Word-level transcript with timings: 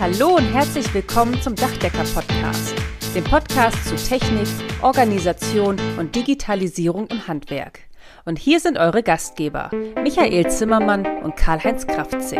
Hallo 0.00 0.36
und 0.36 0.44
herzlich 0.44 0.94
willkommen 0.94 1.42
zum 1.42 1.56
Dachdecker-Podcast, 1.56 2.72
dem 3.16 3.24
Podcast 3.24 3.84
zu 3.84 3.96
Technik, 3.96 4.46
Organisation 4.80 5.76
und 5.98 6.14
Digitalisierung 6.14 7.08
im 7.08 7.26
Handwerk. 7.26 7.80
Und 8.24 8.38
hier 8.38 8.60
sind 8.60 8.78
eure 8.78 9.02
Gastgeber, 9.02 9.72
Michael 10.00 10.48
Zimmermann 10.52 11.04
und 11.24 11.34
Karl-Heinz 11.34 11.84
Kraftzig. 11.88 12.38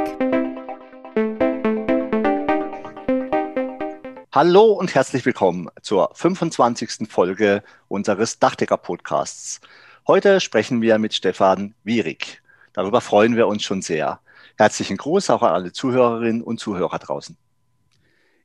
Hallo 4.33 4.67
und 4.75 4.95
herzlich 4.95 5.27
willkommen 5.27 5.69
zur 5.83 6.13
25. 6.15 7.09
Folge 7.11 7.65
unseres 7.89 8.39
Dachdecker-Podcasts. 8.39 9.61
Heute 10.07 10.39
sprechen 10.39 10.81
wir 10.81 11.01
mit 11.01 11.13
Stefan 11.13 11.75
Wierig. 11.83 12.41
Darüber 12.73 13.01
freuen 13.01 13.35
wir 13.35 13.49
uns 13.49 13.65
schon 13.65 13.83
sehr. 13.83 14.21
Herzlichen 14.57 14.97
Gruß 14.97 15.31
auch 15.31 15.43
an 15.43 15.55
alle 15.55 15.73
Zuhörerinnen 15.73 16.43
und 16.43 16.61
Zuhörer 16.61 17.01
draußen. 17.01 17.37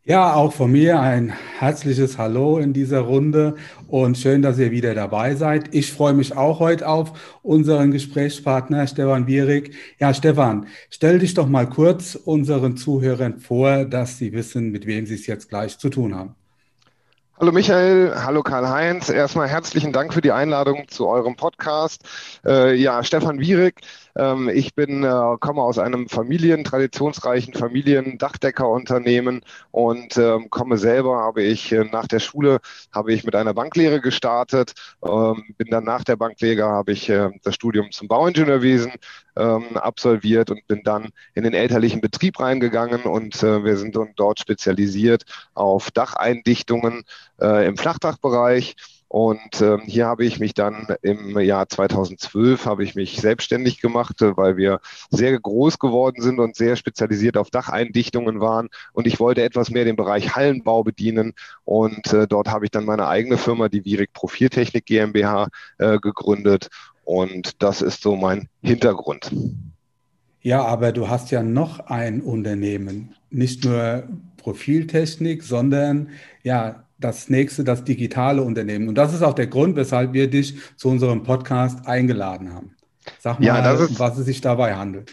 Ja, 0.05 0.33
auch 0.33 0.51
von 0.51 0.69
mir 0.69 0.99
ein 0.99 1.29
herzliches 1.59 2.17
Hallo 2.17 2.57
in 2.57 2.73
dieser 2.73 2.99
Runde 2.99 3.55
und 3.87 4.17
schön, 4.17 4.41
dass 4.41 4.59
ihr 4.59 4.69
wieder 4.69 4.93
dabei 4.93 5.35
seid. 5.35 5.73
Ich 5.73 5.93
freue 5.93 6.11
mich 6.11 6.35
auch 6.35 6.59
heute 6.59 6.89
auf 6.89 7.39
unseren 7.41 7.91
Gesprächspartner 7.91 8.85
Stefan 8.85 9.27
Wierig. 9.27 9.73
Ja, 9.99 10.13
Stefan, 10.13 10.67
stell 10.89 11.19
dich 11.19 11.35
doch 11.35 11.47
mal 11.47 11.69
kurz 11.69 12.15
unseren 12.15 12.75
Zuhörern 12.75 13.39
vor, 13.39 13.85
dass 13.85 14.17
sie 14.17 14.33
wissen, 14.33 14.71
mit 14.71 14.87
wem 14.87 15.05
sie 15.05 15.15
es 15.15 15.25
jetzt 15.25 15.47
gleich 15.47 15.77
zu 15.79 15.87
tun 15.87 16.13
haben. 16.13 16.35
Hallo 17.39 17.53
Michael, 17.53 18.13
hallo 18.15 18.43
Karl-Heinz. 18.43 19.09
Erstmal 19.09 19.47
herzlichen 19.47 19.93
Dank 19.93 20.13
für 20.13 20.21
die 20.21 20.31
Einladung 20.33 20.87
zu 20.87 21.07
eurem 21.07 21.35
Podcast. 21.35 22.03
Äh, 22.45 22.75
ja, 22.75 23.03
Stefan 23.03 23.39
Wierig. 23.39 23.81
Ähm, 24.15 24.49
ich 24.49 24.75
bin, 24.75 25.03
äh, 25.03 25.37
komme 25.39 25.61
aus 25.61 25.79
einem 25.79 26.07
Familien, 26.07 26.63
traditionsreichen 26.63 27.53
Familien-Dachdeckerunternehmen 27.53 29.41
und 29.71 30.17
ähm, 30.17 30.49
komme 30.49 30.77
selber, 30.77 31.17
habe 31.17 31.41
ich 31.43 31.71
äh, 31.71 31.83
nach 31.85 32.07
der 32.07 32.19
Schule, 32.19 32.59
habe 32.91 33.13
ich 33.13 33.23
mit 33.23 33.35
einer 33.35 33.53
Banklehre 33.53 34.01
gestartet, 34.01 34.73
ähm, 35.03 35.43
bin 35.57 35.69
dann 35.69 35.83
nach 35.83 36.03
der 36.03 36.15
Banklehre, 36.15 36.63
habe 36.63 36.91
ich 36.91 37.09
äh, 37.09 37.31
das 37.43 37.55
Studium 37.55 37.91
zum 37.91 38.07
Bauingenieurwesen 38.07 38.93
ähm, 39.35 39.77
absolviert 39.77 40.51
und 40.51 40.65
bin 40.67 40.83
dann 40.83 41.09
in 41.33 41.43
den 41.43 41.53
elterlichen 41.53 42.01
Betrieb 42.01 42.39
reingegangen 42.39 43.03
und 43.03 43.41
äh, 43.41 43.63
wir 43.63 43.77
sind 43.77 43.97
dort 44.15 44.39
spezialisiert 44.39 45.23
auf 45.53 45.91
Dacheindichtungen 45.91 47.03
äh, 47.41 47.67
im 47.67 47.77
Flachdachbereich. 47.77 48.75
Und 49.13 49.61
ähm, 49.61 49.81
hier 49.85 50.07
habe 50.07 50.25
ich 50.25 50.39
mich 50.39 50.55
dann 50.55 50.87
im 51.03 51.37
Jahr 51.39 51.69
2012 51.69 52.65
habe 52.65 52.83
ich 52.83 52.95
mich 52.95 53.21
selbstständig 53.21 53.79
gemacht, 53.79 54.19
äh, 54.23 54.35
weil 54.35 54.57
wir 54.57 54.79
sehr 55.11 55.39
groß 55.39 55.77
geworden 55.77 56.19
sind 56.19 56.39
und 56.39 56.55
sehr 56.55 56.75
spezialisiert 56.75 57.37
auf 57.37 57.51
Dacheindichtungen 57.51 58.41
waren. 58.41 58.69
Und 58.91 59.05
ich 59.05 59.19
wollte 59.19 59.43
etwas 59.43 59.69
mehr 59.69 59.85
den 59.85 59.97
Bereich 59.97 60.35
Hallenbau 60.35 60.83
bedienen. 60.83 61.33
Und 61.63 62.11
äh, 62.11 62.27
dort 62.27 62.47
habe 62.47 62.65
ich 62.65 62.71
dann 62.71 62.85
meine 62.85 63.07
eigene 63.07 63.37
Firma, 63.37 63.69
die 63.69 63.85
Virik 63.85 64.13
Profiltechnik 64.13 64.87
GmbH, 64.87 65.49
äh, 65.77 65.99
gegründet. 65.99 66.69
Und 67.05 67.61
das 67.61 67.83
ist 67.83 68.01
so 68.01 68.15
mein 68.15 68.49
Hintergrund. 68.63 69.31
Ja, 70.41 70.65
aber 70.65 70.91
du 70.91 71.07
hast 71.07 71.29
ja 71.29 71.43
noch 71.43 71.81
ein 71.81 72.19
Unternehmen, 72.19 73.13
nicht 73.29 73.63
nur 73.63 74.07
Profiltechnik, 74.37 75.43
sondern 75.43 76.09
ja, 76.41 76.82
das 76.97 77.29
nächste, 77.29 77.63
das 77.63 77.83
digitale 77.83 78.41
Unternehmen. 78.41 78.87
Und 78.87 78.95
das 78.95 79.13
ist 79.13 79.21
auch 79.21 79.33
der 79.33 79.47
Grund, 79.47 79.75
weshalb 79.75 80.13
wir 80.13 80.29
dich 80.29 80.57
zu 80.77 80.89
unserem 80.89 81.23
Podcast 81.23 81.85
eingeladen 81.87 82.53
haben. 82.53 82.75
Sag 83.19 83.39
mal, 83.39 83.45
ja, 83.45 83.71
ist, 83.73 83.99
was 83.99 84.17
es 84.17 84.25
sich 84.25 84.41
dabei 84.41 84.75
handelt. 84.75 85.11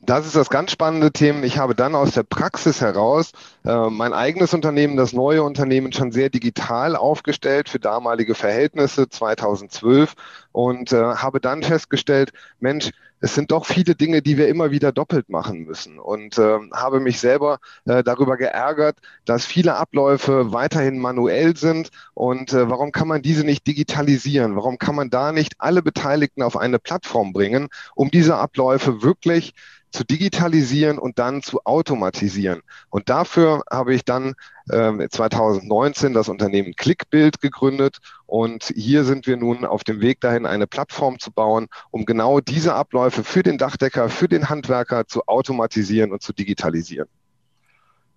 Das 0.00 0.26
ist 0.26 0.36
das 0.36 0.48
ganz 0.48 0.70
spannende 0.70 1.12
Thema. 1.12 1.42
Ich 1.42 1.58
habe 1.58 1.74
dann 1.74 1.94
aus 1.94 2.12
der 2.12 2.22
Praxis 2.22 2.80
heraus 2.80 3.32
äh, 3.68 3.90
mein 3.90 4.14
eigenes 4.14 4.54
Unternehmen, 4.54 4.96
das 4.96 5.12
neue 5.12 5.42
Unternehmen, 5.42 5.92
schon 5.92 6.10
sehr 6.10 6.30
digital 6.30 6.96
aufgestellt 6.96 7.68
für 7.68 7.78
damalige 7.78 8.34
Verhältnisse 8.34 9.10
2012 9.10 10.14
und 10.52 10.92
äh, 10.92 10.96
habe 10.96 11.38
dann 11.38 11.62
festgestellt, 11.62 12.32
Mensch, 12.60 12.90
es 13.20 13.34
sind 13.34 13.50
doch 13.50 13.66
viele 13.66 13.94
Dinge, 13.94 14.22
die 14.22 14.38
wir 14.38 14.48
immer 14.48 14.70
wieder 14.70 14.90
doppelt 14.92 15.28
machen 15.28 15.64
müssen. 15.64 15.98
Und 15.98 16.38
äh, 16.38 16.58
habe 16.72 17.00
mich 17.00 17.20
selber 17.20 17.58
äh, 17.84 18.02
darüber 18.02 18.36
geärgert, 18.38 18.96
dass 19.26 19.44
viele 19.44 19.74
Abläufe 19.74 20.52
weiterhin 20.52 20.98
manuell 20.98 21.56
sind. 21.56 21.90
Und 22.14 22.54
äh, 22.54 22.70
warum 22.70 22.90
kann 22.92 23.08
man 23.08 23.20
diese 23.20 23.44
nicht 23.44 23.66
digitalisieren? 23.66 24.56
Warum 24.56 24.78
kann 24.78 24.94
man 24.94 25.10
da 25.10 25.32
nicht 25.32 25.56
alle 25.58 25.82
Beteiligten 25.82 26.42
auf 26.42 26.56
eine 26.56 26.78
Plattform 26.78 27.32
bringen, 27.32 27.68
um 27.94 28.10
diese 28.10 28.36
Abläufe 28.36 29.02
wirklich 29.02 29.52
zu 29.90 30.04
digitalisieren 30.04 30.98
und 30.98 31.18
dann 31.18 31.42
zu 31.42 31.64
automatisieren. 31.64 32.60
Und 32.90 33.08
dafür 33.08 33.57
habe 33.70 33.94
ich 33.94 34.04
dann 34.04 34.34
äh, 34.68 35.08
2019 35.08 36.12
das 36.14 36.28
Unternehmen 36.28 36.74
Clickbild 36.74 37.40
gegründet 37.40 37.98
und 38.26 38.72
hier 38.74 39.04
sind 39.04 39.26
wir 39.26 39.36
nun 39.36 39.64
auf 39.64 39.84
dem 39.84 40.00
Weg 40.00 40.20
dahin, 40.20 40.46
eine 40.46 40.66
Plattform 40.66 41.18
zu 41.18 41.32
bauen, 41.32 41.68
um 41.90 42.04
genau 42.04 42.40
diese 42.40 42.74
Abläufe 42.74 43.24
für 43.24 43.42
den 43.42 43.58
Dachdecker, 43.58 44.08
für 44.08 44.28
den 44.28 44.48
Handwerker 44.48 45.06
zu 45.06 45.26
automatisieren 45.26 46.12
und 46.12 46.22
zu 46.22 46.32
digitalisieren. 46.32 47.08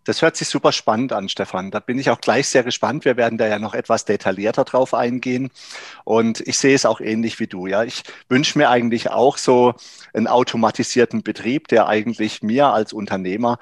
Das 0.04 0.24
hört 0.24 0.36
sich 0.36 0.48
super 0.48 0.72
spannend 0.72 1.14
an, 1.14 1.30
Stefan. 1.30 1.70
Da 1.70 1.80
bin 1.80 2.00
ich 2.00 2.10
auch 2.10 2.20
gleich 2.20 2.48
sehr 2.48 2.64
gespannt. 2.64 3.06
Wir 3.06 3.18
werden 3.18 3.38
da 3.38 3.48
ja 3.48 3.60
noch 3.60 3.76
etwas 3.76 4.04
detaillierter 4.04 4.64
drauf 4.64 4.96
eingehen. 4.96 5.52
Und 6.06 6.40
ich 6.42 6.58
sehe 6.58 6.74
es 6.74 6.88
auch 6.88 7.02
ähnlich 7.02 7.40
wie 7.40 7.46
du. 7.46 7.68
Ja, 7.68 7.84
ich 7.84 8.02
wünsche 8.28 8.58
mir 8.58 8.70
eigentlich 8.70 9.12
auch 9.12 9.38
so 9.38 9.76
einen 10.14 10.26
automatisierten 10.26 11.22
Betrieb, 11.22 11.68
der 11.68 11.88
eigentlich 11.88 12.42
mir 12.42 12.68
als 12.68 12.94
Unternehmer 12.94 13.60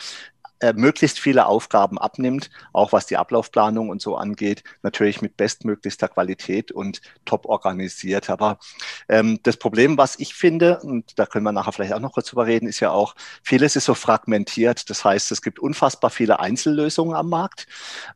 äh, 0.59 0.73
möglichst 0.73 1.19
viele 1.19 1.45
Aufgaben 1.45 1.97
abnimmt, 1.97 2.49
auch 2.73 2.91
was 2.91 3.05
die 3.05 3.17
Ablaufplanung 3.17 3.89
und 3.89 4.01
so 4.01 4.15
angeht, 4.15 4.63
natürlich 4.83 5.21
mit 5.21 5.37
bestmöglichster 5.37 6.07
Qualität 6.07 6.71
und 6.71 7.01
top 7.25 7.45
organisiert. 7.45 8.29
Aber 8.29 8.59
ähm, 9.07 9.39
das 9.43 9.57
Problem, 9.57 9.97
was 9.97 10.19
ich 10.19 10.33
finde, 10.33 10.79
und 10.81 11.17
da 11.17 11.25
können 11.25 11.45
wir 11.45 11.51
nachher 11.51 11.71
vielleicht 11.71 11.93
auch 11.93 11.99
noch 11.99 12.13
kurz 12.13 12.27
drüber 12.27 12.45
reden, 12.45 12.67
ist 12.67 12.79
ja 12.79 12.91
auch, 12.91 13.15
vieles 13.43 13.75
ist 13.75 13.85
so 13.85 13.93
fragmentiert. 13.93 14.89
Das 14.89 15.05
heißt, 15.05 15.31
es 15.31 15.41
gibt 15.41 15.59
unfassbar 15.59 16.09
viele 16.09 16.39
Einzellösungen 16.39 17.15
am 17.15 17.29
Markt. 17.29 17.67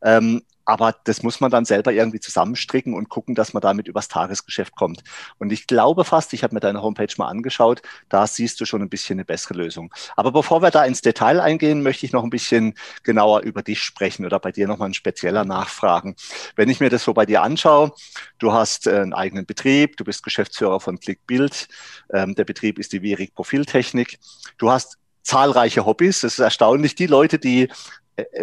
Ähm, 0.01 0.43
aber 0.65 0.95
das 1.03 1.23
muss 1.23 1.39
man 1.41 1.51
dann 1.51 1.65
selber 1.65 1.91
irgendwie 1.91 2.19
zusammenstricken 2.19 2.93
und 2.93 3.09
gucken, 3.09 3.35
dass 3.35 3.53
man 3.53 3.61
damit 3.61 3.87
übers 3.87 4.07
Tagesgeschäft 4.07 4.75
kommt. 4.75 5.03
Und 5.37 5.51
ich 5.51 5.67
glaube 5.67 6.05
fast, 6.05 6.33
ich 6.33 6.43
habe 6.43 6.53
mir 6.53 6.59
deine 6.59 6.81
Homepage 6.81 7.13
mal 7.17 7.27
angeschaut, 7.27 7.81
da 8.09 8.27
siehst 8.27 8.59
du 8.61 8.65
schon 8.65 8.81
ein 8.81 8.89
bisschen 8.89 9.15
eine 9.15 9.25
bessere 9.25 9.55
Lösung. 9.55 9.93
Aber 10.15 10.31
bevor 10.31 10.61
wir 10.61 10.71
da 10.71 10.85
ins 10.85 11.01
Detail 11.01 11.39
eingehen, 11.39 11.83
möchte 11.83 12.05
ich 12.05 12.13
noch 12.13 12.23
ein 12.23 12.29
bisschen 12.29 12.75
genauer 13.03 13.41
über 13.41 13.61
dich 13.61 13.81
sprechen 13.81 14.25
oder 14.25 14.39
bei 14.39 14.51
dir 14.51 14.67
nochmal 14.67 14.89
ein 14.89 14.93
spezieller 14.93 15.45
nachfragen. 15.45 16.15
Wenn 16.55 16.69
ich 16.69 16.79
mir 16.79 16.89
das 16.89 17.03
so 17.03 17.13
bei 17.13 17.25
dir 17.25 17.41
anschaue, 17.41 17.91
du 18.39 18.53
hast 18.53 18.87
äh, 18.87 18.99
einen 18.99 19.13
eigenen 19.13 19.45
Betrieb, 19.45 19.97
du 19.97 20.03
bist 20.03 20.23
Geschäftsführer 20.23 20.79
von 20.79 20.99
ClickBuild, 20.99 21.67
ähm, 22.13 22.35
der 22.35 22.45
Betrieb 22.45 22.79
ist 22.79 22.93
die 22.93 23.01
Virik 23.01 23.33
Profiltechnik, 23.35 24.19
du 24.57 24.71
hast 24.71 24.97
zahlreiche 25.23 25.85
Hobbys. 25.85 26.21
Das 26.21 26.33
ist 26.33 26.39
erstaunlich. 26.39 26.95
Die 26.95 27.07
Leute, 27.07 27.39
die 27.39 27.69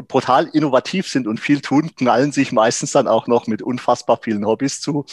brutal 0.09 0.49
innovativ 0.53 1.09
sind 1.09 1.27
und 1.27 1.39
viel 1.39 1.61
tun, 1.61 1.95
knallen 1.95 2.33
sich 2.33 2.53
meistens 2.53 2.93
dann 2.93 3.07
auch 3.07 3.27
noch 3.27 3.47
mit 3.47 3.63
unfassbar 3.63 4.19
vielen 4.23 4.47
Hobbys 4.47 4.81
zu. 4.81 5.05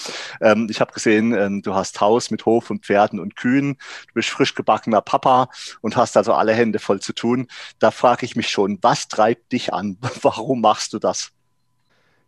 Ähm, 0.41 0.67
ich 0.69 0.81
habe 0.81 0.93
gesehen, 0.93 1.33
ähm, 1.33 1.61
du 1.61 1.75
hast 1.75 2.01
Haus 2.01 2.31
mit 2.31 2.45
Hof 2.45 2.69
und 2.69 2.85
Pferden 2.85 3.19
und 3.19 3.35
Kühen, 3.35 3.77
du 4.07 4.13
bist 4.13 4.29
frisch 4.29 4.55
gebackener 4.55 5.01
Papa 5.01 5.49
und 5.81 5.95
hast 5.95 6.17
also 6.17 6.33
alle 6.33 6.53
Hände 6.53 6.79
voll 6.79 6.99
zu 6.99 7.13
tun. 7.13 7.47
Da 7.79 7.91
frage 7.91 8.25
ich 8.25 8.35
mich 8.35 8.49
schon, 8.49 8.79
was 8.81 9.07
treibt 9.07 9.51
dich 9.51 9.73
an? 9.73 9.97
Warum 10.21 10.61
machst 10.61 10.93
du 10.93 10.99
das? 10.99 11.31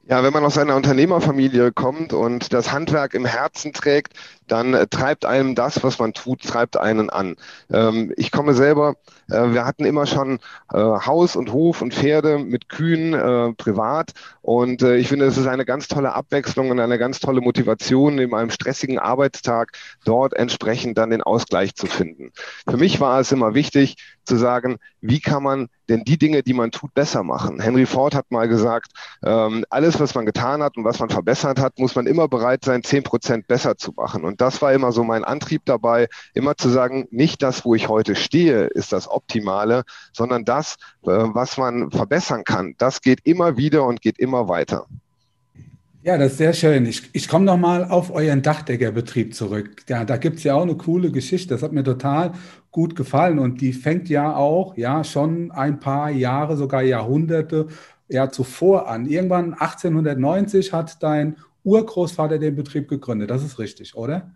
Ja, 0.10 0.24
wenn 0.24 0.34
man 0.34 0.44
aus 0.44 0.58
einer 0.58 0.76
Unternehmerfamilie 0.76 1.72
kommt 1.72 2.14
und 2.14 2.52
das 2.52 2.72
Handwerk 2.72 3.14
im 3.14 3.26
Herzen 3.26 3.74
trägt, 3.74 4.14
dann 4.52 4.74
äh, 4.74 4.88
treibt 4.88 5.26
einem 5.26 5.56
das, 5.56 5.84
was 5.84 6.00
man 6.00 6.14
tut, 6.14 6.44
treibt 6.44 6.78
einen 6.78 7.10
an. 7.10 7.36
Ähm, 7.72 8.14
ich 8.18 8.32
komme 8.32 8.54
selber, 8.54 8.96
äh, 9.30 9.52
wir 9.52 9.66
hatten 9.66 9.86
immer 9.86 10.06
schon 10.06 10.40
äh, 10.74 10.78
Haus 10.78 11.36
und 11.36 11.52
Hof 11.52 11.82
und 11.82 11.94
Pferde 11.94 12.40
mit 12.40 12.70
Kühen 12.70 12.90
privat 13.58 14.12
und 14.42 14.82
ich 14.82 15.08
finde, 15.08 15.26
es 15.26 15.38
ist 15.38 15.48
eine 15.48 15.66
ganz 15.66 15.88
tolle 15.88 16.14
Abwechslung 16.14 16.70
und 16.70 16.80
eine 16.80 16.98
ganz 16.98 17.20
tolle 17.20 17.42
Motivation, 17.42 18.20
in 18.20 18.34
einem 18.34 18.50
stressigen 18.50 19.00
Arbeitstag 19.00 19.72
dort 20.06 20.34
entsprechend 20.34 20.98
dann 20.98 21.10
den 21.10 21.22
Ausgleich 21.22 21.76
zu 21.76 21.88
finden. 21.88 22.32
Für 22.68 22.78
mich 22.78 23.00
war 23.00 23.20
es 23.20 23.32
immer 23.32 23.54
wichtig 23.54 23.98
zu 24.24 24.36
sagen, 24.38 24.78
wie 25.02 25.20
kann 25.20 25.44
man 25.44 25.70
denn 25.90 26.04
die 26.04 26.18
Dinge, 26.18 26.44
die 26.44 26.54
man 26.54 26.72
tut, 26.72 26.94
besser 26.94 27.24
machen. 27.24 27.60
Henry 27.60 27.86
Ford 27.86 28.14
hat 28.16 28.30
mal 28.32 28.48
gesagt, 28.48 28.92
ähm, 29.24 29.66
alles, 29.70 30.00
was 30.00 30.14
man 30.16 30.26
getan 30.26 30.62
hat 30.62 30.78
und 30.78 30.86
was 30.86 31.00
man 31.00 31.10
verbessert 31.10 31.60
hat, 31.60 31.80
muss 31.80 31.96
man 31.96 32.06
immer 32.06 32.28
bereit 32.28 32.64
sein, 32.64 32.84
zehn 32.84 33.04
Prozent 33.04 33.48
besser 33.48 33.76
zu 33.76 33.92
machen. 33.94 34.24
Und 34.24 34.39
das 34.40 34.62
war 34.62 34.74
immer 34.74 34.92
so 34.92 35.04
mein 35.04 35.24
Antrieb 35.24 35.64
dabei, 35.66 36.08
immer 36.34 36.56
zu 36.56 36.70
sagen, 36.70 37.08
nicht 37.12 37.44
das, 37.44 37.66
wo 37.66 37.76
ich 37.76 37.88
heute 37.90 38.16
stehe, 38.16 38.66
ist 38.68 38.92
das 38.92 39.10
Optimale, 39.10 39.84
sondern 40.14 40.46
das, 40.46 40.76
äh, 41.04 41.10
was 41.10 41.58
man 41.58 41.92
verbessern 41.92 42.44
kann. 42.44 42.76
Das 42.78 43.02
geht 43.02 43.20
immer 43.26 43.58
wieder 43.58 43.86
und 43.86 44.02
geht 44.02 44.20
immer 44.20 44.48
weiter. 44.48 44.88
Ja, 46.02 46.18
das 46.18 46.32
ist 46.32 46.38
sehr 46.38 46.54
schön. 46.54 46.86
Ich, 46.86 47.10
ich 47.12 47.28
komme 47.28 47.44
nochmal 47.44 47.84
auf 47.84 48.10
euren 48.10 48.42
Dachdeckerbetrieb 48.42 49.36
zurück. 49.36 49.84
Ja, 49.90 50.06
da 50.06 50.16
gibt 50.16 50.38
es 50.38 50.44
ja 50.46 50.56
auch 50.56 50.62
eine 50.62 50.76
coole 50.76 51.12
Geschichte. 51.12 51.54
Das 51.54 51.62
hat 51.62 51.74
mir 51.74 51.84
total 51.84 52.32
gut 52.72 52.96
gefallen 52.96 53.38
und 53.38 53.60
die 53.60 53.74
fängt 53.74 54.08
ja 54.08 54.34
auch 54.34 54.78
ja 54.78 55.04
schon 55.04 55.52
ein 55.52 55.80
paar 55.82 56.10
Jahre, 56.10 56.56
sogar 56.56 56.84
Jahrhunderte 56.84 57.68
ja 58.08 58.30
zuvor 58.30 58.88
an. 58.88 59.08
Irgendwann 59.08 59.54
1890 59.54 60.72
hat 60.72 61.04
dein 61.04 61.36
Urgroßvater 61.64 62.40
den 62.40 62.56
Betrieb 62.56 62.88
gegründet. 62.88 63.30
Das 63.30 63.44
ist 63.44 63.60
richtig, 63.60 63.96
oder? 63.96 64.32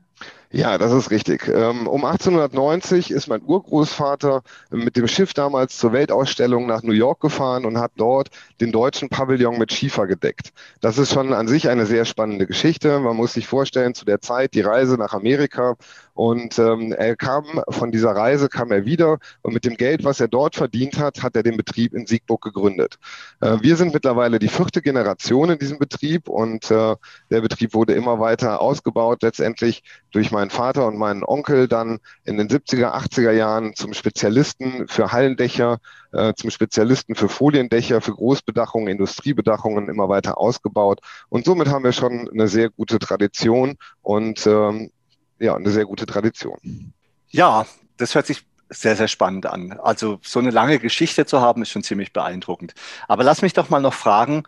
Ja, 0.55 0.77
das 0.77 0.91
ist 0.91 1.09
richtig. 1.09 1.47
Ähm, 1.47 1.88
um 1.88 2.05
1890 2.05 3.09
ist 3.09 3.27
mein 3.27 3.41
Urgroßvater 3.41 4.44
mit 4.69 4.95
dem 4.95 5.07
Schiff 5.07 5.33
damals 5.33 5.79
zur 5.79 5.94
Weltausstellung 5.94 6.67
nach 6.67 6.83
New 6.83 6.91
York 6.94 7.21
gefahren 7.21 7.65
und 7.65 7.79
hat 7.79 7.94
dort 7.95 8.29
den 8.61 8.71
deutschen 8.71 9.09
Pavillon 9.09 9.57
mit 9.57 9.73
Schiefer 9.73 10.05
gedeckt. 10.05 10.53
Das 10.79 11.00
ist 11.00 11.11
schon 11.11 11.33
an 11.33 11.47
sich 11.47 11.69
eine 11.69 11.88
sehr 11.88 12.05
spannende 12.05 12.45
Geschichte. 12.45 13.00
Man 13.00 13.15
muss 13.17 13.33
sich 13.33 13.47
vorstellen, 13.47 13.95
zu 13.95 14.05
der 14.05 14.21
Zeit 14.21 14.53
die 14.53 14.61
Reise 14.61 14.95
nach 14.95 15.13
Amerika 15.13 15.75
und 16.13 16.59
ähm, 16.59 16.91
er 16.91 17.15
kam 17.15 17.63
von 17.69 17.91
dieser 17.91 18.11
Reise, 18.11 18.47
kam 18.47 18.71
er 18.71 18.85
wieder 18.85 19.17
und 19.41 19.53
mit 19.53 19.65
dem 19.65 19.75
Geld, 19.75 20.03
was 20.03 20.19
er 20.19 20.27
dort 20.27 20.55
verdient 20.55 21.00
hat, 21.00 21.23
hat 21.23 21.35
er 21.35 21.41
den 21.41 21.57
Betrieb 21.57 21.94
in 21.95 22.05
Siegburg 22.05 22.41
gegründet. 22.44 23.00
Äh, 23.41 23.57
wir 23.61 23.75
sind 23.75 23.94
mittlerweile 23.94 24.38
die 24.38 24.47
vierte 24.47 24.81
Generation 24.83 25.50
in 25.50 25.57
diesem 25.57 25.79
Betrieb 25.79 26.29
und 26.29 26.69
äh, 26.69 26.95
der 27.31 27.41
Betrieb 27.41 27.73
wurde 27.73 27.94
immer 27.94 28.19
weiter 28.19 28.61
ausgebaut, 28.61 29.23
letztendlich 29.23 29.83
durch 30.11 30.31
meinen 30.44 30.50
Vater 30.50 30.88
und 30.88 30.98
meinen 30.98 31.24
Onkel 31.24 31.68
dann 31.68 32.00
in 32.25 32.38
den 32.38 32.50
70er, 32.50 32.94
80er 32.94 33.31
Jahren 33.31 33.75
zum 33.75 33.94
Spezialisten 33.94 34.88
für 34.90 35.12
Hallendächer, 35.12 35.78
äh, 36.12 36.34
zum 36.36 36.50
Spezialisten 36.50 37.16
für 37.16 37.30
Foliendächer, 37.30 38.01
für 38.01 38.12
Großbedachungen, 38.12 38.90
Industriebedachungen 38.90 39.88
immer 39.88 40.10
weiter 40.10 40.38
ausgebaut. 40.38 41.00
Und 41.30 41.45
somit 41.45 41.69
haben 41.69 41.86
wir 41.86 41.94
schon 41.94 42.30
eine 42.30 42.50
sehr 42.50 42.69
gute 42.69 43.00
Tradition 43.00 43.75
und 44.01 44.45
ähm, 44.45 44.92
ja, 45.40 45.56
eine 45.56 45.69
sehr 45.69 45.86
gute 45.86 46.06
Tradition. 46.06 46.94
Ja, 47.30 47.66
das 47.98 48.16
hört 48.16 48.28
sich 48.28 48.46
sehr, 48.69 48.96
sehr 48.96 49.07
spannend 49.07 49.46
an. 49.46 49.80
Also 49.81 50.19
so 50.24 50.39
eine 50.39 50.50
lange 50.50 50.80
Geschichte 50.80 51.25
zu 51.25 51.39
haben, 51.39 51.62
ist 51.62 51.69
schon 51.69 51.84
ziemlich 51.84 52.12
beeindruckend. 52.12 52.74
Aber 53.07 53.24
lass 53.24 53.42
mich 53.42 53.54
doch 53.54 53.69
mal 53.69 53.81
noch 53.81 53.94
fragen, 53.94 54.44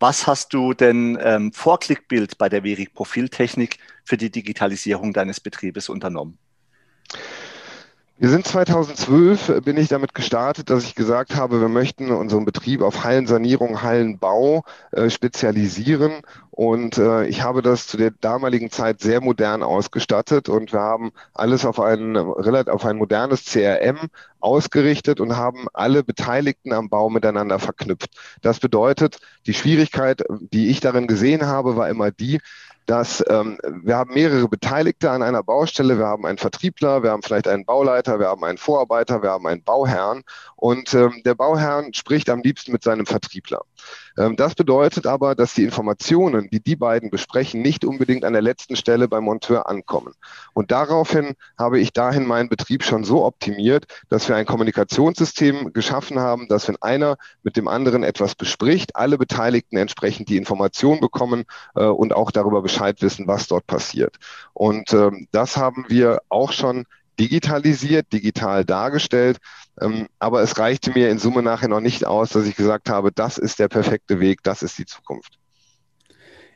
was 0.00 0.26
hast 0.26 0.52
du 0.52 0.74
denn 0.74 1.18
ähm, 1.20 1.52
vor 1.52 1.78
Klickbild 1.80 2.38
bei 2.38 2.48
der 2.48 2.62
Verig 2.62 2.94
Profiltechnik 2.94 3.78
für 4.04 4.16
die 4.16 4.30
Digitalisierung 4.30 5.12
deines 5.12 5.40
Betriebes 5.40 5.88
unternommen? 5.88 6.38
Wir 8.16 8.28
sind 8.30 8.46
2012, 8.46 9.48
äh, 9.48 9.60
bin 9.60 9.76
ich 9.76 9.88
damit 9.88 10.14
gestartet, 10.14 10.70
dass 10.70 10.84
ich 10.84 10.94
gesagt 10.94 11.34
habe, 11.34 11.60
wir 11.60 11.68
möchten 11.68 12.12
unseren 12.12 12.44
Betrieb 12.44 12.80
auf 12.80 13.02
Hallensanierung, 13.02 13.82
Hallenbau 13.82 14.62
äh, 14.92 15.10
spezialisieren. 15.10 16.22
Und 16.52 16.96
äh, 16.96 17.26
ich 17.26 17.42
habe 17.42 17.60
das 17.60 17.88
zu 17.88 17.96
der 17.96 18.12
damaligen 18.12 18.70
Zeit 18.70 19.00
sehr 19.00 19.20
modern 19.20 19.64
ausgestattet 19.64 20.48
und 20.48 20.72
wir 20.72 20.78
haben 20.78 21.10
alles 21.32 21.66
auf 21.66 21.80
ein, 21.80 22.16
auf 22.16 22.84
ein 22.84 22.98
modernes 22.98 23.46
CRM 23.46 23.98
ausgerichtet 24.38 25.18
und 25.18 25.36
haben 25.36 25.66
alle 25.72 26.04
Beteiligten 26.04 26.72
am 26.72 26.88
Bau 26.88 27.10
miteinander 27.10 27.58
verknüpft. 27.58 28.10
Das 28.42 28.60
bedeutet, 28.60 29.18
die 29.46 29.54
Schwierigkeit, 29.54 30.22
die 30.52 30.68
ich 30.68 30.78
darin 30.78 31.08
gesehen 31.08 31.46
habe, 31.46 31.74
war 31.74 31.88
immer 31.88 32.12
die, 32.12 32.38
dass 32.86 33.24
ähm, 33.28 33.58
wir 33.82 33.96
haben 33.96 34.12
mehrere 34.12 34.48
Beteiligte 34.48 35.10
an 35.10 35.22
einer 35.22 35.42
Baustelle. 35.42 35.98
Wir 35.98 36.06
haben 36.06 36.26
einen 36.26 36.38
Vertriebler, 36.38 37.02
wir 37.02 37.10
haben 37.10 37.22
vielleicht 37.22 37.48
einen 37.48 37.64
Bauleiter, 37.64 38.18
wir 38.18 38.28
haben 38.28 38.44
einen 38.44 38.58
Vorarbeiter, 38.58 39.22
wir 39.22 39.30
haben 39.30 39.46
einen 39.46 39.62
Bauherrn 39.62 40.22
und 40.56 40.92
ähm, 40.94 41.22
der 41.24 41.34
Bauherrn 41.34 41.94
spricht 41.94 42.28
am 42.28 42.42
liebsten 42.42 42.72
mit 42.72 42.82
seinem 42.82 43.06
Vertriebler. 43.06 43.62
Ähm, 44.18 44.36
das 44.36 44.54
bedeutet 44.54 45.06
aber, 45.06 45.34
dass 45.34 45.54
die 45.54 45.64
Informationen, 45.64 46.48
die 46.50 46.60
die 46.60 46.76
beiden 46.76 47.10
besprechen, 47.10 47.62
nicht 47.62 47.84
unbedingt 47.84 48.24
an 48.24 48.32
der 48.32 48.42
letzten 48.42 48.76
Stelle 48.76 49.08
beim 49.08 49.24
Monteur 49.24 49.68
ankommen. 49.68 50.14
Und 50.52 50.70
daraufhin 50.70 51.34
habe 51.58 51.80
ich 51.80 51.92
dahin 51.92 52.26
meinen 52.26 52.48
Betrieb 52.48 52.84
schon 52.84 53.04
so 53.04 53.24
optimiert, 53.24 53.86
dass 54.08 54.28
wir 54.28 54.36
ein 54.36 54.46
Kommunikationssystem 54.46 55.72
geschaffen 55.72 56.20
haben, 56.20 56.48
dass 56.48 56.68
wenn 56.68 56.80
einer 56.80 57.16
mit 57.42 57.56
dem 57.56 57.68
anderen 57.68 58.02
etwas 58.02 58.34
bespricht, 58.34 58.96
alle 58.96 59.18
Beteiligten 59.18 59.76
entsprechend 59.76 60.28
die 60.28 60.36
Information 60.36 61.00
bekommen 61.00 61.44
äh, 61.74 61.84
und 61.84 62.14
auch 62.14 62.30
darüber 62.30 62.62
Bescheid 62.62 63.02
wissen, 63.02 63.26
was 63.26 63.48
dort 63.48 63.66
passiert. 63.66 64.16
Und 64.52 64.92
ähm, 64.92 65.28
das 65.32 65.56
haben 65.56 65.86
wir 65.88 66.22
auch 66.28 66.52
schon 66.52 66.84
digitalisiert, 67.18 68.12
digital 68.12 68.64
dargestellt. 68.64 69.38
Ähm, 69.80 70.06
aber 70.18 70.42
es 70.42 70.58
reichte 70.58 70.92
mir 70.92 71.10
in 71.10 71.18
Summe 71.18 71.42
nachher 71.42 71.68
noch 71.68 71.80
nicht 71.80 72.06
aus, 72.06 72.30
dass 72.30 72.46
ich 72.46 72.56
gesagt 72.56 72.90
habe, 72.90 73.12
das 73.12 73.38
ist 73.38 73.58
der 73.58 73.68
perfekte 73.68 74.20
Weg, 74.20 74.42
das 74.42 74.62
ist 74.62 74.78
die 74.78 74.86
Zukunft. 74.86 75.38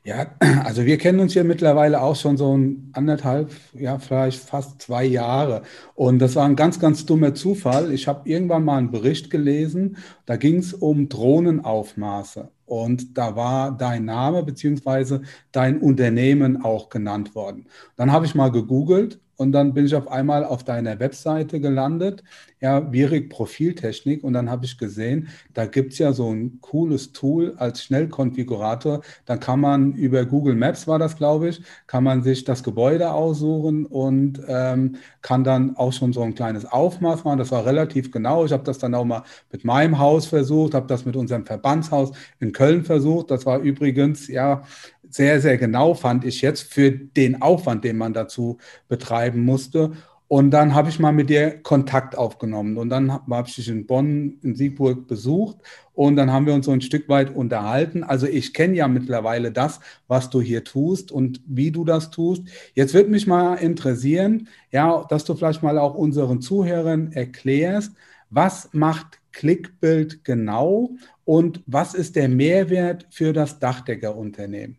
Ja, 0.04 0.26
also 0.64 0.86
wir 0.86 0.96
kennen 0.96 1.20
uns 1.20 1.34
ja 1.34 1.44
mittlerweile 1.44 2.00
auch 2.00 2.16
schon 2.16 2.36
so 2.36 2.56
ein 2.56 2.90
anderthalb, 2.94 3.50
ja, 3.74 3.98
vielleicht 3.98 4.40
fast 4.40 4.80
zwei 4.80 5.04
Jahre. 5.04 5.62
Und 5.94 6.18
das 6.18 6.36
war 6.36 6.46
ein 6.46 6.56
ganz, 6.56 6.80
ganz 6.80 7.04
dummer 7.04 7.34
Zufall. 7.34 7.92
Ich 7.92 8.08
habe 8.08 8.28
irgendwann 8.28 8.64
mal 8.64 8.78
einen 8.78 8.90
Bericht 8.90 9.30
gelesen, 9.30 9.98
da 10.26 10.36
ging 10.36 10.58
es 10.58 10.72
um 10.72 11.08
Drohnenaufmaße. 11.08 12.50
Und 12.64 13.16
da 13.16 13.34
war 13.34 13.76
dein 13.76 14.04
Name 14.04 14.42
beziehungsweise 14.42 15.22
dein 15.52 15.78
Unternehmen 15.78 16.62
auch 16.62 16.90
genannt 16.90 17.34
worden. 17.34 17.66
Dann 17.96 18.12
habe 18.12 18.26
ich 18.26 18.34
mal 18.34 18.50
gegoogelt 18.50 19.20
und 19.38 19.52
dann 19.52 19.72
bin 19.72 19.86
ich 19.86 19.94
auf 19.94 20.08
einmal 20.08 20.44
auf 20.44 20.64
deiner 20.64 20.98
Webseite 20.98 21.60
gelandet, 21.60 22.24
ja, 22.60 22.92
Virik 22.92 23.30
Profiltechnik. 23.30 24.24
Und 24.24 24.32
dann 24.32 24.50
habe 24.50 24.64
ich 24.64 24.78
gesehen, 24.78 25.28
da 25.54 25.66
gibt 25.66 25.92
es 25.92 26.00
ja 26.00 26.12
so 26.12 26.28
ein 26.32 26.58
cooles 26.60 27.12
Tool 27.12 27.54
als 27.56 27.84
Schnellkonfigurator. 27.84 29.00
Da 29.26 29.36
kann 29.36 29.60
man 29.60 29.92
über 29.92 30.24
Google 30.24 30.56
Maps, 30.56 30.88
war 30.88 30.98
das, 30.98 31.16
glaube 31.16 31.50
ich, 31.50 31.62
kann 31.86 32.02
man 32.02 32.24
sich 32.24 32.42
das 32.42 32.64
Gebäude 32.64 33.12
aussuchen 33.12 33.86
und 33.86 34.40
ähm, 34.48 34.96
kann 35.22 35.44
dann 35.44 35.76
auch 35.76 35.92
schon 35.92 36.12
so 36.12 36.22
ein 36.22 36.34
kleines 36.34 36.64
Aufmaß 36.64 37.22
machen. 37.22 37.38
Das 37.38 37.52
war 37.52 37.64
relativ 37.64 38.10
genau. 38.10 38.44
Ich 38.44 38.50
habe 38.50 38.64
das 38.64 38.78
dann 38.78 38.94
auch 38.96 39.04
mal 39.04 39.22
mit 39.52 39.64
meinem 39.64 40.00
Haus 40.00 40.26
versucht, 40.26 40.74
habe 40.74 40.88
das 40.88 41.04
mit 41.04 41.14
unserem 41.14 41.46
Verbandshaus 41.46 42.10
in 42.40 42.50
Köln 42.50 42.82
versucht. 42.82 43.30
Das 43.30 43.46
war 43.46 43.60
übrigens, 43.60 44.26
ja, 44.26 44.64
sehr, 45.10 45.40
sehr 45.40 45.58
genau, 45.58 45.94
fand 45.94 46.24
ich 46.24 46.42
jetzt, 46.42 46.72
für 46.72 46.90
den 46.90 47.42
Aufwand, 47.42 47.84
den 47.84 47.96
man 47.96 48.12
dazu 48.12 48.58
betreiben 48.88 49.44
musste. 49.44 49.92
Und 50.28 50.50
dann 50.50 50.74
habe 50.74 50.90
ich 50.90 50.98
mal 50.98 51.12
mit 51.12 51.30
dir 51.30 51.62
Kontakt 51.62 52.16
aufgenommen. 52.16 52.76
Und 52.76 52.90
dann 52.90 53.10
habe 53.10 53.48
ich 53.48 53.54
dich 53.54 53.68
in 53.68 53.86
Bonn, 53.86 54.38
in 54.42 54.54
Siegburg 54.54 55.06
besucht. 55.06 55.56
Und 55.94 56.16
dann 56.16 56.30
haben 56.30 56.44
wir 56.44 56.52
uns 56.52 56.66
so 56.66 56.72
ein 56.72 56.82
Stück 56.82 57.08
weit 57.08 57.34
unterhalten. 57.34 58.04
Also 58.04 58.26
ich 58.26 58.52
kenne 58.52 58.76
ja 58.76 58.88
mittlerweile 58.88 59.52
das, 59.52 59.80
was 60.06 60.28
du 60.28 60.42
hier 60.42 60.64
tust 60.64 61.10
und 61.10 61.40
wie 61.46 61.70
du 61.70 61.84
das 61.86 62.10
tust. 62.10 62.42
Jetzt 62.74 62.92
würde 62.92 63.08
mich 63.08 63.26
mal 63.26 63.54
interessieren, 63.54 64.48
ja, 64.70 65.06
dass 65.08 65.24
du 65.24 65.34
vielleicht 65.34 65.62
mal 65.62 65.78
auch 65.78 65.94
unseren 65.94 66.42
Zuhörern 66.42 67.10
erklärst, 67.12 67.94
was 68.28 68.68
macht 68.72 69.20
Clickbild 69.32 70.24
genau 70.24 70.90
und 71.24 71.62
was 71.66 71.94
ist 71.94 72.16
der 72.16 72.28
Mehrwert 72.28 73.06
für 73.08 73.32
das 73.32 73.58
Dachdeckerunternehmen? 73.58 74.76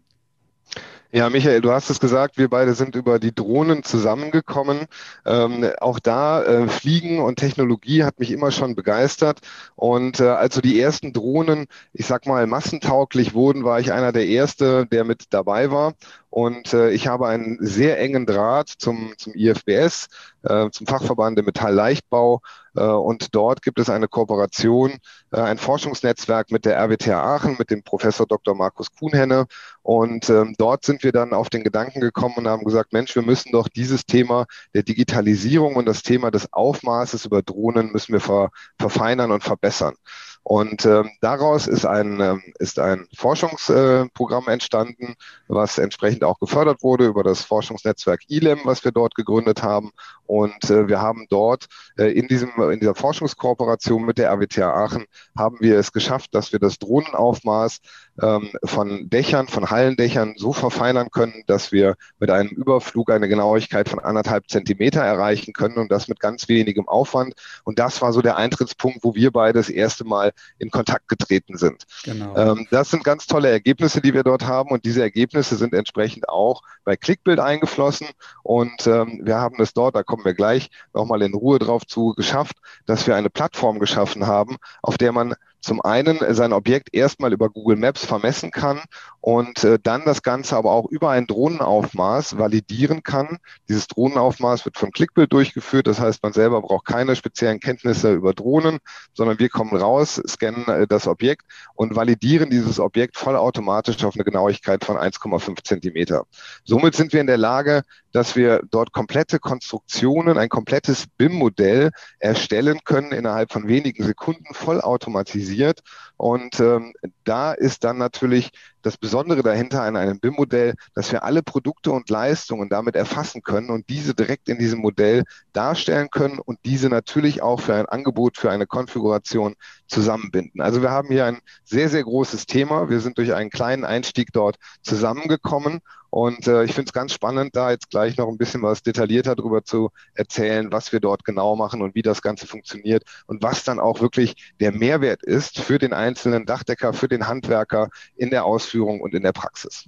Ja, 1.11 1.27
Michael, 1.31 1.61
du 1.61 1.71
hast 1.71 1.89
es 1.89 1.99
gesagt, 1.99 2.37
wir 2.37 2.49
beide 2.49 2.75
sind 2.75 2.95
über 2.95 3.17
die 3.17 3.33
Drohnen 3.33 3.81
zusammengekommen. 3.81 4.85
Ähm, 5.25 5.67
auch 5.79 5.97
da 5.97 6.43
äh, 6.43 6.67
Fliegen 6.67 7.19
und 7.19 7.37
Technologie 7.37 8.03
hat 8.03 8.19
mich 8.19 8.29
immer 8.29 8.51
schon 8.51 8.75
begeistert. 8.75 9.39
Und 9.75 10.19
äh, 10.19 10.27
also 10.27 10.61
die 10.61 10.79
ersten 10.79 11.11
Drohnen, 11.11 11.65
ich 11.93 12.05
sag 12.05 12.27
mal, 12.27 12.45
massentauglich 12.45 13.33
wurden, 13.33 13.63
war 13.63 13.79
ich 13.79 13.91
einer 13.91 14.11
der 14.11 14.27
Erste, 14.27 14.85
der 14.85 15.03
mit 15.03 15.33
dabei 15.33 15.71
war. 15.71 15.95
Und 16.29 16.73
äh, 16.75 16.91
ich 16.91 17.07
habe 17.07 17.27
einen 17.27 17.57
sehr 17.59 17.99
engen 17.99 18.27
Draht 18.27 18.69
zum, 18.69 19.13
zum 19.17 19.33
IFBS, 19.33 20.09
äh, 20.43 20.69
zum 20.71 20.87
Fachverband 20.87 21.37
der 21.37 21.45
Metallleichtbau. 21.45 22.41
Äh, 22.75 22.81
und 22.81 23.35
dort 23.35 23.61
gibt 23.61 23.79
es 23.79 23.89
eine 23.89 24.07
Kooperation, 24.07 24.97
äh, 25.31 25.39
ein 25.41 25.57
Forschungsnetzwerk 25.57 26.51
mit 26.51 26.65
der 26.65 26.77
RWTH 26.77 27.09
Aachen, 27.09 27.55
mit 27.57 27.71
dem 27.71 27.83
Professor 27.83 28.25
Dr. 28.25 28.55
Markus 28.55 28.91
Kuhnhenne. 28.91 29.45
Und 29.81 30.29
ähm, 30.29 30.55
dort 30.57 30.85
sind 30.85 31.03
wir 31.03 31.11
dann 31.11 31.33
auf 31.33 31.49
den 31.49 31.63
Gedanken 31.63 32.01
gekommen 32.01 32.35
und 32.37 32.47
haben 32.47 32.63
gesagt, 32.63 32.93
Mensch, 32.93 33.15
wir 33.15 33.23
müssen 33.23 33.51
doch 33.51 33.67
dieses 33.67 34.05
Thema 34.05 34.45
der 34.73 34.83
Digitalisierung 34.83 35.75
und 35.75 35.85
das 35.85 36.03
Thema 36.03 36.31
des 36.31 36.53
Aufmaßes 36.53 37.25
über 37.25 37.41
Drohnen 37.41 37.91
müssen 37.91 38.13
wir 38.13 38.19
ver 38.19 38.49
verfeinern 38.77 39.31
und 39.31 39.43
verbessern. 39.43 39.95
Und 40.43 40.85
ähm, 40.85 41.11
daraus 41.21 41.67
ist 41.67 41.85
ein, 41.85 42.19
ähm, 42.21 42.41
ist 42.57 42.79
ein 42.79 43.07
Forschungsprogramm 43.15 44.47
äh, 44.47 44.53
entstanden, 44.53 45.15
was 45.47 45.77
entsprechend 45.77 46.23
auch 46.23 46.39
gefördert 46.39 46.81
wurde 46.81 47.05
über 47.05 47.23
das 47.23 47.43
Forschungsnetzwerk 47.43 48.21
ILEM, 48.29 48.61
was 48.63 48.83
wir 48.83 48.91
dort 48.91 49.15
gegründet 49.15 49.61
haben. 49.61 49.91
Und 50.25 50.69
äh, 50.69 50.87
wir 50.87 51.01
haben 51.01 51.25
dort 51.29 51.67
äh, 51.97 52.11
in, 52.11 52.27
diesem, 52.27 52.51
in 52.71 52.79
dieser 52.79 52.95
Forschungskooperation 52.95 54.05
mit 54.05 54.17
der 54.17 54.31
RWTH 54.31 54.59
Aachen 54.59 55.05
haben 55.37 55.57
wir 55.59 55.77
es 55.77 55.91
geschafft, 55.91 56.33
dass 56.33 56.51
wir 56.51 56.59
das 56.59 56.79
Drohnenaufmaß 56.79 57.79
ähm, 58.21 58.49
von 58.63 59.09
Dächern, 59.09 59.47
von 59.47 59.69
Hallendächern 59.69 60.35
so 60.37 60.53
verfeinern 60.53 61.09
können, 61.11 61.43
dass 61.47 61.71
wir 61.71 61.95
mit 62.19 62.29
einem 62.29 62.49
Überflug 62.49 63.11
eine 63.11 63.27
Genauigkeit 63.27 63.89
von 63.89 63.99
anderthalb 63.99 64.49
Zentimeter 64.49 65.01
erreichen 65.01 65.53
können 65.53 65.77
und 65.77 65.91
das 65.91 66.07
mit 66.07 66.19
ganz 66.19 66.47
wenigem 66.47 66.87
Aufwand. 66.87 67.33
Und 67.63 67.79
das 67.79 68.01
war 68.01 68.13
so 68.13 68.21
der 68.21 68.37
Eintrittspunkt, 68.37 68.99
wo 69.03 69.15
wir 69.15 69.31
beide 69.31 69.59
das 69.59 69.69
erste 69.69 70.05
Mal 70.05 70.28
Mal 70.29 70.33
in 70.57 70.71
Kontakt 70.71 71.07
getreten 71.07 71.57
sind. 71.57 71.85
Genau. 72.03 72.35
Ähm, 72.35 72.67
das 72.71 72.89
sind 72.89 73.03
ganz 73.03 73.27
tolle 73.27 73.49
Ergebnisse, 73.49 74.01
die 74.01 74.13
wir 74.13 74.23
dort 74.23 74.45
haben 74.45 74.71
und 74.71 74.85
diese 74.85 75.01
Ergebnisse 75.01 75.55
sind 75.55 75.73
entsprechend 75.73 76.29
auch 76.29 76.61
bei 76.83 76.95
Clickbild 76.95 77.39
eingeflossen 77.39 78.07
und 78.43 78.87
ähm, 78.87 79.21
wir 79.23 79.37
haben 79.37 79.61
es 79.61 79.73
dort, 79.73 79.95
da 79.95 80.03
kommen 80.03 80.25
wir 80.25 80.33
gleich 80.33 80.69
nochmal 80.93 81.21
in 81.21 81.33
Ruhe 81.33 81.59
drauf 81.59 81.85
zu, 81.85 82.13
geschafft, 82.15 82.57
dass 82.85 83.07
wir 83.07 83.15
eine 83.15 83.29
Plattform 83.29 83.79
geschaffen 83.79 84.27
haben, 84.27 84.57
auf 84.81 84.97
der 84.97 85.11
man 85.11 85.35
zum 85.61 85.81
einen 85.81 86.19
sein 86.33 86.53
Objekt 86.53 86.89
erstmal 86.93 87.33
über 87.33 87.49
Google 87.49 87.77
Maps 87.77 88.05
vermessen 88.05 88.51
kann 88.51 88.81
und 89.21 89.63
äh, 89.63 89.77
dann 89.81 90.05
das 90.05 90.23
Ganze 90.23 90.55
aber 90.55 90.71
auch 90.71 90.85
über 90.85 91.09
ein 91.09 91.27
Drohnenaufmaß 91.27 92.37
validieren 92.37 93.03
kann. 93.03 93.39
Dieses 93.67 93.87
Drohnenaufmaß 93.87 94.65
wird 94.65 94.77
von 94.77 94.91
Clickbild 94.91 95.33
durchgeführt. 95.33 95.87
Das 95.87 95.99
heißt, 95.99 96.23
man 96.23 96.33
selber 96.33 96.61
braucht 96.61 96.85
keine 96.85 97.15
speziellen 97.15 97.59
Kenntnisse 97.59 98.13
über 98.13 98.33
Drohnen, 98.33 98.79
sondern 99.13 99.39
wir 99.39 99.49
kommen 99.49 99.75
raus, 99.75 100.21
scannen 100.27 100.67
äh, 100.67 100.87
das 100.87 101.07
Objekt 101.07 101.43
und 101.75 101.95
validieren 101.95 102.49
dieses 102.49 102.79
Objekt 102.79 103.17
vollautomatisch 103.17 104.03
auf 104.03 104.15
eine 104.15 104.23
Genauigkeit 104.23 104.85
von 104.85 104.95
1,5 104.97 105.63
Zentimeter. 105.63 106.25
Somit 106.63 106.95
sind 106.95 107.11
wir 107.11 107.21
in 107.21 107.27
der 107.27 107.37
Lage, 107.37 107.83
dass 108.11 108.35
wir 108.35 108.61
dort 108.71 108.91
komplette 108.91 109.39
Konstruktionen, 109.39 110.37
ein 110.37 110.49
komplettes 110.49 111.05
BIM-Modell 111.17 111.91
erstellen 112.19 112.79
können 112.83 113.11
innerhalb 113.11 113.51
von 113.51 113.67
wenigen 113.67 114.03
Sekunden 114.03 114.53
vollautomatisiert 114.53 115.48
kritisiert 115.49 115.81
und 116.19 116.59
ähm, 116.59 116.91
da 117.23 117.53
ist 117.53 117.85
dann 117.85 117.97
natürlich 117.97 118.51
das 118.81 118.97
Besondere 118.97 119.41
dahinter 119.41 119.83
an 119.83 119.95
einem 119.95 120.19
BIM-Modell, 120.19 120.73
dass 120.93 121.13
wir 121.13 121.23
alle 121.23 121.41
Produkte 121.41 121.91
und 121.91 122.09
Leistungen 122.09 122.67
damit 122.67 122.97
erfassen 122.97 123.41
können 123.41 123.69
und 123.69 123.87
diese 123.87 124.13
direkt 124.13 124.49
in 124.49 124.57
diesem 124.57 124.79
Modell 124.79 125.23
darstellen 125.53 126.09
können 126.11 126.39
und 126.39 126.59
diese 126.65 126.89
natürlich 126.89 127.41
auch 127.41 127.61
für 127.61 127.75
ein 127.75 127.85
Angebot, 127.85 128.37
für 128.37 128.51
eine 128.51 128.67
Konfiguration 128.67 129.55
zusammenbinden. 129.87 130.59
Also 130.59 130.81
wir 130.81 130.91
haben 130.91 131.07
hier 131.07 131.25
ein 131.25 131.39
sehr, 131.63 131.87
sehr 131.87 132.03
großes 132.03 132.47
Thema. 132.47 132.89
Wir 132.89 132.99
sind 132.99 133.17
durch 133.17 133.33
einen 133.33 133.49
kleinen 133.49 133.85
Einstieg 133.85 134.33
dort 134.33 134.57
zusammengekommen 134.81 135.79
und 136.09 136.47
äh, 136.47 136.63
ich 136.63 136.73
finde 136.73 136.89
es 136.89 136.93
ganz 136.93 137.13
spannend, 137.13 137.55
da 137.55 137.71
jetzt 137.71 137.89
gleich 137.91 138.17
noch 138.17 138.27
ein 138.27 138.37
bisschen 138.37 138.63
was 138.63 138.81
detaillierter 138.81 139.35
darüber 139.35 139.63
zu 139.63 139.91
erzählen, 140.13 140.71
was 140.71 140.91
wir 140.91 140.99
dort 140.99 141.23
genau 141.23 141.55
machen 141.55 141.81
und 141.81 141.93
wie 141.95 142.01
das 142.01 142.21
Ganze 142.21 142.47
funktioniert 142.47 143.03
und 143.27 143.43
was 143.43 143.63
dann 143.63 143.79
auch 143.79 144.01
wirklich 144.01 144.53
der 144.59 144.71
Mehrwert 144.71 145.23
ist 145.23 145.59
für 145.59 145.77
den 145.77 145.93
einzelnen 146.09 146.45
Dachdecker, 146.45 146.93
für 146.93 147.07
den 147.07 147.27
Handwerker 147.27 147.89
in 148.15 148.29
der 148.31 148.45
Ausführung 148.45 148.99
und 149.01 149.13
in 149.13 149.23
der 149.23 149.31
Praxis. 149.31 149.87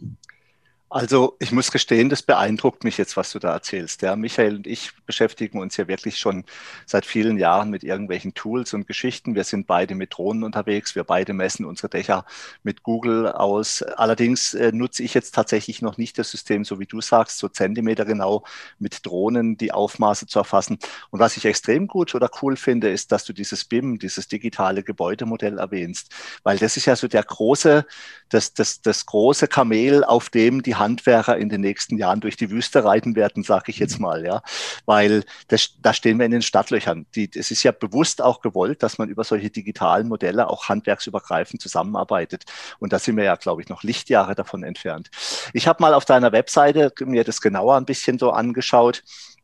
Also 0.94 1.38
ich 1.40 1.54
muss 1.54 1.72
gestehen, 1.72 2.10
das 2.10 2.22
beeindruckt 2.22 2.84
mich 2.84 2.98
jetzt, 2.98 3.16
was 3.16 3.32
du 3.32 3.40
da 3.40 3.54
erzählst. 3.54 4.02
Ja, 4.02 4.18
Michael 4.18 4.58
und 4.58 4.68
ich 4.68 4.92
beschäftigen 5.06 5.58
uns 5.62 5.78
ja 5.78 5.88
wirklich 5.88 6.18
schon 6.18 6.44
seit 6.86 7.06
vielen 7.06 7.38
Jahren 7.38 7.70
mit 7.70 7.86
irgendwelchen 7.86 8.34
Tools 8.34 8.74
und 8.74 8.88
Geschichten. 8.88 9.34
Wir 9.34 9.46
sind 9.46 9.68
beide 9.68 9.96
mit 9.96 10.18
Drohnen 10.18 10.44
unterwegs. 10.44 10.94
Wir 10.94 11.06
beide 11.06 11.32
messen 11.32 11.66
unsere 11.66 11.88
Dächer 11.88 12.26
mit 12.64 12.84
Google 12.84 13.32
aus. 13.32 13.84
Allerdings 13.84 14.54
äh, 14.54 14.74
nutze 14.74 15.02
ich 15.04 15.14
jetzt 15.14 15.34
tatsächlich 15.34 15.82
noch 15.82 15.98
nicht 15.98 16.18
das 16.18 16.30
System, 16.30 16.66
so 16.66 16.78
wie 16.82 16.88
du 16.88 17.00
sagst, 17.00 17.38
so 17.38 17.48
Zentimeter 17.48 18.04
genau 18.04 18.44
mit 18.78 19.06
Drohnen 19.06 19.56
die 19.56 19.72
Aufmaße 19.72 20.28
zu 20.28 20.40
erfassen. 20.40 20.78
Und 21.10 21.22
was 21.22 21.38
ich 21.38 21.46
extrem 21.46 21.88
gut 21.88 22.16
oder 22.16 22.30
cool 22.42 22.58
finde, 22.58 22.90
ist, 22.90 23.14
dass 23.14 23.24
du 23.24 23.32
dieses 23.32 23.64
BIM, 23.64 23.98
dieses 23.98 24.28
digitale 24.28 24.84
Gebäudemodell 24.84 25.58
erwähnst, 25.58 26.14
weil 26.44 26.58
das 26.58 26.76
ist 26.76 26.86
ja 26.86 26.98
so 26.98 27.08
der 27.08 27.24
große, 27.24 27.86
das, 28.28 28.54
das, 28.54 28.82
das 28.82 29.06
große 29.06 29.48
Kamel, 29.48 30.04
auf 30.04 30.30
dem 30.30 30.62
die 30.62 30.81
Handwerker 30.82 31.38
in 31.38 31.50
den 31.50 31.62
nächsten 31.62 31.98
Jahren 31.98 32.20
durch 32.20 32.36
die 32.36 32.50
Wüste 32.50 32.84
reiten 32.84 33.16
werden, 33.16 33.44
sage 33.44 33.66
ich 33.72 33.80
jetzt 33.80 34.00
mal, 34.00 34.26
ja, 34.26 34.42
weil 34.86 35.24
das, 35.48 35.76
da 35.82 35.94
stehen 35.94 36.18
wir 36.18 36.26
in 36.26 36.32
den 36.32 36.42
Stadtlöchern. 36.42 37.06
Die, 37.16 37.30
es 37.34 37.52
ist 37.52 37.64
ja 37.64 37.72
bewusst 37.72 38.22
auch 38.22 38.42
gewollt, 38.42 38.84
dass 38.84 38.98
man 38.98 39.10
über 39.10 39.24
solche 39.24 39.50
digitalen 39.50 40.08
Modelle 40.08 40.50
auch 40.50 40.68
handwerksübergreifend 40.70 41.62
zusammenarbeitet. 41.62 42.44
Und 42.80 42.94
da 42.94 43.00
sind 43.00 43.16
wir 43.18 43.24
ja, 43.24 43.36
glaube 43.36 43.62
ich, 43.62 43.70
noch 43.70 43.84
Lichtjahre 43.84 44.36
davon 44.36 44.64
entfernt. 44.64 45.10
Ich 45.54 45.68
habe 45.68 45.82
mal 45.82 45.94
auf 45.94 46.06
deiner 46.06 46.32
Webseite 46.32 46.92
mir 47.06 47.24
das 47.24 47.42
genauer 47.42 47.78
ein 47.78 47.86
bisschen 47.86 48.18
so 48.18 48.32
angeschaut. 48.32 49.04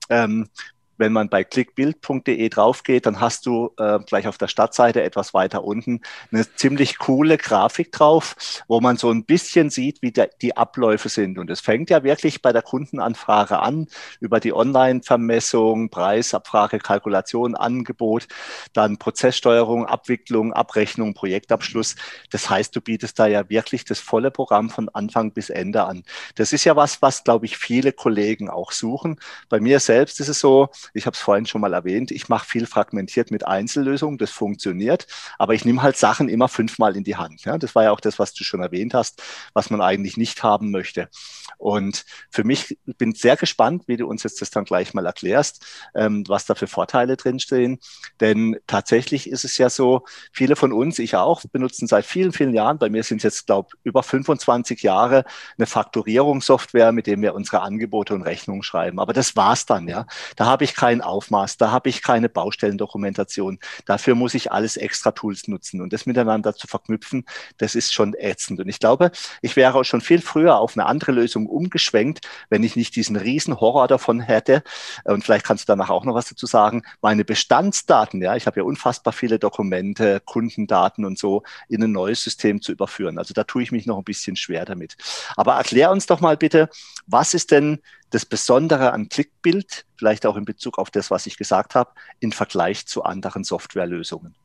Ähm, 0.09 0.49
wenn 0.97 1.13
man 1.13 1.29
bei 1.29 1.43
clickbild.de 1.43 2.49
draufgeht, 2.49 3.05
dann 3.05 3.19
hast 3.19 3.45
du 3.45 3.71
äh, 3.77 3.99
gleich 3.99 4.27
auf 4.27 4.37
der 4.37 4.47
Stadtseite 4.47 5.03
etwas 5.03 5.33
weiter 5.33 5.63
unten 5.63 6.01
eine 6.31 6.45
ziemlich 6.55 6.97
coole 6.97 7.37
Grafik 7.37 7.91
drauf, 7.91 8.35
wo 8.67 8.81
man 8.81 8.97
so 8.97 9.09
ein 9.11 9.25
bisschen 9.25 9.69
sieht, 9.69 10.01
wie 10.01 10.11
der, 10.11 10.29
die 10.41 10.57
Abläufe 10.57 11.09
sind. 11.09 11.37
Und 11.37 11.49
es 11.49 11.61
fängt 11.61 11.89
ja 11.89 12.03
wirklich 12.03 12.41
bei 12.41 12.51
der 12.51 12.61
Kundenanfrage 12.61 13.59
an, 13.59 13.87
über 14.19 14.39
die 14.39 14.53
Online-Vermessung, 14.53 15.89
Preisabfrage, 15.89 16.79
Kalkulation, 16.79 17.55
Angebot, 17.55 18.27
dann 18.73 18.97
Prozesssteuerung, 18.97 19.85
Abwicklung, 19.85 20.53
Abrechnung, 20.53 21.13
Projektabschluss. 21.13 21.95
Das 22.31 22.49
heißt, 22.49 22.75
du 22.75 22.81
bietest 22.81 23.19
da 23.19 23.27
ja 23.27 23.49
wirklich 23.49 23.85
das 23.85 23.99
volle 23.99 24.31
Programm 24.31 24.69
von 24.69 24.89
Anfang 24.89 25.31
bis 25.31 25.49
Ende 25.49 25.83
an. 25.85 26.03
Das 26.35 26.53
ist 26.53 26.63
ja 26.63 26.75
was, 26.75 27.01
was, 27.01 27.23
glaube 27.23 27.45
ich, 27.45 27.57
viele 27.57 27.91
Kollegen 27.91 28.49
auch 28.49 28.71
suchen. 28.71 29.19
Bei 29.49 29.59
mir 29.59 29.79
selbst 29.79 30.19
ist 30.19 30.29
es 30.29 30.39
so, 30.39 30.69
ich 30.93 31.05
habe 31.05 31.15
es 31.15 31.21
vorhin 31.21 31.45
schon 31.45 31.61
mal 31.61 31.73
erwähnt, 31.73 32.11
ich 32.11 32.29
mache 32.29 32.47
viel 32.47 32.65
fragmentiert 32.65 33.31
mit 33.31 33.47
Einzellösungen, 33.47 34.17
das 34.17 34.31
funktioniert, 34.31 35.07
aber 35.37 35.53
ich 35.53 35.65
nehme 35.65 35.81
halt 35.81 35.97
Sachen 35.97 36.29
immer 36.29 36.47
fünfmal 36.47 36.95
in 36.95 37.03
die 37.03 37.15
Hand. 37.15 37.45
Ja? 37.45 37.57
Das 37.57 37.75
war 37.75 37.83
ja 37.83 37.91
auch 37.91 37.99
das, 37.99 38.19
was 38.19 38.33
du 38.33 38.43
schon 38.43 38.61
erwähnt 38.61 38.93
hast, 38.93 39.21
was 39.53 39.69
man 39.69 39.81
eigentlich 39.81 40.17
nicht 40.17 40.43
haben 40.43 40.71
möchte. 40.71 41.09
Und 41.57 42.05
für 42.29 42.43
mich 42.43 42.77
ich 42.85 42.97
bin 42.97 43.13
sehr 43.13 43.35
gespannt, 43.35 43.83
wie 43.87 43.97
du 43.97 44.07
uns 44.07 44.23
jetzt 44.23 44.41
das 44.41 44.49
dann 44.49 44.65
gleich 44.65 44.93
mal 44.93 45.05
erklärst, 45.05 45.65
ähm, 45.95 46.23
was 46.27 46.45
da 46.45 46.55
für 46.55 46.67
Vorteile 46.67 47.17
drinstehen. 47.17 47.79
Denn 48.19 48.57
tatsächlich 48.67 49.29
ist 49.29 49.43
es 49.43 49.57
ja 49.57 49.69
so, 49.69 50.03
viele 50.31 50.55
von 50.55 50.71
uns, 50.71 50.99
ich 50.99 51.15
auch, 51.15 51.43
benutzen 51.51 51.87
seit 51.87 52.05
vielen, 52.05 52.31
vielen 52.31 52.53
Jahren, 52.53 52.77
bei 52.77 52.89
mir 52.89 53.03
sind 53.03 53.17
es 53.17 53.23
jetzt, 53.23 53.47
glaube 53.47 53.69
ich, 53.71 53.85
über 53.85 54.03
25 54.03 54.81
Jahre, 54.83 55.25
eine 55.57 55.67
Faktorierungssoftware, 55.67 56.91
mit 56.91 57.07
dem 57.07 57.21
wir 57.21 57.35
unsere 57.35 57.61
Angebote 57.61 58.13
und 58.13 58.23
Rechnungen 58.23 58.63
schreiben. 58.63 58.99
Aber 58.99 59.13
das 59.13 59.35
war's 59.35 59.65
dann, 59.65 59.87
ja. 59.87 60.05
Da 60.35 60.45
habe 60.45 60.63
ich 60.63 60.75
kein 60.77 61.01
Aufmaß, 61.01 61.57
da 61.57 61.71
habe 61.71 61.89
ich 61.89 62.03
keine 62.03 62.29
Baustellendokumentation. 62.29 63.57
Dafür 63.85 64.13
muss 64.13 64.35
ich 64.35 64.51
alles 64.51 64.77
extra 64.77 65.11
Tools 65.11 65.47
nutzen. 65.47 65.81
Und 65.81 65.91
das 65.91 66.05
miteinander 66.05 66.55
zu 66.55 66.67
verknüpfen, 66.67 67.25
das 67.57 67.73
ist 67.73 67.91
schon 67.91 68.13
ätzend. 68.13 68.59
Und 68.59 68.69
ich 68.69 68.79
glaube, 68.79 69.11
ich 69.41 69.55
wäre 69.55 69.73
auch 69.73 69.83
schon 69.83 70.01
viel 70.01 70.21
früher 70.21 70.57
auf 70.59 70.77
eine 70.77 70.85
andere 70.85 71.11
Lösung 71.11 71.47
umgeschwenkt, 71.47 72.27
wenn 72.49 72.63
ich 72.63 72.75
nicht 72.75 72.95
diesen 72.95 73.15
riesen 73.15 73.59
Horror 73.59 73.87
davon 73.87 74.19
hätte. 74.19 74.61
Und 75.03 75.23
vielleicht 75.25 75.45
kannst 75.45 75.67
du 75.67 75.71
danach 75.71 75.89
auch 75.89 76.05
noch 76.05 76.13
was 76.13 76.29
dazu 76.29 76.45
sagen. 76.45 76.83
Meine 77.01 77.25
Bestandsdaten, 77.25 78.21
ja, 78.21 78.35
ich 78.35 78.45
habe 78.45 78.59
ja 78.59 78.63
unfassbar 78.63 79.13
viele 79.13 79.39
Dokumente, 79.39 80.21
Kundendaten 80.23 81.05
und 81.05 81.17
so 81.17 81.41
in 81.69 81.83
ein 81.83 81.91
neues 81.91 82.23
System 82.23 82.61
zu 82.61 82.71
überführen. 82.71 83.17
Also 83.17 83.33
da 83.33 83.43
tue 83.43 83.63
ich 83.63 83.71
mich 83.71 83.87
noch 83.87 83.97
ein 83.97 84.03
bisschen 84.03 84.35
schwer 84.35 84.63
damit. 84.63 84.95
Aber 85.35 85.55
erklär 85.55 85.89
uns 85.89 86.05
doch 86.05 86.21
mal 86.21 86.37
bitte, 86.37 86.69
was 87.07 87.33
ist 87.33 87.49
denn 87.49 87.79
das 88.09 88.25
Besondere 88.25 88.91
an 88.93 89.09
Clickbild, 89.09 89.85
vielleicht 89.97 90.25
auch 90.25 90.37
in 90.37 90.45
Bezug 90.45 90.77
auf 90.77 90.89
das, 90.89 91.11
was 91.11 91.25
ich 91.25 91.37
gesagt 91.37 91.75
habe, 91.75 91.91
im 92.19 92.31
Vergleich 92.31 92.85
zu 92.87 93.03
anderen 93.03 93.43
Softwarelösungen? 93.43 94.35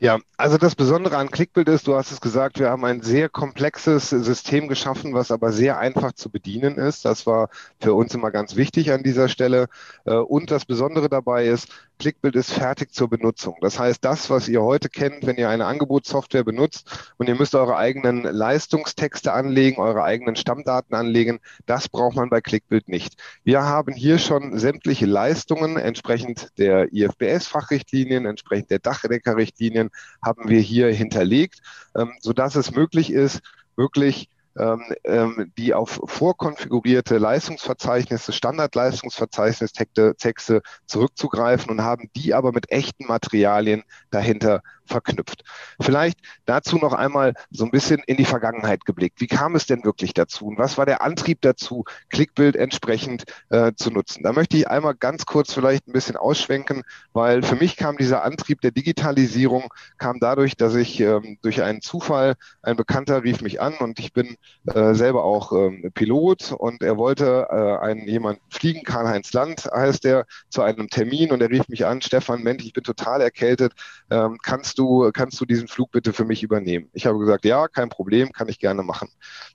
Ja, 0.00 0.20
also 0.36 0.58
das 0.58 0.76
Besondere 0.76 1.16
an 1.16 1.28
Clickbild 1.28 1.68
ist, 1.68 1.88
du 1.88 1.96
hast 1.96 2.12
es 2.12 2.20
gesagt, 2.20 2.60
wir 2.60 2.70
haben 2.70 2.84
ein 2.84 3.02
sehr 3.02 3.28
komplexes 3.28 4.10
System 4.10 4.68
geschaffen, 4.68 5.12
was 5.12 5.32
aber 5.32 5.50
sehr 5.50 5.78
einfach 5.78 6.12
zu 6.12 6.30
bedienen 6.30 6.76
ist. 6.76 7.04
Das 7.04 7.26
war 7.26 7.48
für 7.80 7.94
uns 7.94 8.14
immer 8.14 8.30
ganz 8.30 8.54
wichtig 8.54 8.92
an 8.92 9.02
dieser 9.02 9.28
Stelle. 9.28 9.66
Äh, 10.04 10.14
und 10.14 10.52
das 10.52 10.64
Besondere 10.64 11.08
dabei 11.08 11.46
ist, 11.46 11.87
Clickbild 11.98 12.36
ist 12.36 12.52
fertig 12.52 12.92
zur 12.92 13.10
Benutzung. 13.10 13.56
Das 13.60 13.78
heißt, 13.78 14.04
das, 14.04 14.30
was 14.30 14.48
ihr 14.48 14.62
heute 14.62 14.88
kennt, 14.88 15.26
wenn 15.26 15.36
ihr 15.36 15.48
eine 15.48 15.66
Angebotssoftware 15.66 16.44
benutzt 16.44 17.12
und 17.16 17.28
ihr 17.28 17.34
müsst 17.34 17.54
eure 17.54 17.76
eigenen 17.76 18.22
Leistungstexte 18.22 19.32
anlegen, 19.32 19.80
eure 19.80 20.04
eigenen 20.04 20.36
Stammdaten 20.36 20.94
anlegen, 20.94 21.40
das 21.66 21.88
braucht 21.88 22.16
man 22.16 22.30
bei 22.30 22.40
Clickbild 22.40 22.88
nicht. 22.88 23.20
Wir 23.44 23.62
haben 23.62 23.92
hier 23.92 24.18
schon 24.18 24.58
sämtliche 24.58 25.06
Leistungen 25.06 25.76
entsprechend 25.76 26.48
der 26.58 26.92
IFBS-Fachrichtlinien, 26.92 28.26
entsprechend 28.26 28.70
der 28.70 28.78
Dachdeckerrichtlinien 28.78 29.90
haben 30.22 30.48
wir 30.48 30.60
hier 30.60 30.92
hinterlegt, 30.92 31.60
ähm, 31.96 32.12
sodass 32.20 32.54
es 32.54 32.70
möglich 32.70 33.12
ist, 33.12 33.40
wirklich 33.76 34.28
ähm, 34.58 34.82
ähm, 35.04 35.52
die 35.56 35.72
auf 35.72 36.00
vorkonfigurierte 36.04 37.16
Leistungsverzeichnisse, 37.18 38.32
Standardleistungsverzeichnis-Texte 38.32 40.62
zurückzugreifen 40.86 41.70
und 41.70 41.82
haben 41.82 42.10
die 42.16 42.34
aber 42.34 42.50
mit 42.52 42.70
echten 42.70 43.06
Materialien 43.06 43.84
dahinter 44.10 44.62
verknüpft. 44.88 45.44
Vielleicht 45.80 46.18
dazu 46.46 46.76
noch 46.78 46.92
einmal 46.92 47.34
so 47.50 47.64
ein 47.64 47.70
bisschen 47.70 48.00
in 48.06 48.16
die 48.16 48.24
Vergangenheit 48.24 48.84
geblickt. 48.84 49.20
Wie 49.20 49.26
kam 49.26 49.54
es 49.54 49.66
denn 49.66 49.84
wirklich 49.84 50.14
dazu 50.14 50.46
und 50.46 50.58
was 50.58 50.78
war 50.78 50.86
der 50.86 51.02
Antrieb 51.02 51.40
dazu, 51.42 51.84
Clickbild 52.10 52.56
entsprechend 52.56 53.24
äh, 53.50 53.72
zu 53.76 53.90
nutzen? 53.90 54.22
Da 54.22 54.32
möchte 54.32 54.56
ich 54.56 54.68
einmal 54.68 54.94
ganz 54.94 55.26
kurz 55.26 55.52
vielleicht 55.52 55.86
ein 55.88 55.92
bisschen 55.92 56.16
ausschwenken, 56.16 56.82
weil 57.12 57.42
für 57.42 57.56
mich 57.56 57.76
kam 57.76 57.96
dieser 57.96 58.24
Antrieb 58.24 58.60
der 58.60 58.70
Digitalisierung 58.70 59.72
kam 59.98 60.18
dadurch, 60.20 60.56
dass 60.56 60.74
ich 60.74 61.00
ähm, 61.00 61.38
durch 61.42 61.62
einen 61.62 61.80
Zufall, 61.80 62.34
ein 62.62 62.76
Bekannter 62.76 63.22
rief 63.22 63.40
mich 63.40 63.60
an 63.60 63.74
und 63.78 63.98
ich 63.98 64.12
bin 64.12 64.36
äh, 64.66 64.94
selber 64.94 65.24
auch 65.24 65.52
ähm, 65.52 65.90
Pilot 65.94 66.52
und 66.52 66.82
er 66.82 66.96
wollte 66.96 67.48
äh, 67.50 67.84
einen 67.84 68.06
jemand 68.06 68.40
fliegen, 68.50 68.82
Karl-Heinz 68.82 69.32
Land 69.32 69.68
heißt 69.72 70.04
er, 70.04 70.26
zu 70.48 70.62
einem 70.62 70.88
Termin 70.88 71.32
und 71.32 71.40
er 71.40 71.50
rief 71.50 71.68
mich 71.68 71.86
an, 71.86 72.02
Stefan, 72.02 72.42
Mensch, 72.42 72.64
ich 72.64 72.72
bin 72.72 72.84
total 72.84 73.20
erkältet, 73.20 73.72
ähm, 74.10 74.38
kannst 74.42 74.77
kannst 74.78 75.06
du, 75.06 75.10
kannst 75.12 75.40
du 75.40 75.44
diesen 75.44 75.68
Flug 75.68 75.90
bitte 75.90 76.12
für 76.12 76.24
mich 76.24 76.42
übernehmen? 76.42 76.88
Ich 76.92 77.06
habe 77.06 77.18
gesagt, 77.18 77.44
ja, 77.44 77.68
kein 77.68 77.88
Problem, 77.88 78.32
kann 78.32 78.48
ich 78.48 78.58
gerne 78.58 78.82
machen. 78.82 79.08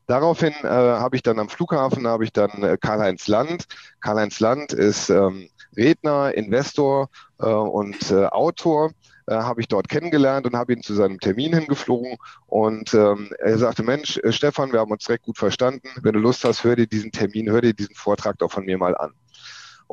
Daraufhin 0.08 0.54
äh, 0.64 0.68
habe 0.68 1.16
ich 1.16 1.24
dann 1.24 1.40
am 1.40 1.50
Flughafen, 1.50 2.08
habe 2.08 2.24
ich 2.26 2.34
dann 2.34 2.64
äh, 2.64 2.78
Karl-Heinz 2.80 3.28
Land. 3.28 3.66
Karl-Heinz 4.02 4.40
Land 4.40 4.74
ist 4.74 5.10
ähm, 5.10 5.50
Redner, 5.78 6.36
Investor 6.36 7.10
äh, 7.40 7.46
und 7.46 8.12
äh, 8.12 8.26
Autor 8.26 8.92
äh, 9.28 9.36
habe 9.36 9.62
ich 9.62 9.68
dort 9.68 9.88
kennengelernt 9.88 10.46
und 10.46 10.56
habe 10.56 10.74
ihn 10.74 10.84
zu 10.84 10.94
seinem 10.94 11.20
Termin 11.20 11.54
hingeflogen. 11.54 12.18
Und 12.48 12.94
ähm, 12.94 13.32
er 13.40 13.58
sagte, 13.58 13.84
Mensch, 13.84 14.18
äh, 14.18 14.32
Stefan, 14.32 14.74
wir 14.74 14.82
haben 14.82 14.92
uns 14.92 15.06
direkt 15.06 15.24
gut 15.24 15.38
verstanden. 15.38 15.88
Wenn 16.02 16.14
du 16.14 16.20
Lust 16.20 16.44
hast, 16.44 16.64
hör 16.64 16.76
dir 16.76 16.88
diesen 16.88 17.12
Termin, 17.12 17.50
hör 17.50 17.62
dir 17.62 17.74
diesen 17.74 17.96
Vortrag 17.96 18.38
doch 18.40 18.52
von 18.52 18.66
mir 18.66 18.78
mal 18.78 18.96
an. 18.98 19.14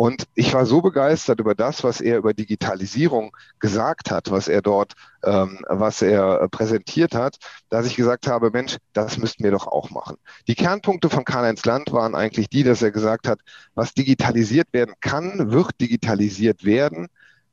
Und 0.00 0.28
ich 0.34 0.54
war 0.54 0.64
so 0.64 0.80
begeistert 0.80 1.40
über 1.40 1.54
das, 1.54 1.84
was 1.84 2.00
er 2.00 2.16
über 2.16 2.32
Digitalisierung 2.32 3.36
gesagt 3.58 4.10
hat, 4.10 4.30
was 4.30 4.48
er 4.48 4.62
dort, 4.62 4.94
ähm, 5.22 5.58
was 5.68 6.00
er 6.00 6.48
präsentiert 6.48 7.14
hat, 7.14 7.36
dass 7.68 7.84
ich 7.84 7.96
gesagt 7.96 8.26
habe, 8.26 8.50
Mensch, 8.50 8.78
das 8.94 9.18
müssten 9.18 9.44
wir 9.44 9.50
doch 9.50 9.66
auch 9.66 9.90
machen. 9.90 10.16
Die 10.48 10.54
Kernpunkte 10.54 11.10
von 11.10 11.26
Karl-Heinz 11.26 11.66
Land 11.66 11.92
waren 11.92 12.14
eigentlich 12.14 12.48
die, 12.48 12.62
dass 12.62 12.80
er 12.80 12.92
gesagt 12.92 13.28
hat, 13.28 13.40
was 13.74 13.92
digitalisiert 13.92 14.68
werden 14.72 14.94
kann, 15.02 15.52
wird 15.52 15.78
digitalisiert 15.82 16.64
werden 16.64 17.08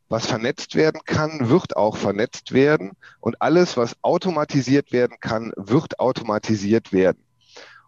was 0.10 0.26
vernetzt 0.26 0.76
werden 0.76 1.02
kann, 1.04 1.50
wird 1.50 1.76
auch 1.76 1.98
vernetzt 1.98 2.54
werden. 2.54 2.94
Und 3.20 3.42
alles, 3.42 3.76
was 3.76 3.98
automatisiert 4.04 4.94
werden 4.94 5.18
kann, 5.20 5.52
wird 5.58 6.00
automatisiert 6.00 6.94
werden. 6.94 7.27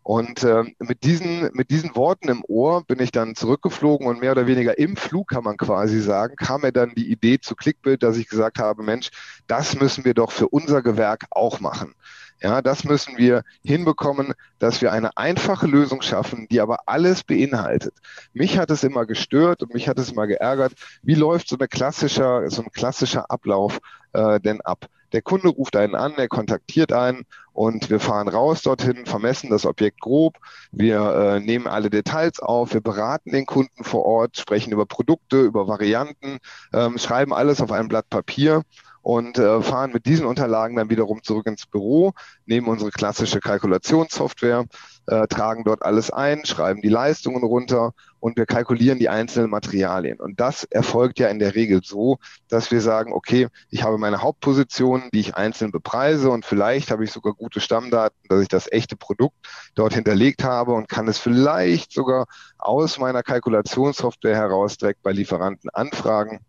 Und 0.10 0.44
äh, 0.44 0.64
mit, 0.80 1.04
diesen, 1.04 1.52
mit 1.54 1.70
diesen 1.70 1.96
Worten 1.96 2.30
im 2.30 2.44
Ohr 2.48 2.84
bin 2.84 3.00
ich 3.00 3.12
dann 3.12 3.36
zurückgeflogen 3.36 4.08
und 4.08 4.22
mehr 4.22 4.32
oder 4.32 4.48
weniger 4.48 4.76
im 4.80 4.96
Flug, 4.96 5.28
kann 5.28 5.44
man 5.44 5.56
quasi 5.56 6.02
sagen, 6.02 6.36
kam 6.36 6.62
mir 6.62 6.72
dann 6.72 6.96
die 6.96 7.12
Idee 7.12 7.40
zu 7.40 7.54
Clickbild, 7.54 8.02
dass 8.02 8.18
ich 8.18 8.28
gesagt 8.28 8.58
habe, 8.58 8.82
Mensch, 8.82 9.12
das 9.46 9.80
müssen 9.80 10.06
wir 10.06 10.16
doch 10.16 10.32
für 10.32 10.48
unser 10.48 10.82
Gewerk 10.82 11.26
auch 11.30 11.60
machen. 11.60 11.94
Ja, 12.42 12.64
das 12.64 12.86
müssen 12.86 13.20
wir 13.20 13.44
hinbekommen, 13.64 14.34
dass 14.58 14.82
wir 14.82 14.94
eine 14.94 15.16
einfache 15.16 15.68
Lösung 15.68 16.02
schaffen, 16.02 16.48
die 16.50 16.60
aber 16.60 16.80
alles 16.88 17.24
beinhaltet. 17.24 17.94
Mich 18.34 18.58
hat 18.58 18.72
es 18.72 18.84
immer 18.84 19.06
gestört 19.06 19.62
und 19.62 19.76
mich 19.76 19.88
hat 19.88 20.00
es 20.00 20.10
immer 20.12 20.26
geärgert. 20.26 20.74
Wie 21.04 21.14
läuft 21.14 21.50
so, 21.50 21.56
eine 21.56 21.68
klassischer, 21.68 22.50
so 22.50 22.64
ein 22.64 22.72
klassischer 22.72 23.30
Ablauf 23.30 23.78
äh, 24.14 24.40
denn 24.40 24.60
ab? 24.62 24.88
Der 25.12 25.22
Kunde 25.22 25.50
ruft 25.50 25.76
einen 25.76 25.96
an, 25.96 26.14
er 26.18 26.28
kontaktiert 26.28 26.92
einen 26.92 27.26
und 27.54 27.90
wir 27.90 28.00
fahren 28.00 28.28
raus 28.28 28.62
dorthin, 28.62 29.06
vermessen 29.06 29.50
das 29.50 29.66
Objekt 29.66 30.00
grob, 30.00 30.38
wir 30.72 31.00
äh, 31.00 31.40
nehmen 31.40 31.68
alle 31.68 31.90
Details 31.90 32.40
auf, 32.40 32.74
wir 32.74 32.82
beraten 32.82 33.32
den 33.32 33.46
Kunden 33.46 33.84
vor 33.84 34.06
Ort, 34.06 34.38
sprechen 34.38 34.72
über 34.72 34.86
Produkte, 34.86 35.42
über 35.42 35.68
Varianten, 35.68 36.40
ähm, 36.74 36.98
schreiben 36.98 37.34
alles 37.34 37.62
auf 37.62 37.72
ein 37.72 37.88
Blatt 37.88 38.10
Papier 38.10 38.64
und 39.10 39.40
äh, 39.40 39.64
fahren 39.64 39.92
mit 39.92 40.06
diesen 40.06 40.28
Unterlagen 40.28 40.76
dann 40.76 40.92
wiederum 40.92 41.24
zurück 41.24 41.48
ins 41.48 41.66
Büro, 41.66 42.14
nehmen 42.46 42.68
unsere 42.68 42.92
klassische 42.92 43.40
Kalkulationssoftware, 43.40 44.66
äh, 45.08 45.26
tragen 45.26 45.64
dort 45.64 45.82
alles 45.82 46.12
ein, 46.12 46.46
schreiben 46.46 46.84
die 46.84 46.90
Leistungen 46.90 47.44
runter 47.44 47.94
und 48.20 48.38
wir 48.38 48.46
kalkulieren 48.46 49.00
die 49.00 49.10
einzelnen 49.10 49.50
Materialien. 49.50 50.20
Und 50.20 50.40
das 50.40 50.64
erfolgt 50.64 51.18
ja 51.18 51.28
in 51.30 51.40
der 51.40 51.56
Regel 51.56 51.82
so, 51.84 52.20
dass 52.50 52.70
wir 52.70 52.82
sagen, 52.82 53.12
okay, 53.12 53.48
ich 53.72 53.82
habe 53.82 53.98
meine 53.98 54.22
Hauptpositionen, 54.22 55.10
die 55.12 55.22
ich 55.22 55.36
einzeln 55.36 55.72
bepreise 55.72 56.30
und 56.30 56.46
vielleicht 56.46 56.92
habe 56.92 57.04
ich 57.04 57.12
sogar 57.12 57.34
gute 57.34 57.62
Stammdaten, 57.62 58.16
dass 58.28 58.44
ich 58.44 58.48
das 58.48 58.72
echte 58.72 58.96
Produkt 58.96 59.38
dort 59.74 59.96
hinterlegt 59.96 60.44
habe 60.44 60.74
und 60.74 60.88
kann 60.88 61.08
es 61.08 61.18
vielleicht 61.18 61.94
sogar 61.94 62.28
aus 62.60 63.00
meiner 63.00 63.24
Kalkulationssoftware 63.24 64.36
heraus 64.36 64.78
direkt 64.78 65.02
bei 65.02 65.14
Lieferanten 65.14 65.72
anfragen 65.72 66.42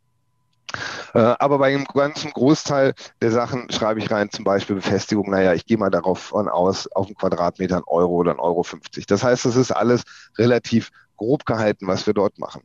aber 1.13 1.59
bei 1.59 1.75
einem 1.75 1.85
ganzen 1.85 2.31
Großteil 2.33 2.95
der 3.21 3.31
Sachen 3.31 3.71
schreibe 3.71 4.01
ich 4.01 4.11
rein, 4.11 4.31
zum 4.31 4.45
Beispiel 4.45 4.77
Befestigung, 4.77 5.31
naja, 5.31 5.55
ich 5.55 5.67
gehe 5.67 5.79
mal 5.79 5.91
darauf 5.91 6.33
aus, 6.33 6.87
auf 6.93 7.07
einen 7.07 7.17
Quadratmeter 7.17 7.79
ein 7.79 7.85
Euro 7.87 8.15
oder 8.15 8.33
ein 8.33 8.39
Euro 8.39 8.63
50. 8.63 9.07
Das 9.07 9.25
heißt, 9.25 9.45
das 9.45 9.57
ist 9.57 9.73
alles 9.73 10.03
relativ 10.39 10.91
grob 11.17 11.45
gehalten, 11.45 11.87
was 11.87 12.07
wir 12.07 12.15
dort 12.15 12.39
machen. 12.39 12.63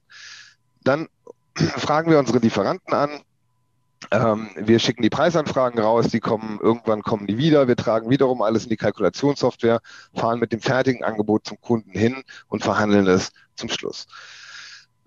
Dann 0.83 1.07
fragen 1.55 2.11
wir 2.11 2.19
unsere 2.19 2.39
Lieferanten 2.39 2.93
an. 2.93 3.21
Ähm, 4.11 4.49
wir 4.55 4.79
schicken 4.79 5.01
die 5.01 5.09
Preisanfragen 5.09 5.79
raus, 5.79 6.09
die 6.09 6.19
kommen, 6.19 6.59
irgendwann 6.61 7.01
kommen 7.01 7.27
die 7.27 7.37
wieder. 7.37 7.67
Wir 7.67 7.75
tragen 7.75 8.09
wiederum 8.09 8.41
alles 8.41 8.63
in 8.63 8.69
die 8.69 8.77
Kalkulationssoftware, 8.77 9.81
fahren 10.13 10.39
mit 10.39 10.51
dem 10.51 10.61
fertigen 10.61 11.03
Angebot 11.03 11.47
zum 11.47 11.59
Kunden 11.59 11.91
hin 11.91 12.23
und 12.47 12.63
verhandeln 12.63 13.07
es 13.07 13.31
zum 13.55 13.69
Schluss. 13.69 14.05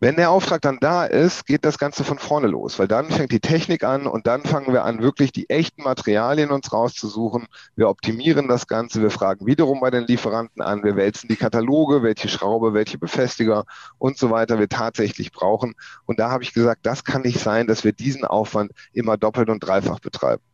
Wenn 0.00 0.14
der 0.14 0.30
Auftrag 0.30 0.62
dann 0.62 0.78
da 0.80 1.06
ist, 1.06 1.44
geht 1.44 1.64
das 1.64 1.76
Ganze 1.76 2.04
von 2.04 2.20
vorne 2.20 2.46
los, 2.46 2.78
weil 2.78 2.86
dann 2.86 3.10
fängt 3.10 3.32
die 3.32 3.40
Technik 3.40 3.82
an 3.82 4.06
und 4.06 4.28
dann 4.28 4.44
fangen 4.44 4.72
wir 4.72 4.84
an, 4.84 5.02
wirklich 5.02 5.32
die 5.32 5.50
echten 5.50 5.82
Materialien 5.82 6.52
uns 6.52 6.72
rauszusuchen. 6.72 7.48
Wir 7.74 7.88
optimieren 7.88 8.46
das 8.46 8.68
Ganze, 8.68 9.02
wir 9.02 9.10
fragen 9.10 9.44
wiederum 9.46 9.80
bei 9.80 9.90
den 9.90 10.06
Lieferanten 10.06 10.62
an, 10.62 10.84
wir 10.84 10.94
wälzen 10.94 11.26
die 11.26 11.34
Kataloge, 11.34 12.04
welche 12.04 12.28
Schraube, 12.28 12.74
welche 12.74 12.96
Befestiger 12.96 13.64
und 13.98 14.18
so 14.18 14.30
weiter 14.30 14.60
wir 14.60 14.68
tatsächlich 14.68 15.32
brauchen. 15.32 15.74
Und 16.06 16.20
da 16.20 16.30
habe 16.30 16.44
ich 16.44 16.54
gesagt, 16.54 16.86
das 16.86 17.02
kann 17.02 17.22
nicht 17.22 17.40
sein, 17.40 17.66
dass 17.66 17.82
wir 17.82 17.92
diesen 17.92 18.24
Aufwand 18.24 18.70
immer 18.92 19.16
doppelt 19.16 19.50
und 19.50 19.58
dreifach 19.58 19.98
betreiben. 19.98 20.44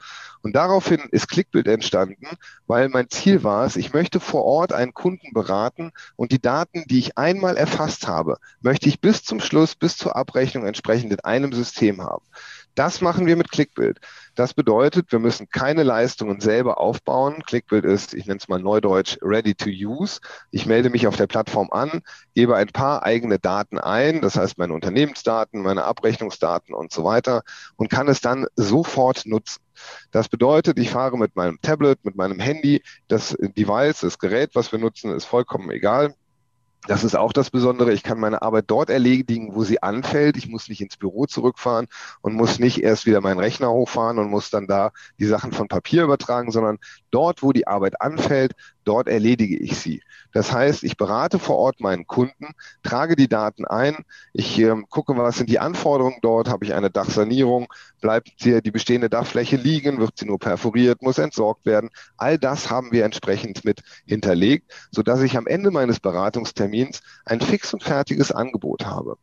Und 0.44 0.52
daraufhin 0.52 1.00
ist 1.10 1.28
Clickbild 1.28 1.66
entstanden, 1.66 2.26
weil 2.66 2.90
mein 2.90 3.08
Ziel 3.08 3.42
war 3.44 3.64
es, 3.64 3.76
ich 3.76 3.94
möchte 3.94 4.20
vor 4.20 4.44
Ort 4.44 4.74
einen 4.74 4.92
Kunden 4.92 5.32
beraten 5.32 5.90
und 6.16 6.32
die 6.32 6.40
Daten, 6.40 6.84
die 6.86 6.98
ich 6.98 7.16
einmal 7.16 7.56
erfasst 7.56 8.06
habe, 8.06 8.36
möchte 8.60 8.90
ich 8.90 9.00
bis 9.00 9.24
zum 9.24 9.40
Schluss, 9.40 9.74
bis 9.74 9.96
zur 9.96 10.16
Abrechnung 10.16 10.66
entsprechend 10.66 11.12
in 11.12 11.20
einem 11.20 11.54
System 11.54 12.02
haben. 12.02 12.26
Das 12.74 13.00
machen 13.00 13.24
wir 13.24 13.36
mit 13.36 13.50
Clickbild. 13.52 14.00
Das 14.34 14.52
bedeutet, 14.52 15.12
wir 15.12 15.18
müssen 15.18 15.48
keine 15.48 15.82
Leistungen 15.82 16.40
selber 16.40 16.76
aufbauen. 16.76 17.42
Clickbild 17.46 17.86
ist, 17.86 18.12
ich 18.12 18.26
nenne 18.26 18.38
es 18.38 18.48
mal 18.48 18.60
neudeutsch, 18.60 19.16
ready 19.22 19.54
to 19.54 19.70
use. 19.70 20.20
Ich 20.50 20.66
melde 20.66 20.90
mich 20.90 21.06
auf 21.06 21.16
der 21.16 21.26
Plattform 21.26 21.70
an, 21.70 22.02
gebe 22.34 22.54
ein 22.56 22.68
paar 22.68 23.02
eigene 23.02 23.38
Daten 23.38 23.78
ein, 23.78 24.20
das 24.20 24.36
heißt 24.36 24.58
meine 24.58 24.74
Unternehmensdaten, 24.74 25.62
meine 25.62 25.84
Abrechnungsdaten 25.84 26.74
und 26.74 26.92
so 26.92 27.02
weiter 27.02 27.44
und 27.76 27.88
kann 27.88 28.08
es 28.08 28.20
dann 28.20 28.46
sofort 28.56 29.24
nutzen. 29.24 29.63
Das 30.10 30.28
bedeutet, 30.28 30.78
ich 30.78 30.90
fahre 30.90 31.18
mit 31.18 31.36
meinem 31.36 31.60
Tablet, 31.60 32.04
mit 32.04 32.16
meinem 32.16 32.40
Handy, 32.40 32.82
das 33.08 33.36
Device, 33.40 34.00
das 34.00 34.18
Gerät, 34.18 34.50
was 34.54 34.72
wir 34.72 34.78
nutzen, 34.78 35.12
ist 35.12 35.24
vollkommen 35.24 35.70
egal. 35.70 36.14
Das 36.86 37.02
ist 37.02 37.16
auch 37.16 37.32
das 37.32 37.50
Besondere. 37.50 37.94
Ich 37.94 38.02
kann 38.02 38.20
meine 38.20 38.42
Arbeit 38.42 38.66
dort 38.66 38.90
erledigen, 38.90 39.54
wo 39.54 39.64
sie 39.64 39.82
anfällt. 39.82 40.36
Ich 40.36 40.48
muss 40.48 40.68
nicht 40.68 40.82
ins 40.82 40.98
Büro 40.98 41.24
zurückfahren 41.24 41.86
und 42.20 42.34
muss 42.34 42.58
nicht 42.58 42.82
erst 42.82 43.06
wieder 43.06 43.22
meinen 43.22 43.38
Rechner 43.38 43.70
hochfahren 43.70 44.18
und 44.18 44.28
muss 44.28 44.50
dann 44.50 44.66
da 44.66 44.90
die 45.18 45.24
Sachen 45.24 45.52
von 45.52 45.66
Papier 45.66 46.04
übertragen, 46.04 46.50
sondern 46.50 46.78
dort, 47.10 47.42
wo 47.42 47.52
die 47.52 47.66
Arbeit 47.66 48.02
anfällt, 48.02 48.52
dort 48.84 49.08
erledige 49.08 49.56
ich 49.58 49.78
sie. 49.78 50.02
Das 50.32 50.52
heißt, 50.52 50.82
ich 50.82 50.96
berate 50.96 51.38
vor 51.38 51.56
Ort 51.56 51.80
meinen 51.80 52.06
Kunden, 52.06 52.54
trage 52.82 53.16
die 53.16 53.28
Daten 53.28 53.64
ein, 53.64 54.04
ich 54.32 54.58
äh, 54.58 54.74
gucke, 54.90 55.16
was 55.16 55.38
sind 55.38 55.48
die 55.48 55.58
Anforderungen 55.60 56.18
dort, 56.22 56.48
habe 56.48 56.64
ich 56.64 56.74
eine 56.74 56.90
Dachsanierung, 56.90 57.68
bleibt 58.00 58.30
hier 58.36 58.60
die 58.60 58.70
bestehende 58.70 59.08
Dachfläche 59.08 59.56
liegen, 59.56 59.98
wird 59.98 60.18
sie 60.18 60.26
nur 60.26 60.38
perforiert, 60.38 61.02
muss 61.02 61.18
entsorgt 61.18 61.64
werden. 61.66 61.90
All 62.16 62.38
das 62.38 62.70
haben 62.70 62.92
wir 62.92 63.04
entsprechend 63.04 63.64
mit 63.64 63.82
hinterlegt, 64.06 64.72
sodass 64.90 65.22
ich 65.22 65.36
am 65.36 65.46
Ende 65.46 65.70
meines 65.70 66.00
Beratungstermins 66.00 67.00
ein 67.24 67.40
fix 67.40 67.72
und 67.72 67.82
fertiges 67.82 68.32
Angebot 68.32 68.84
habe. 68.84 69.16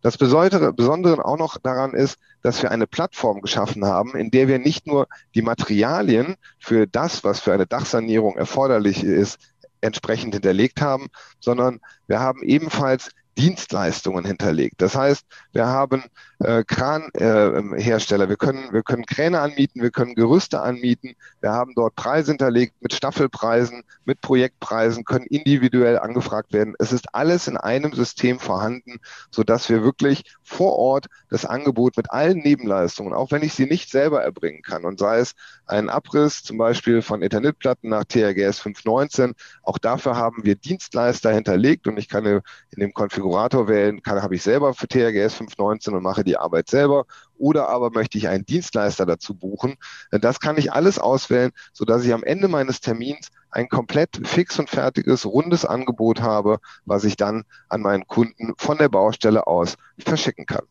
Das 0.00 0.16
Besondere, 0.16 0.72
Besondere 0.72 1.24
auch 1.24 1.38
noch 1.38 1.58
daran 1.58 1.94
ist, 1.94 2.18
dass 2.42 2.62
wir 2.62 2.70
eine 2.70 2.86
Plattform 2.86 3.40
geschaffen 3.40 3.84
haben, 3.84 4.16
in 4.16 4.30
der 4.30 4.48
wir 4.48 4.58
nicht 4.58 4.86
nur 4.86 5.08
die 5.34 5.42
Materialien 5.42 6.36
für 6.58 6.86
das, 6.86 7.24
was 7.24 7.40
für 7.40 7.52
eine 7.52 7.66
Dachsanierung 7.66 8.36
erforderlich 8.36 9.02
ist, 9.04 9.38
entsprechend 9.80 10.34
hinterlegt 10.34 10.80
haben, 10.80 11.08
sondern 11.40 11.80
wir 12.06 12.20
haben 12.20 12.42
ebenfalls 12.42 13.10
Dienstleistungen 13.38 14.24
hinterlegt. 14.24 14.82
Das 14.82 14.96
heißt, 14.96 15.24
wir 15.52 15.66
haben 15.66 16.04
äh, 16.40 16.64
Kranhersteller, 16.64 18.24
äh, 18.24 18.28
wir 18.28 18.36
können, 18.36 18.72
wir 18.72 18.82
können 18.82 19.06
Kräne 19.06 19.40
anmieten, 19.40 19.80
wir 19.80 19.90
können 19.90 20.14
Gerüste 20.14 20.60
anmieten, 20.60 21.14
wir 21.40 21.52
haben 21.52 21.72
dort 21.74 21.94
Preise 21.94 22.32
hinterlegt 22.32 22.74
mit 22.80 22.92
Staffelpreisen, 22.92 23.84
mit 24.04 24.20
Projektpreisen, 24.20 25.04
können 25.04 25.26
individuell 25.26 25.98
angefragt 25.98 26.52
werden. 26.52 26.74
Es 26.78 26.92
ist 26.92 27.14
alles 27.14 27.46
in 27.46 27.56
einem 27.56 27.92
System 27.92 28.40
vorhanden, 28.40 28.98
so 29.30 29.44
dass 29.44 29.68
wir 29.68 29.82
wirklich 29.84 30.24
vor 30.48 30.76
Ort 30.76 31.06
das 31.30 31.44
Angebot 31.44 31.96
mit 31.96 32.10
allen 32.10 32.38
Nebenleistungen, 32.38 33.12
auch 33.12 33.30
wenn 33.30 33.42
ich 33.42 33.54
sie 33.54 33.66
nicht 33.66 33.90
selber 33.90 34.22
erbringen 34.22 34.62
kann 34.62 34.84
und 34.84 34.98
sei 34.98 35.18
es 35.18 35.34
ein 35.66 35.90
Abriss 35.90 36.42
zum 36.42 36.58
Beispiel 36.58 37.02
von 37.02 37.22
Eternitplatten 37.22 37.90
nach 37.90 38.04
TRGS 38.04 38.60
519, 38.60 39.34
auch 39.62 39.78
dafür 39.78 40.16
haben 40.16 40.44
wir 40.44 40.54
Dienstleister 40.54 41.30
hinterlegt 41.30 41.86
und 41.86 41.98
ich 41.98 42.08
kann 42.08 42.24
in 42.24 42.42
dem 42.76 42.92
Konfigurator 42.92 43.18
Konfigurator 43.18 43.68
wählen 43.68 44.02
kann, 44.02 44.22
habe 44.22 44.34
ich 44.34 44.42
selber 44.42 44.74
für 44.74 44.88
THGS 44.88 45.34
519 45.34 45.94
und 45.94 46.02
mache 46.02 46.24
die 46.24 46.36
Arbeit 46.36 46.68
selber. 46.68 47.04
Oder 47.38 47.68
aber 47.68 47.90
möchte 47.90 48.18
ich 48.18 48.28
einen 48.28 48.44
Dienstleister 48.44 49.06
dazu 49.06 49.34
buchen. 49.34 49.76
Das 50.10 50.40
kann 50.40 50.58
ich 50.58 50.72
alles 50.72 50.98
auswählen, 50.98 51.52
sodass 51.72 52.04
ich 52.04 52.12
am 52.12 52.24
Ende 52.24 52.48
meines 52.48 52.80
Termins 52.80 53.30
ein 53.50 53.68
komplett 53.68 54.20
fix 54.26 54.58
und 54.58 54.68
fertiges, 54.68 55.24
rundes 55.24 55.64
Angebot 55.64 56.20
habe, 56.20 56.58
was 56.84 57.04
ich 57.04 57.16
dann 57.16 57.44
an 57.68 57.80
meinen 57.80 58.06
Kunden 58.06 58.54
von 58.58 58.78
der 58.78 58.88
Baustelle 58.88 59.46
aus 59.46 59.76
verschicken 59.98 60.46
kann. 60.46 60.66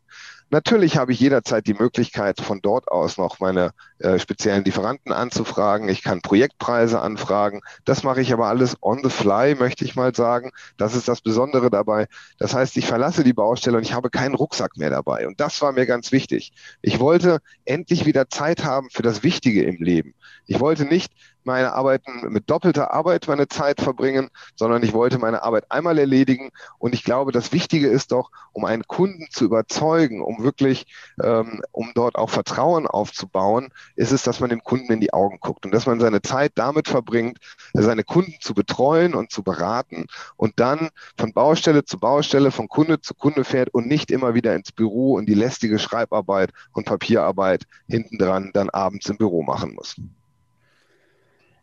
Natürlich 0.49 0.97
habe 0.97 1.11
ich 1.11 1.19
jederzeit 1.19 1.67
die 1.67 1.73
Möglichkeit, 1.73 2.39
von 2.39 2.61
dort 2.61 2.87
aus 2.87 3.17
noch 3.17 3.39
meine 3.39 3.71
äh, 3.99 4.17
speziellen 4.17 4.63
Lieferanten 4.63 5.11
anzufragen. 5.11 5.89
Ich 5.89 6.03
kann 6.03 6.21
Projektpreise 6.21 7.01
anfragen. 7.01 7.61
Das 7.83 8.03
mache 8.03 8.21
ich 8.21 8.31
aber 8.31 8.47
alles 8.47 8.77
on 8.81 9.01
the 9.03 9.09
fly, 9.09 9.55
möchte 9.55 9.83
ich 9.83 9.95
mal 9.97 10.15
sagen. 10.15 10.51
Das 10.77 10.95
ist 10.95 11.09
das 11.09 11.19
Besondere 11.19 11.69
dabei. 11.69 12.07
Das 12.39 12.53
heißt, 12.53 12.77
ich 12.77 12.87
verlasse 12.87 13.25
die 13.25 13.33
Baustelle 13.33 13.75
und 13.75 13.83
ich 13.83 13.93
habe 13.93 14.09
keinen 14.09 14.35
Rucksack 14.35 14.77
mehr 14.77 14.89
dabei. 14.89 15.27
Und 15.27 15.41
das 15.41 15.61
war 15.61 15.73
mir 15.73 15.85
ganz 15.85 16.13
wichtig. 16.13 16.53
Ich 16.81 16.99
wollte 16.99 17.39
endlich 17.65 18.05
wieder 18.05 18.29
Zeit 18.29 18.63
haben 18.63 18.89
für 18.89 19.03
das 19.03 19.23
Wichtige 19.23 19.63
im 19.63 19.83
Leben. 19.83 20.13
Ich 20.45 20.61
wollte 20.61 20.85
nicht 20.85 21.11
meine 21.47 21.73
Arbeiten 21.73 22.27
mit 22.29 22.49
doppelter 22.49 22.93
Arbeit 22.93 23.27
meine 23.27 23.47
Zeit 23.47 23.81
verbringen, 23.81 24.29
sondern 24.55 24.83
ich 24.83 24.93
wollte 24.93 25.17
meine 25.17 25.43
Arbeit 25.43 25.71
einmal 25.71 25.97
erledigen. 25.97 26.51
Und 26.77 26.93
ich 26.93 27.03
glaube, 27.03 27.31
das 27.31 27.53
Wichtige 27.53 27.87
ist 27.87 28.11
doch, 28.11 28.29
um 28.51 28.65
einen 28.65 28.83
Kunden 28.83 29.27
zu 29.31 29.45
überzeugen, 29.45 30.21
um 30.21 30.43
wirklich, 30.43 30.85
ähm, 31.23 31.61
um 31.71 31.91
dort 31.95 32.15
auch 32.15 32.29
Vertrauen 32.29 32.85
aufzubauen, 32.85 33.69
ist 33.95 34.11
es, 34.11 34.23
dass 34.23 34.41
man 34.41 34.49
dem 34.49 34.61
Kunden 34.61 34.91
in 34.91 34.99
die 34.99 35.13
Augen 35.13 35.39
guckt 35.39 35.65
und 35.65 35.73
dass 35.73 35.85
man 35.85 36.01
seine 36.01 36.21
Zeit 36.21 36.51
damit 36.55 36.89
verbringt, 36.89 37.39
seine 37.73 38.03
Kunden 38.03 38.35
zu 38.41 38.53
betreuen 38.53 39.15
und 39.15 39.31
zu 39.31 39.41
beraten 39.41 40.07
und 40.35 40.59
dann 40.59 40.89
von 41.17 41.33
Baustelle 41.33 41.85
zu 41.85 41.97
Baustelle, 41.97 42.51
von 42.51 42.67
Kunde 42.67 42.99
zu 42.99 43.13
Kunde 43.13 43.45
fährt 43.45 43.73
und 43.73 43.87
nicht 43.87 44.11
immer 44.11 44.33
wieder 44.33 44.53
ins 44.53 44.73
Büro 44.73 45.13
und 45.13 45.27
die 45.27 45.33
lästige 45.33 45.79
Schreibarbeit 45.79 46.51
und 46.73 46.85
Papierarbeit 46.85 47.63
hintendran 47.87 48.51
dann 48.53 48.69
abends 48.69 49.07
im 49.07 49.17
Büro 49.17 49.43
machen 49.43 49.73
muss. 49.73 49.95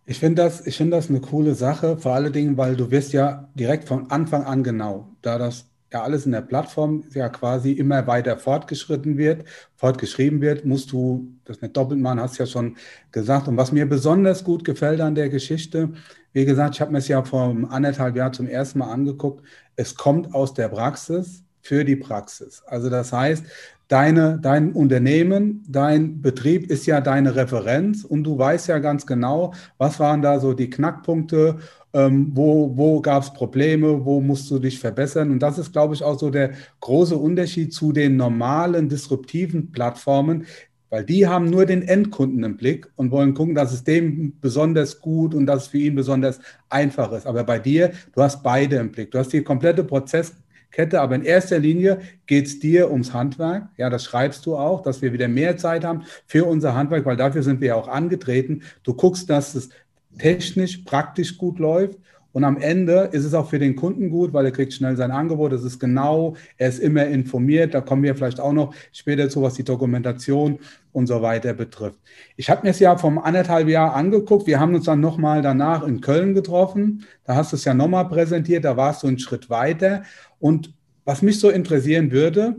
Ich 0.07 0.19
finde 0.19 0.43
das, 0.43 0.67
ich 0.67 0.77
finde 0.77 0.97
das 0.97 1.09
eine 1.09 1.21
coole 1.21 1.55
Sache, 1.55 1.97
vor 1.97 2.15
allen 2.15 2.33
Dingen, 2.33 2.57
weil 2.59 2.77
du 2.77 2.91
wirst 2.91 3.13
ja 3.13 3.49
direkt 3.55 3.89
von 3.89 4.11
Anfang 4.11 4.45
an 4.45 4.63
genau, 4.63 5.09
da 5.23 5.39
das 5.39 5.67
ja 5.95 6.03
alles 6.03 6.27
in 6.27 6.33
der 6.33 6.43
Plattform 6.43 7.05
ja 7.15 7.29
quasi 7.29 7.73
immer 7.73 8.07
weiter 8.07 8.37
fortgeschritten 8.37 9.17
wird, 9.17 9.45
fortgeschrieben 9.77 10.41
wird, 10.41 10.65
musst 10.65 10.93
du 10.93 11.33
das 11.45 11.63
nicht 11.63 11.77
doppelt 11.77 12.01
machen, 12.01 12.21
hast 12.21 12.37
ja 12.37 12.47
schon 12.47 12.77
gesagt. 13.13 13.49
Und 13.49 13.57
was 13.57 13.73
mir 13.73 13.89
besonders 13.89 14.45
gut 14.45 14.65
gefällt 14.65 15.01
an 15.01 15.15
der 15.15 15.29
Geschichte, 15.31 15.91
wie 16.33 16.45
gesagt, 16.45 16.75
ich 16.75 16.81
habe 16.81 16.93
mir 16.93 16.99
es 16.99 17.09
ja 17.09 17.23
vor 17.23 17.57
anderthalb 17.71 18.17
Jahren 18.17 18.33
zum 18.33 18.49
ersten 18.49 18.81
Mal 18.81 18.93
angeguckt, 18.93 19.45
es 19.77 19.95
kommt 19.95 20.35
aus 20.35 20.53
der 20.53 20.69
Praxis 20.69 21.45
für 21.63 21.85
die 21.85 21.97
Praxis. 21.97 22.63
Also 22.67 22.91
das 22.91 23.13
heißt, 23.13 23.45
deine, 23.89 24.39
dein 24.41 24.73
Unternehmen, 24.73 25.65
dein 25.69 26.23
Betrieb 26.23 26.71
ist 26.71 26.87
ja 26.87 27.01
deine 27.01 27.37
Referenz 27.37 28.05
und 28.05 28.25
du 28.25 28.39
weißt 28.39 28.69
ja 28.69 28.79
ganz 28.79 29.07
genau, 29.07 29.53
was 29.79 30.01
waren 30.01 30.23
da 30.23 30.41
so 30.41 30.53
die 30.53 30.71
Knackpunkte, 30.71 31.59
ähm, 31.93 32.33
wo, 32.35 32.77
wo 32.77 33.01
gab 33.01 33.23
es 33.23 33.33
Probleme, 33.33 34.05
wo 34.05 34.21
musst 34.21 34.51
du 34.51 34.59
dich 34.59 34.79
verbessern. 34.79 35.31
Und 35.31 35.41
das 35.41 35.59
ist, 35.59 35.73
glaube 35.73 35.95
ich, 35.95 36.03
auch 36.03 36.19
so 36.19 36.31
der 36.31 36.51
große 36.81 37.17
Unterschied 37.17 37.73
zu 37.73 37.93
den 37.93 38.17
normalen 38.17 38.89
disruptiven 38.89 39.71
Plattformen, 39.71 40.47
weil 40.91 41.05
die 41.05 41.27
haben 41.27 41.51
nur 41.51 41.67
den 41.67 41.83
Endkunden 41.83 42.45
im 42.45 42.57
Blick 42.57 42.89
und 42.97 43.11
wollen 43.11 43.35
gucken, 43.35 43.55
dass 43.55 43.73
es 43.73 43.85
dem 43.85 44.39
besonders 44.41 45.01
gut 45.01 45.35
und 45.35 45.47
dass 45.47 45.65
es 45.65 45.69
für 45.69 45.79
ihn 45.79 45.95
besonders 45.95 46.41
einfach 46.69 47.11
ist. 47.13 47.27
Aber 47.27 47.45
bei 47.45 47.59
dir, 47.59 47.93
du 48.15 48.23
hast 48.23 48.43
beide 48.43 48.77
im 48.77 48.93
Blick. 48.93 49.11
Du 49.11 49.19
hast 49.19 49.33
die 49.33 49.43
komplette 49.43 49.83
Prozess 49.83 50.35
Kette. 50.75 51.01
Aber 51.01 51.15
in 51.15 51.25
erster 51.25 51.59
Linie 51.59 52.01
geht 52.27 52.47
es 52.47 52.59
dir 52.59 52.91
ums 52.91 53.15
Handwerk. 53.15 53.69
Ja, 53.77 53.89
das 53.91 54.05
schreibst 54.05 54.45
du 54.45 54.57
auch, 54.57 54.83
dass 54.83 55.03
wir 55.03 55.13
wieder 55.13 55.29
mehr 55.29 55.57
Zeit 55.57 55.85
haben 55.85 56.03
für 56.27 56.45
unser 56.45 56.75
Handwerk, 56.75 57.07
weil 57.07 57.17
dafür 57.17 57.43
sind 57.43 57.61
wir 57.61 57.69
ja 57.69 57.75
auch 57.77 57.89
angetreten. 57.89 58.63
Du 58.83 58.95
guckst, 58.95 59.31
dass 59.31 59.55
es 59.55 59.71
technisch, 60.19 60.79
praktisch 60.79 61.39
gut 61.39 61.59
läuft. 61.59 61.99
Und 62.35 62.43
am 62.43 62.57
Ende 62.57 63.11
ist 63.13 63.25
es 63.25 63.33
auch 63.33 63.49
für 63.49 63.61
den 63.61 63.77
Kunden 63.77 64.11
gut, 64.11 64.33
weil 64.33 64.45
er 64.45 64.51
kriegt 64.51 64.73
schnell 64.73 64.97
sein 64.97 65.13
Angebot. 65.13 65.53
Das 65.53 65.63
ist 65.63 65.79
genau, 65.79 66.35
er 66.59 66.69
ist 66.69 66.81
immer 66.81 67.07
informiert. 67.07 67.75
Da 67.75 67.81
kommen 67.81 68.03
wir 68.03 68.17
vielleicht 68.17 68.41
auch 68.41 68.53
noch 68.53 68.75
später 68.91 69.31
zu, 69.31 69.41
was 69.41 69.55
die 69.55 69.63
Dokumentation 69.63 70.59
und 70.91 71.07
so 71.07 71.23
weiter 71.23 71.55
betrifft. 71.55 72.01
Ich 72.37 72.51
habe 72.51 72.65
mir 72.65 72.71
es 72.71 72.81
ja 72.81 72.99
vom 72.99 73.21
anderthalb 73.21 73.69
Jahr 73.69 73.95
angeguckt. 73.95 74.49
Wir 74.49 74.59
haben 74.59 74.75
uns 74.75 74.87
dann 74.87 74.99
nochmal 74.99 75.43
danach 75.43 75.87
in 75.87 76.01
Köln 76.01 76.35
getroffen. 76.35 77.05
Da 77.23 77.37
hast 77.37 77.53
du 77.53 77.57
es 77.57 77.65
ja 77.65 77.73
nochmal 77.73 78.09
präsentiert. 78.09 78.65
Da 78.65 78.77
warst 78.77 79.05
du 79.05 79.07
einen 79.07 79.21
Schritt 79.21 79.49
weiter. 79.49 80.03
Und 80.41 80.75
was 81.05 81.23
mich 81.23 81.39
so 81.39 81.51
interessieren 81.51 82.11
würde, 82.11 82.57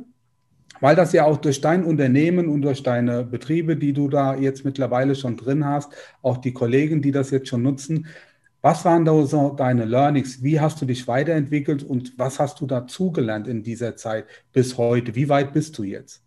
weil 0.80 0.96
das 0.96 1.12
ja 1.12 1.26
auch 1.26 1.36
durch 1.36 1.60
dein 1.60 1.84
Unternehmen 1.84 2.48
und 2.48 2.62
durch 2.62 2.82
deine 2.82 3.26
Betriebe, 3.26 3.76
die 3.76 3.92
du 3.92 4.08
da 4.08 4.38
jetzt 4.38 4.64
mittlerweile 4.64 5.16
schon 5.16 5.36
drin 5.36 5.66
hast, 5.66 5.92
auch 6.22 6.38
die 6.38 6.54
Kollegen, 6.54 7.02
die 7.02 7.12
das 7.12 7.30
jetzt 7.32 7.50
schon 7.50 7.62
nutzen, 7.62 8.08
was 8.66 8.84
waren 8.84 9.06
da 9.06 9.28
so 9.28 9.52
deine 9.52 9.86
Learnings? 9.86 10.42
Wie 10.42 10.60
hast 10.60 10.82
du 10.82 10.88
dich 10.88 11.08
weiterentwickelt 11.08 11.84
und 11.84 12.14
was 12.18 12.40
hast 12.40 12.60
du 12.62 12.66
dazugelernt 12.66 13.48
in 13.48 13.62
dieser 13.62 13.96
Zeit 13.96 14.26
bis 14.54 14.80
heute? 14.80 15.14
Wie 15.14 15.30
weit 15.30 15.54
bist 15.54 15.78
du 15.78 15.84
jetzt? 15.84 16.24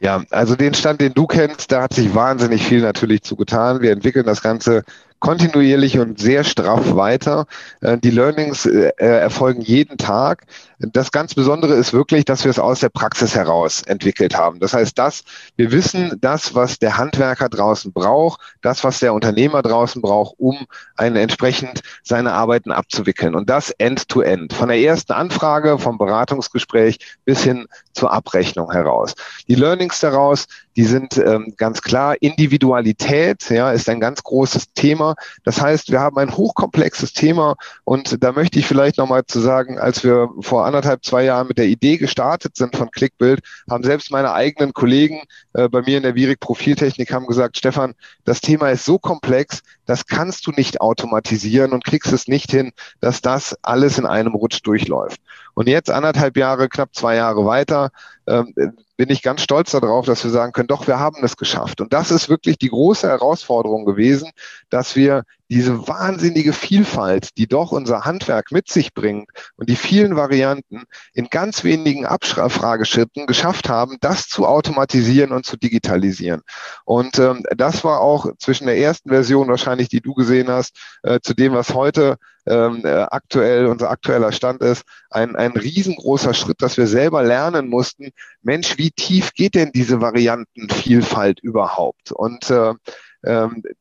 Ja, 0.00 0.24
also 0.30 0.56
den 0.56 0.72
Stand, 0.72 1.02
den 1.02 1.12
du 1.12 1.26
kennst, 1.26 1.70
da 1.70 1.82
hat 1.82 1.92
sich 1.92 2.14
wahnsinnig 2.14 2.62
viel 2.62 2.80
natürlich 2.80 3.20
zugetan. 3.22 3.82
Wir 3.82 3.92
entwickeln 3.92 4.24
das 4.24 4.40
Ganze 4.40 4.82
kontinuierlich 5.26 5.98
und 5.98 6.20
sehr 6.20 6.44
straff 6.44 6.94
weiter. 6.94 7.46
Äh, 7.80 7.98
die 7.98 8.10
Learnings 8.10 8.64
äh, 8.64 8.92
erfolgen 8.96 9.60
jeden 9.60 9.98
Tag. 9.98 10.44
Das 10.78 11.10
ganz 11.10 11.34
Besondere 11.34 11.74
ist 11.74 11.92
wirklich, 11.92 12.24
dass 12.24 12.44
wir 12.44 12.50
es 12.50 12.60
aus 12.60 12.78
der 12.78 12.90
Praxis 12.90 13.34
heraus 13.34 13.82
entwickelt 13.82 14.36
haben. 14.36 14.60
Das 14.60 14.72
heißt, 14.72 14.96
dass 14.96 15.24
wir 15.56 15.72
wissen, 15.72 16.16
das, 16.20 16.54
was 16.54 16.78
der 16.78 16.96
Handwerker 16.96 17.48
draußen 17.48 17.92
braucht, 17.92 18.40
das, 18.62 18.84
was 18.84 19.00
der 19.00 19.14
Unternehmer 19.14 19.62
draußen 19.62 20.00
braucht, 20.00 20.36
um 20.38 20.64
eine 20.96 21.20
entsprechend 21.20 21.80
seine 22.04 22.32
Arbeiten 22.32 22.70
abzuwickeln. 22.70 23.34
Und 23.34 23.50
das 23.50 23.70
end-to-end. 23.70 24.52
-end. 24.52 24.54
Von 24.54 24.68
der 24.68 24.78
ersten 24.78 25.12
Anfrage, 25.12 25.80
vom 25.80 25.98
Beratungsgespräch 25.98 26.98
bis 27.24 27.42
hin 27.42 27.66
zur 27.94 28.12
Abrechnung 28.12 28.70
heraus. 28.70 29.14
Die 29.48 29.56
Learnings 29.56 29.98
daraus, 29.98 30.46
die 30.76 30.84
sind 30.84 31.16
ähm, 31.16 31.54
ganz 31.56 31.82
klar. 31.82 32.16
Individualität 32.20 33.48
ja, 33.50 33.72
ist 33.72 33.88
ein 33.88 34.00
ganz 34.00 34.22
großes 34.22 34.74
Thema. 34.74 35.14
Das 35.42 35.60
heißt, 35.60 35.90
wir 35.90 36.00
haben 36.00 36.18
ein 36.18 36.36
hochkomplexes 36.36 37.12
Thema 37.14 37.56
und 37.84 38.22
da 38.22 38.32
möchte 38.32 38.58
ich 38.58 38.66
vielleicht 38.66 38.98
nochmal 38.98 39.24
zu 39.26 39.40
sagen, 39.40 39.78
als 39.78 40.04
wir 40.04 40.28
vor 40.40 40.66
anderthalb, 40.66 41.04
zwei 41.04 41.24
Jahren 41.24 41.48
mit 41.48 41.58
der 41.58 41.66
Idee 41.66 41.96
gestartet 41.96 42.56
sind 42.56 42.76
von 42.76 42.90
Clickbild, 42.90 43.40
haben 43.70 43.84
selbst 43.84 44.10
meine 44.10 44.32
eigenen 44.32 44.74
Kollegen 44.74 45.22
äh, 45.54 45.68
bei 45.68 45.82
mir 45.82 45.96
in 45.96 46.02
der 46.02 46.14
Virik 46.14 46.40
Profiltechnik 46.40 47.12
haben 47.12 47.26
gesagt, 47.26 47.56
Stefan, 47.56 47.94
das 48.24 48.40
Thema 48.40 48.70
ist 48.70 48.84
so 48.84 48.98
komplex, 48.98 49.62
das 49.86 50.06
kannst 50.06 50.46
du 50.46 50.50
nicht 50.50 50.80
automatisieren 50.80 51.72
und 51.72 51.84
kriegst 51.84 52.12
es 52.12 52.28
nicht 52.28 52.50
hin, 52.50 52.72
dass 53.00 53.22
das 53.22 53.56
alles 53.62 53.98
in 53.98 54.06
einem 54.06 54.34
Rutsch 54.34 54.60
durchläuft. 54.62 55.20
Und 55.56 55.68
jetzt 55.68 55.90
anderthalb 55.90 56.36
Jahre, 56.36 56.68
knapp 56.68 56.94
zwei 56.94 57.16
Jahre 57.16 57.46
weiter, 57.46 57.88
ähm, 58.26 58.52
bin 58.98 59.08
ich 59.08 59.22
ganz 59.22 59.40
stolz 59.40 59.70
darauf, 59.70 60.04
dass 60.04 60.22
wir 60.22 60.30
sagen 60.30 60.52
können, 60.52 60.68
doch, 60.68 60.86
wir 60.86 60.98
haben 60.98 61.24
es 61.24 61.38
geschafft. 61.38 61.80
Und 61.80 61.94
das 61.94 62.10
ist 62.10 62.28
wirklich 62.28 62.58
die 62.58 62.68
große 62.68 63.08
Herausforderung 63.08 63.86
gewesen, 63.86 64.30
dass 64.68 64.96
wir 64.96 65.24
diese 65.48 65.86
wahnsinnige 65.88 66.52
Vielfalt, 66.52 67.36
die 67.38 67.46
doch 67.46 67.72
unser 67.72 68.04
Handwerk 68.04 68.52
mit 68.52 68.68
sich 68.68 68.94
bringt 68.94 69.30
und 69.56 69.68
die 69.68 69.76
vielen 69.76 70.16
Varianten 70.16 70.84
in 71.14 71.28
ganz 71.30 71.64
wenigen 71.64 72.06
Abfrageschritten 72.06 73.26
geschafft 73.26 73.68
haben, 73.68 73.96
das 74.00 74.28
zu 74.28 74.46
automatisieren 74.46 75.32
und 75.32 75.46
zu 75.46 75.56
digitalisieren. 75.56 76.42
Und 76.84 77.18
ähm, 77.18 77.44
das 77.56 77.84
war 77.84 78.00
auch 78.00 78.26
zwischen 78.38 78.66
der 78.66 78.78
ersten 78.78 79.10
Version 79.10 79.48
wahrscheinlich, 79.48 79.88
die 79.88 80.00
du 80.00 80.14
gesehen 80.14 80.48
hast, 80.48 80.76
äh, 81.02 81.20
zu 81.20 81.34
dem, 81.34 81.52
was 81.52 81.74
heute 81.74 82.16
ähm, 82.46 82.82
äh, 82.84 83.06
aktuell 83.10 83.66
unser 83.66 83.90
aktueller 83.90 84.32
Stand 84.32 84.62
ist, 84.62 84.84
ein, 85.10 85.36
ein 85.36 85.52
riesengroßer 85.52 86.32
Schritt, 86.32 86.62
dass 86.62 86.76
wir 86.76 86.86
selber 86.86 87.22
lernen 87.22 87.68
mussten, 87.68 88.10
Mensch, 88.42 88.78
wie 88.78 88.92
tief 88.92 89.32
geht 89.34 89.54
denn 89.54 89.72
diese 89.72 90.00
Variantenvielfalt 90.00 91.40
überhaupt? 91.40 92.12
Und 92.12 92.50
äh, 92.50 92.74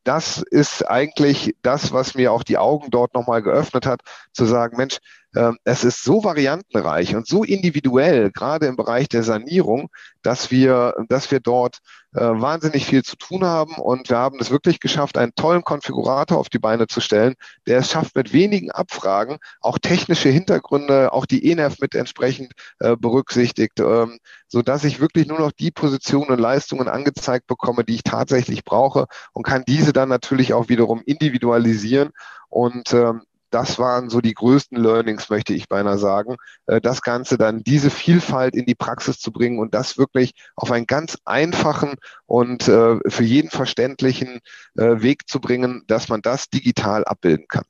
das 0.03 0.43
ist 0.49 0.89
eigentlich 0.89 1.55
das, 1.61 1.93
was 1.93 2.15
mir 2.15 2.31
auch 2.31 2.43
die 2.43 2.57
Augen 2.57 2.89
dort 2.89 3.13
nochmal 3.13 3.43
geöffnet 3.43 3.85
hat, 3.85 4.01
zu 4.33 4.45
sagen, 4.45 4.77
Mensch, 4.77 4.97
ähm, 5.35 5.57
es 5.65 5.83
ist 5.83 6.03
so 6.03 6.23
variantenreich 6.23 7.15
und 7.15 7.27
so 7.27 7.43
individuell, 7.43 8.31
gerade 8.31 8.65
im 8.65 8.75
Bereich 8.75 9.07
der 9.07 9.21
Sanierung, 9.21 9.89
dass 10.23 10.49
wir, 10.49 10.95
dass 11.09 11.29
wir 11.29 11.41
dort 11.41 11.79
wahnsinnig 12.21 12.85
viel 12.85 13.03
zu 13.03 13.15
tun 13.15 13.43
haben. 13.43 13.75
Und 13.75 14.09
wir 14.09 14.17
haben 14.17 14.39
es 14.39 14.51
wirklich 14.51 14.79
geschafft, 14.79 15.17
einen 15.17 15.35
tollen 15.35 15.63
Konfigurator 15.63 16.37
auf 16.37 16.49
die 16.49 16.59
Beine 16.59 16.87
zu 16.87 17.01
stellen, 17.01 17.35
der 17.67 17.79
es 17.79 17.91
schafft, 17.91 18.15
mit 18.15 18.33
wenigen 18.33 18.71
Abfragen 18.71 19.37
auch 19.61 19.77
technische 19.79 20.29
Hintergründe, 20.29 21.13
auch 21.13 21.25
die 21.25 21.49
ENERV 21.51 21.79
mit 21.79 21.95
entsprechend 21.95 22.53
äh, 22.79 22.95
berücksichtigt, 22.95 23.79
ähm, 23.79 24.19
so 24.47 24.61
dass 24.61 24.83
ich 24.83 24.99
wirklich 24.99 25.27
nur 25.27 25.39
noch 25.39 25.51
die 25.51 25.71
Positionen 25.71 26.31
und 26.31 26.39
Leistungen 26.39 26.87
angezeigt 26.87 27.47
bekomme, 27.47 27.83
die 27.83 27.95
ich 27.95 28.03
tatsächlich 28.03 28.63
brauche 28.63 29.07
und 29.33 29.43
kann 29.43 29.63
diese 29.67 29.93
dann 29.93 30.09
natürlich 30.09 30.53
auch 30.53 30.69
wiederum 30.69 31.01
individualisieren. 31.05 32.11
Und 32.49 32.93
ähm, 32.93 33.21
das 33.55 33.79
waren 33.79 34.09
so 34.09 34.19
die 34.19 34.33
größten 34.33 34.77
Learnings, 34.77 35.29
möchte 35.29 35.53
ich 35.53 35.69
beinahe 35.69 35.97
sagen. 35.97 36.35
Äh, 36.65 36.81
das 36.81 37.01
Ganze 37.01 37.37
dann, 37.37 37.63
diese 37.63 37.89
Vielfalt 37.89 38.53
in 38.53 38.65
die 38.65 38.75
Praxis 38.75 39.17
zu 39.17 39.31
bringen 39.31 39.59
und 39.59 39.73
das 39.73 39.97
wirklich 39.97 40.33
auf 40.57 40.71
einen 40.71 40.87
ganz 40.87 41.17
einfachen 41.23 41.95
und 42.25 42.67
äh, 42.67 42.97
für 43.07 43.23
jeden 43.23 43.49
verständlichen 43.49 44.41
äh, 44.77 45.01
Weg 45.01 45.29
zu 45.29 45.39
bringen, 45.39 45.83
dass 45.87 46.09
man 46.09 46.21
das 46.21 46.49
digital 46.49 47.05
abbilden 47.05 47.47
kann. 47.47 47.63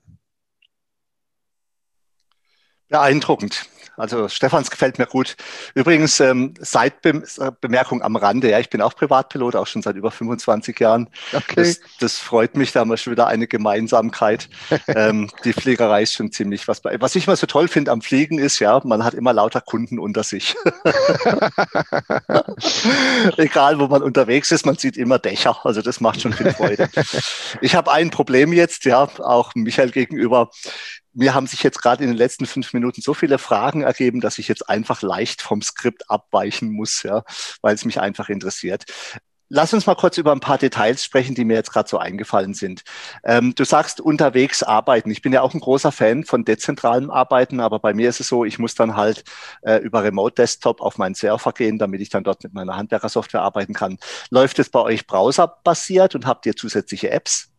Beeindruckend. 2.96 3.66
Also 3.98 4.30
Stefans 4.30 4.72
gefällt 4.72 5.00
mir 5.00 5.06
gut. 5.06 5.36
Übrigens, 5.74 6.20
ähm, 6.20 6.54
Seitbemerkung 6.60 8.02
am 8.02 8.16
Rande, 8.16 8.50
ja, 8.50 8.60
ich 8.60 8.70
bin 8.70 8.82
auch 8.82 8.96
Privatpilot, 8.96 9.56
auch 9.56 9.68
schon 9.68 9.82
seit 9.82 9.96
über 9.96 10.12
25 10.12 10.80
Jahren. 10.80 11.10
Okay. 11.34 11.56
Das, 11.56 11.80
das 12.00 12.18
freut 12.18 12.56
mich, 12.56 12.72
da 12.72 12.82
haben 12.82 12.90
wir 12.90 12.98
schon 12.98 13.12
wieder 13.12 13.28
eine 13.28 13.48
Gemeinsamkeit. 13.48 14.50
ähm, 14.88 15.30
die 15.44 15.54
Fliegerei 15.54 16.04
ist 16.04 16.14
schon 16.14 16.32
ziemlich 16.32 16.68
was. 16.68 16.84
Was 16.84 17.16
ich 17.16 17.28
mal 17.28 17.36
so 17.36 17.48
toll 17.48 17.68
finde 17.68 17.92
am 17.92 18.02
Fliegen 18.02 18.40
ist, 18.40 18.60
ja, 18.60 18.82
man 18.84 19.04
hat 19.04 19.14
immer 19.14 19.34
lauter 19.34 19.62
Kunden 19.62 20.00
unter 20.00 20.24
sich. 20.24 20.56
Egal, 23.38 23.80
wo 23.80 23.88
man 23.88 24.04
unterwegs 24.04 24.52
ist, 24.52 24.66
man 24.66 24.78
sieht 24.78 24.98
immer 24.98 25.20
Dächer. 25.20 25.66
Also 25.66 25.82
das 25.82 26.02
macht 26.02 26.22
schon 26.22 26.34
viel 26.34 26.54
Freude. 26.54 26.90
ich 27.62 27.76
habe 27.76 27.92
ein 27.92 28.10
Problem 28.10 28.52
jetzt, 28.52 28.86
ja, 28.86 29.08
auch 29.20 29.54
Michael 29.56 29.92
gegenüber 29.92 30.50
mir 31.16 31.34
haben 31.34 31.48
sich 31.48 31.64
jetzt 31.64 31.82
gerade 31.82 32.04
in 32.04 32.10
den 32.10 32.18
letzten 32.18 32.46
fünf 32.46 32.74
Minuten 32.74 33.02
so 33.02 33.14
viele 33.14 33.38
Fragen 33.38 33.82
ergeben, 33.82 34.22
dass 34.22 34.38
ich 34.38 34.48
jetzt 34.48 34.70
einfach 34.70 35.02
leicht 35.02 35.42
vom 35.42 35.62
Skript 35.62 36.10
abweichen 36.10 36.72
muss, 36.72 37.04
ja, 37.04 37.24
weil 37.62 37.74
es 37.74 37.86
mich 37.86 38.00
einfach 38.00 38.30
interessiert. 38.30 38.86
Lass 39.48 39.74
uns 39.74 39.86
mal 39.86 39.96
kurz 39.96 40.18
über 40.18 40.32
ein 40.32 40.40
paar 40.40 40.58
Details 40.58 41.04
sprechen, 41.04 41.36
die 41.36 41.46
mir 41.46 41.54
jetzt 41.54 41.72
gerade 41.72 41.88
so 41.88 42.00
eingefallen 42.00 42.56
sind. 42.56 42.82
Ähm, 43.24 43.54
du 43.54 43.64
sagst 43.64 44.02
unterwegs 44.02 44.64
arbeiten. 44.64 45.12
Ich 45.12 45.22
bin 45.22 45.32
ja 45.34 45.42
auch 45.42 45.54
ein 45.54 45.60
großer 45.60 45.92
Fan 45.92 46.26
von 46.26 46.46
dezentralem 46.46 47.12
Arbeiten, 47.12 47.60
aber 47.60 47.80
bei 47.80 47.94
mir 47.94 48.10
ist 48.10 48.20
es 48.20 48.28
so, 48.28 48.44
ich 48.44 48.58
muss 48.58 48.74
dann 48.74 48.96
halt 48.96 49.24
äh, 49.62 49.78
über 49.78 50.04
Remote 50.04 50.34
Desktop 50.34 50.82
auf 50.82 50.98
meinen 50.98 51.14
Server 51.14 51.52
gehen, 51.52 51.78
damit 51.78 52.02
ich 52.02 52.10
dann 52.10 52.24
dort 52.24 52.44
mit 52.44 52.54
meiner 52.56 52.76
Handwerkersoftware 52.76 53.44
arbeiten 53.44 53.74
kann. 53.74 54.00
Läuft 54.32 54.58
es 54.58 54.70
bei 54.70 54.82
euch 54.82 55.06
browserbasiert 55.06 56.16
und 56.16 56.26
habt 56.26 56.48
ihr 56.48 56.56
zusätzliche 56.56 57.12
Apps? 57.12 57.52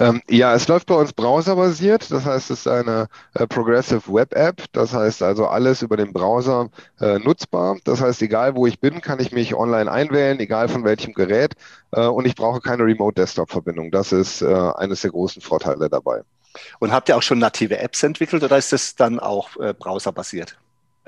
Ähm, 0.00 0.22
ja, 0.30 0.54
es 0.54 0.66
läuft 0.66 0.86
bei 0.86 0.94
uns 0.94 1.12
browserbasiert. 1.12 2.10
Das 2.10 2.24
heißt, 2.24 2.50
es 2.50 2.60
ist 2.60 2.66
eine 2.66 3.08
äh, 3.34 3.46
Progressive 3.46 4.10
Web 4.10 4.34
App. 4.34 4.64
Das 4.72 4.94
heißt 4.94 5.22
also 5.22 5.46
alles 5.46 5.82
über 5.82 5.98
den 5.98 6.14
Browser 6.14 6.70
äh, 7.00 7.18
nutzbar. 7.18 7.76
Das 7.84 8.00
heißt, 8.00 8.22
egal 8.22 8.56
wo 8.56 8.66
ich 8.66 8.80
bin, 8.80 9.02
kann 9.02 9.20
ich 9.20 9.30
mich 9.30 9.54
online 9.54 9.92
einwählen, 9.92 10.40
egal 10.40 10.68
von 10.68 10.84
welchem 10.84 11.12
Gerät. 11.12 11.54
Äh, 11.92 12.06
und 12.06 12.24
ich 12.24 12.34
brauche 12.34 12.60
keine 12.60 12.84
Remote 12.84 13.20
Desktop 13.20 13.50
Verbindung. 13.50 13.90
Das 13.90 14.10
ist 14.10 14.40
äh, 14.40 14.46
eines 14.46 15.02
der 15.02 15.10
großen 15.10 15.42
Vorteile 15.42 15.90
dabei. 15.90 16.22
Und 16.78 16.92
habt 16.92 17.10
ihr 17.10 17.16
auch 17.16 17.22
schon 17.22 17.38
native 17.38 17.78
Apps 17.78 18.02
entwickelt 18.02 18.42
oder 18.42 18.56
ist 18.56 18.72
das 18.72 18.96
dann 18.96 19.20
auch 19.20 19.56
äh, 19.58 19.74
browserbasiert? 19.74 20.56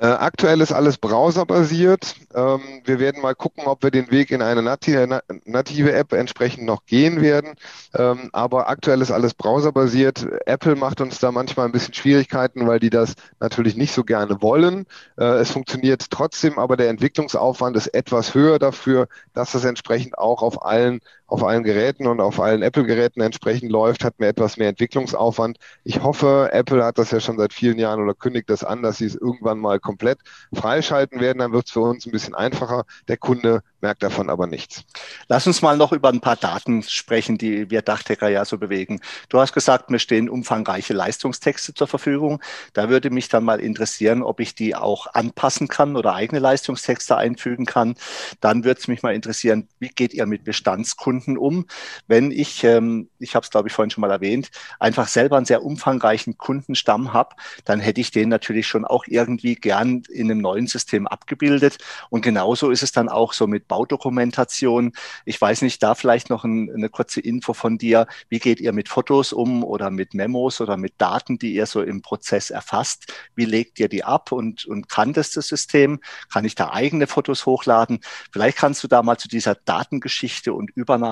Äh, 0.03 0.07
aktuell 0.07 0.61
ist 0.61 0.73
alles 0.73 0.99
browserbasiert. 0.99 2.17
Ähm, 2.35 2.61
wir 2.85 2.99
werden 2.99 3.23
mal 3.23 3.37
gucken, 3.37 3.67
ob 3.67 3.85
wir 3.85 3.93
den 3.93 4.11
Weg 4.11 4.33
in 4.33 4.43
eine 4.43 4.61
native, 4.61 5.23
native 5.45 5.93
App 5.93 6.13
entsprechend 6.13 6.65
noch 6.67 6.87
gehen 6.87 7.21
werden. 7.23 7.55
Ähm, 7.95 8.29
aber 8.33 8.69
aktuell 8.69 9.01
ist 9.01 9.13
alles 9.13 9.35
browserbasiert. 9.35 10.27
Apple 10.47 10.75
macht 10.75 11.01
uns 11.01 11.21
da 11.21 11.31
manchmal 11.31 11.67
ein 11.67 11.73
bisschen 11.73 11.95
Schwierigkeiten, 11.95 12.67
weil 12.67 12.81
die 12.81 12.91
das 12.91 13.15
natürlich 13.39 13.77
nicht 13.77 13.93
so 13.95 14.03
gerne 14.03 14.43
wollen. 14.43 14.87
Äh, 15.19 15.25
es 15.37 15.53
funktioniert 15.53 16.11
trotzdem, 16.11 16.59
aber 16.59 16.77
der 16.77 16.89
Entwicklungsaufwand 16.89 17.77
ist 17.77 17.87
etwas 17.95 18.35
höher 18.35 18.59
dafür, 18.59 19.07
dass 19.35 19.53
das 19.53 19.65
entsprechend 19.65 20.19
auch 20.19 20.43
auf 20.43 20.65
allen 20.67 20.99
auf 21.33 21.43
allen 21.43 21.63
Geräten 21.63 22.07
und 22.07 22.21
auf 22.21 22.39
allen 22.39 22.61
Apple-Geräten 22.61 23.23
entsprechend 23.23 23.73
läuft, 23.73 24.05
hat 24.05 24.21
mir 24.21 24.29
etwas 24.29 24.59
mehr 24.59 24.69
Entwicklungsaufwand. 24.69 25.57
Ich 25.83 26.03
hoffe, 26.03 26.51
Apple 26.53 26.85
hat 26.85 26.99
das 26.99 27.11
ja 27.11 27.21
schon 27.21 27.39
seit 27.39 27.55
vielen 27.55 27.79
Jahren 27.79 28.03
oder 28.03 28.13
kündigt 28.13 28.51
das 28.51 28.63
an, 28.63 28.83
dass 28.83 28.99
sie 28.99 29.07
es 29.07 29.15
irgendwann 29.15 29.59
mal 29.59 29.81
komplett 29.81 30.19
freischalten 30.53 31.21
werden. 31.21 31.39
Dann 31.39 31.53
wird 31.53 31.67
es 31.67 31.73
für 31.73 31.81
uns 31.81 32.05
ein 32.05 32.13
bisschen 32.13 32.35
einfacher. 32.35 32.85
Der 33.09 33.17
Kunde 33.17 33.63
merkt 33.81 34.03
davon 34.03 34.29
aber 34.29 34.47
nichts. 34.47 34.85
Lass 35.29 35.47
uns 35.47 35.63
mal 35.63 35.77
noch 35.79 35.93
über 35.93 36.11
ein 36.11 36.21
paar 36.21 36.37
Daten 36.37 36.83
sprechen, 36.83 37.39
die 37.39 37.71
wir 37.71 37.81
Dachdecker 37.81 38.29
ja 38.29 38.45
so 38.45 38.59
bewegen. 38.59 39.01
Du 39.31 39.41
hast 39.41 39.55
gesagt, 39.55 39.91
mir 39.91 39.99
stehen 39.99 40.29
umfangreiche 40.29 40.93
Leistungstexte 40.93 41.73
zur 41.73 41.89
Verfügung. 41.89 42.43
Da 42.75 42.91
würde 42.91 43.09
mich 43.09 43.31
dann 43.31 43.45
mal 43.45 43.59
interessieren, 43.59 44.23
ob 44.23 44.39
ich 44.41 44.55
die 44.55 44.77
auch 44.77 45.07
anpassen 45.15 45.67
kann 45.69 45.97
oder 45.97 46.15
eigene 46.15 46.41
Leistungstexte 46.41 47.17
einfügen 47.17 47.65
kann. 47.65 47.97
Dann 48.41 48.65
würde 48.65 48.81
es 48.81 48.87
mich 48.87 49.03
mal 49.03 49.15
interessieren, 49.15 49.67
wie 49.79 49.89
geht 49.89 50.13
ihr 50.13 50.27
mit 50.27 50.45
Bestandskunden 50.45 51.22
um? 51.27 51.67
Wenn 52.07 52.31
ich, 52.31 52.65
ähm, 52.65 53.09
ich 53.19 53.35
habe 53.35 53.45
es 53.45 53.51
glaube 53.51 53.69
ich 53.69 53.75
vorhin 53.75 53.91
schon 53.91 54.03
mal 54.03 54.11
erwähnt, 54.11 54.51
einfach 54.79 55.09
selber 55.09 55.37
einen 55.37 55.47
sehr 55.47 55.65
umfangreichen 55.65 56.37
Kundenstamm 56.39 57.13
habe, 57.13 57.37
dann 57.65 57.81
hätte 57.81 58.01
ich 58.01 58.11
den 58.11 58.29
natürlich 58.29 58.67
schon 58.67 58.85
auch 58.85 59.05
irgendwie 59.07 59.55
gern 59.55 60.03
in 60.11 60.31
einem 60.31 60.41
neuen 60.41 60.67
System 60.67 61.07
abgebildet. 61.07 61.79
Und 62.11 62.23
genauso 62.23 62.71
ist 62.71 62.83
es 62.83 62.93
dann 62.93 63.09
auch 63.09 63.33
so 63.33 63.47
mit 63.47 63.69
Baudokumentation. 63.69 64.93
Ich 65.25 65.41
weiß 65.41 65.63
nicht, 65.63 65.83
da 65.83 65.95
vielleicht 65.95 66.31
noch 66.31 66.45
ein, 66.45 66.71
eine 66.75 66.89
kurze 66.89 67.21
Info 67.21 67.53
von 67.53 67.79
dir. 67.79 68.07
Wie 68.29 68.39
geht 68.39 68.61
ihr 68.61 68.73
mit 68.73 68.89
Fotos 68.89 69.33
um 69.33 69.65
oder 69.65 69.91
mit 69.91 70.15
Memos 70.15 70.61
oder 70.61 70.77
mit 70.77 70.95
Daten, 70.99 71.39
die 71.39 71.55
ihr 71.55 71.67
so 71.67 71.83
im 71.83 72.03
Prozess 72.03 72.51
erfasst? 72.51 73.13
Wie 73.35 73.45
legt 73.45 73.79
ihr 73.81 73.89
die 73.89 74.05
ab 74.05 74.33
und, 74.33 74.65
und 74.65 74.89
kann 74.89 75.13
das 75.13 75.31
das 75.31 75.49
System? 75.49 76.01
Kann 76.33 76.45
ich 76.45 76.55
da 76.55 76.71
eigene 76.73 77.07
Fotos 77.07 77.47
hochladen? 77.47 78.01
Vielleicht 78.33 78.59
kannst 78.59 78.83
du 78.83 78.89
da 78.89 79.03
mal 79.03 79.19
zu 79.19 79.29
dieser 79.29 79.55
Datengeschichte 79.55 80.53
und 80.53 80.71
Übernahme 80.71 81.12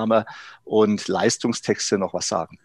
und 0.63 1.07
Leistungstexte 1.07 1.97
noch 1.97 2.13
was 2.13 2.27
sagen. 2.27 2.57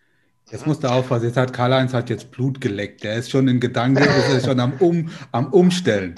Jetzt 0.51 0.65
musst 0.65 0.85
du 0.85 0.89
aufpassen, 0.89 1.25
jetzt 1.27 1.37
hat 1.37 1.53
Karl-Heinz 1.53 1.93
hat 1.93 2.09
jetzt 2.09 2.31
Blut 2.31 2.61
geleckt. 2.61 3.03
Der 3.03 3.17
ist 3.17 3.31
schon 3.31 3.49
in 3.49 3.59
Gedanken, 3.59 4.05
ist 4.37 4.47
schon 4.47 4.61
am, 4.61 4.75
um, 4.75 5.11
am 5.33 5.53
Umstellen. 5.53 6.15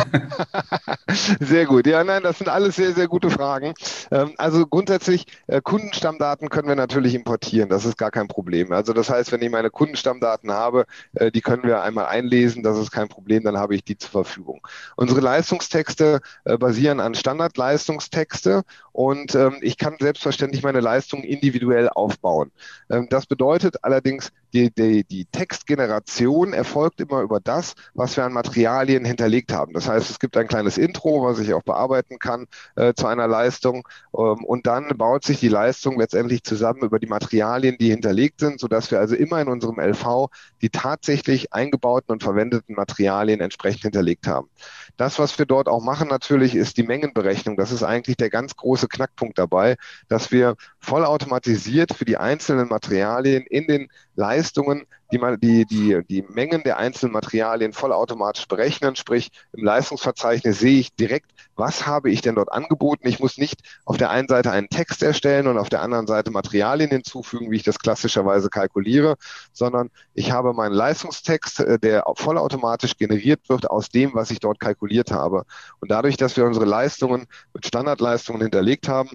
Sehr 1.40 1.66
gut. 1.66 1.86
Ja, 1.86 2.04
nein, 2.04 2.22
das 2.22 2.38
sind 2.38 2.48
alles 2.48 2.76
sehr, 2.76 2.92
sehr 2.92 3.08
gute 3.08 3.30
Fragen. 3.30 3.74
Ähm, 4.10 4.34
also 4.36 4.66
grundsätzlich, 4.66 5.26
äh, 5.46 5.60
Kundenstammdaten 5.60 6.48
können 6.48 6.68
wir 6.68 6.76
natürlich 6.76 7.14
importieren. 7.14 7.68
Das 7.68 7.84
ist 7.84 7.98
gar 7.98 8.10
kein 8.10 8.28
Problem. 8.28 8.72
Also 8.72 8.92
das 8.92 9.10
heißt, 9.10 9.32
wenn 9.32 9.42
ich 9.42 9.50
meine 9.50 9.70
Kundenstammdaten 9.70 10.50
habe, 10.50 10.86
äh, 11.14 11.30
die 11.30 11.40
können 11.40 11.64
wir 11.64 11.82
einmal 11.82 12.06
einlesen. 12.06 12.62
Das 12.62 12.78
ist 12.78 12.90
kein 12.90 13.08
Problem. 13.08 13.44
Dann 13.44 13.58
habe 13.58 13.74
ich 13.74 13.84
die 13.84 13.98
zur 13.98 14.10
Verfügung. 14.10 14.66
Unsere 14.96 15.20
Leistungstexte 15.20 16.20
äh, 16.44 16.56
basieren 16.56 17.00
an 17.00 17.14
Standardleistungstexte 17.14 18.62
und 18.92 19.34
ähm, 19.34 19.56
ich 19.60 19.78
kann 19.78 19.96
selbstverständlich 19.98 20.62
meine 20.62 20.80
Leistungen 20.80 21.24
individuell 21.24 21.88
aufbauen. 21.88 22.50
Ähm, 22.90 23.08
das 23.08 23.26
bedeutet, 23.26 23.82
allerdings, 23.82 24.30
die, 24.52 24.72
die, 24.72 25.04
die 25.04 25.26
Textgeneration 25.26 26.52
erfolgt 26.52 27.00
immer 27.00 27.20
über 27.22 27.40
das, 27.40 27.74
was 27.94 28.16
wir 28.16 28.24
an 28.24 28.32
Materialien 28.32 29.04
hinterlegt 29.04 29.52
haben. 29.52 29.72
Das 29.72 29.88
heißt, 29.90 30.10
es 30.10 30.18
gibt 30.18 30.36
ein 30.36 30.48
kleines 30.48 30.78
Intro, 30.78 31.24
was 31.24 31.38
ich 31.38 31.52
auch 31.52 31.62
bearbeiten 31.62 32.18
kann 32.18 32.46
äh, 32.76 32.94
zu 32.94 33.06
einer 33.06 33.28
Leistung. 33.28 33.86
Ähm, 34.16 34.44
und 34.44 34.66
dann 34.66 34.88
baut 34.96 35.24
sich 35.24 35.40
die 35.40 35.48
Leistung 35.48 35.98
letztendlich 35.98 36.42
zusammen 36.42 36.80
über 36.82 36.98
die 36.98 37.06
Materialien, 37.06 37.76
die 37.78 37.90
hinterlegt 37.90 38.40
sind, 38.40 38.60
sodass 38.60 38.90
wir 38.90 38.98
also 38.98 39.14
immer 39.14 39.40
in 39.40 39.48
unserem 39.48 39.78
LV 39.78 40.28
die 40.62 40.70
tatsächlich 40.70 41.52
eingebauten 41.52 42.12
und 42.12 42.22
verwendeten 42.22 42.74
Materialien 42.74 43.40
entsprechend 43.40 43.82
hinterlegt 43.82 44.26
haben. 44.26 44.48
Das, 44.96 45.18
was 45.18 45.38
wir 45.38 45.46
dort 45.46 45.68
auch 45.68 45.82
machen 45.82 46.08
natürlich, 46.08 46.54
ist 46.54 46.76
die 46.76 46.82
Mengenberechnung. 46.82 47.56
Das 47.56 47.72
ist 47.72 47.82
eigentlich 47.82 48.16
der 48.16 48.30
ganz 48.30 48.56
große 48.56 48.88
Knackpunkt 48.88 49.38
dabei, 49.38 49.76
dass 50.08 50.30
wir 50.30 50.56
vollautomatisiert 50.78 51.94
für 51.94 52.04
die 52.04 52.16
einzelnen 52.16 52.68
Materialien 52.68 53.44
in 53.48 53.66
den 53.66 53.88
Leistungen 54.20 54.86
die, 55.12 55.18
die, 55.38 55.64
die, 55.66 56.02
die 56.08 56.22
Mengen 56.28 56.62
der 56.62 56.78
einzelnen 56.78 57.12
Materialien 57.12 57.72
vollautomatisch 57.72 58.46
berechnen. 58.46 58.96
Sprich, 58.96 59.30
im 59.52 59.64
Leistungsverzeichnis 59.64 60.58
sehe 60.58 60.78
ich 60.78 60.94
direkt, 60.94 61.32
was 61.56 61.86
habe 61.86 62.10
ich 62.10 62.20
denn 62.20 62.36
dort 62.36 62.52
angeboten. 62.52 63.08
Ich 63.08 63.18
muss 63.18 63.36
nicht 63.36 63.60
auf 63.84 63.96
der 63.96 64.10
einen 64.10 64.28
Seite 64.28 64.50
einen 64.52 64.68
Text 64.68 65.02
erstellen 65.02 65.46
und 65.46 65.58
auf 65.58 65.68
der 65.68 65.82
anderen 65.82 66.06
Seite 66.06 66.30
Materialien 66.30 66.90
hinzufügen, 66.90 67.50
wie 67.50 67.56
ich 67.56 67.62
das 67.62 67.78
klassischerweise 67.78 68.50
kalkuliere, 68.50 69.16
sondern 69.52 69.90
ich 70.14 70.30
habe 70.30 70.52
meinen 70.52 70.74
Leistungstext, 70.74 71.60
äh, 71.60 71.78
der 71.78 72.04
vollautomatisch 72.16 72.96
generiert 72.96 73.48
wird 73.48 73.68
aus 73.68 73.88
dem, 73.88 74.14
was 74.14 74.30
ich 74.30 74.40
dort 74.40 74.60
kalkuliert 74.60 75.10
habe. 75.10 75.44
Und 75.80 75.90
dadurch, 75.90 76.16
dass 76.16 76.36
wir 76.36 76.44
unsere 76.44 76.66
Leistungen 76.66 77.26
mit 77.52 77.66
Standardleistungen 77.66 78.42
hinterlegt 78.42 78.88
haben, 78.88 79.10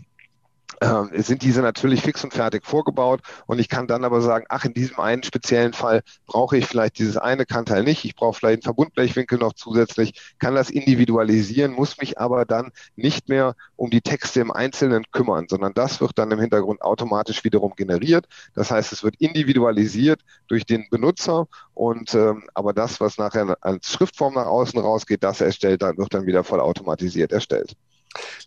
äh, 0.79 1.21
sind 1.21 1.41
diese 1.41 1.61
natürlich 1.61 2.01
fix 2.01 2.23
und 2.23 2.33
fertig 2.33 2.65
vorgebaut 2.65 3.21
und 3.45 3.59
ich 3.59 3.69
kann 3.69 3.87
dann 3.87 4.03
aber 4.03 4.21
sagen, 4.21 4.45
ach, 4.49 4.65
in 4.65 4.73
diesem 4.73 4.99
einen 4.99 5.23
speziellen 5.23 5.73
Fall 5.73 6.01
brauche 6.25 6.57
ich 6.57 6.65
vielleicht 6.65 6.99
dieses 6.99 7.17
eine 7.17 7.45
Kannteil 7.45 7.83
nicht, 7.83 8.05
ich 8.05 8.15
brauche 8.15 8.37
vielleicht 8.37 8.57
einen 8.57 8.63
Verbundblechwinkel 8.63 9.37
noch 9.37 9.53
zusätzlich, 9.53 10.35
kann 10.39 10.55
das 10.55 10.69
individualisieren, 10.69 11.71
muss 11.73 11.97
mich 11.97 12.19
aber 12.19 12.45
dann 12.45 12.71
nicht 12.95 13.29
mehr 13.29 13.55
um 13.75 13.89
die 13.89 14.01
Texte 14.01 14.41
im 14.41 14.51
Einzelnen 14.51 15.03
kümmern, 15.11 15.47
sondern 15.49 15.73
das 15.73 16.01
wird 16.01 16.13
dann 16.15 16.31
im 16.31 16.39
Hintergrund 16.39 16.81
automatisch 16.81 17.43
wiederum 17.43 17.73
generiert. 17.75 18.27
Das 18.53 18.71
heißt, 18.71 18.91
es 18.91 19.03
wird 19.03 19.15
individualisiert 19.17 20.21
durch 20.47 20.65
den 20.65 20.87
Benutzer 20.89 21.47
und 21.73 22.13
ähm, 22.13 22.43
aber 22.53 22.73
das, 22.73 22.99
was 22.99 23.17
nachher 23.17 23.57
als 23.61 23.91
Schriftform 23.91 24.35
nach 24.35 24.45
außen 24.45 24.79
rausgeht, 24.79 25.23
das 25.23 25.41
erstellt 25.41 25.81
dann, 25.81 25.97
wird 25.97 26.13
dann 26.13 26.25
wieder 26.25 26.43
voll 26.43 26.59
automatisiert 26.59 27.31
erstellt. 27.31 27.75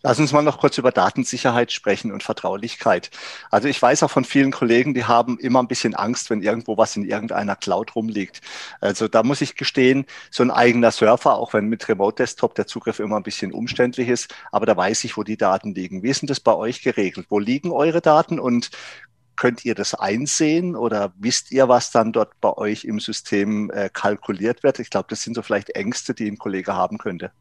Lass 0.01 0.19
uns 0.19 0.31
mal 0.31 0.41
noch 0.41 0.59
kurz 0.59 0.77
über 0.77 0.91
Datensicherheit 0.91 1.71
sprechen 1.71 2.11
und 2.11 2.23
Vertraulichkeit. 2.23 3.11
Also 3.51 3.67
ich 3.67 3.81
weiß 3.81 4.03
auch 4.03 4.11
von 4.11 4.23
vielen 4.23 4.51
Kollegen, 4.51 4.93
die 4.93 5.05
haben 5.05 5.37
immer 5.39 5.61
ein 5.61 5.67
bisschen 5.67 5.95
Angst, 5.95 6.29
wenn 6.29 6.41
irgendwo 6.41 6.77
was 6.77 6.95
in 6.95 7.05
irgendeiner 7.05 7.55
Cloud 7.55 7.95
rumliegt. 7.95 8.41
Also 8.81 9.07
da 9.07 9.23
muss 9.23 9.41
ich 9.41 9.55
gestehen, 9.55 10.05
so 10.31 10.43
ein 10.43 10.51
eigener 10.51 10.91
Surfer, 10.91 11.35
auch 11.35 11.53
wenn 11.53 11.67
mit 11.67 11.87
Remote 11.89 12.15
Desktop 12.23 12.55
der 12.55 12.67
Zugriff 12.67 12.99
immer 12.99 13.17
ein 13.17 13.23
bisschen 13.23 13.51
umständlich 13.51 14.09
ist, 14.09 14.33
aber 14.51 14.65
da 14.65 14.75
weiß 14.75 15.03
ich, 15.03 15.17
wo 15.17 15.23
die 15.23 15.37
Daten 15.37 15.73
liegen. 15.73 16.03
Wie 16.03 16.09
ist 16.09 16.21
denn 16.21 16.27
das 16.27 16.39
bei 16.39 16.53
euch 16.53 16.81
geregelt? 16.81 17.27
Wo 17.29 17.39
liegen 17.39 17.71
eure 17.71 18.01
Daten 18.01 18.39
und 18.39 18.69
könnt 19.35 19.63
ihr 19.63 19.73
das 19.73 19.93
einsehen 19.93 20.75
oder 20.75 21.13
wisst 21.17 21.51
ihr, 21.51 21.69
was 21.69 21.91
dann 21.91 22.11
dort 22.11 22.39
bei 22.41 22.51
euch 22.57 22.83
im 22.83 22.99
System 22.99 23.71
äh, 23.71 23.89
kalkuliert 23.91 24.63
wird? 24.63 24.79
Ich 24.79 24.89
glaube, 24.89 25.07
das 25.09 25.21
sind 25.21 25.33
so 25.33 25.41
vielleicht 25.41 25.69
Ängste, 25.71 26.13
die 26.13 26.27
ein 26.27 26.37
Kollege 26.37 26.75
haben 26.75 26.97
könnte. 26.97 27.31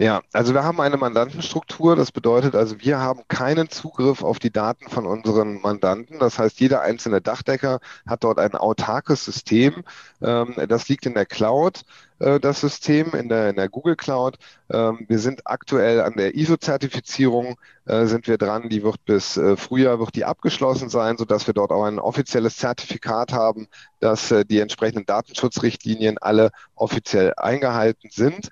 Ja, 0.00 0.22
also 0.32 0.54
wir 0.54 0.62
haben 0.62 0.80
eine 0.80 0.96
Mandantenstruktur. 0.96 1.96
Das 1.96 2.12
bedeutet 2.12 2.54
also, 2.54 2.80
wir 2.80 2.98
haben 2.98 3.22
keinen 3.26 3.68
Zugriff 3.68 4.22
auf 4.22 4.38
die 4.38 4.52
Daten 4.52 4.88
von 4.88 5.06
unseren 5.06 5.60
Mandanten. 5.60 6.20
Das 6.20 6.38
heißt, 6.38 6.60
jeder 6.60 6.82
einzelne 6.82 7.20
Dachdecker 7.20 7.80
hat 8.06 8.22
dort 8.22 8.38
ein 8.38 8.54
autarkes 8.54 9.24
System. 9.24 9.82
Ähm, 10.22 10.54
das 10.68 10.88
liegt 10.88 11.04
in 11.06 11.14
der 11.14 11.26
Cloud 11.26 11.82
äh, 12.20 12.40
das 12.40 12.60
System 12.60 13.12
in 13.14 13.28
der, 13.28 13.50
in 13.50 13.56
der 13.56 13.68
Google 13.68 13.96
Cloud. 13.96 14.38
Ähm, 14.70 15.04
wir 15.08 15.18
sind 15.18 15.46
aktuell 15.46 16.00
an 16.00 16.14
der 16.16 16.34
ISO-Zertifizierung, 16.36 17.56
äh, 17.86 18.06
sind 18.06 18.26
wir 18.28 18.38
dran. 18.38 18.68
Die 18.68 18.82
wird 18.82 19.04
bis 19.04 19.36
äh, 19.36 19.56
Frühjahr 19.56 19.98
wird 19.98 20.14
die 20.14 20.24
abgeschlossen 20.24 20.88
sein, 20.90 21.16
sodass 21.16 21.46
wir 21.46 21.54
dort 21.54 21.70
auch 21.72 21.84
ein 21.84 21.98
offizielles 21.98 22.56
Zertifikat 22.56 23.32
haben, 23.32 23.68
dass 24.00 24.32
die 24.48 24.60
entsprechenden 24.60 25.06
Datenschutzrichtlinien 25.06 26.18
alle 26.18 26.50
offiziell 26.76 27.34
eingehalten 27.36 28.10
sind. 28.12 28.50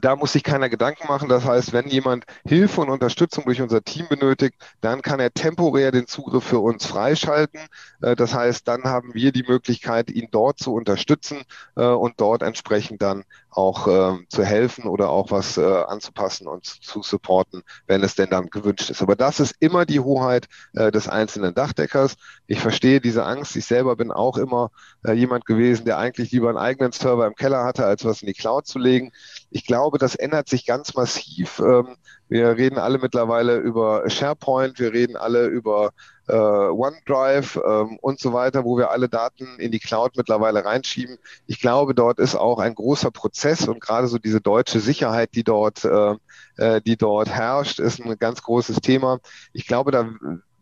Da 0.00 0.14
muss 0.14 0.32
sich 0.32 0.42
keiner 0.42 0.68
Gedanken 0.68 1.06
machen. 1.08 1.28
Das 1.28 1.44
heißt, 1.44 1.72
wenn 1.72 1.88
jemand 1.88 2.24
Hilfe 2.46 2.82
und 2.82 2.90
Unterstützung 2.90 3.44
durch 3.44 3.62
unser 3.62 3.82
Team 3.82 4.06
benötigt, 4.08 4.56
dann 4.80 5.00
kann 5.02 5.20
er 5.20 5.32
temporär 5.32 5.90
den 5.90 6.06
Zugriff 6.06 6.44
für 6.44 6.58
uns 6.58 6.86
freischalten. 6.86 7.60
Äh, 8.02 8.14
das 8.16 8.34
heißt, 8.34 8.68
dann 8.68 8.84
haben 8.84 9.14
wir 9.14 9.32
die 9.32 9.44
Möglichkeit, 9.44 10.10
ihn 10.10 10.28
dort 10.30 10.58
zu 10.58 10.74
unterstützen 10.74 11.42
äh, 11.76 11.84
und 11.86 12.20
dort 12.20 12.42
entsprechend 12.42 13.00
dann 13.02 13.24
auch 13.56 13.88
äh, 13.88 14.18
zu 14.28 14.44
helfen 14.44 14.84
oder 14.84 15.08
auch 15.08 15.30
was 15.30 15.56
äh, 15.56 15.62
anzupassen 15.64 16.46
und 16.46 16.66
zu 16.66 17.02
supporten, 17.02 17.62
wenn 17.86 18.02
es 18.02 18.14
denn 18.14 18.28
dann 18.28 18.48
gewünscht 18.50 18.90
ist. 18.90 19.00
Aber 19.00 19.16
das 19.16 19.40
ist 19.40 19.54
immer 19.60 19.86
die 19.86 20.00
Hoheit 20.00 20.46
äh, 20.74 20.90
des 20.90 21.08
einzelnen 21.08 21.54
Dachdeckers. 21.54 22.16
Ich 22.46 22.60
verstehe 22.60 23.00
diese 23.00 23.24
Angst. 23.24 23.56
Ich 23.56 23.64
selber 23.64 23.96
bin 23.96 24.12
auch 24.12 24.36
immer 24.36 24.70
äh, 25.04 25.12
jemand 25.12 25.46
gewesen, 25.46 25.86
der 25.86 25.96
eigentlich 25.98 26.32
lieber 26.32 26.50
einen 26.50 26.58
eigenen 26.58 26.92
Server 26.92 27.26
im 27.26 27.34
Keller 27.34 27.64
hatte, 27.64 27.86
als 27.86 28.04
was 28.04 28.20
in 28.20 28.28
die 28.28 28.34
Cloud 28.34 28.66
zu 28.66 28.78
legen. 28.78 29.12
Ich 29.50 29.64
glaube, 29.64 29.96
das 29.98 30.14
ändert 30.14 30.48
sich 30.48 30.66
ganz 30.66 30.94
massiv. 30.94 31.58
Ähm, 31.60 31.96
wir 32.28 32.56
reden 32.56 32.78
alle 32.78 32.98
mittlerweile 32.98 33.56
über 33.56 34.08
SharePoint, 34.10 34.78
wir 34.78 34.92
reden 34.92 35.16
alle 35.16 35.46
über 35.46 35.92
äh, 36.28 36.34
OneDrive 36.34 37.60
ähm, 37.64 37.98
und 38.00 38.20
so 38.20 38.32
weiter, 38.32 38.64
wo 38.64 38.76
wir 38.76 38.90
alle 38.90 39.08
Daten 39.08 39.58
in 39.58 39.70
die 39.70 39.78
Cloud 39.78 40.16
mittlerweile 40.16 40.64
reinschieben. 40.64 41.18
Ich 41.46 41.60
glaube, 41.60 41.94
dort 41.94 42.18
ist 42.18 42.34
auch 42.34 42.58
ein 42.58 42.74
großer 42.74 43.10
Prozess 43.10 43.68
und 43.68 43.80
gerade 43.80 44.08
so 44.08 44.18
diese 44.18 44.40
deutsche 44.40 44.80
Sicherheit, 44.80 45.30
die 45.34 45.44
dort, 45.44 45.84
äh, 45.84 46.14
äh 46.56 46.80
die 46.80 46.96
dort 46.96 47.28
herrscht, 47.28 47.78
ist 47.78 48.00
ein 48.00 48.18
ganz 48.18 48.42
großes 48.42 48.76
Thema. 48.80 49.18
Ich 49.52 49.66
glaube, 49.66 49.90
da 49.90 50.08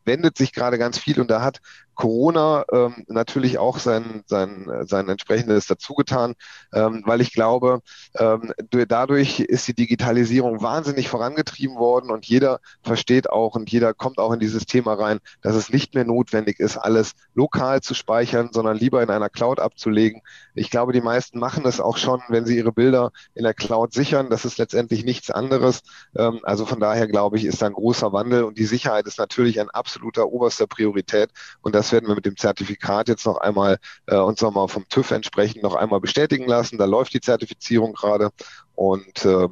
wendet 0.05 0.37
sich 0.37 0.53
gerade 0.53 0.79
ganz 0.79 0.98
viel 0.98 1.20
und 1.20 1.31
da 1.31 1.42
hat 1.42 1.61
Corona 1.94 2.64
ähm, 2.72 3.04
natürlich 3.09 3.59
auch 3.59 3.78
sein, 3.78 4.22
sein, 4.26 4.70
sein 4.83 5.09
entsprechendes 5.09 5.66
dazugetan, 5.66 6.35
ähm, 6.72 7.02
weil 7.07 7.20
ich 7.20 7.33
glaube, 7.33 7.80
ähm, 8.16 8.52
dadurch 8.88 9.40
ist 9.40 9.68
die 9.68 9.74
Digitalisierung 9.74 10.62
wahnsinnig 10.62 11.09
vorangetrieben 11.09 11.76
worden 11.76 12.11
und 12.11 12.26
jeder 12.26 12.61
versteht 12.83 13.30
auch 13.30 13.54
und 13.54 13.70
jeder 13.70 13.94
kommt 13.94 14.18
auch 14.18 14.33
in 14.33 14.40
dieses 14.40 14.66
Thema 14.66 14.94
rein, 14.94 15.20
dass 15.42 15.54
es 15.54 15.70
nicht 15.70 15.94
mehr 15.94 16.04
notwendig 16.04 16.61
ist, 16.61 16.76
alles 16.76 17.12
lokal 17.35 17.80
zu 17.80 17.94
speichern, 17.94 18.50
sondern 18.52 18.76
lieber 18.76 19.02
in 19.02 19.11
einer 19.11 19.28
Cloud 19.28 19.61
abzulegen. 19.61 20.22
Ich 20.54 20.70
glaube, 20.70 20.92
die 20.92 21.00
meisten 21.00 21.38
machen 21.38 21.64
es 21.66 21.80
auch 21.80 21.96
schon, 21.96 22.22
wenn 22.28 22.46
sie 22.46 22.57
ihre 22.57 22.72
Bilder 22.72 23.12
in 23.35 23.44
der 23.44 23.54
Cloud 23.54 23.92
sichern. 23.92 24.30
Das 24.30 24.44
ist 24.44 24.59
letztendlich 24.59 25.04
nichts 25.04 25.30
anderes. 25.30 25.83
Ähm, 26.16 26.40
also 26.42 26.66
von 26.66 26.80
daher 26.80 27.07
glaube 27.07 27.37
ich, 27.37 27.44
ist 27.44 27.62
da 27.62 27.66
ein 27.66 27.72
großer 27.72 28.12
Wandel 28.12 28.44
und 28.44 28.59
die 28.59 28.66
Sicherheit 28.66 29.07
ist 29.07 29.18
natürlich 29.18 29.61
ein 29.61 29.70
absoluter 29.70 30.28
oberster 30.28 30.66
Priorität 30.66 31.30
und 31.62 31.74
das 31.74 31.83
das 31.84 31.92
werden 31.92 32.08
wir 32.08 32.14
mit 32.14 32.24
dem 32.24 32.36
Zertifikat 32.36 33.08
jetzt 33.08 33.26
noch 33.26 33.36
einmal 33.36 33.76
äh, 34.06 34.16
uns 34.16 34.40
nochmal 34.40 34.68
vom 34.68 34.88
TÜV 34.88 35.10
entsprechend 35.10 35.62
noch 35.62 35.74
einmal 35.74 36.00
bestätigen 36.00 36.46
lassen. 36.46 36.78
Da 36.78 36.86
läuft 36.86 37.12
die 37.12 37.20
Zertifizierung 37.20 37.92
gerade 37.92 38.30
und 38.74 39.24
äh, 39.26 39.48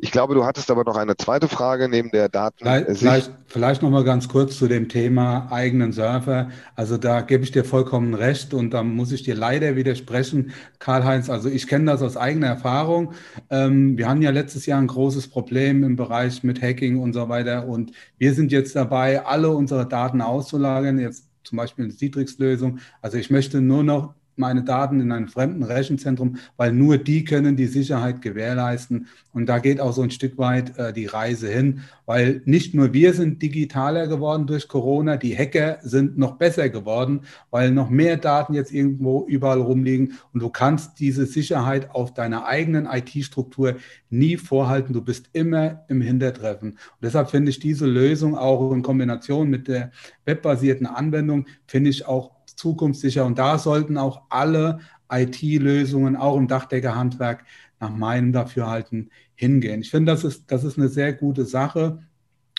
ich 0.00 0.12
glaube, 0.12 0.34
du 0.34 0.44
hattest 0.44 0.70
aber 0.70 0.84
noch 0.84 0.96
eine 0.96 1.16
zweite 1.16 1.48
Frage 1.48 1.88
neben 1.88 2.10
der 2.12 2.28
Daten. 2.28 2.58
Vielleicht, 2.58 2.98
vielleicht, 2.98 3.32
vielleicht 3.46 3.82
noch 3.82 3.90
mal 3.90 4.04
ganz 4.04 4.28
kurz 4.28 4.56
zu 4.56 4.68
dem 4.68 4.88
Thema 4.88 5.48
eigenen 5.50 5.92
Server. 5.92 6.50
Also 6.76 6.96
da 6.96 7.20
gebe 7.20 7.42
ich 7.42 7.50
dir 7.50 7.64
vollkommen 7.64 8.14
recht 8.14 8.54
und 8.54 8.70
da 8.70 8.84
muss 8.84 9.10
ich 9.10 9.24
dir 9.24 9.34
leider 9.34 9.74
widersprechen, 9.74 10.52
Karl-Heinz. 10.78 11.28
Also 11.28 11.48
ich 11.48 11.66
kenne 11.66 11.90
das 11.90 12.00
aus 12.00 12.16
eigener 12.16 12.46
Erfahrung. 12.46 13.12
Ähm, 13.50 13.98
wir 13.98 14.08
hatten 14.08 14.22
ja 14.22 14.30
letztes 14.30 14.66
Jahr 14.66 14.80
ein 14.80 14.86
großes 14.86 15.28
Problem 15.28 15.82
im 15.82 15.96
Bereich 15.96 16.44
mit 16.44 16.62
Hacking 16.62 17.00
und 17.00 17.12
so 17.12 17.28
weiter 17.28 17.66
und 17.66 17.90
wir 18.18 18.34
sind 18.34 18.52
jetzt 18.52 18.76
dabei, 18.76 19.26
alle 19.26 19.50
unsere 19.50 19.88
Daten 19.88 20.20
auszulagern. 20.20 21.00
Jetzt 21.00 21.27
zum 21.44 21.56
Beispiel 21.56 21.84
eine 21.84 21.94
Citrix-Lösung. 21.94 22.78
Also 23.00 23.18
ich 23.18 23.30
möchte 23.30 23.60
nur 23.60 23.82
noch 23.82 24.14
meine 24.38 24.62
Daten 24.62 25.00
in 25.00 25.12
einem 25.12 25.28
fremden 25.28 25.62
Rechenzentrum, 25.62 26.36
weil 26.56 26.72
nur 26.72 26.98
die 26.98 27.24
können 27.24 27.56
die 27.56 27.66
Sicherheit 27.66 28.22
gewährleisten. 28.22 29.06
Und 29.32 29.46
da 29.46 29.58
geht 29.58 29.80
auch 29.80 29.92
so 29.92 30.02
ein 30.02 30.10
Stück 30.10 30.38
weit 30.38 30.76
äh, 30.78 30.92
die 30.92 31.06
Reise 31.06 31.48
hin, 31.48 31.80
weil 32.06 32.42
nicht 32.44 32.74
nur 32.74 32.92
wir 32.92 33.12
sind 33.12 33.42
digitaler 33.42 34.06
geworden 34.06 34.46
durch 34.46 34.66
Corona, 34.66 35.16
die 35.16 35.36
Hacker 35.36 35.78
sind 35.82 36.18
noch 36.18 36.36
besser 36.36 36.68
geworden, 36.68 37.20
weil 37.50 37.70
noch 37.70 37.90
mehr 37.90 38.16
Daten 38.16 38.54
jetzt 38.54 38.72
irgendwo 38.72 39.26
überall 39.26 39.60
rumliegen 39.60 40.14
und 40.32 40.42
du 40.42 40.48
kannst 40.48 40.98
diese 41.00 41.26
Sicherheit 41.26 41.90
auf 41.94 42.14
deiner 42.14 42.46
eigenen 42.46 42.86
IT-Struktur 42.86 43.76
nie 44.10 44.36
vorhalten. 44.36 44.92
Du 44.92 45.02
bist 45.02 45.28
immer 45.32 45.84
im 45.88 46.00
Hintertreffen. 46.00 46.70
Und 46.70 46.78
deshalb 47.02 47.30
finde 47.30 47.50
ich 47.50 47.58
diese 47.58 47.86
Lösung 47.86 48.36
auch 48.36 48.72
in 48.72 48.82
Kombination 48.82 49.50
mit 49.50 49.68
der 49.68 49.90
webbasierten 50.24 50.86
Anwendung, 50.86 51.46
finde 51.66 51.90
ich 51.90 52.06
auch 52.06 52.37
zukunftssicher. 52.58 53.24
Und 53.24 53.38
da 53.38 53.58
sollten 53.58 53.96
auch 53.96 54.22
alle 54.28 54.80
IT-Lösungen, 55.10 56.16
auch 56.16 56.36
im 56.36 56.48
Dachdeckerhandwerk, 56.48 57.44
nach 57.80 57.90
meinem 57.90 58.32
Dafürhalten 58.32 59.10
hingehen. 59.34 59.80
Ich 59.80 59.90
finde, 59.90 60.12
das 60.12 60.24
ist, 60.24 60.50
das 60.50 60.64
ist 60.64 60.78
eine 60.78 60.88
sehr 60.88 61.12
gute 61.12 61.44
Sache. 61.44 62.02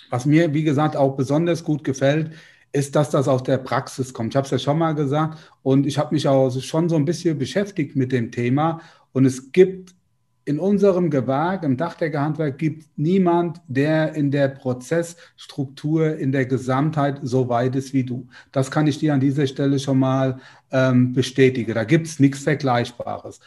Was 0.09 0.25
mir, 0.25 0.53
wie 0.53 0.63
gesagt, 0.63 0.95
auch 0.95 1.15
besonders 1.15 1.63
gut 1.63 1.83
gefällt, 1.83 2.31
ist, 2.71 2.95
dass 2.95 3.09
das 3.09 3.27
aus 3.27 3.43
der 3.43 3.57
Praxis 3.57 4.13
kommt. 4.13 4.33
Ich 4.33 4.37
habe 4.37 4.45
es 4.45 4.51
ja 4.51 4.59
schon 4.59 4.77
mal 4.77 4.93
gesagt 4.93 5.37
und 5.63 5.85
ich 5.85 5.97
habe 5.97 6.13
mich 6.13 6.27
auch 6.27 6.49
schon 6.51 6.87
so 6.87 6.95
ein 6.95 7.05
bisschen 7.05 7.37
beschäftigt 7.37 7.95
mit 7.95 8.11
dem 8.11 8.31
Thema. 8.31 8.79
Und 9.11 9.25
es 9.25 9.51
gibt 9.51 9.95
in 10.49 10.57
unserem 10.57 11.11
Gewerk, 11.11 11.61
im 11.61 11.77
Dachdeckerhandwerk, 11.77 12.57
gibt 12.57 12.97
niemand, 12.97 13.61
der 13.67 14.15
in 14.15 14.31
der 14.31 14.47
Prozessstruktur, 14.47 16.17
in 16.17 16.31
der 16.31 16.47
Gesamtheit 16.47 17.19
so 17.21 17.49
weit 17.49 17.75
ist 17.75 17.93
wie 17.93 18.03
du. 18.03 18.27
Das 18.51 18.71
kann 18.71 18.87
ich 18.87 18.97
dir 18.97 19.13
an 19.13 19.19
dieser 19.19 19.45
Stelle 19.45 19.77
schon 19.77 19.99
mal 19.99 20.39
ähm, 20.71 21.13
bestätigen. 21.13 21.75
Da 21.75 21.83
gibt 21.83 22.07
es 22.07 22.19
nichts 22.19 22.39
Vergleichbares. 22.39 23.39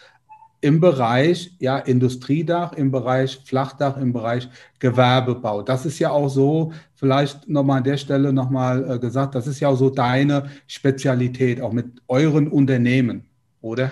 Im 0.61 0.79
Bereich 0.79 1.57
ja, 1.59 1.77
Industriedach, 1.77 2.73
im 2.75 2.93
Bereich 2.93 3.41
Flachdach, 3.45 3.97
im 3.97 4.13
Bereich 4.13 4.49
Gewerbebau. 4.79 5.63
Das 5.63 5.85
ist 5.85 5.99
ja 5.99 6.11
auch 6.11 6.29
so, 6.29 6.73
vielleicht 6.95 7.49
nochmal 7.49 7.79
an 7.79 7.85
der 7.85 7.97
Stelle 7.97 8.33
nochmal 8.33 8.89
äh, 8.89 8.99
gesagt, 9.01 9.35
das 9.35 9.49
ist 9.49 9.59
ja 9.59 9.67
auch 9.67 9.77
so 9.77 9.91
deine 9.91 10.51
Spezialität, 10.69 11.63
auch 11.63 11.73
mit 11.73 12.01
euren 12.07 12.47
Unternehmen, 12.47 13.25
oder? 13.61 13.91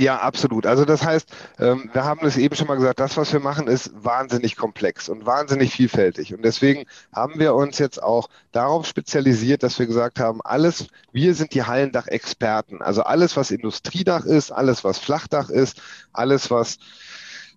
Ja, 0.00 0.16
absolut. 0.20 0.64
Also 0.64 0.86
das 0.86 1.04
heißt, 1.04 1.28
ähm, 1.58 1.90
wir 1.92 2.04
haben 2.04 2.26
es 2.26 2.38
eben 2.38 2.56
schon 2.56 2.66
mal 2.68 2.76
gesagt, 2.76 3.00
das, 3.00 3.18
was 3.18 3.34
wir 3.34 3.40
machen, 3.40 3.66
ist 3.66 3.90
wahnsinnig 3.94 4.56
komplex 4.56 5.10
und 5.10 5.26
wahnsinnig 5.26 5.74
vielfältig. 5.74 6.32
Und 6.32 6.42
deswegen 6.42 6.86
haben 7.14 7.38
wir 7.38 7.54
uns 7.54 7.78
jetzt 7.78 8.02
auch 8.02 8.30
darauf 8.50 8.86
spezialisiert, 8.86 9.62
dass 9.62 9.78
wir 9.78 9.84
gesagt 9.86 10.18
haben, 10.18 10.40
alles, 10.42 10.86
wir 11.12 11.34
sind 11.34 11.52
die 11.52 11.64
Hallendach-Experten. 11.64 12.80
Also 12.80 13.02
alles, 13.02 13.36
was 13.36 13.50
Industriedach 13.50 14.24
ist, 14.24 14.50
alles, 14.52 14.84
was 14.84 14.98
Flachdach 14.98 15.50
ist, 15.50 15.82
alles, 16.14 16.50
was 16.50 16.78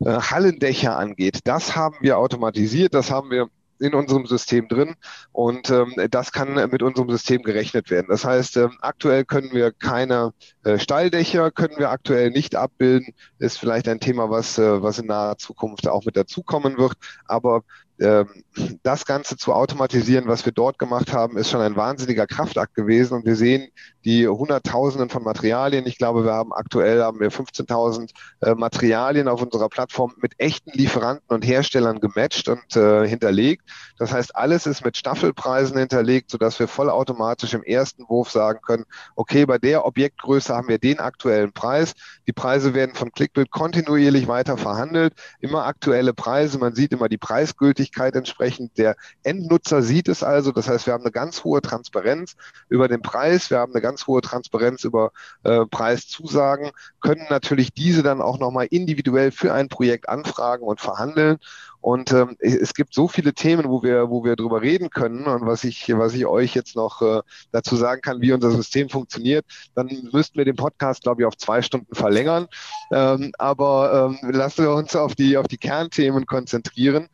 äh, 0.02 0.12
Hallendächer 0.12 0.98
angeht, 0.98 1.40
das 1.46 1.78
haben 1.78 1.96
wir 2.02 2.18
automatisiert, 2.18 2.94
das 2.94 3.10
haben 3.10 3.32
wir 3.32 3.48
in 3.84 3.94
unserem 3.94 4.26
System 4.26 4.68
drin 4.68 4.96
und 5.32 5.70
ähm, 5.70 5.94
das 6.10 6.32
kann 6.32 6.54
mit 6.72 6.82
unserem 6.82 7.10
System 7.10 7.44
gerechnet 7.44 7.90
werden. 7.90 8.08
Das 8.10 8.26
heißt, 8.26 8.58
ähm, 8.58 8.78
aktuell 8.82 9.26
können 9.26 9.52
wir 9.52 9.72
keine 9.72 10.34
äh, 10.64 10.80
Steildächer, 10.80 11.52
können 11.52 11.78
wir 11.78 11.90
aktuell 11.90 12.32
nicht 12.32 12.56
abbilden. 12.56 13.14
Ist 13.40 13.58
vielleicht 13.60 13.88
ein 13.88 14.00
Thema, 14.00 14.30
was, 14.30 14.58
äh, 14.58 14.82
was 14.82 15.00
in 15.00 15.08
naher 15.08 15.38
Zukunft 15.38 15.88
auch 15.88 16.06
mit 16.06 16.16
dazukommen 16.16 16.78
wird. 16.78 16.94
Aber 17.26 17.64
das 17.98 19.06
Ganze 19.06 19.38
zu 19.38 19.54
automatisieren, 19.54 20.28
was 20.28 20.46
wir 20.46 20.52
dort 20.52 20.80
gemacht 20.80 21.14
haben, 21.14 21.38
ist 21.38 21.50
schon 21.50 21.62
ein 21.62 21.76
wahnsinniger 21.76 22.26
Kraftakt 22.26 22.74
gewesen. 22.74 23.14
Und 23.14 23.26
wir 23.26 23.36
sehen 23.36 23.70
die 24.04 24.28
Hunderttausenden 24.28 25.10
von 25.10 25.24
Materialien. 25.24 25.86
Ich 25.86 25.98
glaube, 25.98 26.26
wir 26.26 26.34
haben 26.34 26.52
aktuell 26.54 27.04
haben 27.04 27.20
wir 27.20 27.32
15.000 27.32 28.10
äh, 28.42 28.56
Materialien 28.56 29.28
auf 29.28 29.42
unserer 29.42 29.70
Plattform 29.70 30.14
mit 30.18 30.34
echten 30.40 30.72
Lieferanten 30.72 31.34
und 31.34 31.46
Herstellern 31.46 32.00
gematcht 32.00 32.50
und 32.50 32.76
äh, 32.76 33.08
hinterlegt. 33.08 33.64
Das 33.98 34.12
heißt, 34.12 34.36
alles 34.36 34.66
ist 34.66 34.84
mit 34.84 34.98
Staffelpreisen 34.98 35.78
hinterlegt, 35.78 36.32
sodass 36.32 36.60
wir 36.60 36.68
vollautomatisch 36.68 37.54
im 37.54 37.64
ersten 37.64 38.10
Wurf 38.10 38.32
sagen 38.32 38.60
können, 38.66 38.86
okay, 39.16 39.46
bei 39.46 39.60
der 39.60 39.86
Objektgröße 39.86 40.54
haben 40.54 40.68
wir 40.68 40.80
den 40.80 41.00
aktuellen 41.00 41.54
Preis. 41.54 41.94
Die 42.28 42.34
Preise 42.34 42.74
werden 42.74 42.96
von 42.96 43.12
Clickbild 43.12 43.52
kontinuierlich 43.52 44.28
weiter 44.28 44.58
verhandelt. 44.58 45.14
Immer 45.40 45.66
aktuelle 45.66 46.14
Preise. 46.14 46.58
Man 46.58 46.74
sieht 46.74 46.92
immer 46.92 47.08
die 47.08 47.18
Preisgültigkeit 47.18 47.83
Durchsichtigkeit 47.84 48.16
entsprechend. 48.16 48.78
Der 48.78 48.96
Endnutzer 49.24 49.82
sieht 49.82 50.08
es 50.08 50.24
also. 50.24 50.52
Das 50.52 50.68
heißt, 50.68 50.86
wir 50.86 50.94
haben 50.94 51.04
eine 51.04 51.12
ganz 51.12 51.44
hohe 51.44 51.62
Transparenz 51.62 52.36
über 52.70 52.88
den 52.88 53.02
Preis. 53.02 53.50
Wir 53.50 53.60
haben 53.60 53.74
eine 53.74 53.82
ganz 53.82 54.08
hohe 54.08 54.22
Transparenz 54.22 54.84
über 54.84 55.12
äh, 55.44 55.66
Preiszusagen, 55.66 56.72
können 57.02 57.26
natürlich 57.30 57.74
diese 57.74 58.04
dann 58.04 58.22
auch 58.22 58.40
nochmal 58.40 58.68
individuell 58.70 59.32
für 59.32 59.54
ein 59.54 59.70
Projekt 59.70 60.08
anfragen 60.10 60.64
und 60.66 60.80
verhandeln. 60.80 61.38
Und 61.84 62.14
ähm, 62.14 62.38
es 62.40 62.74
gibt 62.74 62.94
so 62.94 63.10
viele 63.10 63.34
Themen, 63.34 63.66
wo 63.68 63.84
wir, 63.84 64.10
wo 64.10 64.24
wir 64.24 64.38
drüber 64.38 64.62
reden 64.62 64.90
können 64.90 65.26
und 65.26 65.46
was 65.46 65.66
ich, 65.66 65.94
was 65.98 66.14
ich 66.14 66.26
euch 66.26 66.56
jetzt 66.56 66.78
noch 66.78 67.02
äh, 67.02 67.22
dazu 67.52 67.76
sagen 67.76 68.02
kann, 68.02 68.22
wie 68.22 68.32
unser 68.32 68.52
System 68.52 68.88
funktioniert, 68.88 69.46
dann 69.76 69.90
müssten 70.14 70.38
wir 70.38 70.46
den 70.46 70.56
Podcast, 70.56 71.04
glaube 71.04 71.22
ich, 71.22 71.26
auf 71.26 71.36
zwei 71.36 71.62
Stunden 71.62 71.94
verlängern. 71.94 72.48
Ähm, 72.90 73.34
aber 73.38 74.18
ähm, 74.24 74.32
lassen 74.32 74.64
wir 74.64 74.72
uns 74.72 74.96
auf 74.96 75.14
die, 75.16 75.36
auf 75.36 75.50
die 75.50 75.58
Kernthemen 75.58 76.26
konzentrieren. 76.26 77.10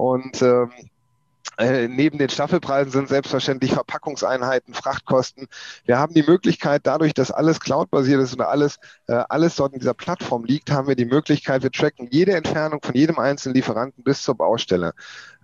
Und 0.00 0.40
ähm, 0.42 0.89
äh, 1.60 1.88
neben 1.88 2.16
den 2.16 2.30
Staffelpreisen 2.30 2.90
sind 2.90 3.08
selbstverständlich 3.08 3.72
Verpackungseinheiten, 3.72 4.72
Frachtkosten. 4.72 5.46
Wir 5.84 5.98
haben 5.98 6.14
die 6.14 6.22
Möglichkeit, 6.22 6.82
dadurch, 6.84 7.12
dass 7.12 7.30
alles 7.30 7.60
cloudbasiert 7.60 8.20
ist 8.22 8.32
und 8.32 8.40
alles, 8.40 8.78
äh, 9.08 9.22
alles 9.28 9.56
dort 9.56 9.74
in 9.74 9.78
dieser 9.78 9.92
Plattform 9.92 10.44
liegt, 10.44 10.70
haben 10.70 10.88
wir 10.88 10.96
die 10.96 11.04
Möglichkeit, 11.04 11.62
wir 11.62 11.70
tracken 11.70 12.08
jede 12.10 12.32
Entfernung 12.32 12.80
von 12.82 12.94
jedem 12.94 13.18
einzelnen 13.18 13.56
Lieferanten 13.56 14.02
bis 14.02 14.22
zur 14.22 14.36
Baustelle. 14.36 14.94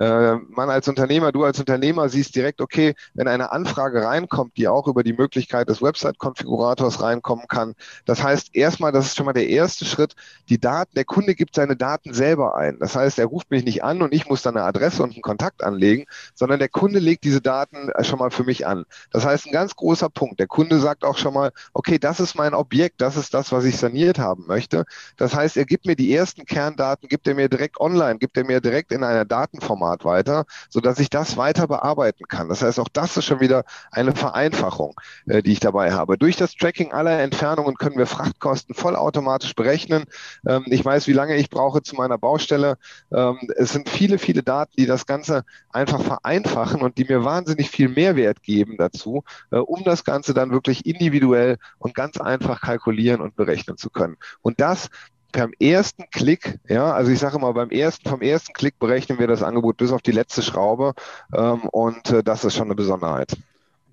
Äh, 0.00 0.36
man 0.48 0.70
als 0.70 0.88
Unternehmer, 0.88 1.32
du 1.32 1.44
als 1.44 1.58
Unternehmer 1.58 2.08
siehst 2.08 2.34
direkt, 2.34 2.62
okay, 2.62 2.94
wenn 3.12 3.28
eine 3.28 3.52
Anfrage 3.52 4.02
reinkommt, 4.02 4.56
die 4.56 4.68
auch 4.68 4.88
über 4.88 5.02
die 5.02 5.12
Möglichkeit 5.12 5.68
des 5.68 5.82
Website-Konfigurators 5.82 7.02
reinkommen 7.02 7.46
kann. 7.46 7.74
Das 8.06 8.22
heißt, 8.22 8.56
erstmal, 8.56 8.90
das 8.90 9.06
ist 9.06 9.16
schon 9.16 9.26
mal 9.26 9.34
der 9.34 9.48
erste 9.48 9.84
Schritt, 9.84 10.14
die 10.48 10.58
Daten, 10.58 10.94
der 10.94 11.04
Kunde 11.04 11.34
gibt 11.34 11.54
seine 11.54 11.76
Daten 11.76 12.14
selber 12.14 12.56
ein. 12.56 12.78
Das 12.78 12.96
heißt, 12.96 13.18
er 13.18 13.26
ruft 13.26 13.50
mich 13.50 13.64
nicht 13.64 13.84
an 13.84 14.00
und 14.00 14.14
ich 14.14 14.26
muss 14.26 14.40
dann 14.40 14.56
eine 14.56 14.64
Adresse 14.64 15.02
und 15.02 15.12
einen 15.12 15.22
Kontakt 15.22 15.62
anlegen, 15.62 16.05
sondern 16.34 16.58
der 16.58 16.68
Kunde 16.68 16.98
legt 16.98 17.24
diese 17.24 17.40
Daten 17.40 17.90
äh, 17.90 18.04
schon 18.04 18.18
mal 18.18 18.30
für 18.30 18.44
mich 18.44 18.66
an. 18.66 18.84
Das 19.12 19.24
heißt, 19.24 19.46
ein 19.46 19.52
ganz 19.52 19.76
großer 19.76 20.08
Punkt. 20.08 20.40
Der 20.40 20.46
Kunde 20.46 20.78
sagt 20.78 21.04
auch 21.04 21.18
schon 21.18 21.34
mal, 21.34 21.52
okay, 21.72 21.98
das 21.98 22.20
ist 22.20 22.34
mein 22.34 22.54
Objekt, 22.54 23.00
das 23.00 23.16
ist 23.16 23.34
das, 23.34 23.52
was 23.52 23.64
ich 23.64 23.76
saniert 23.76 24.18
haben 24.18 24.46
möchte. 24.46 24.84
Das 25.16 25.34
heißt, 25.34 25.56
er 25.56 25.64
gibt 25.64 25.86
mir 25.86 25.96
die 25.96 26.14
ersten 26.14 26.44
Kerndaten, 26.44 27.08
gibt 27.08 27.26
er 27.28 27.34
mir 27.34 27.48
direkt 27.48 27.80
online, 27.80 28.18
gibt 28.18 28.36
er 28.36 28.44
mir 28.44 28.60
direkt 28.60 28.92
in 28.92 29.04
einer 29.04 29.24
Datenformat 29.24 29.76
Format 29.76 30.04
weiter, 30.04 30.46
so 30.68 30.80
dass 30.80 30.98
ich 30.98 31.10
das 31.10 31.36
weiter 31.36 31.66
bearbeiten 31.66 32.24
kann. 32.28 32.48
Das 32.48 32.62
heißt, 32.62 32.80
auch 32.80 32.88
das 32.88 33.16
ist 33.16 33.26
schon 33.26 33.40
wieder 33.40 33.64
eine 33.90 34.14
Vereinfachung, 34.14 34.94
äh, 35.26 35.42
die 35.42 35.52
ich 35.52 35.60
dabei 35.60 35.92
habe. 35.92 36.18
Durch 36.18 36.36
das 36.36 36.54
Tracking 36.54 36.92
aller 36.92 37.20
Entfernungen 37.20 37.76
können 37.76 37.98
wir 37.98 38.06
Frachtkosten 38.06 38.74
vollautomatisch 38.74 39.54
berechnen. 39.54 40.04
Ähm, 40.46 40.64
ich 40.66 40.84
weiß, 40.84 41.06
wie 41.06 41.12
lange 41.12 41.36
ich 41.36 41.50
brauche 41.50 41.82
zu 41.82 41.94
meiner 41.94 42.18
Baustelle. 42.18 42.78
Ähm, 43.12 43.38
es 43.56 43.72
sind 43.72 43.88
viele, 43.88 44.18
viele 44.18 44.42
Daten, 44.42 44.72
die 44.78 44.86
das 44.86 45.06
Ganze 45.06 45.44
einfach 45.70 45.85
vereinfachen 45.86 46.82
und 46.82 46.98
die 46.98 47.04
mir 47.04 47.24
wahnsinnig 47.24 47.70
viel 47.70 47.88
Mehrwert 47.88 48.42
geben 48.42 48.76
dazu, 48.78 49.24
äh, 49.50 49.56
um 49.56 49.84
das 49.84 50.04
Ganze 50.04 50.34
dann 50.34 50.50
wirklich 50.50 50.86
individuell 50.86 51.58
und 51.78 51.94
ganz 51.94 52.20
einfach 52.20 52.60
kalkulieren 52.60 53.20
und 53.20 53.36
berechnen 53.36 53.76
zu 53.76 53.90
können. 53.90 54.16
Und 54.42 54.60
das 54.60 54.90
beim 55.32 55.52
ersten 55.60 56.04
Klick, 56.10 56.58
ja, 56.68 56.92
also 56.92 57.10
ich 57.10 57.18
sage 57.18 57.38
mal, 57.38 57.52
beim 57.52 57.70
ersten, 57.70 58.08
vom 58.08 58.22
ersten 58.22 58.52
Klick 58.54 58.78
berechnen 58.78 59.18
wir 59.18 59.26
das 59.26 59.42
Angebot 59.42 59.76
bis 59.76 59.92
auf 59.92 60.00
die 60.00 60.12
letzte 60.12 60.42
Schraube 60.42 60.94
ähm, 61.34 61.62
und 61.70 62.10
äh, 62.10 62.22
das 62.22 62.44
ist 62.44 62.54
schon 62.54 62.68
eine 62.68 62.74
Besonderheit. 62.74 63.36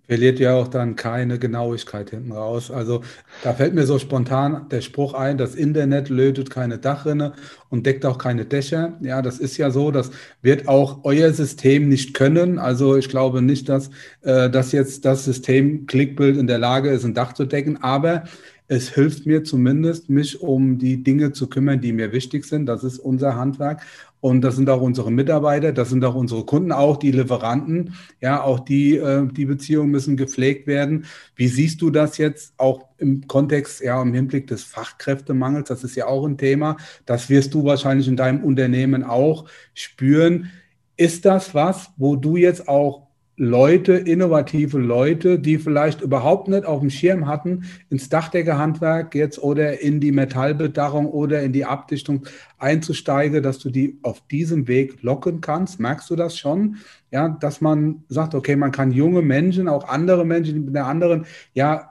Verliert 0.08 0.38
ja 0.40 0.54
auch 0.56 0.68
dann 0.68 0.98
keine 0.98 1.40
Genauigkeit 1.40 2.10
hinten 2.10 2.34
raus. 2.34 2.70
Also 2.70 3.04
da 3.42 3.54
fällt 3.54 3.74
mir 3.74 3.86
so 3.86 4.00
spontan 4.00 4.68
der 4.70 4.82
Spruch 4.82 5.14
ein, 5.14 5.38
das 5.38 5.56
Internet 5.56 6.10
lötet 6.10 6.50
keine 6.50 6.78
Dachrinne 6.78 7.34
und 7.70 7.86
deckt 7.86 8.06
auch 8.06 8.18
keine 8.18 8.44
Dächer. 8.44 8.98
Ja, 9.02 9.22
das 9.22 9.40
ist 9.40 9.56
ja 9.56 9.72
so, 9.72 9.92
das 9.92 10.12
wird 10.42 10.68
auch 10.68 11.00
euer 11.04 11.32
System 11.32 11.88
nicht 11.88 12.14
können. 12.14 12.60
Also 12.60 12.98
ich 12.98 13.08
glaube 13.08 13.42
nicht, 13.42 13.70
dass, 13.70 13.92
äh, 14.24 14.50
dass 14.50 14.74
jetzt 14.74 15.06
das 15.06 15.24
System 15.24 15.86
Clickbild 15.86 16.36
in 16.36 16.48
der 16.48 16.60
Lage 16.60 16.90
ist, 16.90 17.06
ein 17.06 17.14
Dach 17.14 17.32
zu 17.32 17.46
decken. 17.46 17.82
Aber 17.82 18.26
es 18.68 18.90
hilft 18.90 19.26
mir 19.26 19.44
zumindest, 19.44 20.10
mich 20.10 20.42
um 20.42 20.80
die 20.80 21.04
Dinge 21.04 21.32
zu 21.32 21.48
kümmern, 21.48 21.80
die 21.80 21.94
mir 21.94 22.12
wichtig 22.12 22.46
sind. 22.46 22.66
Das 22.66 22.84
ist 22.84 23.00
unser 23.00 23.36
Handwerk. 23.36 23.82
Und 24.24 24.40
das 24.40 24.56
sind 24.56 24.70
auch 24.70 24.80
unsere 24.80 25.12
Mitarbeiter, 25.12 25.74
das 25.74 25.90
sind 25.90 26.06
auch 26.06 26.16
unsere 26.16 26.46
Kunden, 26.46 26.72
auch 26.72 26.96
die 26.96 27.12
Lieferanten. 27.12 27.94
Ja, 28.22 28.42
auch 28.42 28.62
die, 28.62 28.96
äh, 28.96 29.28
die 29.28 29.44
Beziehungen 29.44 29.92
müssen 29.92 30.16
gepflegt 30.16 30.66
werden. 30.66 31.04
Wie 31.36 31.50
siehst 31.50 31.82
du 31.82 31.90
das 31.90 32.18
jetzt 32.18 32.54
auch 32.56 32.86
im 33.00 33.28
Kontext, 33.28 33.82
ja, 33.84 34.02
im 34.02 34.14
Hinblick 34.14 34.48
des 34.48 34.64
Fachkräftemangels? 34.64 35.68
Das 35.68 35.84
ist 35.84 35.98
ja 35.98 36.06
auch 36.08 36.26
ein 36.26 36.38
Thema. 36.38 36.78
Das 37.06 37.30
wirst 37.30 37.54
du 37.54 37.66
wahrscheinlich 37.66 38.08
in 38.08 38.16
deinem 38.16 38.46
Unternehmen 38.46 39.04
auch 39.04 39.44
spüren. 39.74 40.52
Ist 40.96 41.26
das 41.26 41.54
was, 41.54 41.92
wo 41.98 42.16
du 42.16 42.38
jetzt 42.38 42.70
auch 42.70 43.03
Leute, 43.36 43.94
innovative 43.94 44.78
Leute, 44.78 45.40
die 45.40 45.58
vielleicht 45.58 46.02
überhaupt 46.02 46.48
nicht 46.48 46.66
auf 46.66 46.82
dem 46.82 46.92
Schirm 46.92 47.28
hatten, 47.28 47.64
ins 47.90 48.08
Dachdeckerhandwerk 48.10 49.16
jetzt 49.16 49.42
oder 49.42 49.82
in 49.82 50.00
die 50.00 50.12
Metallbedachung 50.12 51.08
oder 51.08 51.42
in 51.42 51.52
die 51.52 51.66
Abdichtung 51.66 52.28
einzusteigen, 52.60 53.42
dass 53.42 53.58
du 53.58 53.72
die 53.72 53.98
auf 54.04 54.22
diesem 54.28 54.68
Weg 54.68 55.02
locken 55.02 55.42
kannst. 55.42 55.80
Merkst 55.80 56.10
du 56.12 56.16
das 56.16 56.38
schon? 56.38 56.78
Ja, 57.12 57.30
dass 57.30 57.60
man 57.60 58.04
sagt, 58.08 58.36
okay, 58.36 58.56
man 58.56 58.72
kann 58.72 58.92
junge 58.92 59.24
Menschen, 59.24 59.68
auch 59.68 59.88
andere 59.88 60.26
Menschen 60.26 60.66
mit 60.66 60.76
einer 60.76 60.88
anderen, 60.88 61.26
ja, 61.54 61.90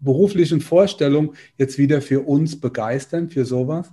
beruflichen 0.00 0.60
Vorstellung 0.60 1.34
jetzt 1.56 1.78
wieder 1.78 2.02
für 2.02 2.20
uns 2.20 2.58
begeistern, 2.58 3.30
für 3.30 3.44
sowas? 3.44 3.92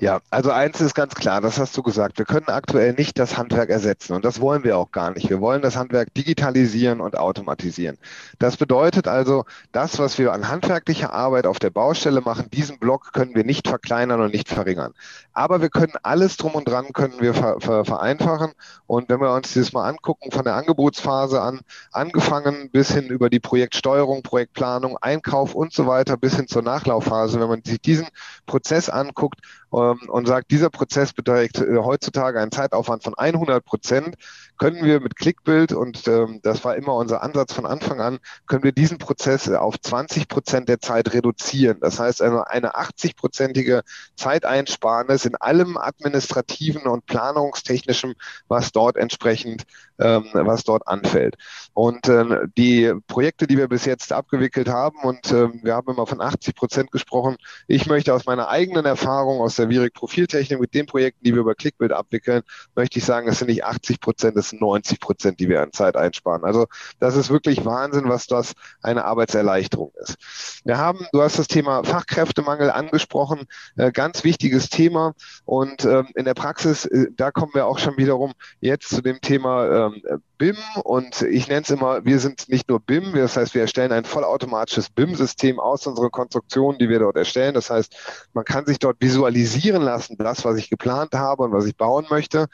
Ja, 0.00 0.20
also 0.30 0.52
eins 0.52 0.80
ist 0.80 0.94
ganz 0.94 1.16
klar, 1.16 1.40
das 1.40 1.58
hast 1.58 1.76
du 1.76 1.82
gesagt. 1.82 2.18
Wir 2.18 2.24
können 2.24 2.46
aktuell 2.46 2.92
nicht 2.92 3.18
das 3.18 3.36
Handwerk 3.36 3.68
ersetzen 3.68 4.12
und 4.12 4.24
das 4.24 4.40
wollen 4.40 4.62
wir 4.62 4.78
auch 4.78 4.92
gar 4.92 5.10
nicht. 5.10 5.28
Wir 5.28 5.40
wollen 5.40 5.60
das 5.60 5.76
Handwerk 5.76 6.14
digitalisieren 6.14 7.00
und 7.00 7.18
automatisieren. 7.18 7.98
Das 8.38 8.56
bedeutet 8.56 9.08
also, 9.08 9.44
das, 9.72 9.98
was 9.98 10.16
wir 10.16 10.32
an 10.32 10.48
handwerklicher 10.48 11.12
Arbeit 11.12 11.48
auf 11.48 11.58
der 11.58 11.70
Baustelle 11.70 12.20
machen, 12.20 12.48
diesen 12.52 12.78
Block 12.78 13.12
können 13.12 13.34
wir 13.34 13.42
nicht 13.42 13.66
verkleinern 13.66 14.20
und 14.20 14.32
nicht 14.32 14.48
verringern. 14.48 14.94
Aber 15.32 15.60
wir 15.62 15.68
können 15.68 15.94
alles 16.04 16.36
drum 16.36 16.54
und 16.54 16.68
dran 16.68 16.92
können 16.92 17.20
wir 17.20 17.34
ver 17.34 17.60
ver 17.60 17.84
vereinfachen. 17.84 18.52
Und 18.86 19.08
wenn 19.08 19.20
wir 19.20 19.32
uns 19.32 19.52
dieses 19.52 19.72
mal 19.72 19.88
angucken, 19.88 20.30
von 20.30 20.44
der 20.44 20.54
Angebotsphase 20.54 21.40
an, 21.42 21.60
angefangen 21.90 22.70
bis 22.70 22.92
hin 22.92 23.06
über 23.06 23.30
die 23.30 23.40
Projektsteuerung, 23.40 24.22
Projektplanung, 24.22 24.96
Einkauf 25.00 25.56
und 25.56 25.72
so 25.72 25.88
weiter 25.88 26.16
bis 26.16 26.36
hin 26.36 26.46
zur 26.46 26.62
Nachlaufphase, 26.62 27.40
wenn 27.40 27.48
man 27.48 27.64
sich 27.64 27.80
diesen 27.80 28.06
Prozess 28.46 28.88
anguckt, 28.88 29.40
und 29.70 30.26
sagt, 30.26 30.50
dieser 30.50 30.70
Prozess 30.70 31.12
beträgt 31.12 31.60
heutzutage 31.60 32.40
einen 32.40 32.50
Zeitaufwand 32.50 33.04
von 33.04 33.14
100 33.14 33.64
Prozent, 33.64 34.16
können 34.58 34.84
wir 34.84 35.00
mit 35.00 35.16
Clickbild, 35.16 35.72
und 35.72 36.08
ähm, 36.08 36.40
das 36.42 36.64
war 36.64 36.74
immer 36.76 36.94
unser 36.94 37.22
Ansatz 37.22 37.52
von 37.52 37.64
Anfang 37.64 38.00
an, 38.00 38.18
können 38.46 38.64
wir 38.64 38.72
diesen 38.72 38.98
Prozess 38.98 39.48
auf 39.48 39.80
20 39.80 40.26
Prozent 40.28 40.68
der 40.68 40.80
Zeit 40.80 41.12
reduzieren. 41.14 41.78
Das 41.80 42.00
heißt, 42.00 42.22
eine, 42.22 42.48
eine 42.48 42.74
80-prozentige 42.74 43.82
Zeiteinsparnis 44.16 45.24
in 45.24 45.36
allem 45.36 45.76
administrativen 45.76 46.82
und 46.82 47.06
planungstechnischen, 47.06 48.14
was 48.48 48.72
dort 48.72 48.96
entsprechend, 48.96 49.64
ähm, 49.98 50.26
was 50.32 50.64
dort 50.64 50.86
anfällt. 50.86 51.36
Und 51.74 52.08
äh, 52.08 52.46
die 52.56 52.92
Projekte, 53.06 53.46
die 53.46 53.56
wir 53.56 53.68
bis 53.68 53.84
jetzt 53.84 54.12
abgewickelt 54.12 54.68
haben, 54.68 54.98
und 55.02 55.30
äh, 55.32 55.48
wir 55.62 55.74
haben 55.74 55.92
immer 55.92 56.06
von 56.06 56.20
80 56.20 56.54
Prozent 56.54 56.90
gesprochen, 56.90 57.36
ich 57.66 57.86
möchte 57.86 58.14
aus 58.14 58.26
meiner 58.26 58.48
eigenen 58.48 58.84
Erfahrung 58.84 59.40
aus 59.40 59.56
der 59.56 59.68
Virik 59.68 59.94
Profiltechnik 59.94 60.60
mit 60.60 60.74
den 60.74 60.86
Projekten, 60.86 61.24
die 61.24 61.34
wir 61.34 61.40
über 61.40 61.54
Clickbild 61.54 61.92
abwickeln, 61.92 62.42
möchte 62.74 62.98
ich 62.98 63.04
sagen, 63.04 63.28
es 63.28 63.38
sind 63.38 63.48
nicht 63.48 63.64
80 63.64 64.00
Prozent, 64.00 64.36
es 64.36 64.50
sind 64.50 64.60
90 64.60 65.00
Prozent, 65.00 65.40
die 65.40 65.48
wir 65.48 65.62
an 65.62 65.72
Zeit 65.72 65.96
einsparen. 65.96 66.44
Also 66.44 66.66
das 67.00 67.16
ist 67.16 67.30
wirklich 67.30 67.64
Wahnsinn, 67.64 68.08
was 68.08 68.26
das 68.26 68.52
eine 68.82 69.04
Arbeitserleichterung 69.04 69.92
ist. 70.00 70.16
Wir 70.64 70.78
haben, 70.78 71.06
du 71.12 71.22
hast 71.22 71.38
das 71.38 71.48
Thema 71.48 71.84
Fachkräftemangel 71.84 72.70
angesprochen, 72.70 73.46
äh, 73.76 73.92
ganz 73.92 74.24
wichtiges 74.24 74.68
Thema. 74.68 75.14
Und 75.44 75.84
ähm, 75.84 76.08
in 76.14 76.24
der 76.24 76.34
Praxis, 76.34 76.84
äh, 76.86 77.06
da 77.16 77.30
kommen 77.30 77.52
wir 77.54 77.66
auch 77.66 77.78
schon 77.78 77.96
wiederum 77.96 78.32
jetzt 78.60 78.88
zu 78.90 79.02
dem 79.02 79.20
Thema 79.20 79.87
ähm, 79.94 80.22
BIM 80.38 80.56
und 80.84 81.22
ich 81.22 81.48
nenne 81.48 81.62
es 81.62 81.70
immer, 81.70 82.04
wir 82.04 82.20
sind 82.20 82.48
nicht 82.48 82.68
nur 82.68 82.80
BIM, 82.80 83.12
das 83.14 83.36
heißt, 83.36 83.54
wir 83.54 83.62
erstellen 83.62 83.92
ein 83.92 84.04
vollautomatisches 84.04 84.88
BIM-System 84.90 85.58
aus 85.58 85.86
unseren 85.86 86.10
Konstruktionen, 86.10 86.78
die 86.78 86.88
wir 86.88 87.00
dort 87.00 87.16
erstellen. 87.16 87.54
Das 87.54 87.70
heißt, 87.70 87.96
man 88.34 88.44
kann 88.44 88.64
sich 88.66 88.78
dort 88.78 88.96
visualisieren 89.00 89.82
lassen, 89.82 90.16
das, 90.18 90.44
was 90.44 90.56
ich 90.58 90.70
geplant 90.70 91.14
habe 91.14 91.42
und 91.42 91.52
was 91.52 91.66
ich 91.66 91.76
bauen 91.76 92.06
möchte, 92.08 92.46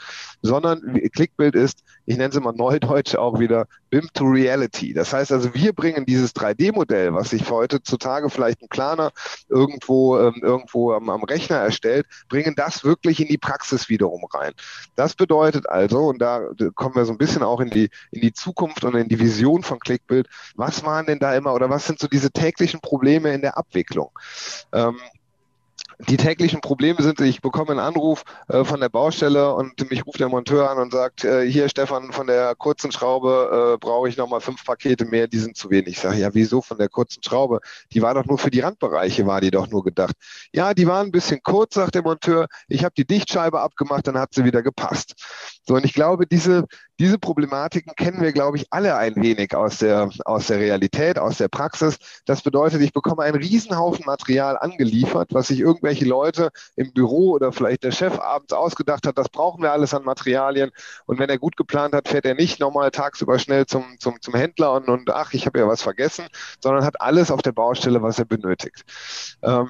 sondern 0.43 0.81
Clickbild 1.13 1.55
ist, 1.55 1.85
ich 2.07 2.17
nenne 2.17 2.31
es 2.31 2.37
immer 2.37 2.53
neudeutsch 2.53 3.15
auch 3.15 3.39
wieder 3.39 3.67
BIM 3.91 4.09
to 4.15 4.25
Reality. 4.25 4.93
Das 4.93 5.13
heißt 5.13 5.33
also, 5.33 5.55
wir 5.55 5.73
bringen 5.73 6.05
dieses 6.07 6.35
3D-Modell, 6.35 7.15
was 7.15 7.31
sich 7.31 7.49
heutzutage 7.51 8.31
vielleicht 8.31 8.63
ein 8.63 8.69
Planer 8.69 9.11
irgendwo, 9.49 10.19
ähm, 10.19 10.41
irgendwo 10.43 10.93
am, 10.93 11.09
am 11.09 11.25
Rechner 11.25 11.57
erstellt, 11.57 12.07
bringen 12.29 12.55
das 12.57 12.85
wirklich 12.85 13.21
in 13.21 13.29
die 13.29 13.39
Praxis 13.39 13.89
wiederum 13.89 14.25
rein. 14.33 14.53
Das 14.97 15.15
bedeutet 15.15 15.69
also, 15.69 16.07
und 16.07 16.19
da 16.19 16.49
kommen 16.75 16.95
wir 16.95 17.05
so 17.05 17.13
ein 17.13 17.19
bisschen 17.19 17.24
auch 17.43 17.61
in 17.61 17.71
die, 17.71 17.91
in 18.11 18.21
die 18.21 18.33
Zukunft 18.33 18.85
und 18.85 18.95
in 18.95 19.09
die 19.09 19.19
Vision 19.19 19.63
von 19.63 19.79
Clickbild, 19.79 20.29
was 20.55 20.85
waren 20.85 21.07
denn 21.07 21.19
da 21.19 21.35
immer 21.35 21.55
oder 21.55 21.71
was 21.71 21.87
sind 21.87 21.99
so 21.99 22.09
diese 22.09 22.31
täglichen 22.31 22.81
Probleme 22.81 23.33
in 23.33 23.41
der 23.41 23.57
Abwicklung? 23.57 24.11
Ähm, 24.73 24.97
die 26.09 26.17
täglichen 26.17 26.61
Probleme 26.61 27.03
sind, 27.03 27.21
ich 27.21 27.41
bekomme 27.41 27.71
einen 27.71 27.81
Anruf 27.81 28.25
äh, 28.49 28.65
von 28.65 28.81
der 28.81 28.89
Baustelle 28.89 29.55
und 29.55 29.91
mich 29.91 30.05
ruft 30.07 30.21
der 30.21 30.29
Monteur 30.29 30.71
an 30.71 30.79
und 30.79 30.93
sagt, 30.93 31.25
äh, 31.25 31.49
hier 31.49 31.69
Stefan, 31.69 32.13
von 32.13 32.27
der 32.27 32.55
kurzen 32.57 32.91
Schraube 32.91 33.75
äh, 33.75 33.79
brauche 33.79 34.09
ich 34.09 34.17
nochmal 34.17 34.41
fünf 34.41 34.65
Pakete 34.65 35.05
mehr, 35.05 35.29
die 35.29 35.39
sind 35.39 35.57
zu 35.57 35.71
wenig. 35.71 35.95
Ich 35.95 36.01
sage, 36.01 36.19
ja, 36.19 36.35
wieso 36.35 36.63
von 36.63 36.79
der 36.79 36.89
kurzen 36.89 37.23
Schraube? 37.23 37.61
Die 37.93 38.03
war 38.03 38.15
doch 38.15 38.25
nur 38.25 38.39
für 38.39 38.51
die 38.51 38.61
Randbereiche, 38.61 39.27
war 39.27 39.41
die 39.41 39.51
doch 39.51 39.69
nur 39.69 39.85
gedacht. 39.85 40.15
Ja, 40.53 40.75
die 40.75 40.87
waren 40.87 41.07
ein 41.07 41.13
bisschen 41.13 41.43
kurz, 41.43 41.75
sagt 41.75 41.95
der 41.95 42.03
Monteur. 42.03 42.47
Ich 42.69 42.85
habe 42.85 42.95
die 42.97 43.07
Dichtscheibe 43.07 43.61
abgemacht, 43.61 44.07
dann 44.07 44.19
hat 44.19 44.35
sie 44.35 44.45
wieder 44.45 44.63
gepasst. 44.63 45.15
So, 45.67 45.75
und 45.75 45.85
ich 45.85 45.95
glaube, 45.95 46.27
diese, 46.27 46.65
diese 47.01 47.19
Problematiken 47.19 47.93
kennen 47.97 48.21
wir, 48.21 48.33
glaube 48.33 48.57
ich, 48.57 48.67
alle 48.71 48.97
ein 48.97 49.17
wenig 49.17 49.55
aus 49.55 49.79
der, 49.79 50.11
aus 50.25 50.47
der 50.47 50.61
Realität, 50.61 51.19
aus 51.19 51.39
der 51.39 51.49
Praxis. 51.49 51.99
Das 52.25 52.43
bedeutet, 52.43 52.83
ich 52.83 52.93
bekomme 52.93 53.23
einen 53.23 53.37
Riesenhaufen 53.37 54.05
Material 54.07 54.57
angeliefert, 54.57 55.31
was 55.33 55.49
sich 55.49 55.61
irgendwelche 55.61 56.05
Leute 56.05 56.51
im 56.77 56.93
Büro 56.93 57.33
oder 57.33 57.53
vielleicht 57.53 57.83
der 57.83 57.91
Chef 57.91 58.19
abends 58.21 58.53
ausgedacht 58.53 59.07
hat, 59.07 59.19
das 59.19 59.29
brauchen 59.29 59.63
wir 59.63 59.73
alles 59.73 59.93
an 59.93 60.05
Materialien. 60.05 60.71
Und 61.07 61.19
wenn 61.19 61.29
er 61.29 61.39
gut 61.39 61.57
geplant 61.57 61.95
hat, 61.95 62.09
fährt 62.09 62.27
er 62.27 62.35
nicht 62.35 62.61
nochmal 62.61 62.91
tagsüber 62.93 63.39
schnell 63.39 63.67
zum, 63.67 63.85
zum, 63.99 64.21
zum 64.21 64.35
Händler 64.35 64.73
und, 64.75 64.89
und 64.89 65.11
ach, 65.11 65.33
ich 65.33 65.47
habe 65.47 65.59
ja 65.59 65.67
was 65.67 65.83
vergessen, 65.83 66.27
sondern 66.61 66.85
hat 66.85 67.01
alles 67.01 67.31
auf 67.31 67.43
der 67.43 67.53
Baustelle, 67.53 68.03
was 68.03 68.19
er 68.19 68.25
benötigt. 68.25 68.85
Ähm, 69.43 69.69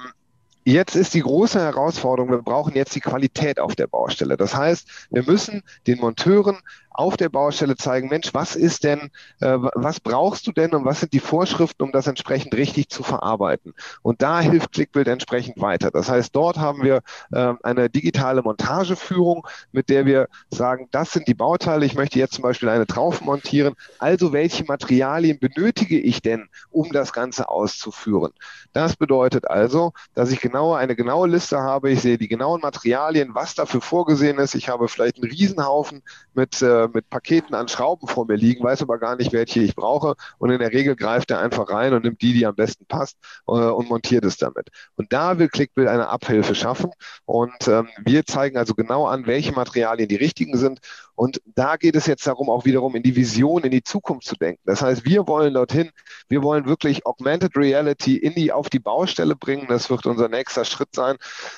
Jetzt 0.67 0.95
ist 0.95 1.13
die 1.13 1.21
große 1.21 1.59
Herausforderung, 1.59 2.31
wir 2.31 2.41
brauchen 2.41 2.73
jetzt 2.73 2.95
die 2.95 2.99
Qualität 2.99 3.59
auf 3.59 3.75
der 3.75 3.85
Baustelle. 3.85 4.35
Das 4.35 4.55
heißt, 4.55 5.07
wir 5.11 5.21
müssen 5.21 5.61
den 5.85 5.99
Monteuren 5.99 6.57
auf 6.97 7.17
der 7.17 7.29
Baustelle 7.29 7.75
zeigen, 7.75 8.09
Mensch, 8.09 8.33
was 8.33 8.55
ist 8.55 8.83
denn, 8.83 9.11
äh, 9.41 9.57
was 9.75 9.99
brauchst 9.99 10.47
du 10.47 10.51
denn 10.51 10.73
und 10.73 10.85
was 10.85 10.99
sind 11.01 11.13
die 11.13 11.19
Vorschriften, 11.19 11.83
um 11.83 11.91
das 11.91 12.07
entsprechend 12.07 12.55
richtig 12.55 12.89
zu 12.89 13.03
verarbeiten? 13.03 13.73
Und 14.01 14.21
da 14.21 14.39
hilft 14.39 14.71
Clickbild 14.71 15.07
entsprechend 15.07 15.61
weiter. 15.61 15.91
Das 15.91 16.09
heißt, 16.09 16.35
dort 16.35 16.57
haben 16.57 16.83
wir 16.83 17.01
äh, 17.31 17.53
eine 17.63 17.89
digitale 17.89 18.41
Montageführung, 18.41 19.47
mit 19.71 19.89
der 19.89 20.05
wir 20.05 20.27
sagen, 20.49 20.87
das 20.91 21.11
sind 21.11 21.27
die 21.27 21.33
Bauteile, 21.33 21.85
ich 21.85 21.95
möchte 21.95 22.19
jetzt 22.19 22.33
zum 22.33 22.43
Beispiel 22.43 22.69
eine 22.69 22.85
drauf 22.85 23.21
montieren. 23.21 23.75
Also 23.99 24.33
welche 24.33 24.63
Materialien 24.65 25.39
benötige 25.39 25.99
ich 25.99 26.21
denn, 26.21 26.49
um 26.71 26.91
das 26.91 27.13
Ganze 27.13 27.49
auszuführen? 27.49 28.31
Das 28.73 28.95
bedeutet 28.95 29.49
also, 29.49 29.93
dass 30.13 30.31
ich 30.31 30.41
genau 30.41 30.73
eine 30.73 30.95
genaue 30.95 31.27
Liste 31.27 31.59
habe, 31.59 31.91
ich 31.91 32.01
sehe 32.01 32.17
die 32.17 32.27
genauen 32.27 32.61
Materialien, 32.61 33.33
was 33.33 33.55
dafür 33.55 33.81
vorgesehen 33.81 34.37
ist. 34.37 34.55
Ich 34.55 34.69
habe 34.69 34.87
vielleicht 34.87 35.17
einen 35.17 35.31
Riesenhaufen 35.31 36.03
mit 36.33 36.61
äh, 36.61 36.84
mit 36.87 37.09
Paketen 37.09 37.55
an 37.55 37.67
Schrauben 37.67 38.07
vor 38.07 38.25
mir 38.25 38.35
liegen, 38.35 38.63
weiß 38.63 38.81
aber 38.81 38.97
gar 38.97 39.15
nicht, 39.15 39.33
welche 39.33 39.61
ich 39.61 39.75
brauche. 39.75 40.15
Und 40.37 40.51
in 40.51 40.59
der 40.59 40.71
Regel 40.71 40.95
greift 40.95 41.31
er 41.31 41.39
einfach 41.39 41.69
rein 41.69 41.93
und 41.93 42.03
nimmt 42.03 42.21
die, 42.21 42.33
die 42.33 42.45
am 42.45 42.55
besten 42.55 42.85
passt 42.85 43.17
äh, 43.47 43.51
und 43.51 43.89
montiert 43.89 44.25
es 44.25 44.37
damit. 44.37 44.69
Und 44.95 45.13
da 45.13 45.39
will 45.39 45.49
Clickbill 45.49 45.87
eine 45.87 46.07
Abhilfe 46.09 46.55
schaffen. 46.55 46.91
Und 47.25 47.67
ähm, 47.67 47.89
wir 48.03 48.25
zeigen 48.25 48.57
also 48.57 48.73
genau 48.73 49.05
an, 49.07 49.27
welche 49.27 49.51
Materialien 49.51 50.07
die 50.07 50.15
richtigen 50.15 50.57
sind. 50.57 50.79
Und 51.15 51.41
da 51.45 51.77
geht 51.77 51.95
es 51.95 52.07
jetzt 52.07 52.27
darum, 52.27 52.49
auch 52.49 52.65
wiederum 52.65 52.95
in 52.95 53.03
die 53.03 53.15
Vision, 53.15 53.63
in 53.63 53.71
die 53.71 53.83
Zukunft 53.83 54.27
zu 54.27 54.35
denken. 54.35 54.61
Das 54.65 54.81
heißt, 54.81 55.05
wir 55.05 55.27
wollen 55.27 55.53
dorthin, 55.53 55.91
wir 56.27 56.43
wollen 56.43 56.65
wirklich 56.65 57.05
Augmented 57.05 57.55
Reality 57.55 58.17
in 58.17 58.33
die, 58.35 58.51
auf 58.51 58.69
die 58.69 58.79
Baustelle 58.79 59.35
bringen. 59.35 59.67
Das 59.69 59.89
wird 59.89 60.05
unser 60.05 60.27
nächster 60.27 60.65
Schritt 60.65 60.89
sein. 60.93 61.15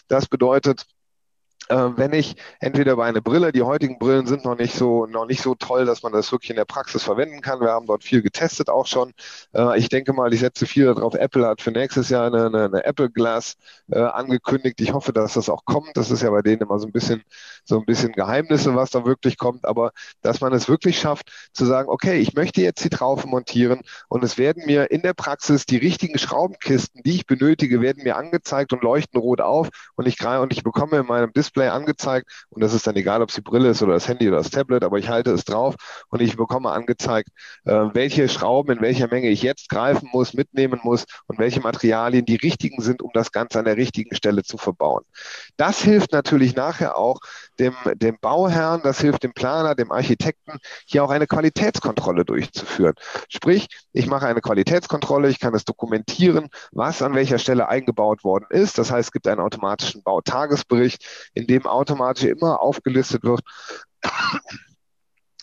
Das 0.07 0.27
bedeutet, 0.27 0.85
äh, 1.69 1.89
wenn 1.95 2.13
ich 2.13 2.35
entweder 2.59 2.95
bei 2.95 3.05
einer 3.05 3.21
Brille, 3.21 3.51
die 3.51 3.61
heutigen 3.61 3.99
Brillen 3.99 4.27
sind 4.27 4.45
noch 4.45 4.57
nicht 4.57 4.75
so 4.75 5.05
noch 5.05 5.25
nicht 5.25 5.41
so 5.41 5.55
toll, 5.55 5.85
dass 5.85 6.03
man 6.03 6.13
das 6.13 6.31
wirklich 6.31 6.49
in 6.49 6.55
der 6.55 6.65
Praxis 6.65 7.03
verwenden 7.03 7.41
kann. 7.41 7.59
Wir 7.59 7.71
haben 7.71 7.85
dort 7.85 8.03
viel 8.03 8.21
getestet 8.21 8.69
auch 8.69 8.85
schon. 8.87 9.13
Äh, 9.53 9.77
ich 9.79 9.89
denke 9.89 10.13
mal, 10.13 10.33
ich 10.33 10.39
setze 10.39 10.65
viel 10.65 10.85
darauf. 10.85 11.13
Apple 11.13 11.45
hat 11.45 11.61
für 11.61 11.71
nächstes 11.71 12.09
Jahr 12.09 12.27
eine, 12.27 12.45
eine, 12.47 12.65
eine 12.65 12.85
Apple 12.85 13.09
Glass 13.09 13.55
äh, 13.91 13.99
angekündigt. 13.99 14.79
Ich 14.81 14.93
hoffe, 14.93 15.13
dass 15.13 15.33
das 15.33 15.49
auch 15.49 15.65
kommt. 15.65 15.95
Das 15.95 16.11
ist 16.11 16.21
ja 16.21 16.29
bei 16.29 16.41
denen 16.41 16.61
immer 16.61 16.79
so 16.79 16.87
ein 16.87 16.91
bisschen 16.93 17.23
so 17.65 17.77
ein 17.79 17.85
bisschen 17.85 18.13
Geheimnisse, 18.13 18.75
was 18.75 18.91
da 18.91 19.05
wirklich 19.05 19.37
kommt. 19.37 19.65
Aber 19.65 19.91
dass 20.21 20.41
man 20.41 20.53
es 20.53 20.69
wirklich 20.69 20.99
schafft, 20.99 21.31
zu 21.53 21.65
sagen, 21.65 21.89
okay, 21.89 22.19
ich 22.19 22.33
möchte 22.33 22.61
jetzt 22.61 22.83
die 22.83 22.89
Traufe 22.89 23.27
montieren 23.27 23.81
und 24.07 24.23
es 24.23 24.37
werden 24.37 24.65
mir 24.65 24.91
in 24.91 25.01
der 25.01 25.13
Praxis 25.13 25.65
die 25.65 25.77
richtigen 25.77 26.17
Schraubenkisten, 26.17 27.01
die 27.03 27.15
ich 27.15 27.25
benötige, 27.25 27.81
werden 27.81 28.03
mir 28.03 28.15
angezeigt 28.15 28.73
und 28.73 28.83
leuchten 28.83 29.19
rot 29.19 29.41
auf 29.41 29.69
und 29.95 30.07
ich 30.07 30.17
und 30.25 30.51
ich 30.51 30.63
bekomme 30.63 30.97
in 30.97 31.05
meinem 31.05 31.31
Display 31.31 31.56
Display 31.57 31.69
angezeigt 31.69 32.45
und 32.49 32.61
das 32.61 32.73
ist 32.73 32.85
dann 32.85 32.95
egal, 32.95 33.21
ob 33.21 33.29
es 33.29 33.35
die 33.35 33.41
Brille 33.41 33.69
ist 33.69 33.81
oder 33.81 33.93
das 33.93 34.07
Handy 34.07 34.27
oder 34.27 34.37
das 34.37 34.51
Tablet, 34.51 34.83
aber 34.83 34.99
ich 34.99 35.09
halte 35.09 35.31
es 35.31 35.43
drauf 35.43 35.75
und 36.09 36.21
ich 36.21 36.37
bekomme 36.37 36.69
angezeigt, 36.69 37.29
äh, 37.65 37.71
welche 37.93 38.29
Schrauben 38.29 38.77
in 38.77 38.81
welcher 38.81 39.07
Menge 39.07 39.29
ich 39.29 39.41
jetzt 39.41 39.69
greifen 39.69 40.09
muss, 40.13 40.33
mitnehmen 40.33 40.79
muss 40.83 41.05
und 41.25 41.39
welche 41.39 41.59
Materialien 41.59 42.25
die 42.25 42.35
richtigen 42.35 42.81
sind, 42.81 43.01
um 43.01 43.09
das 43.13 43.31
Ganze 43.31 43.59
an 43.59 43.65
der 43.65 43.77
richtigen 43.77 44.15
Stelle 44.15 44.43
zu 44.43 44.57
verbauen. 44.57 45.03
Das 45.57 45.81
hilft 45.81 46.11
natürlich 46.11 46.55
nachher 46.55 46.97
auch 46.97 47.19
dem, 47.59 47.75
dem 47.95 48.17
Bauherrn, 48.19 48.81
das 48.83 49.01
hilft 49.01 49.23
dem 49.23 49.33
Planer, 49.33 49.75
dem 49.75 49.91
Architekten, 49.91 50.59
hier 50.85 51.03
auch 51.03 51.09
eine 51.09 51.27
Qualitätskontrolle 51.27 52.25
durchzuführen. 52.25 52.93
Sprich, 53.29 53.67
ich 53.93 54.07
mache 54.07 54.27
eine 54.27 54.41
Qualitätskontrolle, 54.41 55.29
ich 55.29 55.39
kann 55.39 55.53
es 55.53 55.65
dokumentieren, 55.65 56.49
was 56.71 57.01
an 57.01 57.13
welcher 57.13 57.39
Stelle 57.39 57.67
eingebaut 57.67 58.23
worden 58.23 58.45
ist. 58.49 58.77
Das 58.77 58.91
heißt, 58.91 59.07
es 59.07 59.11
gibt 59.11 59.27
einen 59.27 59.41
automatischen 59.41 60.03
Bautagesbericht, 60.03 61.29
in 61.33 61.47
dem 61.47 61.65
automatisch 61.65 62.25
immer 62.25 62.61
aufgelistet 62.61 63.23
wird, 63.23 63.41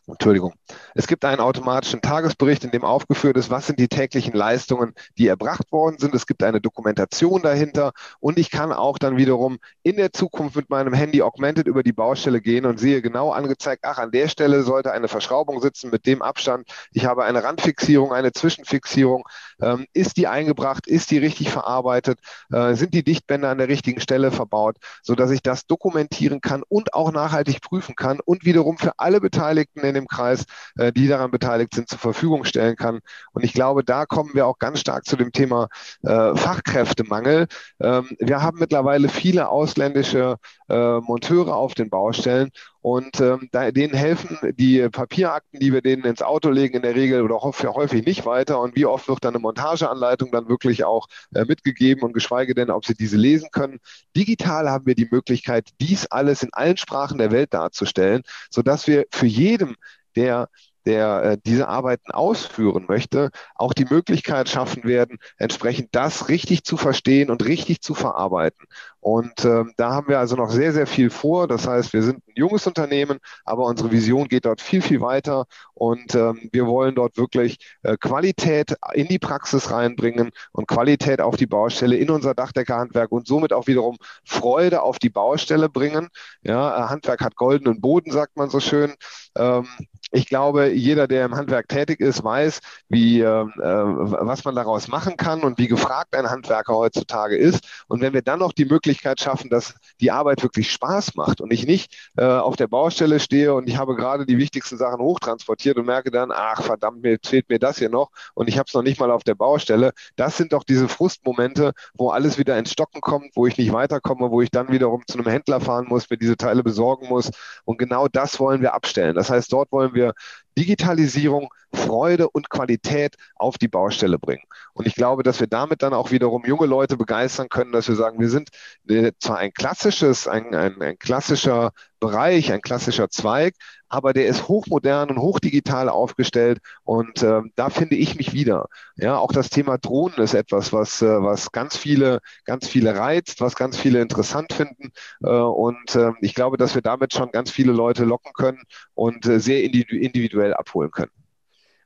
Entschuldigung. 0.06 0.52
Es 0.94 1.06
gibt 1.06 1.24
einen 1.24 1.40
automatischen 1.40 2.02
Tagesbericht, 2.02 2.62
in 2.62 2.70
dem 2.70 2.84
aufgeführt 2.84 3.38
ist, 3.38 3.48
was 3.50 3.66
sind 3.66 3.78
die 3.78 3.88
täglichen 3.88 4.34
Leistungen, 4.34 4.92
die 5.16 5.28
erbracht 5.28 5.72
worden 5.72 5.98
sind. 5.98 6.14
Es 6.14 6.26
gibt 6.26 6.42
eine 6.42 6.60
Dokumentation 6.60 7.40
dahinter 7.40 7.92
und 8.20 8.38
ich 8.38 8.50
kann 8.50 8.70
auch 8.70 8.98
dann 8.98 9.16
wiederum 9.16 9.58
in 9.82 9.96
der 9.96 10.12
Zukunft 10.12 10.56
mit 10.56 10.68
meinem 10.68 10.92
Handy 10.92 11.22
augmented 11.22 11.66
über 11.66 11.82
die 11.82 11.92
Baustelle 11.92 12.42
gehen 12.42 12.66
und 12.66 12.78
sehe 12.78 13.00
genau 13.00 13.32
angezeigt, 13.32 13.84
ach, 13.86 13.96
an 13.96 14.10
der 14.10 14.28
Stelle 14.28 14.62
sollte 14.62 14.92
eine 14.92 15.08
Verschraubung 15.08 15.62
sitzen 15.62 15.90
mit 15.90 16.04
dem 16.04 16.20
Abstand. 16.20 16.68
Ich 16.92 17.06
habe 17.06 17.24
eine 17.24 17.42
Randfixierung, 17.42 18.12
eine 18.12 18.32
Zwischenfixierung. 18.32 19.24
Ähm, 19.62 19.86
ist 19.94 20.18
die 20.18 20.26
eingebracht? 20.26 20.86
Ist 20.86 21.10
die 21.12 21.18
richtig 21.18 21.50
verarbeitet? 21.50 22.18
Äh, 22.52 22.74
sind 22.74 22.92
die 22.92 23.04
Dichtbänder 23.04 23.48
an 23.48 23.58
der 23.58 23.68
richtigen 23.68 24.00
Stelle 24.02 24.30
verbaut, 24.30 24.76
sodass 25.02 25.30
ich 25.30 25.42
das 25.42 25.66
dokumentieren 25.66 26.42
kann 26.42 26.62
und 26.68 26.92
auch 26.92 27.10
nachhaltig 27.10 27.62
prüfen 27.62 27.96
kann 27.96 28.20
und 28.22 28.44
wiederum 28.44 28.76
für 28.76 28.92
alle 28.98 29.20
Beteiligten 29.20 29.80
in 29.80 29.93
dem 29.94 30.06
Kreis, 30.06 30.44
äh, 30.76 30.92
die 30.92 31.08
daran 31.08 31.30
beteiligt 31.30 31.74
sind, 31.74 31.88
zur 31.88 31.98
Verfügung 31.98 32.44
stellen 32.44 32.76
kann. 32.76 33.00
Und 33.32 33.44
ich 33.44 33.52
glaube, 33.52 33.84
da 33.84 34.06
kommen 34.06 34.30
wir 34.34 34.46
auch 34.46 34.58
ganz 34.58 34.80
stark 34.80 35.04
zu 35.04 35.16
dem 35.16 35.32
Thema 35.32 35.68
äh, 36.02 36.34
Fachkräftemangel. 36.34 37.46
Ähm, 37.80 38.16
wir 38.18 38.42
haben 38.42 38.58
mittlerweile 38.58 39.08
viele 39.08 39.48
ausländische 39.48 40.36
äh, 40.68 40.98
Monteure 41.00 41.56
auf 41.56 41.74
den 41.74 41.90
Baustellen 41.90 42.50
und 42.84 43.18
ähm, 43.22 43.48
denen 43.50 43.94
helfen 43.94 44.36
die 44.58 44.86
Papierakten, 44.90 45.58
die 45.58 45.72
wir 45.72 45.80
denen 45.80 46.04
ins 46.04 46.20
Auto 46.20 46.50
legen, 46.50 46.76
in 46.76 46.82
der 46.82 46.94
Regel 46.94 47.22
oder 47.22 47.40
häufig 47.40 48.04
nicht 48.04 48.26
weiter. 48.26 48.60
Und 48.60 48.76
wie 48.76 48.84
oft 48.84 49.08
wird 49.08 49.24
dann 49.24 49.34
eine 49.34 49.40
Montageanleitung 49.40 50.30
dann 50.30 50.50
wirklich 50.50 50.84
auch 50.84 51.06
äh, 51.34 51.46
mitgegeben 51.46 52.02
und 52.02 52.12
geschweige 52.12 52.54
denn, 52.54 52.68
ob 52.68 52.84
sie 52.84 52.94
diese 52.94 53.16
lesen 53.16 53.48
können. 53.52 53.78
Digital 54.14 54.68
haben 54.68 54.84
wir 54.84 54.94
die 54.94 55.08
Möglichkeit, 55.10 55.70
dies 55.80 56.04
alles 56.08 56.42
in 56.42 56.52
allen 56.52 56.76
Sprachen 56.76 57.16
der 57.16 57.30
Welt 57.30 57.54
darzustellen, 57.54 58.20
sodass 58.50 58.86
wir 58.86 59.06
für 59.10 59.26
jedem, 59.26 59.76
der 60.16 60.48
der 60.86 61.22
äh, 61.22 61.38
diese 61.44 61.68
Arbeiten 61.68 62.10
ausführen 62.12 62.86
möchte, 62.88 63.30
auch 63.54 63.72
die 63.72 63.86
Möglichkeit 63.86 64.48
schaffen 64.48 64.84
werden, 64.84 65.18
entsprechend 65.38 65.88
das 65.92 66.28
richtig 66.28 66.64
zu 66.64 66.76
verstehen 66.76 67.30
und 67.30 67.44
richtig 67.44 67.80
zu 67.80 67.94
verarbeiten. 67.94 68.66
Und 69.04 69.44
ähm, 69.44 69.74
da 69.76 69.90
haben 69.90 70.08
wir 70.08 70.18
also 70.18 70.34
noch 70.34 70.48
sehr, 70.48 70.72
sehr 70.72 70.86
viel 70.86 71.10
vor. 71.10 71.46
Das 71.46 71.68
heißt, 71.68 71.92
wir 71.92 72.02
sind 72.02 72.26
ein 72.26 72.32
junges 72.36 72.66
Unternehmen, 72.66 73.18
aber 73.44 73.66
unsere 73.66 73.92
Vision 73.92 74.28
geht 74.28 74.46
dort 74.46 74.62
viel, 74.62 74.80
viel 74.80 75.02
weiter. 75.02 75.44
Und 75.74 76.14
ähm, 76.14 76.48
wir 76.52 76.66
wollen 76.66 76.94
dort 76.94 77.18
wirklich 77.18 77.58
äh, 77.82 77.98
Qualität 77.98 78.74
in 78.94 79.06
die 79.08 79.18
Praxis 79.18 79.70
reinbringen 79.70 80.30
und 80.52 80.68
Qualität 80.68 81.20
auf 81.20 81.36
die 81.36 81.46
Baustelle 81.46 81.96
in 81.96 82.08
unser 82.08 82.32
Dachdeckerhandwerk 82.34 83.12
und 83.12 83.26
somit 83.26 83.52
auch 83.52 83.66
wiederum 83.66 83.98
Freude 84.24 84.80
auf 84.80 84.98
die 84.98 85.10
Baustelle 85.10 85.68
bringen. 85.68 86.08
Ja, 86.42 86.88
Handwerk 86.88 87.20
hat 87.20 87.36
goldenen 87.36 87.82
Boden, 87.82 88.10
sagt 88.10 88.38
man 88.38 88.48
so 88.48 88.58
schön. 88.58 88.94
Ähm, 89.36 89.66
ich 90.12 90.28
glaube, 90.28 90.68
jeder, 90.72 91.08
der 91.08 91.24
im 91.24 91.34
Handwerk 91.34 91.68
tätig 91.68 92.00
ist, 92.00 92.22
weiß, 92.22 92.60
wie, 92.88 93.20
äh, 93.20 93.24
äh, 93.26 93.46
was 93.58 94.44
man 94.44 94.54
daraus 94.54 94.86
machen 94.88 95.16
kann 95.16 95.42
und 95.42 95.58
wie 95.58 95.66
gefragt 95.66 96.14
ein 96.14 96.30
Handwerker 96.30 96.74
heutzutage 96.74 97.36
ist. 97.36 97.84
Und 97.88 98.00
wenn 98.00 98.12
wir 98.14 98.22
dann 98.22 98.38
noch 98.38 98.52
die 98.52 98.64
Möglichkeit 98.64 98.93
schaffen, 99.02 99.50
dass 99.50 99.74
die 100.00 100.10
Arbeit 100.10 100.42
wirklich 100.42 100.70
Spaß 100.70 101.14
macht 101.14 101.40
und 101.40 101.52
ich 101.52 101.66
nicht 101.66 102.10
äh, 102.16 102.24
auf 102.24 102.56
der 102.56 102.66
Baustelle 102.66 103.20
stehe 103.20 103.54
und 103.54 103.68
ich 103.68 103.76
habe 103.76 103.96
gerade 103.96 104.26
die 104.26 104.38
wichtigsten 104.38 104.76
Sachen 104.76 105.00
hochtransportiert 105.00 105.76
und 105.76 105.86
merke 105.86 106.10
dann, 106.10 106.30
ach 106.32 106.62
verdammt, 106.62 107.02
mir 107.02 107.18
fehlt 107.24 107.48
mir 107.48 107.58
das 107.58 107.78
hier 107.78 107.88
noch 107.90 108.10
und 108.34 108.48
ich 108.48 108.58
habe 108.58 108.66
es 108.68 108.74
noch 108.74 108.82
nicht 108.82 109.00
mal 109.00 109.10
auf 109.10 109.24
der 109.24 109.34
Baustelle. 109.34 109.92
Das 110.16 110.36
sind 110.36 110.52
doch 110.52 110.64
diese 110.64 110.88
Frustmomente, 110.88 111.72
wo 111.94 112.10
alles 112.10 112.38
wieder 112.38 112.58
ins 112.58 112.72
Stocken 112.72 113.00
kommt, 113.00 113.30
wo 113.34 113.46
ich 113.46 113.56
nicht 113.58 113.72
weiterkomme, 113.72 114.30
wo 114.30 114.40
ich 114.40 114.50
dann 114.50 114.70
wiederum 114.70 115.02
zu 115.06 115.18
einem 115.18 115.28
Händler 115.28 115.60
fahren 115.60 115.86
muss, 115.88 116.10
mir 116.10 116.18
diese 116.18 116.36
Teile 116.36 116.62
besorgen 116.62 117.08
muss. 117.08 117.30
Und 117.64 117.78
genau 117.78 118.08
das 118.08 118.38
wollen 118.40 118.62
wir 118.62 118.74
abstellen. 118.74 119.14
Das 119.14 119.30
heißt, 119.30 119.52
dort 119.52 119.72
wollen 119.72 119.94
wir 119.94 120.14
Digitalisierung 120.58 121.48
Freude 121.72 122.28
und 122.30 122.50
Qualität 122.50 123.16
auf 123.36 123.58
die 123.58 123.68
Baustelle 123.68 124.18
bringen. 124.18 124.44
Und 124.72 124.86
ich 124.86 124.94
glaube, 124.94 125.22
dass 125.22 125.40
wir 125.40 125.46
damit 125.46 125.82
dann 125.82 125.92
auch 125.92 126.10
wiederum 126.10 126.44
junge 126.44 126.66
Leute 126.66 126.96
begeistern 126.96 127.48
können, 127.48 127.72
dass 127.72 127.88
wir 127.88 127.96
sagen, 127.96 128.20
wir 128.20 128.30
sind 128.30 128.50
äh, 128.88 129.12
zwar 129.18 129.38
ein 129.38 129.52
klassisches, 129.52 130.28
ein, 130.28 130.54
ein, 130.54 130.80
ein 130.80 130.98
klassischer 130.98 131.72
Bereich, 132.04 132.52
ein 132.52 132.60
klassischer 132.60 133.08
Zweig, 133.08 133.54
aber 133.88 134.12
der 134.12 134.26
ist 134.26 134.48
hochmodern 134.48 135.08
und 135.10 135.18
hochdigital 135.18 135.88
aufgestellt 135.88 136.58
und 136.82 137.22
äh, 137.22 137.40
da 137.56 137.70
finde 137.70 137.96
ich 137.96 138.16
mich 138.16 138.32
wieder. 138.34 138.66
Ja, 138.96 139.16
auch 139.18 139.32
das 139.32 139.48
Thema 139.50 139.78
Drohnen 139.78 140.18
ist 140.18 140.34
etwas, 140.34 140.72
was, 140.72 141.00
äh, 141.02 141.22
was 141.22 141.50
ganz 141.52 141.76
viele, 141.76 142.20
ganz 142.44 142.68
viele 142.68 142.96
reizt, 142.96 143.40
was 143.40 143.54
ganz 143.56 143.78
viele 143.78 144.00
interessant 144.02 144.52
finden 144.52 144.92
äh, 145.22 145.28
und 145.28 145.94
äh, 145.96 146.12
ich 146.20 146.34
glaube, 146.34 146.56
dass 146.58 146.74
wir 146.74 146.82
damit 146.82 147.14
schon 147.14 147.30
ganz 147.32 147.50
viele 147.50 147.72
Leute 147.72 148.04
locken 148.04 148.32
können 148.34 148.62
und 148.94 149.26
äh, 149.26 149.40
sehr 149.40 149.62
individuell 149.62 150.54
abholen 150.54 150.90
können. 150.90 151.23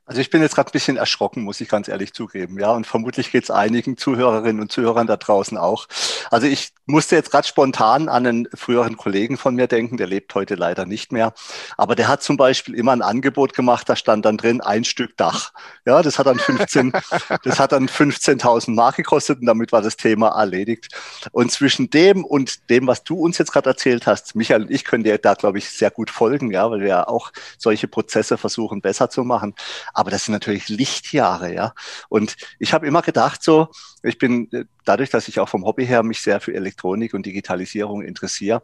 Also 0.09 0.21
ich 0.21 0.31
bin 0.31 0.41
jetzt 0.41 0.55
gerade 0.55 0.69
ein 0.69 0.71
bisschen 0.71 0.97
erschrocken, 0.97 1.43
muss 1.43 1.61
ich 1.61 1.69
ganz 1.69 1.87
ehrlich 1.87 2.13
zugeben. 2.13 2.59
Ja, 2.59 2.71
und 2.71 2.87
vermutlich 2.87 3.31
geht 3.31 3.43
es 3.43 3.51
einigen 3.51 3.95
Zuhörerinnen 3.95 4.59
und 4.59 4.71
Zuhörern 4.71 5.05
da 5.05 5.17
draußen 5.17 5.55
auch. 5.55 5.85
Also 6.31 6.47
ich 6.47 6.71
musste 6.87 7.15
jetzt 7.15 7.29
gerade 7.29 7.47
spontan 7.47 8.09
an 8.09 8.25
einen 8.25 8.47
früheren 8.55 8.97
Kollegen 8.97 9.37
von 9.37 9.53
mir 9.53 9.67
denken, 9.67 9.97
der 9.97 10.07
lebt 10.07 10.33
heute 10.33 10.55
leider 10.55 10.87
nicht 10.87 11.11
mehr. 11.11 11.33
Aber 11.77 11.93
der 11.93 12.07
hat 12.07 12.23
zum 12.23 12.37
Beispiel 12.37 12.73
immer 12.73 12.91
ein 12.91 13.03
Angebot 13.03 13.53
gemacht, 13.53 13.87
da 13.87 13.95
stand 13.95 14.25
dann 14.25 14.37
drin 14.37 14.61
ein 14.61 14.83
Stück 14.83 15.15
Dach. 15.15 15.51
Ja, 15.85 16.01
das 16.01 16.17
hat 16.17 16.25
dann 16.25 16.39
15, 16.39 16.91
das 17.43 17.59
hat 17.59 17.71
dann 17.71 17.87
15.000 17.87 18.71
Mark 18.71 18.95
gekostet 18.95 19.41
und 19.41 19.45
damit 19.45 19.71
war 19.71 19.83
das 19.83 19.95
Thema 19.95 20.29
erledigt. 20.29 20.87
Und 21.31 21.51
zwischen 21.51 21.91
dem 21.91 22.25
und 22.25 22.67
dem, 22.71 22.87
was 22.87 23.03
du 23.03 23.19
uns 23.19 23.37
jetzt 23.37 23.51
gerade 23.51 23.69
erzählt 23.69 24.07
hast, 24.07 24.33
Michael 24.33 24.63
und 24.63 24.71
ich 24.71 24.85
können 24.85 25.03
dir 25.03 25.19
da, 25.19 25.35
glaube 25.35 25.59
ich, 25.59 25.69
sehr 25.69 25.91
gut 25.91 26.09
folgen, 26.09 26.49
ja, 26.49 26.71
weil 26.71 26.79
wir 26.79 26.87
ja 26.87 27.07
auch 27.07 27.31
solche 27.59 27.87
Prozesse 27.87 28.39
versuchen 28.39 28.81
besser 28.81 29.11
zu 29.11 29.23
machen 29.23 29.53
aber 29.99 30.11
das 30.11 30.23
sind 30.25 30.31
natürlich 30.31 30.69
Lichtjahre, 30.69 31.53
ja. 31.53 31.73
Und 32.07 32.37
ich 32.57 32.73
habe 32.73 32.87
immer 32.87 33.01
gedacht, 33.01 33.43
so, 33.43 33.67
ich 34.01 34.17
bin 34.17 34.49
äh, 34.53 34.63
dadurch, 34.85 35.09
dass 35.09 35.27
ich 35.27 35.41
auch 35.41 35.49
vom 35.49 35.65
Hobby 35.65 35.85
her 35.85 36.03
mich 36.03 36.21
sehr 36.21 36.39
für 36.39 36.53
Elektronik 36.53 37.13
und 37.13 37.25
Digitalisierung 37.25 38.01
interessiere, 38.01 38.63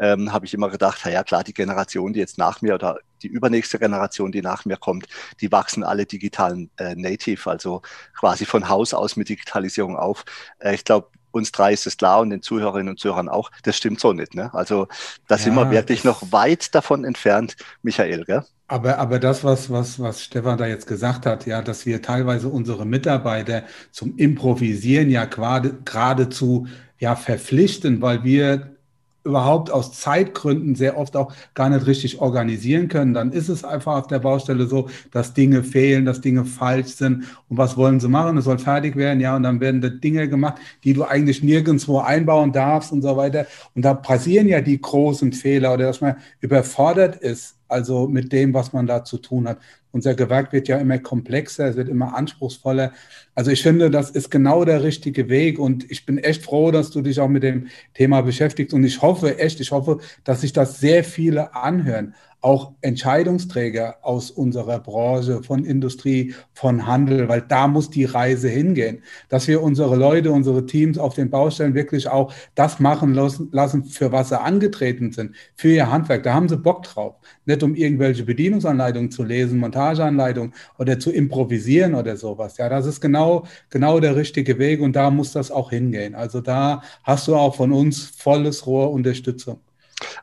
ähm, 0.00 0.32
habe 0.32 0.46
ich 0.46 0.54
immer 0.54 0.70
gedacht, 0.70 1.04
ja 1.04 1.22
klar, 1.22 1.44
die 1.44 1.52
Generation, 1.52 2.14
die 2.14 2.20
jetzt 2.20 2.38
nach 2.38 2.62
mir 2.62 2.74
oder 2.74 2.98
die 3.22 3.26
übernächste 3.26 3.78
Generation, 3.78 4.32
die 4.32 4.40
nach 4.40 4.64
mir 4.64 4.78
kommt, 4.78 5.06
die 5.42 5.52
wachsen 5.52 5.84
alle 5.84 6.06
digitalen 6.06 6.70
äh, 6.78 6.94
Native, 6.94 7.50
also 7.50 7.82
quasi 8.18 8.46
von 8.46 8.70
Haus 8.70 8.94
aus 8.94 9.16
mit 9.16 9.28
Digitalisierung 9.28 9.96
auf. 9.96 10.24
Äh, 10.60 10.74
ich 10.74 10.84
glaube, 10.84 11.08
uns 11.30 11.52
drei 11.52 11.74
ist 11.74 11.86
es 11.86 11.98
klar 11.98 12.20
und 12.20 12.30
den 12.30 12.40
Zuhörerinnen 12.40 12.88
und 12.88 12.98
Zuhörern 12.98 13.28
auch, 13.28 13.50
das 13.64 13.76
stimmt 13.76 14.00
so 14.00 14.14
nicht. 14.14 14.34
Ne? 14.34 14.50
Also 14.54 14.88
da 15.28 15.36
ja, 15.36 15.42
sind 15.42 15.54
wir 15.54 15.70
wirklich 15.70 16.04
noch 16.04 16.32
weit 16.32 16.74
davon 16.74 17.04
entfernt, 17.04 17.56
Michael. 17.82 18.24
Gell? 18.24 18.44
Aber, 18.70 18.98
aber 18.98 19.18
das, 19.18 19.42
was, 19.42 19.68
was, 19.68 19.98
was 19.98 20.22
Stefan 20.22 20.56
da 20.56 20.64
jetzt 20.64 20.86
gesagt 20.86 21.26
hat, 21.26 21.44
ja, 21.44 21.60
dass 21.60 21.86
wir 21.86 22.02
teilweise 22.02 22.48
unsere 22.48 22.86
Mitarbeiter 22.86 23.64
zum 23.90 24.16
Improvisieren 24.16 25.10
ja 25.10 25.24
gerade, 25.24 25.78
geradezu 25.84 26.68
ja 27.00 27.16
verpflichten, 27.16 28.00
weil 28.00 28.22
wir 28.22 28.76
überhaupt 29.24 29.72
aus 29.72 29.94
Zeitgründen 29.94 30.76
sehr 30.76 30.96
oft 30.96 31.16
auch 31.16 31.32
gar 31.54 31.68
nicht 31.68 31.88
richtig 31.88 32.20
organisieren 32.20 32.86
können, 32.86 33.12
dann 33.12 33.32
ist 33.32 33.48
es 33.48 33.64
einfach 33.64 33.96
auf 33.96 34.06
der 34.06 34.20
Baustelle 34.20 34.68
so, 34.68 34.88
dass 35.10 35.34
Dinge 35.34 35.64
fehlen, 35.64 36.04
dass 36.04 36.20
Dinge 36.20 36.44
falsch 36.44 36.94
sind. 36.94 37.24
Und 37.48 37.58
was 37.58 37.76
wollen 37.76 37.98
sie 37.98 38.08
machen? 38.08 38.36
Es 38.38 38.44
soll 38.44 38.58
fertig 38.58 38.94
werden, 38.94 39.18
ja, 39.18 39.34
und 39.34 39.42
dann 39.42 39.58
werden 39.58 39.80
da 39.80 39.88
Dinge 39.88 40.28
gemacht, 40.28 40.60
die 40.84 40.92
du 40.92 41.02
eigentlich 41.02 41.42
nirgendwo 41.42 41.98
einbauen 41.98 42.52
darfst 42.52 42.92
und 42.92 43.02
so 43.02 43.16
weiter. 43.16 43.46
Und 43.74 43.84
da 43.84 43.94
passieren 43.94 44.46
ja 44.46 44.60
die 44.60 44.80
großen 44.80 45.32
Fehler 45.32 45.74
oder 45.74 45.86
dass 45.86 46.00
man 46.00 46.14
überfordert 46.40 47.16
ist 47.16 47.56
also 47.70 48.08
mit 48.08 48.32
dem, 48.32 48.54
was 48.54 48.72
man 48.72 48.86
da 48.86 49.04
zu 49.04 49.18
tun 49.18 49.48
hat. 49.48 49.58
Unser 49.92 50.14
Gewerk 50.14 50.52
wird 50.52 50.68
ja 50.68 50.78
immer 50.78 50.98
komplexer, 50.98 51.68
es 51.68 51.76
wird 51.76 51.88
immer 51.88 52.16
anspruchsvoller. 52.16 52.92
Also 53.34 53.50
ich 53.50 53.62
finde, 53.62 53.90
das 53.90 54.10
ist 54.10 54.30
genau 54.30 54.64
der 54.64 54.82
richtige 54.82 55.28
Weg 55.28 55.58
und 55.58 55.90
ich 55.90 56.06
bin 56.06 56.18
echt 56.18 56.44
froh, 56.44 56.70
dass 56.70 56.90
du 56.90 57.02
dich 57.02 57.20
auch 57.20 57.28
mit 57.28 57.42
dem 57.42 57.68
Thema 57.94 58.20
beschäftigst 58.22 58.74
und 58.74 58.84
ich 58.84 59.02
hoffe 59.02 59.38
echt, 59.38 59.60
ich 59.60 59.72
hoffe, 59.72 59.98
dass 60.24 60.42
sich 60.42 60.52
das 60.52 60.78
sehr 60.80 61.04
viele 61.04 61.54
anhören 61.54 62.14
auch 62.40 62.72
Entscheidungsträger 62.80 63.96
aus 64.02 64.30
unserer 64.30 64.78
Branche, 64.78 65.42
von 65.42 65.64
Industrie, 65.64 66.34
von 66.52 66.86
Handel, 66.86 67.28
weil 67.28 67.42
da 67.42 67.68
muss 67.68 67.90
die 67.90 68.04
Reise 68.04 68.48
hingehen, 68.48 69.02
dass 69.28 69.46
wir 69.46 69.62
unsere 69.62 69.96
Leute, 69.96 70.32
unsere 70.32 70.64
Teams 70.66 70.98
auf 70.98 71.14
den 71.14 71.30
Baustellen 71.30 71.74
wirklich 71.74 72.08
auch 72.08 72.32
das 72.54 72.80
machen 72.80 73.14
lassen, 73.14 73.84
für 73.84 74.12
was 74.12 74.30
sie 74.30 74.40
angetreten 74.40 75.12
sind, 75.12 75.34
für 75.54 75.68
ihr 75.68 75.90
Handwerk. 75.90 76.22
Da 76.22 76.34
haben 76.34 76.48
sie 76.48 76.56
Bock 76.56 76.84
drauf. 76.84 77.16
Nicht 77.44 77.62
um 77.62 77.74
irgendwelche 77.74 78.24
Bedienungsanleitungen 78.24 79.10
zu 79.10 79.22
lesen, 79.22 79.58
Montageanleitungen 79.58 80.54
oder 80.78 80.98
zu 80.98 81.10
improvisieren 81.10 81.94
oder 81.94 82.16
sowas. 82.16 82.56
Ja, 82.56 82.68
das 82.68 82.86
ist 82.86 83.00
genau, 83.00 83.44
genau 83.68 84.00
der 84.00 84.16
richtige 84.16 84.58
Weg 84.58 84.80
und 84.80 84.96
da 84.96 85.10
muss 85.10 85.32
das 85.32 85.50
auch 85.50 85.70
hingehen. 85.70 86.14
Also 86.14 86.40
da 86.40 86.82
hast 87.02 87.28
du 87.28 87.36
auch 87.36 87.54
von 87.54 87.72
uns 87.72 88.04
volles 88.04 88.66
Rohr 88.66 88.90
Unterstützung. 88.92 89.60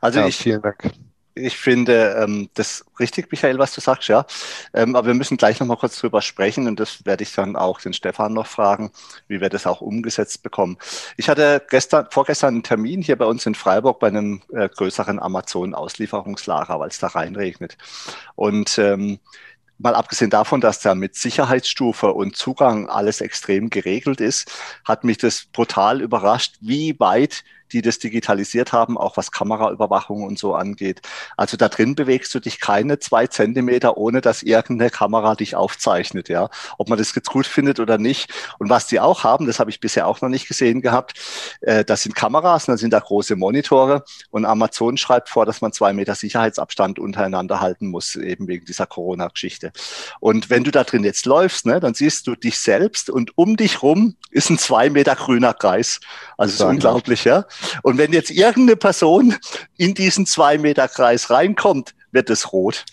Also 0.01 0.19
ja, 0.19 0.27
ich, 0.27 0.37
vielen 0.37 0.61
Dank 0.61 0.91
ich 1.37 1.57
finde 1.57 2.15
ähm, 2.21 2.49
das 2.55 2.85
richtig, 2.99 3.31
Michael, 3.31 3.59
was 3.59 3.73
du 3.73 3.81
sagst, 3.81 4.09
ja. 4.09 4.25
Ähm, 4.73 4.95
aber 4.95 5.07
wir 5.07 5.13
müssen 5.13 5.37
gleich 5.37 5.59
noch 5.59 5.67
mal 5.67 5.77
kurz 5.77 5.99
drüber 5.99 6.21
sprechen 6.21 6.67
und 6.67 6.79
das 6.79 7.05
werde 7.05 7.23
ich 7.23 7.33
dann 7.33 7.55
auch 7.55 7.79
den 7.79 7.93
Stefan 7.93 8.33
noch 8.33 8.47
fragen, 8.47 8.91
wie 9.27 9.41
wir 9.41 9.49
das 9.49 9.67
auch 9.67 9.81
umgesetzt 9.81 10.43
bekommen. 10.43 10.77
Ich 11.15 11.29
hatte 11.29 11.63
gestern, 11.69 12.07
vorgestern 12.11 12.55
einen 12.55 12.63
Termin 12.63 13.01
hier 13.01 13.17
bei 13.17 13.25
uns 13.25 13.45
in 13.45 13.55
Freiburg 13.55 13.99
bei 13.99 14.07
einem 14.07 14.41
äh, 14.53 14.69
größeren 14.69 15.19
Amazon-Auslieferungslager, 15.19 16.79
weil 16.79 16.89
es 16.89 16.99
da 16.99 17.07
reinregnet. 17.07 17.77
Und 18.35 18.77
ähm, 18.77 19.19
mal 19.77 19.95
abgesehen 19.95 20.29
davon, 20.29 20.61
dass 20.61 20.79
da 20.79 20.95
mit 20.95 21.15
Sicherheitsstufe 21.15 22.13
und 22.13 22.35
Zugang 22.35 22.89
alles 22.89 23.21
extrem 23.21 23.69
geregelt 23.69 24.21
ist, 24.21 24.51
hat 24.85 25.03
mich 25.03 25.17
das 25.17 25.45
brutal 25.45 26.01
überrascht, 26.01 26.55
wie 26.61 26.99
weit 26.99 27.43
die 27.71 27.81
das 27.81 27.99
digitalisiert 27.99 28.73
haben, 28.73 28.97
auch 28.97 29.17
was 29.17 29.31
Kameraüberwachung 29.31 30.23
und 30.23 30.39
so 30.39 30.55
angeht. 30.55 31.01
Also 31.35 31.57
da 31.57 31.69
drin 31.69 31.95
bewegst 31.95 32.33
du 32.33 32.39
dich 32.39 32.59
keine 32.59 32.99
zwei 32.99 33.27
Zentimeter, 33.27 33.97
ohne 33.97 34.21
dass 34.21 34.43
irgendeine 34.43 34.89
Kamera 34.89 35.35
dich 35.35 35.55
aufzeichnet, 35.55 36.29
ja. 36.29 36.49
Ob 36.77 36.89
man 36.89 36.97
das 36.97 37.13
jetzt 37.15 37.29
gut 37.29 37.45
findet 37.45 37.79
oder 37.79 37.97
nicht. 37.97 38.33
Und 38.59 38.69
was 38.69 38.87
die 38.87 38.99
auch 38.99 39.23
haben, 39.23 39.47
das 39.47 39.59
habe 39.59 39.69
ich 39.69 39.79
bisher 39.79 40.07
auch 40.07 40.21
noch 40.21 40.29
nicht 40.29 40.47
gesehen 40.47 40.81
gehabt, 40.81 41.19
äh, 41.61 41.83
das 41.83 42.03
sind 42.03 42.15
Kameras, 42.15 42.65
dann 42.65 42.77
sind 42.77 42.91
da 42.91 42.99
große 42.99 43.35
Monitore 43.35 44.03
und 44.29 44.45
Amazon 44.45 44.97
schreibt 44.97 45.29
vor, 45.29 45.45
dass 45.45 45.61
man 45.61 45.71
zwei 45.71 45.93
Meter 45.93 46.15
Sicherheitsabstand 46.15 46.99
untereinander 46.99 47.61
halten 47.61 47.87
muss, 47.87 48.15
eben 48.15 48.47
wegen 48.47 48.65
dieser 48.65 48.85
Corona-Geschichte. 48.85 49.71
Und 50.19 50.49
wenn 50.49 50.63
du 50.63 50.71
da 50.71 50.83
drin 50.83 51.03
jetzt 51.03 51.25
läufst, 51.25 51.65
ne, 51.65 51.79
dann 51.79 51.93
siehst 51.93 52.27
du 52.27 52.35
dich 52.35 52.59
selbst 52.59 53.09
und 53.09 53.37
um 53.37 53.57
dich 53.57 53.81
rum 53.81 54.15
ist 54.31 54.49
ein 54.49 54.57
zwei 54.57 54.89
Meter 54.89 55.15
grüner 55.15 55.53
Kreis. 55.53 55.99
Also 56.37 56.53
es 56.53 56.59
ist 56.59 56.65
unglaublich, 56.65 57.23
ja. 57.23 57.45
Und 57.83 57.97
wenn 57.97 58.13
jetzt 58.13 58.31
irgendeine 58.31 58.75
Person 58.75 59.35
in 59.77 59.93
diesen 59.93 60.25
zwei 60.25 60.57
Meter 60.57 60.87
Kreis 60.87 61.29
reinkommt, 61.29 61.93
wird 62.11 62.29
es 62.29 62.51
rot 62.51 62.85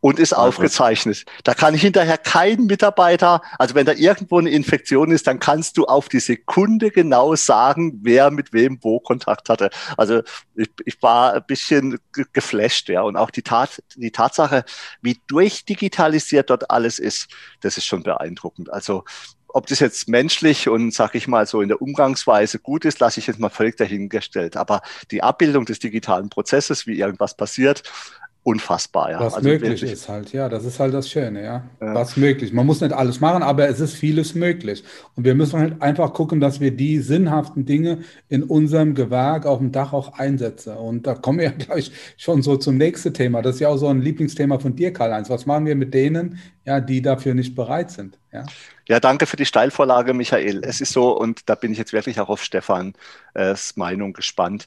und 0.00 0.20
ist 0.20 0.34
aufgezeichnet. 0.34 1.24
Da 1.42 1.54
kann 1.54 1.74
ich 1.74 1.82
hinterher 1.82 2.16
kein 2.16 2.66
Mitarbeiter, 2.66 3.42
also 3.58 3.74
wenn 3.74 3.86
da 3.86 3.92
irgendwo 3.92 4.38
eine 4.38 4.50
Infektion 4.50 5.10
ist, 5.10 5.26
dann 5.26 5.40
kannst 5.40 5.76
du 5.78 5.86
auf 5.86 6.08
die 6.08 6.20
Sekunde 6.20 6.90
genau 6.90 7.34
sagen, 7.34 7.98
wer 8.02 8.30
mit 8.30 8.52
wem 8.52 8.78
wo 8.82 9.00
Kontakt 9.00 9.48
hatte. 9.48 9.70
Also 9.96 10.22
ich, 10.54 10.70
ich 10.84 11.02
war 11.02 11.34
ein 11.34 11.44
bisschen 11.46 11.98
geflasht, 12.32 12.88
ja. 12.88 13.02
Und 13.02 13.16
auch 13.16 13.30
die, 13.30 13.42
Tat, 13.42 13.82
die 13.96 14.12
Tatsache, 14.12 14.64
wie 15.02 15.20
durchdigitalisiert 15.26 16.50
dort 16.50 16.70
alles 16.70 17.00
ist, 17.00 17.28
das 17.60 17.76
ist 17.76 17.86
schon 17.86 18.04
beeindruckend. 18.04 18.72
Also 18.72 19.04
ob 19.56 19.66
das 19.68 19.80
jetzt 19.80 20.06
menschlich 20.06 20.68
und, 20.68 20.92
sag 20.92 21.14
ich 21.14 21.28
mal, 21.28 21.46
so 21.46 21.62
in 21.62 21.68
der 21.68 21.80
Umgangsweise 21.80 22.58
gut 22.58 22.84
ist, 22.84 23.00
lasse 23.00 23.20
ich 23.20 23.26
jetzt 23.26 23.40
mal 23.40 23.48
völlig 23.48 23.74
dahingestellt. 23.78 24.54
Aber 24.54 24.82
die 25.10 25.22
Abbildung 25.22 25.64
des 25.64 25.78
digitalen 25.78 26.28
Prozesses, 26.28 26.86
wie 26.86 26.98
irgendwas 26.98 27.38
passiert, 27.38 27.82
unfassbar. 28.46 29.10
Ja. 29.10 29.20
Was 29.20 29.34
also 29.34 29.48
möglich 29.48 29.80
wirklich, 29.80 29.90
ist 29.90 30.08
halt, 30.08 30.32
ja, 30.32 30.48
das 30.48 30.64
ist 30.64 30.78
halt 30.78 30.94
das 30.94 31.10
Schöne, 31.10 31.42
ja. 31.42 31.64
ja. 31.80 31.94
Was 31.94 32.16
möglich. 32.16 32.52
Man 32.52 32.64
muss 32.64 32.80
nicht 32.80 32.92
alles 32.92 33.20
machen, 33.20 33.42
aber 33.42 33.68
es 33.68 33.80
ist 33.80 33.94
vieles 33.94 34.36
möglich. 34.36 34.84
Und 35.16 35.24
wir 35.24 35.34
müssen 35.34 35.58
halt 35.58 35.82
einfach 35.82 36.12
gucken, 36.12 36.40
dass 36.40 36.60
wir 36.60 36.70
die 36.70 37.00
sinnhaften 37.00 37.66
Dinge 37.66 38.04
in 38.28 38.44
unserem 38.44 38.94
Gewerk 38.94 39.46
auf 39.46 39.58
dem 39.58 39.72
Dach 39.72 39.92
auch 39.92 40.16
einsetzen. 40.16 40.76
Und 40.76 41.08
da 41.08 41.14
kommen 41.14 41.40
wir 41.40 41.46
ja 41.46 41.50
gleich 41.58 41.90
schon 42.16 42.40
so 42.42 42.56
zum 42.56 42.76
nächsten 42.76 43.12
Thema. 43.12 43.42
Das 43.42 43.56
ist 43.56 43.60
ja 43.60 43.68
auch 43.68 43.78
so 43.78 43.88
ein 43.88 44.00
Lieblingsthema 44.00 44.60
von 44.60 44.76
dir, 44.76 44.92
Karl-Heinz. 44.92 45.28
Was 45.28 45.44
machen 45.44 45.66
wir 45.66 45.74
mit 45.74 45.92
denen, 45.92 46.38
ja, 46.64 46.78
die 46.78 47.02
dafür 47.02 47.34
nicht 47.34 47.56
bereit 47.56 47.90
sind? 47.90 48.16
Ja. 48.32 48.44
Ja, 48.88 49.00
danke 49.00 49.26
für 49.26 49.36
die 49.36 49.46
Steilvorlage, 49.46 50.14
Michael. 50.14 50.60
Es 50.62 50.80
ist 50.80 50.92
so, 50.92 51.18
und 51.18 51.48
da 51.48 51.56
bin 51.56 51.72
ich 51.72 51.78
jetzt 51.78 51.92
wirklich 51.92 52.20
auch 52.20 52.28
auf 52.28 52.44
Stefans 52.44 52.94
äh, 53.34 53.56
Meinung 53.74 54.12
gespannt. 54.12 54.66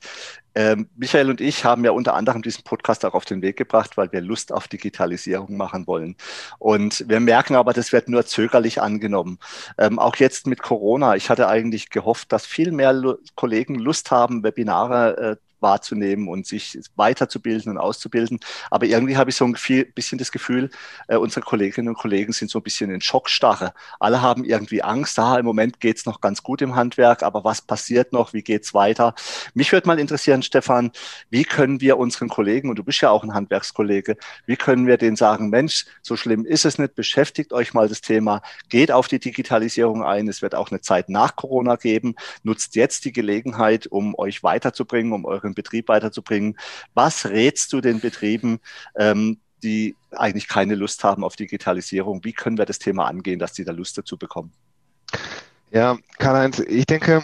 Ähm, 0.59 0.89
Michael 0.97 1.29
und 1.29 1.39
ich 1.39 1.63
haben 1.63 1.85
ja 1.85 1.91
unter 1.91 2.15
anderem 2.15 2.41
diesen 2.41 2.65
Podcast 2.65 3.05
auch 3.05 3.13
auf 3.13 3.23
den 3.23 3.41
Weg 3.41 3.55
gebracht, 3.55 3.95
weil 3.95 4.11
wir 4.11 4.19
Lust 4.19 4.51
auf 4.51 4.67
Digitalisierung 4.67 5.55
machen 5.55 5.87
wollen. 5.87 6.17
Und 6.57 7.05
wir 7.07 7.21
merken 7.21 7.55
aber, 7.55 7.71
das 7.71 7.93
wird 7.93 8.09
nur 8.09 8.25
zögerlich 8.25 8.81
angenommen. 8.81 9.39
Ähm, 9.77 9.99
auch 9.99 10.17
jetzt 10.17 10.47
mit 10.47 10.61
Corona. 10.61 11.15
Ich 11.15 11.29
hatte 11.29 11.47
eigentlich 11.47 11.89
gehofft, 11.89 12.33
dass 12.33 12.45
viel 12.45 12.73
mehr 12.73 12.91
Lu 12.91 13.15
Kollegen 13.35 13.75
Lust 13.75 14.11
haben, 14.11 14.43
Webinare 14.43 15.37
äh, 15.39 15.48
wahrzunehmen 15.61 16.27
und 16.27 16.47
sich 16.47 16.79
weiterzubilden 16.95 17.71
und 17.71 17.77
auszubilden. 17.77 18.39
Aber 18.71 18.85
irgendwie 18.85 19.17
habe 19.17 19.29
ich 19.29 19.35
so 19.35 19.45
ein 19.45 19.55
bisschen 19.93 20.17
das 20.17 20.31
Gefühl, 20.31 20.69
äh, 21.07 21.17
unsere 21.17 21.41
Kolleginnen 21.41 21.89
und 21.89 21.97
Kollegen 21.97 22.33
sind 22.33 22.51
so 22.51 22.59
ein 22.59 22.63
bisschen 22.63 22.89
in 22.91 23.01
Schockstarre. 23.01 23.73
Alle 23.99 24.21
haben 24.21 24.43
irgendwie 24.43 24.81
Angst, 24.83 25.17
ah, 25.19 25.37
im 25.37 25.45
Moment 25.45 25.79
geht 25.79 25.97
es 25.97 26.05
noch 26.05 26.21
ganz 26.21 26.43
gut 26.43 26.61
im 26.61 26.75
Handwerk, 26.75 27.23
aber 27.23 27.43
was 27.43 27.61
passiert 27.61 28.13
noch, 28.13 28.33
wie 28.33 28.41
geht 28.41 28.63
es 28.63 28.73
weiter? 28.73 29.13
Mich 29.53 29.71
würde 29.71 29.87
mal 29.87 29.99
interessieren, 29.99 30.41
Stefan, 30.43 30.91
wie 31.29 31.43
können 31.43 31.81
wir 31.81 31.97
unseren 31.97 32.29
Kollegen, 32.29 32.69
und 32.69 32.77
du 32.77 32.83
bist 32.83 33.01
ja 33.01 33.09
auch 33.09 33.23
ein 33.23 33.33
Handwerkskollege, 33.33 34.17
wie 34.45 34.55
können 34.55 34.87
wir 34.87 34.97
denen 34.97 35.15
sagen, 35.15 35.49
Mensch, 35.49 35.85
so 36.01 36.15
schlimm 36.15 36.45
ist 36.45 36.65
es 36.65 36.77
nicht, 36.77 36.95
beschäftigt 36.95 37.53
euch 37.53 37.73
mal 37.73 37.87
das 37.87 38.01
Thema, 38.01 38.41
geht 38.69 38.91
auf 38.91 39.07
die 39.07 39.19
Digitalisierung 39.19 40.03
ein, 40.03 40.27
es 40.27 40.41
wird 40.41 40.55
auch 40.55 40.71
eine 40.71 40.81
Zeit 40.81 41.09
nach 41.09 41.35
Corona 41.35 41.75
geben, 41.75 42.15
nutzt 42.43 42.75
jetzt 42.75 43.05
die 43.05 43.11
Gelegenheit, 43.11 43.87
um 43.87 44.15
euch 44.17 44.43
weiterzubringen, 44.43 45.13
um 45.13 45.25
euren 45.49 45.53
Betrieb 45.55 45.87
weiterzubringen. 45.87 46.57
Was 46.93 47.25
rätst 47.25 47.73
du 47.73 47.81
den 47.81 47.99
Betrieben, 47.99 48.59
ähm, 48.97 49.39
die 49.63 49.95
eigentlich 50.11 50.47
keine 50.47 50.75
Lust 50.75 51.03
haben 51.03 51.23
auf 51.23 51.35
Digitalisierung? 51.35 52.23
Wie 52.23 52.33
können 52.33 52.57
wir 52.57 52.65
das 52.65 52.79
Thema 52.79 53.07
angehen, 53.07 53.39
dass 53.39 53.53
die 53.53 53.65
da 53.65 53.71
Lust 53.71 53.97
dazu 53.97 54.17
bekommen? 54.17 54.51
Ja, 55.71 55.97
Karl-Heinz, 56.17 56.59
ich 56.59 56.85
denke, 56.85 57.23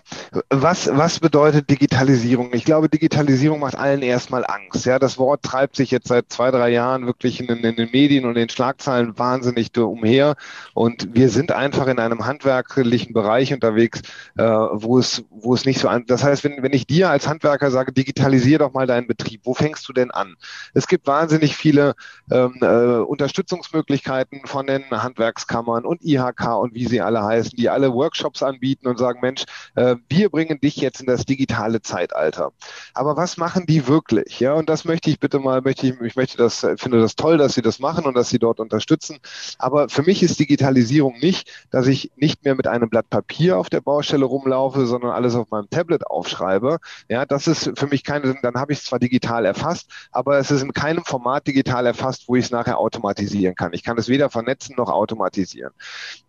was, 0.49 0.87
was 0.95 1.19
bedeutet 1.19 1.69
Digitalisierung? 1.69 2.53
Ich 2.53 2.63
glaube, 2.63 2.89
Digitalisierung 2.89 3.59
macht 3.59 3.75
allen 3.75 4.03
erstmal 4.03 4.45
Angst. 4.45 4.85
Ja, 4.85 4.99
das 4.99 5.17
Wort 5.17 5.41
treibt 5.41 5.75
sich 5.75 5.89
jetzt 5.89 6.07
seit 6.07 6.31
zwei, 6.31 6.51
drei 6.51 6.69
Jahren 6.69 7.07
wirklich 7.07 7.39
in, 7.39 7.47
in 7.47 7.75
den 7.75 7.89
Medien 7.91 8.25
und 8.25 8.35
den 8.35 8.47
Schlagzeilen 8.47 9.17
wahnsinnig 9.17 9.75
umher. 9.77 10.35
Und 10.75 11.15
wir 11.15 11.29
sind 11.29 11.51
einfach 11.51 11.87
in 11.87 11.97
einem 11.97 12.25
handwerklichen 12.25 13.13
Bereich 13.13 13.51
unterwegs, 13.51 14.01
äh, 14.37 14.43
wo 14.43 14.99
es, 14.99 15.23
wo 15.31 15.55
es 15.55 15.65
nicht 15.65 15.79
so 15.79 15.87
an, 15.87 16.05
das 16.05 16.23
heißt, 16.23 16.43
wenn, 16.43 16.61
wenn 16.61 16.73
ich 16.73 16.85
dir 16.85 17.09
als 17.09 17.27
Handwerker 17.27 17.71
sage, 17.71 17.91
digitalisier 17.91 18.59
doch 18.59 18.73
mal 18.73 18.85
deinen 18.85 19.07
Betrieb, 19.07 19.41
wo 19.43 19.55
fängst 19.55 19.89
du 19.89 19.93
denn 19.93 20.11
an? 20.11 20.35
Es 20.73 20.87
gibt 20.87 21.07
wahnsinnig 21.07 21.55
viele 21.55 21.95
ähm, 22.31 22.55
äh, 22.61 22.99
Unterstützungsmöglichkeiten 22.99 24.45
von 24.45 24.67
den 24.67 24.89
Handwerkskammern 24.91 25.83
und 25.83 26.03
IHK 26.03 26.59
und 26.61 26.75
wie 26.75 26.85
sie 26.85 27.01
alle 27.01 27.23
heißen, 27.23 27.57
die 27.57 27.69
alle 27.69 27.91
Workshops 27.91 28.34
Workshops 28.35 28.43
anbieten 28.43 28.87
und 28.87 28.97
sagen, 28.97 29.19
Mensch, 29.21 29.45
äh, 29.75 29.95
wir 30.09 30.29
bringen 30.29 30.59
dich 30.59 30.75
jetzt 30.77 30.99
in 30.99 31.07
das 31.07 31.25
digitale 31.25 31.81
Zeitalter. 31.81 32.51
Aber 32.93 33.17
was 33.17 33.37
machen 33.37 33.65
die 33.65 33.87
wirklich? 33.87 34.39
Ja, 34.39 34.53
und 34.53 34.69
das 34.69 34.85
möchte 34.85 35.09
ich 35.09 35.19
bitte 35.19 35.39
mal, 35.39 35.61
möchte 35.61 35.87
ich, 35.87 35.99
ich 36.01 36.15
möchte 36.15 36.37
das, 36.37 36.59
finde 36.77 36.99
das 37.01 37.15
toll, 37.15 37.37
dass 37.37 37.53
sie 37.53 37.61
das 37.61 37.79
machen 37.79 38.05
und 38.05 38.15
dass 38.15 38.29
sie 38.29 38.39
dort 38.39 38.59
unterstützen. 38.59 39.17
Aber 39.57 39.89
für 39.89 40.03
mich 40.03 40.23
ist 40.23 40.39
Digitalisierung 40.39 41.17
nicht, 41.19 41.49
dass 41.71 41.87
ich 41.87 42.11
nicht 42.15 42.43
mehr 42.43 42.55
mit 42.55 42.67
einem 42.67 42.89
Blatt 42.89 43.09
Papier 43.09 43.57
auf 43.57 43.69
der 43.69 43.81
Baustelle 43.81 44.25
rumlaufe, 44.25 44.85
sondern 44.85 45.11
alles 45.11 45.35
auf 45.35 45.49
meinem 45.51 45.69
Tablet 45.69 46.05
aufschreibe. 46.07 46.79
Ja, 47.09 47.25
das 47.25 47.47
ist 47.47 47.71
für 47.75 47.87
mich 47.87 48.03
keine, 48.03 48.35
dann 48.41 48.55
habe 48.55 48.73
ich 48.73 48.79
es 48.79 48.85
zwar 48.85 48.99
digital 48.99 49.45
erfasst, 49.45 49.89
aber 50.11 50.37
es 50.37 50.51
ist 50.51 50.61
in 50.61 50.73
keinem 50.73 51.03
Format 51.03 51.47
digital 51.47 51.85
erfasst, 51.85 52.27
wo 52.27 52.35
ich 52.35 52.45
es 52.45 52.51
nachher 52.51 52.77
automatisieren 52.77 53.55
kann. 53.55 53.73
Ich 53.73 53.83
kann 53.83 53.97
es 53.97 54.07
weder 54.07 54.29
vernetzen 54.29 54.75
noch 54.77 54.89
automatisieren. 54.89 55.71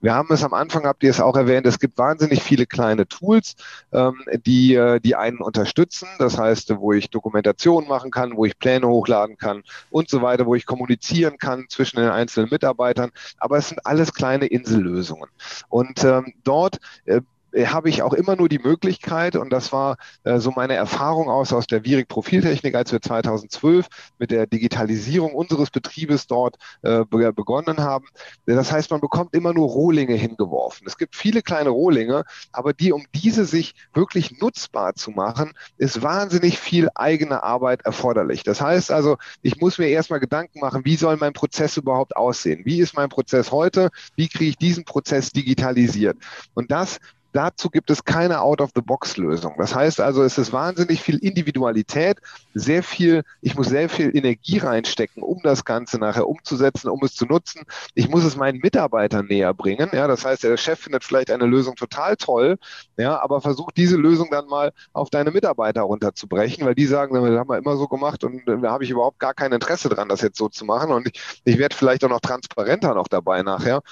Wir 0.01 0.15
haben 0.15 0.33
es 0.33 0.45
am 0.45 0.55
Anfang, 0.55 0.85
habt 0.85 1.03
ihr 1.03 1.11
es 1.11 1.21
auch 1.21 1.37
erwähnt, 1.37 1.67
es 1.67 1.79
gibt 1.79 1.96
wahnsinnig 1.97 2.43
viele 2.43 2.67
kleine 2.67 3.07
Tools, 3.09 3.57
ähm, 3.93 4.17
die, 4.45 4.75
äh, 4.75 5.01
die 5.01 5.17
einen 5.17 5.39
unterstützen. 5.39 6.09
Das 6.19 6.39
heißt, 6.39 6.77
wo 6.79 6.93
ich 6.93 7.11
Dokumentation 7.11 7.89
machen 7.89 8.11
kann, 8.11 8.37
wo 8.37 8.45
ich 8.45 8.59
Pläne 8.59 8.89
hochladen 8.89 9.37
kann 9.37 9.63
und 9.91 10.09
so 10.09 10.23
weiter, 10.23 10.47
wo 10.47 10.55
ich 10.55 10.67
kommunizieren 10.67 11.39
kann 11.39 11.67
zwischen 11.69 11.99
den 11.99 12.11
einzelnen 12.11 12.51
Mitarbeitern. 12.51 13.11
Aber 13.39 13.59
es 13.59 13.69
sind 13.69 13.85
alles 13.85 14.13
kleine 14.13 14.47
Insellösungen. 14.47 15.29
Und 15.69 16.05
ähm, 16.05 16.35
dort 16.45 16.79
äh, 17.05 17.21
habe 17.65 17.89
ich 17.89 18.03
auch 18.03 18.13
immer 18.13 18.37
nur 18.37 18.49
die 18.49 18.59
Möglichkeit, 18.59 19.37
und 19.37 19.51
das 19.51 19.73
war 19.73 19.97
äh, 20.25 20.39
so 20.39 20.51
meine 20.51 20.75
Erfahrung 20.75 21.29
aus, 21.29 21.53
aus 21.53 21.67
der 21.67 21.85
Virik 21.85 22.09
Profiltechnik, 22.09 22.75
als 22.75 22.93
wir 22.93 23.01
2012 23.01 23.87
mit 24.19 24.31
der 24.31 24.47
Digitalisierung 24.47 25.35
unseres 25.35 25.71
Betriebes 25.71 26.27
dort 26.27 26.57
äh, 26.83 27.05
begonnen 27.05 27.79
haben. 27.79 28.07
Das 28.45 28.71
heißt, 28.71 28.91
man 28.91 29.01
bekommt 29.01 29.35
immer 29.35 29.53
nur 29.55 29.69
Rohlinge 29.69 30.15
hingeworfen. 30.15 30.87
Es 30.87 30.99
gibt 30.99 31.17
viele 31.17 31.43
kleine 31.43 31.71
Rohlinge, 31.71 32.25
aber 32.53 32.73
die, 32.73 32.93
um 32.93 33.05
diese 33.15 33.45
sich 33.45 33.75
wirklich 33.95 34.41
nutzbar 34.41 34.95
zu 34.95 35.11
machen, 35.11 35.53
ist 35.79 36.03
wahnsinnig 36.03 36.59
viel 36.59 36.89
eigene 36.95 37.43
Arbeit 37.43 37.83
erforderlich. 37.83 38.43
Das 38.43 38.61
heißt 38.61 38.91
also, 38.91 39.17
ich 39.43 39.61
muss 39.61 39.79
mir 39.79 39.89
erstmal 39.89 40.21
Gedanken 40.21 40.61
machen, 40.61 40.85
wie 40.85 40.97
soll 40.97 41.17
mein 41.17 41.33
Prozess 41.33 41.77
überhaupt 41.77 42.17
aussehen? 42.17 42.63
Wie 42.65 42.81
ist 42.81 42.95
mein 42.95 43.09
Prozess 43.09 43.51
heute? 43.53 43.91
Wie 44.17 44.29
kriege 44.29 44.51
ich 44.51 44.57
diesen 44.57 44.85
Prozess 44.85 45.31
digitalisiert? 45.31 46.17
Und 46.55 46.71
das 46.71 46.99
Dazu 47.37 47.69
gibt 47.69 47.91
es 47.91 48.03
keine 48.03 48.41
Out-of-the-Box-Lösung. 48.41 49.57
Das 49.59 49.75
heißt 49.75 50.01
also, 50.01 50.23
es 50.23 50.39
ist 50.39 50.55
wahnsinnig 50.55 51.03
viel 51.03 51.19
Individualität, 51.19 52.17
sehr 52.55 52.83
viel, 52.83 53.25
ich 53.43 53.55
muss 53.55 53.67
sehr 53.67 53.91
viel 53.91 54.17
Energie 54.17 54.57
reinstecken, 54.57 55.23
um 55.23 55.43
das 55.43 55.67
Ganze 55.67 55.99
nachher 55.99 56.27
umzusetzen, 56.27 56.89
um 56.89 56.99
es 57.05 57.15
zu 57.15 57.27
nutzen. 57.27 57.65
Ich 57.95 58.09
muss 58.09 58.25
es 58.25 58.37
meinen 58.37 58.61
Mitarbeitern 58.61 59.27
näher 59.27 59.53
bringen. 59.53 59.91
Ja, 59.93 60.07
das 60.07 60.25
heißt, 60.25 60.45
der 60.45 60.57
Chef 60.57 60.81
findet 60.81 61.05
vielleicht 61.05 61.31
eine 61.31 61.45
Lösung 61.45 61.75
total 61.75 62.17
toll, 62.17 62.57
ja, 62.97 63.21
aber 63.21 63.43
versucht 63.43 63.77
diese 63.77 63.99
Lösung 63.99 64.29
dann 64.31 64.47
mal 64.47 64.73
auf 64.95 65.11
deine 65.11 65.31
Mitarbeiter 65.31 65.83
runterzubrechen, 65.83 66.65
weil 66.65 66.75
die 66.75 66.87
sagen, 66.87 67.13
das 67.15 67.39
haben 67.39 67.51
wir 67.51 67.59
immer 67.59 67.77
so 67.77 67.87
gemacht 67.87 68.25
und 68.25 68.47
da 68.47 68.71
habe 68.71 68.85
ich 68.85 68.91
überhaupt 68.91 69.19
gar 69.19 69.35
kein 69.35 69.53
Interesse 69.53 69.91
dran, 69.91 70.09
das 70.09 70.23
jetzt 70.23 70.39
so 70.39 70.49
zu 70.49 70.65
machen. 70.65 70.91
Und 70.91 71.09
ich, 71.09 71.41
ich 71.45 71.59
werde 71.59 71.77
vielleicht 71.77 72.03
auch 72.03 72.09
noch 72.09 72.21
transparenter 72.21 72.95
noch 72.95 73.09
dabei 73.09 73.43
nachher. 73.43 73.83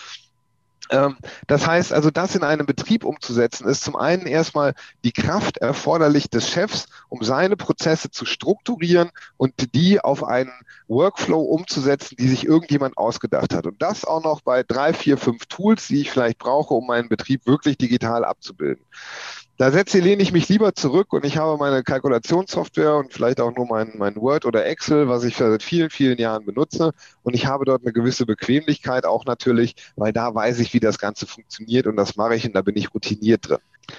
Ähm, 0.90 1.16
das 1.46 1.66
heißt 1.66 1.92
also, 1.92 2.10
das 2.10 2.34
in 2.34 2.42
einem 2.42 2.66
Betrieb 2.66 3.04
umzusetzen, 3.04 3.66
ist 3.68 3.84
zum 3.84 3.96
einen 3.96 4.26
erstmal 4.26 4.74
die 5.02 5.12
Kraft 5.12 5.58
erforderlich 5.58 6.28
des 6.28 6.50
Chefs, 6.50 6.86
um 7.08 7.22
seine 7.22 7.56
Prozesse 7.56 8.10
zu 8.10 8.26
strukturieren 8.26 9.10
und 9.36 9.74
die 9.74 10.00
auf 10.00 10.24
einen 10.24 10.52
Workflow 10.88 11.40
umzusetzen, 11.40 12.16
die 12.18 12.28
sich 12.28 12.44
irgendjemand 12.44 12.98
ausgedacht 12.98 13.54
hat. 13.54 13.66
Und 13.66 13.80
das 13.80 14.04
auch 14.04 14.22
noch 14.22 14.42
bei 14.42 14.62
drei, 14.62 14.92
vier, 14.92 15.16
fünf 15.16 15.46
Tools, 15.46 15.88
die 15.88 16.02
ich 16.02 16.10
vielleicht 16.10 16.38
brauche, 16.38 16.74
um 16.74 16.86
meinen 16.86 17.08
Betrieb 17.08 17.46
wirklich 17.46 17.78
digital 17.78 18.24
abzubilden. 18.24 18.84
Da 19.56 19.70
setze, 19.70 20.00
lehne 20.00 20.20
ich 20.20 20.32
mich 20.32 20.48
lieber 20.48 20.74
zurück 20.74 21.12
und 21.12 21.24
ich 21.24 21.36
habe 21.36 21.56
meine 21.58 21.84
Kalkulationssoftware 21.84 22.96
und 22.96 23.12
vielleicht 23.12 23.40
auch 23.40 23.54
nur 23.54 23.66
mein, 23.66 23.92
mein 23.96 24.16
Word 24.16 24.46
oder 24.46 24.66
Excel, 24.66 25.08
was 25.08 25.22
ich 25.22 25.36
seit 25.36 25.62
vielen, 25.62 25.90
vielen 25.90 26.18
Jahren 26.18 26.44
benutze. 26.44 26.90
Und 27.22 27.34
ich 27.34 27.46
habe 27.46 27.64
dort 27.64 27.82
eine 27.82 27.92
gewisse 27.92 28.26
Bequemlichkeit 28.26 29.06
auch 29.06 29.26
natürlich, 29.26 29.76
weil 29.94 30.12
da 30.12 30.34
weiß 30.34 30.58
ich, 30.58 30.74
wie 30.74 30.80
das 30.80 30.98
Ganze 30.98 31.28
funktioniert 31.28 31.86
und 31.86 31.96
das 31.96 32.16
mache 32.16 32.34
ich 32.34 32.44
und 32.44 32.54
da 32.54 32.62
bin 32.62 32.76
ich 32.76 32.92
routiniert 32.92 33.48
drin. 33.48 33.58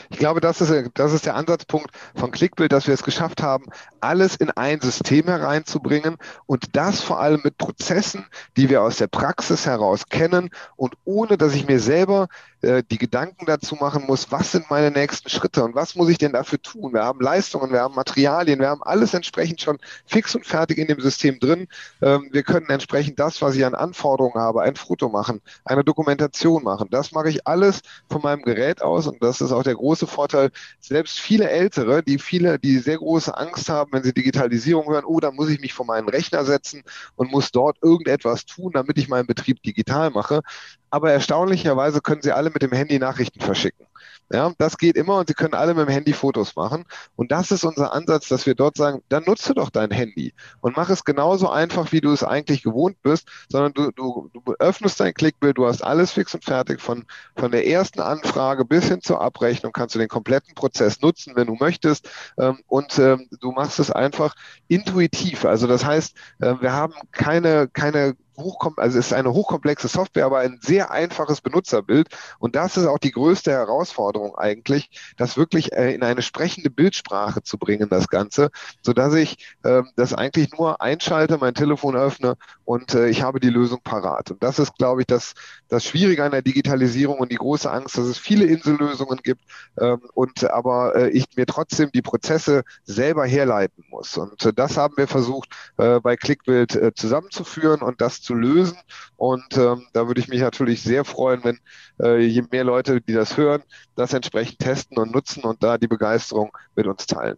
Ich 0.10 0.18
glaube, 0.18 0.42
das 0.42 0.62
ist, 0.62 0.92
das 0.96 1.14
ist 1.14 1.26
der 1.26 1.36
Ansatzpunkt 1.36 1.92
von 2.16 2.32
Clickbild, 2.32 2.72
dass 2.72 2.88
wir 2.88 2.94
es 2.94 3.04
geschafft 3.04 3.42
haben, 3.42 3.66
alles 4.02 4.36
in 4.36 4.50
ein 4.52 4.82
System 4.82 5.26
hereinzubringen 5.26 6.18
und 6.48 6.76
das 6.76 7.02
vor 7.02 7.20
allem 7.20 7.42
mit 7.44 7.58
Prozessen, 7.58 8.26
die 8.58 8.70
wir 8.70 8.82
aus 8.82 8.98
der 8.98 9.08
Praxis 9.08 9.66
heraus 9.66 10.08
kennen 10.10 10.50
und 10.76 10.96
ohne, 11.06 11.38
dass 11.38 11.54
ich 11.54 11.68
mir 11.68 11.80
selber 11.80 12.28
äh, 12.66 12.84
die 12.90 12.98
Gedanken 12.98 13.46
dazu 13.46 13.76
machen 13.76 14.06
muss, 14.08 14.32
was 14.32 14.52
sind 14.52 14.70
meine 14.70 14.90
nächsten 14.90 15.30
Schritte 15.30 15.64
und 15.64 15.76
was 15.76 15.96
muss 15.96 16.10
ich 16.10 16.18
denn 16.18 16.34
dafür 16.34 16.60
tun? 16.62 16.94
Wir 16.94 17.04
haben 17.04 17.22
Leistungen, 17.22 17.72
wir 17.72 17.82
haben 17.82 17.94
Materialien, 17.94 18.60
wir 18.60 18.70
haben 18.70 18.82
alles 18.82 19.14
entsprechend 19.14 19.62
schon 19.62 19.78
fix 20.06 20.36
und 20.36 20.46
fertig 20.46 20.80
in 20.80 20.88
dem 20.88 21.00
System 21.00 21.40
drin. 21.40 21.68
Ähm, 22.02 22.30
wir 22.32 22.42
können 22.44 22.68
entsprechend 22.70 23.20
das, 23.20 23.42
was 23.42 23.56
ich 23.56 23.66
an 23.66 23.76
Anforderungen 23.76 24.42
habe, 24.42 24.64
ein 24.64 24.76
Foto 24.76 25.10
machen, 25.10 25.42
eine 25.64 25.84
Dokumentation 25.84 26.64
machen. 26.64 26.88
Das 26.90 27.12
mache 27.12 27.30
ich 27.30 27.46
alles 27.46 27.82
von 28.10 28.22
meinem 28.22 28.42
Gerät 28.42 28.82
aus 28.82 29.06
und 29.08 29.22
das 29.24 29.42
ist 29.42 29.52
auch 29.52 29.64
der 29.64 29.76
große 29.76 30.08
Vorteil, 30.08 30.50
selbst 30.80 31.20
viele 31.20 31.50
Ältere, 31.50 32.02
die 32.02 32.18
viele, 32.18 32.58
die 32.58 32.80
sehr 32.80 32.98
große 32.98 33.38
Angst 33.38 33.70
haben, 33.70 33.92
wenn 33.94 34.04
sie 34.04 34.14
Digitalisierung 34.14 34.88
hören, 34.88 35.06
oh, 35.06 35.20
da 35.20 35.30
muss 35.32 35.50
ich 35.50 35.62
mich 35.62 35.74
vor 35.74 35.86
meinen 35.86 36.10
Rechner 36.10 36.44
setzen 36.46 36.84
und 37.16 37.32
muss 37.32 37.52
dort 37.52 37.78
irgendetwas 37.84 38.46
tun, 38.46 38.72
damit 38.74 38.98
ich 38.98 39.08
meinen 39.08 39.28
Betrieb 39.28 39.62
digital 39.62 40.10
mache. 40.10 40.42
Aber 40.90 41.12
erstaunlicherweise 41.12 42.02
können 42.02 42.22
sie 42.22 42.32
alle 42.32 42.50
mit 42.50 42.62
dem 42.62 42.72
Handy 42.72 43.00
Nachrichten 43.00 43.42
verschicken. 43.42 43.88
Ja, 44.32 44.52
das 44.58 44.78
geht 44.80 44.96
immer 44.96 45.20
und 45.20 45.28
Sie 45.28 45.36
können 45.36 45.54
alle 45.54 45.76
mit 45.76 45.88
dem 45.88 45.92
Handy 45.92 46.12
Fotos 46.12 46.56
machen. 46.56 46.86
Und 47.16 47.32
das 47.32 47.52
ist 47.52 47.64
unser 47.64 47.94
Ansatz, 47.94 48.28
dass 48.28 48.48
wir 48.48 48.56
dort 48.56 48.76
sagen, 48.76 49.04
dann 49.08 49.24
nutze 49.26 49.54
doch 49.54 49.70
dein 49.70 49.92
Handy 49.92 50.34
und 50.62 50.76
mach 50.76 50.90
es 50.90 51.04
genauso 51.04 51.50
einfach, 51.50 51.92
wie 51.92 52.02
du 52.02 52.12
es 52.12 52.24
eigentlich 52.24 52.64
gewohnt 52.64 52.98
bist, 53.04 53.28
sondern 53.50 53.74
du, 53.74 53.92
du, 53.92 54.32
du 54.34 54.54
öffnest 54.58 55.00
dein 55.00 55.14
Klickbild, 55.14 55.58
du 55.60 55.68
hast 55.68 55.84
alles 55.84 56.12
fix 56.12 56.34
und 56.34 56.44
fertig 56.44 56.82
von, 56.82 57.06
von 57.38 57.52
der 57.52 57.68
ersten 57.68 58.00
Anfrage 58.00 58.66
bis 58.66 58.88
hin 58.88 59.02
zur 59.02 59.22
Abrechnung 59.22 59.72
kannst 59.74 59.94
du 59.94 60.00
den 60.00 60.08
kompletten 60.10 60.56
Prozess 60.56 61.02
nutzen, 61.02 61.36
wenn 61.36 61.48
du 61.48 61.56
möchtest. 61.60 62.10
Ähm, 62.40 62.60
und 62.68 62.98
ähm, 62.98 63.30
du 63.42 63.52
machst 63.52 63.78
es 63.80 63.92
einfach 63.92 64.36
intuitiv. 64.68 65.46
Also 65.46 65.68
das 65.68 65.86
heißt, 65.86 66.16
äh, 66.40 66.56
wir 66.62 66.74
haben 66.74 66.96
keine, 67.12 67.68
keine 67.68 68.16
hochkom 68.38 68.74
also 68.78 69.00
ist 69.00 69.14
eine 69.14 69.34
hochkomplexe 69.34 69.88
Software, 69.88 70.26
aber 70.26 70.40
ein 70.40 70.60
sehr 70.62 70.92
einfaches 70.92 71.42
Benutzerbild. 71.42 72.10
Und 72.40 72.56
das 72.56 72.78
ist 72.78 72.86
auch 72.86 73.00
die 73.00 73.12
größte 73.12 73.52
Herausforderung 73.52 74.36
eigentlich, 74.38 74.90
das 75.18 75.38
wirklich 75.38 75.74
äh, 75.74 75.94
in 75.94 76.04
eine 76.04 76.22
sprechende 76.22 76.70
Bildsprache 76.70 77.44
zu 77.44 77.58
bringen, 77.58 77.90
das 77.90 78.08
Ganze, 78.08 78.50
so 78.82 78.94
dass 78.94 79.14
ich 79.14 79.56
äh, 79.64 79.84
das 79.96 80.14
eigentlich 80.14 80.52
nur 80.58 80.82
einschalte, 80.82 81.38
mein 81.38 81.54
Telefon 81.54 81.96
öffne 81.96 82.36
und 82.66 82.94
äh, 82.94 83.08
ich 83.08 83.22
habe 83.22 83.40
die 83.40 83.50
Lösung 83.50 83.80
parat. 83.84 84.32
Und 84.32 84.44
das 84.44 84.60
ist, 84.60 84.76
glaube 84.78 85.02
ich, 85.02 85.08
das, 85.08 85.34
das 85.68 85.86
Schwierige 85.86 86.24
an 86.24 86.32
der 86.32 86.42
Digitalisierung 86.42 87.20
und 87.20 87.32
die 87.32 87.38
große 87.38 87.70
Angst, 87.72 87.98
dass 87.98 88.06
es 88.06 88.18
viele 88.18 88.46
Insellösungen 88.46 89.20
gibt 89.24 89.42
ähm, 89.80 90.02
und 90.14 90.44
aber 90.50 90.96
äh, 90.96 91.10
ich 91.10 91.26
mir 91.36 91.46
trotzdem 91.46 91.92
die 91.94 92.02
Prozesse 92.02 92.64
selber 92.84 93.26
herleiten 93.26 93.84
muss. 93.90 94.18
Und 94.18 94.46
äh, 94.46 94.54
das 94.54 94.78
haben 94.78 94.98
wir 94.98 95.08
versucht, 95.08 95.50
äh, 95.78 96.00
bei 96.00 96.16
Clickbild 96.16 96.76
äh, 96.76 96.94
zusammenzuführen 96.94 97.82
und 97.82 98.02
das 98.02 98.22
zu 98.26 98.34
lösen. 98.34 98.78
Und 99.16 99.58
ähm, 99.58 99.84
da 99.94 100.08
würde 100.08 100.20
ich 100.20 100.28
mich 100.28 100.42
natürlich 100.42 100.82
sehr 100.82 101.06
freuen, 101.06 101.44
wenn 101.44 101.60
äh, 102.02 102.20
je 102.20 102.44
mehr 102.52 102.64
Leute, 102.64 103.00
die 103.02 103.14
das 103.14 103.38
hören, 103.38 103.62
das 103.96 104.14
entsprechend 104.14 104.60
testen 104.60 104.98
und 104.98 105.14
nutzen 105.14 105.44
und 105.44 105.64
da 105.64 105.78
die 105.78 105.88
Begeisterung 105.88 106.52
mit 106.76 106.88
uns 106.88 107.06
teilen. 107.06 107.38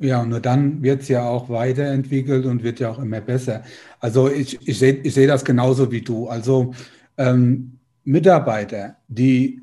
Ja, 0.00 0.22
und 0.22 0.30
nur 0.30 0.40
dann 0.40 0.82
wird 0.82 1.02
es 1.02 1.08
ja 1.08 1.28
auch 1.28 1.48
weiterentwickelt 1.48 2.46
und 2.46 2.64
wird 2.64 2.80
ja 2.80 2.90
auch 2.90 2.98
immer 2.98 3.20
besser. 3.20 3.62
Also 4.00 4.28
ich, 4.28 4.66
ich 4.66 4.78
sehe 4.78 4.94
ich 4.94 5.14
seh 5.14 5.26
das 5.26 5.44
genauso 5.44 5.92
wie 5.92 6.00
du. 6.00 6.28
Also 6.28 6.74
ähm, 7.16 7.78
Mitarbeiter, 8.04 8.96
die 9.06 9.62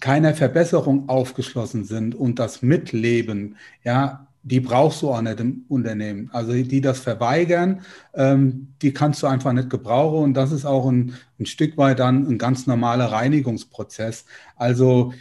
keiner 0.00 0.34
Verbesserung 0.34 1.08
aufgeschlossen 1.08 1.84
sind 1.84 2.14
und 2.14 2.38
das 2.38 2.62
Mitleben, 2.62 3.56
ja, 3.84 4.27
die 4.42 4.60
brauchst 4.60 5.02
du 5.02 5.10
auch 5.10 5.20
nicht 5.20 5.40
im 5.40 5.64
Unternehmen. 5.68 6.30
Also 6.32 6.52
die 6.52 6.80
das 6.80 7.00
verweigern, 7.00 7.80
ähm, 8.14 8.68
die 8.82 8.92
kannst 8.92 9.22
du 9.22 9.26
einfach 9.26 9.52
nicht 9.52 9.70
gebrauchen 9.70 10.24
und 10.24 10.34
das 10.34 10.52
ist 10.52 10.64
auch 10.64 10.88
ein, 10.88 11.14
ein 11.38 11.46
Stück 11.46 11.76
weit 11.76 11.98
dann 11.98 12.26
ein 12.26 12.38
ganz 12.38 12.66
normaler 12.66 13.06
Reinigungsprozess. 13.06 14.24
Also 14.56 15.12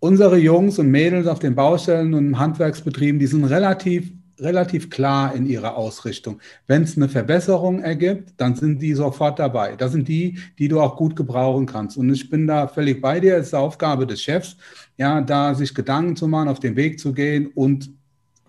unsere 0.00 0.38
Jungs 0.38 0.78
und 0.78 0.90
Mädels 0.90 1.26
auf 1.26 1.38
den 1.38 1.54
Baustellen 1.54 2.14
und 2.14 2.38
Handwerksbetrieben, 2.38 3.18
die 3.18 3.26
sind 3.26 3.44
relativ 3.44 4.10
relativ 4.42 4.90
klar 4.90 5.34
in 5.34 5.46
ihrer 5.46 5.76
Ausrichtung. 5.76 6.40
Wenn 6.66 6.82
es 6.82 6.96
eine 6.96 7.08
Verbesserung 7.08 7.80
ergibt, 7.80 8.34
dann 8.36 8.54
sind 8.54 8.80
die 8.80 8.94
sofort 8.94 9.38
dabei. 9.38 9.76
Das 9.76 9.92
sind 9.92 10.08
die, 10.08 10.38
die 10.58 10.68
du 10.68 10.80
auch 10.80 10.96
gut 10.96 11.16
gebrauchen 11.16 11.66
kannst. 11.66 11.96
Und 11.96 12.10
ich 12.10 12.28
bin 12.28 12.46
da 12.46 12.66
völlig 12.66 13.00
bei 13.00 13.20
dir. 13.20 13.36
Es 13.36 13.48
ist 13.48 13.54
Aufgabe 13.54 14.06
des 14.06 14.20
Chefs, 14.20 14.56
ja, 14.96 15.20
da 15.20 15.54
sich 15.54 15.74
Gedanken 15.74 16.16
zu 16.16 16.26
machen, 16.28 16.48
auf 16.48 16.60
den 16.60 16.76
Weg 16.76 16.98
zu 16.98 17.12
gehen 17.12 17.48
und 17.54 17.90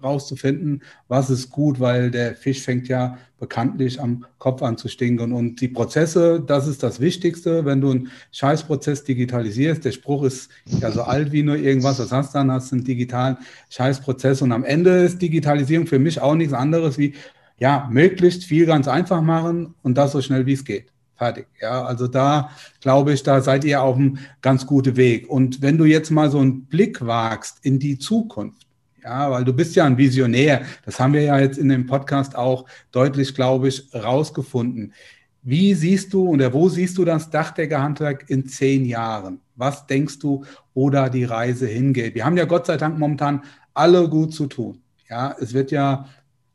rauszufinden, 0.04 0.84
was 1.08 1.30
ist 1.30 1.50
gut, 1.50 1.80
weil 1.80 2.12
der 2.12 2.36
Fisch 2.36 2.62
fängt 2.62 2.88
ja 2.88 3.18
bekanntlich 3.40 4.00
am 4.00 4.26
Kopf 4.38 4.62
an 4.62 4.78
zu 4.78 4.88
stinken. 4.88 5.34
Und 5.34 5.60
die 5.60 5.68
Prozesse, 5.68 6.42
das 6.46 6.68
ist 6.68 6.84
das 6.84 7.00
Wichtigste. 7.00 7.66
Wenn 7.66 7.82
du 7.82 7.92
einen 7.92 8.12
Scheißprozess 8.32 9.04
digitalisierst, 9.04 9.84
der 9.84 9.92
Spruch 9.92 10.24
ist 10.24 10.50
ja 10.66 10.92
so 10.92 11.02
alt 11.04 11.32
wie 11.32 11.44
nur 11.44 11.58
irgendwas, 11.58 12.00
was 12.00 12.12
hast 12.12 12.34
du 12.34 12.40
dann? 12.40 12.52
Hast 12.52 12.72
du 12.72 12.78
einen 12.78 12.86
digitalen 12.86 13.38
Scheißprozess. 13.70 14.42
Und 14.42 14.52
am 14.52 14.64
Ende 14.64 14.92
ist 15.04 15.22
Digitalisierung 15.22 15.88
für 15.88 16.00
mich 16.00 16.22
auch 16.22 16.36
nichts 16.36 16.54
anderes 16.54 16.98
wie, 16.98 17.16
ja, 17.58 17.88
möglichst 17.92 18.46
viel 18.46 18.66
ganz 18.66 18.88
einfach 18.88 19.22
machen 19.22 19.74
und 19.84 19.98
das 19.98 20.12
so 20.12 20.22
schnell 20.22 20.46
wie 20.46 20.54
es 20.54 20.66
geht. 20.66 20.94
Fertig. 21.16 21.48
Ja, 21.62 21.86
also 21.86 22.08
da 22.08 22.50
glaube 22.82 23.14
ich, 23.14 23.24
da 23.24 23.42
seid 23.42 23.64
ihr 23.64 23.82
auf 23.82 23.96
einem 23.96 24.18
ganz 24.42 24.66
guten 24.66 24.98
Weg. 24.98 25.30
Und 25.30 25.62
wenn 25.62 25.78
du 25.78 25.86
jetzt 25.86 26.12
mal 26.12 26.32
so 26.32 26.40
einen 26.40 26.66
Blick 26.66 27.06
wagst 27.06 27.60
in 27.62 27.80
die 27.80 28.00
Zukunft, 28.00 28.68
ja, 29.04 29.30
weil 29.30 29.44
du 29.44 29.54
bist 29.54 29.76
ja 29.76 29.86
ein 29.86 29.98
Visionär. 29.98 30.62
Das 30.86 31.00
haben 31.00 31.14
wir 31.14 31.22
ja 31.22 31.40
jetzt 31.40 31.58
in 31.58 31.70
dem 31.70 31.86
Podcast 31.86 32.36
auch 32.36 32.66
deutlich, 32.92 33.36
glaube 33.36 33.68
ich, 33.68 33.94
rausgefunden. 33.94 34.94
Wie 35.42 35.74
siehst 35.74 36.14
du 36.14 36.30
oder 36.30 36.54
wo 36.54 36.70
siehst 36.70 36.98
du 36.98 37.04
das 37.04 37.30
Dachdeckerhandwerk 37.30 38.30
in 38.30 38.48
zehn 38.48 38.86
Jahren? 38.86 39.42
Was 39.56 39.86
denkst 39.86 40.20
du, 40.20 40.46
wo 40.74 40.90
da 40.90 41.10
die 41.10 41.26
Reise 41.26 41.68
hingeht? 41.68 42.16
Wir 42.16 42.26
haben 42.26 42.38
ja 42.38 42.46
Gott 42.46 42.66
sei 42.66 42.78
Dank 42.78 42.98
momentan 42.98 43.42
alle 43.74 44.08
gut 44.08 44.34
zu 44.34 44.48
tun. 44.48 44.82
Ja, 45.10 45.36
es 45.40 45.54
wird 45.54 45.72
ja 45.72 46.08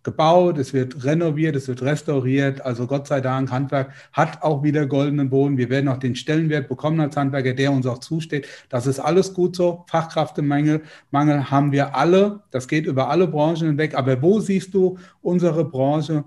gebaut, 0.09 0.57
es 0.57 0.73
wird 0.73 1.05
renoviert, 1.05 1.55
es 1.55 1.69
wird 1.69 1.83
restauriert. 1.83 2.63
Also 2.63 2.87
Gott 2.87 3.07
sei 3.07 3.21
Dank, 3.21 3.51
Handwerk 3.51 3.93
hat 4.13 4.43
auch 4.43 4.63
wieder 4.63 4.87
goldenen 4.87 5.29
Boden. 5.29 5.59
Wir 5.59 5.69
werden 5.69 5.89
auch 5.89 5.99
den 5.99 6.17
Stellenwert 6.17 6.69
bekommen 6.69 7.01
als 7.01 7.17
Handwerker, 7.17 7.53
der 7.53 7.73
uns 7.73 7.87
auch 7.87 7.99
zusteht. 7.99 8.47
Das 8.71 8.87
ist 8.87 9.01
alles 9.01 9.35
gut 9.35 9.55
so. 9.55 9.85
Fachkräftemangel 9.89 10.83
Mangel 11.11 11.51
haben 11.51 11.73
wir 11.73 11.95
alle. 11.95 12.41
Das 12.51 12.69
geht 12.69 12.87
über 12.87 13.11
alle 13.11 13.29
Branchen 13.29 13.67
hinweg. 13.69 13.95
Aber 13.95 14.23
wo 14.23 14.41
siehst 14.41 14.73
du 14.73 14.99
unsere 15.21 15.65
Branche 15.65 16.25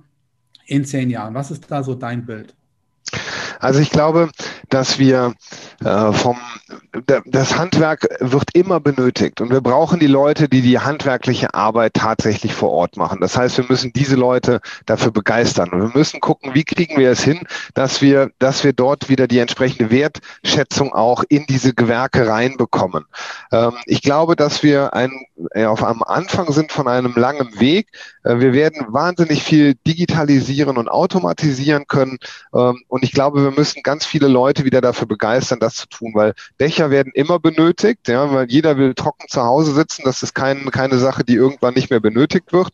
in 0.68 0.86
zehn 0.86 1.10
Jahren? 1.10 1.34
Was 1.34 1.50
ist 1.50 1.70
da 1.70 1.84
so 1.84 1.96
dein 1.96 2.26
Bild? 2.26 2.54
Also 3.62 3.80
ich 3.80 3.92
glaube, 3.92 4.30
dass 4.70 5.00
wir 5.00 5.34
äh, 5.84 6.12
vom 6.12 6.38
das 7.26 7.58
Handwerk 7.58 8.08
wird 8.20 8.50
immer 8.54 8.80
benötigt 8.80 9.40
und 9.40 9.50
wir 9.50 9.62
brauchen 9.62 10.00
die 10.00 10.08
Leute, 10.08 10.50
die 10.50 10.62
die 10.62 10.80
handwerkliche 10.80 11.54
Arbeit 11.54 11.94
tatsächlich 11.94 12.54
vor 12.54 12.72
Ort 12.72 12.98
machen. 12.98 13.20
Das 13.22 13.38
heißt, 13.38 13.58
wir 13.58 13.66
müssen 13.68 13.94
diese 13.94 14.16
Leute 14.16 14.62
dafür 14.86 15.12
begeistern 15.12 15.70
und 15.70 15.82
wir 15.82 15.98
müssen 15.98 16.20
gucken, 16.20 16.54
wie 16.54 16.64
kriegen 16.64 16.98
wir 16.98 17.12
es 17.12 17.24
hin, 17.24 17.42
dass 17.74 18.02
wir, 18.02 18.32
dass 18.40 18.64
wir 18.64 18.74
dort 18.74 19.10
wieder 19.10 19.28
die 19.28 19.40
entsprechende 19.40 19.92
Wertschätzung 19.92 20.94
auch 20.94 21.24
in 21.30 21.46
diese 21.48 21.74
Gewerke 21.74 22.28
reinbekommen. 22.28 23.06
Ähm, 23.52 23.74
ich 23.86 24.02
glaube, 24.02 24.36
dass 24.36 24.64
wir 24.64 24.94
ein, 24.94 25.12
äh, 25.54 25.66
auf 25.66 25.84
einem 25.84 26.04
Anfang 26.04 26.52
sind 26.52 26.72
von 26.72 26.88
einem 26.88 27.14
langen 27.16 27.60
Weg. 27.60 27.88
Äh, 28.24 28.40
wir 28.40 28.54
werden 28.54 28.86
wahnsinnig 28.90 29.44
viel 29.44 29.76
digitalisieren 29.88 30.78
und 30.78 30.90
automatisieren 30.90 31.86
können 31.88 32.18
ähm, 32.54 32.82
und 32.88 33.04
ich 33.04 33.12
glaube, 33.12 33.44
wir 33.44 33.52
müssen 33.52 33.84
ganz 33.84 34.06
viele 34.06 34.28
Leute 34.28 34.66
wieder 34.66 34.82
dafür 34.82 35.08
begeistern, 35.08 35.60
das 35.60 35.76
zu 35.76 35.88
tun, 35.88 36.12
weil 36.14 36.34
Dächer 36.60 36.90
werden 36.90 37.12
immer 37.16 37.40
benötigt, 37.40 38.08
ja, 38.08 38.32
weil 38.32 38.50
jeder 38.50 38.78
will 38.78 38.94
trocken 38.94 39.28
zu 39.28 39.42
Hause 39.44 39.74
sitzen. 39.74 40.04
Das 40.06 40.24
ist 40.24 40.34
kein, 40.34 40.70
keine 40.72 40.98
Sache, 40.98 41.24
die 41.24 41.36
irgendwann 41.36 41.74
nicht 41.74 41.90
mehr 41.90 42.00
benötigt 42.00 42.54
wird. 42.54 42.70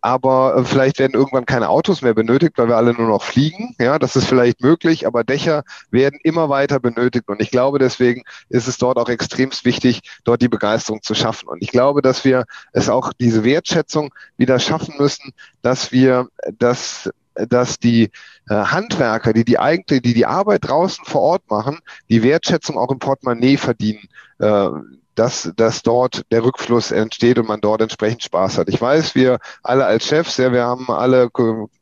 Aber 0.00 0.56
äh, 0.56 0.64
vielleicht 0.64 0.98
werden 0.98 1.14
irgendwann 1.14 1.46
keine 1.46 1.68
Autos 1.68 2.02
mehr 2.02 2.14
benötigt, 2.14 2.58
weil 2.58 2.68
wir 2.68 2.76
alle 2.76 2.92
nur 2.92 3.08
noch 3.08 3.22
fliegen. 3.22 3.74
Ja, 3.78 3.98
das 3.98 4.16
ist 4.16 4.26
vielleicht 4.26 4.60
möglich, 4.60 5.06
aber 5.06 5.24
Dächer 5.24 5.64
werden 5.90 6.18
immer 6.22 6.48
weiter 6.48 6.80
benötigt. 6.80 7.28
Und 7.28 7.40
ich 7.40 7.50
glaube, 7.50 7.78
deswegen 7.78 8.22
ist 8.48 8.68
es 8.68 8.78
dort 8.78 8.98
auch 8.98 9.08
extremst 9.08 9.64
wichtig, 9.64 10.02
dort 10.24 10.42
die 10.42 10.48
Begeisterung 10.48 11.02
zu 11.02 11.14
schaffen. 11.14 11.48
Und 11.48 11.62
ich 11.62 11.70
glaube, 11.70 12.02
dass 12.02 12.24
wir 12.24 12.44
es 12.72 12.88
auch 12.88 13.12
diese 13.12 13.44
Wertschätzung 13.44 14.12
wieder 14.36 14.58
schaffen 14.58 14.94
müssen, 14.98 15.32
dass 15.62 15.92
wir 15.92 16.28
das 16.58 17.10
dass 17.48 17.78
die 17.78 18.10
äh, 18.48 18.54
Handwerker, 18.54 19.32
die 19.32 19.44
die 19.44 19.58
eigentlich, 19.58 20.02
die 20.02 20.14
die 20.14 20.26
Arbeit 20.26 20.66
draußen 20.66 21.04
vor 21.04 21.20
Ort 21.20 21.50
machen, 21.50 21.80
die 22.08 22.22
Wertschätzung 22.22 22.78
auch 22.78 22.90
im 22.90 22.98
Portemonnaie 22.98 23.58
verdienen. 23.58 24.08
Äh, 24.38 24.70
dass, 25.16 25.50
dass 25.56 25.82
dort 25.82 26.22
der 26.30 26.44
Rückfluss 26.44 26.92
entsteht 26.92 27.38
und 27.38 27.48
man 27.48 27.60
dort 27.60 27.80
entsprechend 27.80 28.22
Spaß 28.22 28.58
hat. 28.58 28.68
Ich 28.68 28.80
weiß, 28.80 29.14
wir 29.14 29.38
alle 29.62 29.84
als 29.86 30.06
Chefs, 30.06 30.36
ja, 30.36 30.52
wir 30.52 30.62
haben 30.62 30.88
alle, 30.90 31.28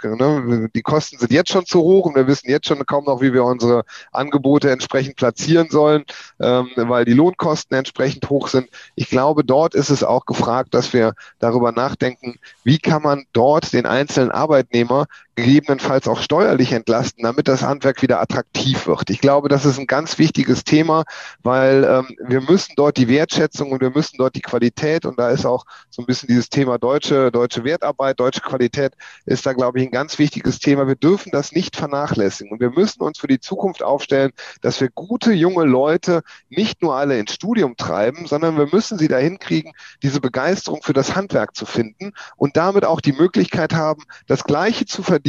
ne, 0.03 0.71
die 0.75 0.83
Kosten 0.83 1.19
sind 1.19 1.33
jetzt 1.33 1.51
schon 1.51 1.67
zu 1.67 1.81
hoch 1.81 2.07
und 2.07 2.15
wir 2.15 2.27
wissen 2.27 2.49
jetzt 2.49 2.67
schon 2.67 2.85
kaum 2.87 3.05
noch, 3.05 3.21
wie 3.21 3.33
wir 3.33 3.45
unsere 3.45 3.85
Angebote 4.13 4.71
entsprechend 4.71 5.17
platzieren 5.17 5.69
sollen, 5.69 6.05
ähm, 6.41 6.69
weil 6.77 7.05
die 7.05 7.13
Lohnkosten 7.13 7.77
entsprechend 7.77 8.31
hoch 8.31 8.49
sind. 8.49 8.69
Ich 8.95 9.11
glaube, 9.11 9.45
dort 9.45 9.75
ist 9.75 9.91
es 9.91 10.05
auch 10.05 10.25
gefragt, 10.27 10.73
dass 10.73 10.93
wir 10.93 11.15
darüber 11.41 11.73
nachdenken, 11.73 12.39
wie 12.63 12.79
kann 12.79 13.03
man 13.03 13.27
dort 13.33 13.73
den 13.73 13.87
einzelnen 13.87 14.31
Arbeitnehmer 14.31 15.07
gegebenenfalls 15.37 16.07
auch 16.07 16.21
steuerlich 16.21 16.73
entlasten, 16.73 17.25
damit 17.25 17.49
das 17.49 17.63
Handwerk 17.63 18.03
wieder 18.03 18.21
attraktiv 18.21 18.87
wird. 18.87 19.11
Ich 19.11 19.21
glaube, 19.21 19.49
das 19.49 19.65
ist 19.65 19.79
ein 19.79 19.87
ganz 19.87 20.19
wichtiges 20.19 20.65
Thema, 20.65 21.05
weil 21.43 21.85
ähm, 21.85 22.17
wir 22.29 22.41
müssen 22.41 22.75
dort 22.77 22.97
die 22.97 23.09
Wertschätzung 23.09 23.73
und 23.73 23.81
wir 23.81 23.91
müssen 23.91 24.17
dort 24.19 24.37
die 24.37 24.43
Qualität 24.43 25.05
und 25.05 25.19
da 25.19 25.31
ist 25.31 25.45
auch 25.45 25.65
so 25.91 26.03
ein 26.03 26.07
bisschen 26.07 26.29
dieses 26.29 26.51
Thema 26.51 26.79
deutsche, 26.79 27.33
deutsche 27.33 27.65
Wertarbeit, 27.65 28.21
deutsche 28.21 28.41
Qualität 28.41 28.93
ist 29.27 29.45
da, 29.45 29.53
glaube 29.53 29.81
ich, 29.81 29.87
ein 29.87 29.91
ganz 29.91 30.19
wichtiges 30.19 30.61
Thema. 30.61 30.87
Wir 30.87 30.95
dürfen 30.95 31.31
das 31.33 31.53
nicht 31.53 31.77
vernachlässigen 31.77 32.53
und 32.53 32.61
wir 32.61 32.71
müssen 32.71 33.03
uns 33.03 33.19
für 33.19 33.29
die 33.29 33.41
Zukunft 33.41 33.83
aufstellen, 33.83 34.31
dass 34.63 34.81
wir 34.81 34.89
gute 34.91 35.33
junge 35.33 35.65
Leute 35.65 36.23
nicht 36.49 36.81
nur 36.81 36.95
alle 36.95 37.19
ins 37.19 37.35
Studium 37.35 37.77
treiben, 37.77 38.27
sondern 38.27 38.57
wir 38.57 38.69
müssen 38.71 38.99
sie 38.99 39.09
dahin 39.09 39.41
kriegen, 39.41 39.73
diese 40.03 40.21
Begeisterung 40.21 40.83
für 40.83 40.93
das 40.93 41.17
Handwerk 41.17 41.57
zu 41.57 41.67
finden 41.67 42.13
und 42.37 42.57
damit 42.57 42.85
auch 42.85 43.01
die 43.01 43.13
Möglichkeit 43.13 43.75
haben, 43.75 44.05
das 44.29 44.45
Gleiche 44.45 44.87
zu 44.87 45.03
verdienen 45.03 45.24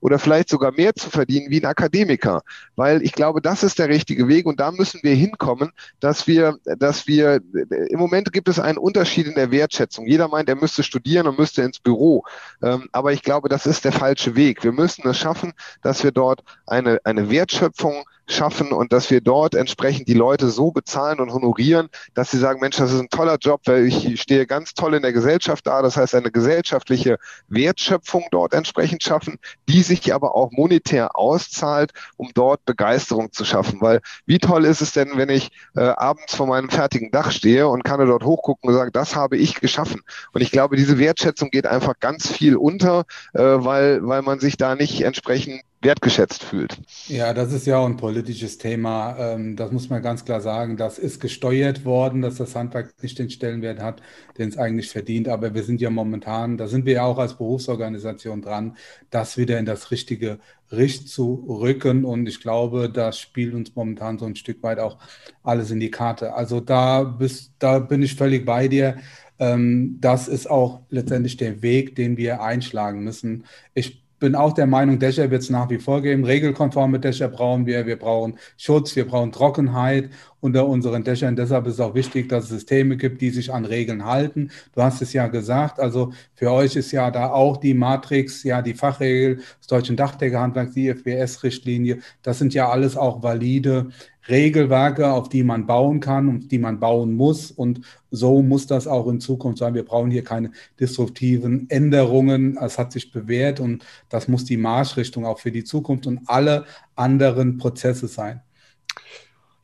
oder 0.00 0.18
vielleicht 0.18 0.48
sogar 0.48 0.72
mehr 0.72 0.94
zu 0.94 1.10
verdienen 1.10 1.50
wie 1.50 1.60
ein 1.60 1.66
Akademiker. 1.66 2.42
Weil 2.74 3.02
ich 3.02 3.12
glaube, 3.12 3.40
das 3.40 3.62
ist 3.62 3.78
der 3.78 3.88
richtige 3.88 4.28
Weg 4.28 4.46
und 4.46 4.60
da 4.60 4.72
müssen 4.72 5.00
wir 5.02 5.14
hinkommen, 5.14 5.70
dass 6.00 6.26
wir, 6.26 6.58
dass 6.78 7.06
wir 7.06 7.40
im 7.88 7.98
Moment 7.98 8.32
gibt 8.32 8.48
es 8.48 8.58
einen 8.58 8.78
Unterschied 8.78 9.26
in 9.26 9.34
der 9.34 9.50
Wertschätzung. 9.50 10.06
Jeder 10.06 10.28
meint, 10.28 10.48
er 10.48 10.56
müsste 10.56 10.82
studieren 10.82 11.26
und 11.26 11.38
müsste 11.38 11.62
ins 11.62 11.78
Büro. 11.78 12.24
Ähm, 12.62 12.88
aber 12.92 13.12
ich 13.12 13.22
glaube, 13.22 13.48
das 13.48 13.66
ist 13.66 13.84
der 13.84 13.92
falsche 13.92 14.36
Weg. 14.36 14.64
Wir 14.64 14.72
müssen 14.72 15.06
es 15.08 15.18
schaffen, 15.18 15.52
dass 15.82 16.02
wir 16.02 16.12
dort 16.12 16.42
eine, 16.66 17.00
eine 17.04 17.30
Wertschöpfung 17.30 18.04
schaffen 18.28 18.72
und 18.72 18.92
dass 18.92 19.10
wir 19.10 19.20
dort 19.20 19.54
entsprechend 19.54 20.08
die 20.08 20.14
Leute 20.14 20.48
so 20.48 20.70
bezahlen 20.70 21.20
und 21.20 21.32
honorieren, 21.32 21.88
dass 22.14 22.30
sie 22.30 22.38
sagen, 22.38 22.60
Mensch, 22.60 22.76
das 22.76 22.92
ist 22.92 23.00
ein 23.00 23.08
toller 23.08 23.36
Job, 23.38 23.60
weil 23.66 23.86
ich 23.86 24.20
stehe 24.20 24.46
ganz 24.46 24.74
toll 24.74 24.94
in 24.94 25.02
der 25.02 25.12
Gesellschaft 25.12 25.66
da. 25.66 25.82
Das 25.82 25.96
heißt, 25.96 26.14
eine 26.14 26.30
gesellschaftliche 26.30 27.18
Wertschöpfung 27.48 28.26
dort 28.30 28.54
entsprechend 28.54 29.02
schaffen, 29.02 29.38
die 29.68 29.82
sich 29.82 30.12
aber 30.14 30.34
auch 30.34 30.50
monetär 30.52 31.16
auszahlt, 31.16 31.92
um 32.16 32.30
dort 32.34 32.64
Begeisterung 32.64 33.32
zu 33.32 33.44
schaffen. 33.44 33.80
Weil 33.80 34.00
wie 34.26 34.38
toll 34.38 34.64
ist 34.64 34.80
es 34.80 34.92
denn, 34.92 35.12
wenn 35.16 35.28
ich 35.28 35.50
äh, 35.76 35.80
abends 35.80 36.34
vor 36.34 36.46
meinem 36.46 36.70
fertigen 36.70 37.10
Dach 37.10 37.30
stehe 37.30 37.68
und 37.68 37.84
kann 37.84 38.06
dort 38.06 38.24
hochgucken 38.24 38.68
und 38.68 38.76
sagen, 38.76 38.92
das 38.92 39.16
habe 39.16 39.36
ich 39.36 39.60
geschaffen. 39.60 40.02
Und 40.32 40.40
ich 40.40 40.50
glaube, 40.50 40.76
diese 40.76 40.98
Wertschätzung 40.98 41.50
geht 41.50 41.66
einfach 41.66 41.94
ganz 42.00 42.30
viel 42.30 42.56
unter, 42.56 43.04
äh, 43.34 43.42
weil, 43.42 44.06
weil 44.06 44.22
man 44.22 44.40
sich 44.40 44.56
da 44.56 44.74
nicht 44.74 45.02
entsprechend 45.02 45.62
wertgeschätzt 45.82 46.42
fühlt. 46.42 46.78
Ja, 47.06 47.34
das 47.34 47.52
ist 47.52 47.66
ja 47.66 47.78
auch 47.78 47.86
ein 47.86 47.96
politisches 47.96 48.58
Thema. 48.58 49.16
Ähm, 49.18 49.56
das 49.56 49.70
muss 49.70 49.88
man 49.90 50.02
ganz 50.02 50.24
klar 50.24 50.40
sagen. 50.40 50.76
Das 50.76 50.98
ist 50.98 51.20
gesteuert 51.20 51.84
worden, 51.84 52.22
dass 52.22 52.36
das 52.36 52.56
Handwerk 52.56 52.94
nicht 53.02 53.18
den 53.18 53.30
Stellenwert 53.30 53.80
hat, 53.80 54.02
den 54.38 54.48
es 54.48 54.58
eigentlich 54.58 54.88
verdient. 54.88 55.28
Aber 55.28 55.54
wir 55.54 55.62
sind 55.62 55.80
ja 55.80 55.90
momentan, 55.90 56.56
da 56.56 56.66
sind 56.66 56.86
wir 56.86 56.94
ja 56.94 57.04
auch 57.04 57.18
als 57.18 57.34
Berufsorganisation 57.36 58.42
dran, 58.42 58.76
das 59.10 59.36
wieder 59.36 59.58
in 59.58 59.66
das 59.66 59.90
richtige 59.90 60.38
Richt 60.72 61.08
zu 61.08 61.46
rücken. 61.48 62.04
Und 62.04 62.26
ich 62.26 62.40
glaube, 62.40 62.90
das 62.90 63.20
spielt 63.20 63.54
uns 63.54 63.74
momentan 63.76 64.18
so 64.18 64.24
ein 64.24 64.36
Stück 64.36 64.62
weit 64.62 64.78
auch 64.80 64.98
alles 65.42 65.70
in 65.70 65.80
die 65.80 65.90
Karte. 65.90 66.34
Also 66.34 66.60
da, 66.60 67.04
bist, 67.04 67.52
da 67.58 67.78
bin 67.78 68.02
ich 68.02 68.16
völlig 68.16 68.44
bei 68.46 68.68
dir. 68.68 68.96
Ähm, 69.38 69.98
das 70.00 70.28
ist 70.28 70.50
auch 70.50 70.80
letztendlich 70.88 71.36
der 71.36 71.62
Weg, 71.62 71.94
den 71.96 72.16
wir 72.16 72.42
einschlagen 72.42 73.04
müssen. 73.04 73.44
Ich 73.74 74.05
bin 74.18 74.34
auch 74.34 74.52
der 74.52 74.66
Meinung, 74.66 74.98
Dächer 74.98 75.30
wird 75.30 75.42
es 75.42 75.50
nach 75.50 75.68
wie 75.70 75.78
vor 75.78 76.02
geben. 76.02 76.24
Regelkonforme 76.24 76.98
Dächer 77.00 77.28
brauchen 77.28 77.66
wir. 77.66 77.86
Wir 77.86 77.98
brauchen 77.98 78.38
Schutz, 78.56 78.96
wir 78.96 79.06
brauchen 79.06 79.32
Trockenheit 79.32 80.10
unter 80.40 80.66
unseren 80.66 81.04
Dächern. 81.04 81.36
Deshalb 81.36 81.66
ist 81.66 81.74
es 81.74 81.80
auch 81.80 81.94
wichtig, 81.94 82.28
dass 82.28 82.44
es 82.44 82.50
Systeme 82.50 82.96
gibt, 82.96 83.20
die 83.20 83.30
sich 83.30 83.52
an 83.52 83.64
Regeln 83.64 84.04
halten. 84.04 84.50
Du 84.74 84.82
hast 84.82 85.02
es 85.02 85.12
ja 85.12 85.26
gesagt. 85.26 85.80
Also 85.80 86.12
für 86.34 86.50
euch 86.50 86.76
ist 86.76 86.92
ja 86.92 87.10
da 87.10 87.30
auch 87.30 87.56
die 87.56 87.74
Matrix, 87.74 88.42
ja 88.42 88.62
die 88.62 88.74
Fachregel 88.74 89.36
des 89.36 89.66
Deutschen 89.66 89.96
Dachdeckerhandwerks, 89.96 90.72
die 90.72 90.92
FWS-Richtlinie. 90.94 91.98
Das 92.22 92.38
sind 92.38 92.54
ja 92.54 92.68
alles 92.68 92.96
auch 92.96 93.22
valide 93.22 93.90
Regelwerke, 94.28 95.10
auf 95.10 95.28
die 95.28 95.42
man 95.42 95.66
bauen 95.66 96.00
kann 96.00 96.28
und 96.28 96.50
die 96.52 96.58
man 96.58 96.80
bauen 96.80 97.12
muss. 97.14 97.50
Und 97.50 97.80
so 98.10 98.42
muss 98.42 98.66
das 98.66 98.86
auch 98.86 99.06
in 99.08 99.20
Zukunft 99.20 99.58
sein. 99.58 99.74
Wir 99.74 99.84
brauchen 99.84 100.10
hier 100.10 100.24
keine 100.24 100.50
disruptiven 100.80 101.68
Änderungen. 101.70 102.58
Es 102.60 102.78
hat 102.78 102.92
sich 102.92 103.12
bewährt 103.12 103.60
und 103.60 103.84
das 104.08 104.28
muss 104.28 104.44
die 104.44 104.56
Marschrichtung 104.56 105.24
auch 105.24 105.38
für 105.38 105.52
die 105.52 105.64
Zukunft 105.64 106.06
und 106.06 106.20
alle 106.26 106.64
anderen 106.94 107.58
Prozesse 107.58 108.08
sein. 108.08 108.40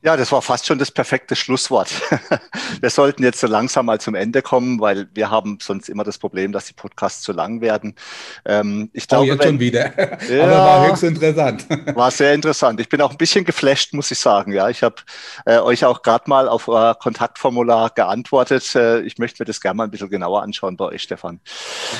Ja, 0.05 0.17
das 0.17 0.33
war 0.33 0.41
fast 0.41 0.65
schon 0.65 0.79
das 0.79 0.91
perfekte 0.91 1.33
Schlusswort. 1.33 1.89
wir 2.81 2.89
sollten 2.89 3.23
jetzt 3.23 3.39
so 3.39 3.47
langsam 3.47 3.85
mal 3.85 4.01
zum 4.01 4.15
Ende 4.15 4.41
kommen, 4.41 4.81
weil 4.81 5.07
wir 5.13 5.29
haben 5.29 5.59
sonst 5.61 5.87
immer 5.87 6.03
das 6.03 6.17
Problem, 6.17 6.51
dass 6.51 6.65
die 6.65 6.73
Podcasts 6.73 7.21
zu 7.21 7.31
lang 7.31 7.61
werden. 7.61 7.95
Ähm, 8.43 8.89
ich 8.91 9.07
glaube, 9.07 9.23
oh, 9.23 9.27
jetzt 9.27 9.39
wenn, 9.39 9.47
schon 9.47 9.59
wieder. 9.61 9.93
Ja, 10.29 10.43
Aber 10.43 10.51
war 10.51 10.87
höchst 10.89 11.03
interessant. 11.03 11.67
war 11.95 12.11
sehr 12.11 12.33
interessant. 12.33 12.81
Ich 12.81 12.89
bin 12.89 12.99
auch 12.99 13.11
ein 13.11 13.17
bisschen 13.17 13.45
geflasht, 13.45 13.93
muss 13.93 14.11
ich 14.11 14.19
sagen. 14.19 14.51
Ja, 14.51 14.69
ich 14.69 14.83
habe 14.83 14.95
äh, 15.45 15.59
euch 15.59 15.85
auch 15.85 16.01
gerade 16.01 16.29
mal 16.29 16.49
auf 16.49 16.67
euer 16.67 16.95
Kontaktformular 16.95 17.91
geantwortet. 17.91 18.75
Äh, 18.75 19.01
ich 19.01 19.17
möchte 19.19 19.41
mir 19.41 19.45
das 19.45 19.61
gerne 19.61 19.77
mal 19.77 19.83
ein 19.85 19.91
bisschen 19.91 20.09
genauer 20.09 20.43
anschauen 20.43 20.75
bei 20.75 20.85
euch, 20.85 21.03
Stefan. 21.03 21.35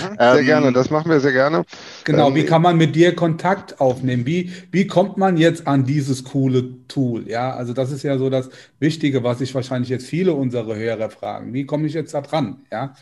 Mhm, 0.02 0.18
sehr 0.18 0.40
ähm, 0.40 0.46
gerne, 0.46 0.74
das 0.74 0.90
machen 0.90 1.10
wir 1.10 1.22
sehr 1.22 1.32
gerne. 1.32 1.64
Genau, 2.04 2.28
ähm, 2.28 2.36
wie 2.36 2.46
kann 2.46 2.62
man 2.62 2.76
mit 2.76 2.96
dir 2.96 3.16
Kontakt 3.16 3.80
aufnehmen? 3.80 4.26
Wie, 4.26 4.52
wie 4.72 4.88
kommt 4.88 5.16
man 5.16 5.38
jetzt 5.38 5.68
an 5.68 5.86
dieses 5.86 6.26
coole 6.26 6.88
Tool? 6.90 7.30
Ja, 7.30 7.54
also 7.54 7.72
das 7.72 7.93
ist 7.94 8.04
ja 8.04 8.18
so 8.18 8.30
das 8.30 8.50
Wichtige, 8.80 9.24
was 9.24 9.40
sich 9.40 9.56
wahrscheinlich 9.56 9.90
jetzt 9.90 10.06
viele 10.08 10.34
unserer 10.34 10.76
Hörer 10.76 11.10
fragen. 11.10 11.54
Wie 11.54 11.66
komme 11.66 11.88
ich 11.88 11.94
jetzt 11.94 12.14
da 12.14 12.22
dran? 12.22 12.66
Ja. 12.72 12.94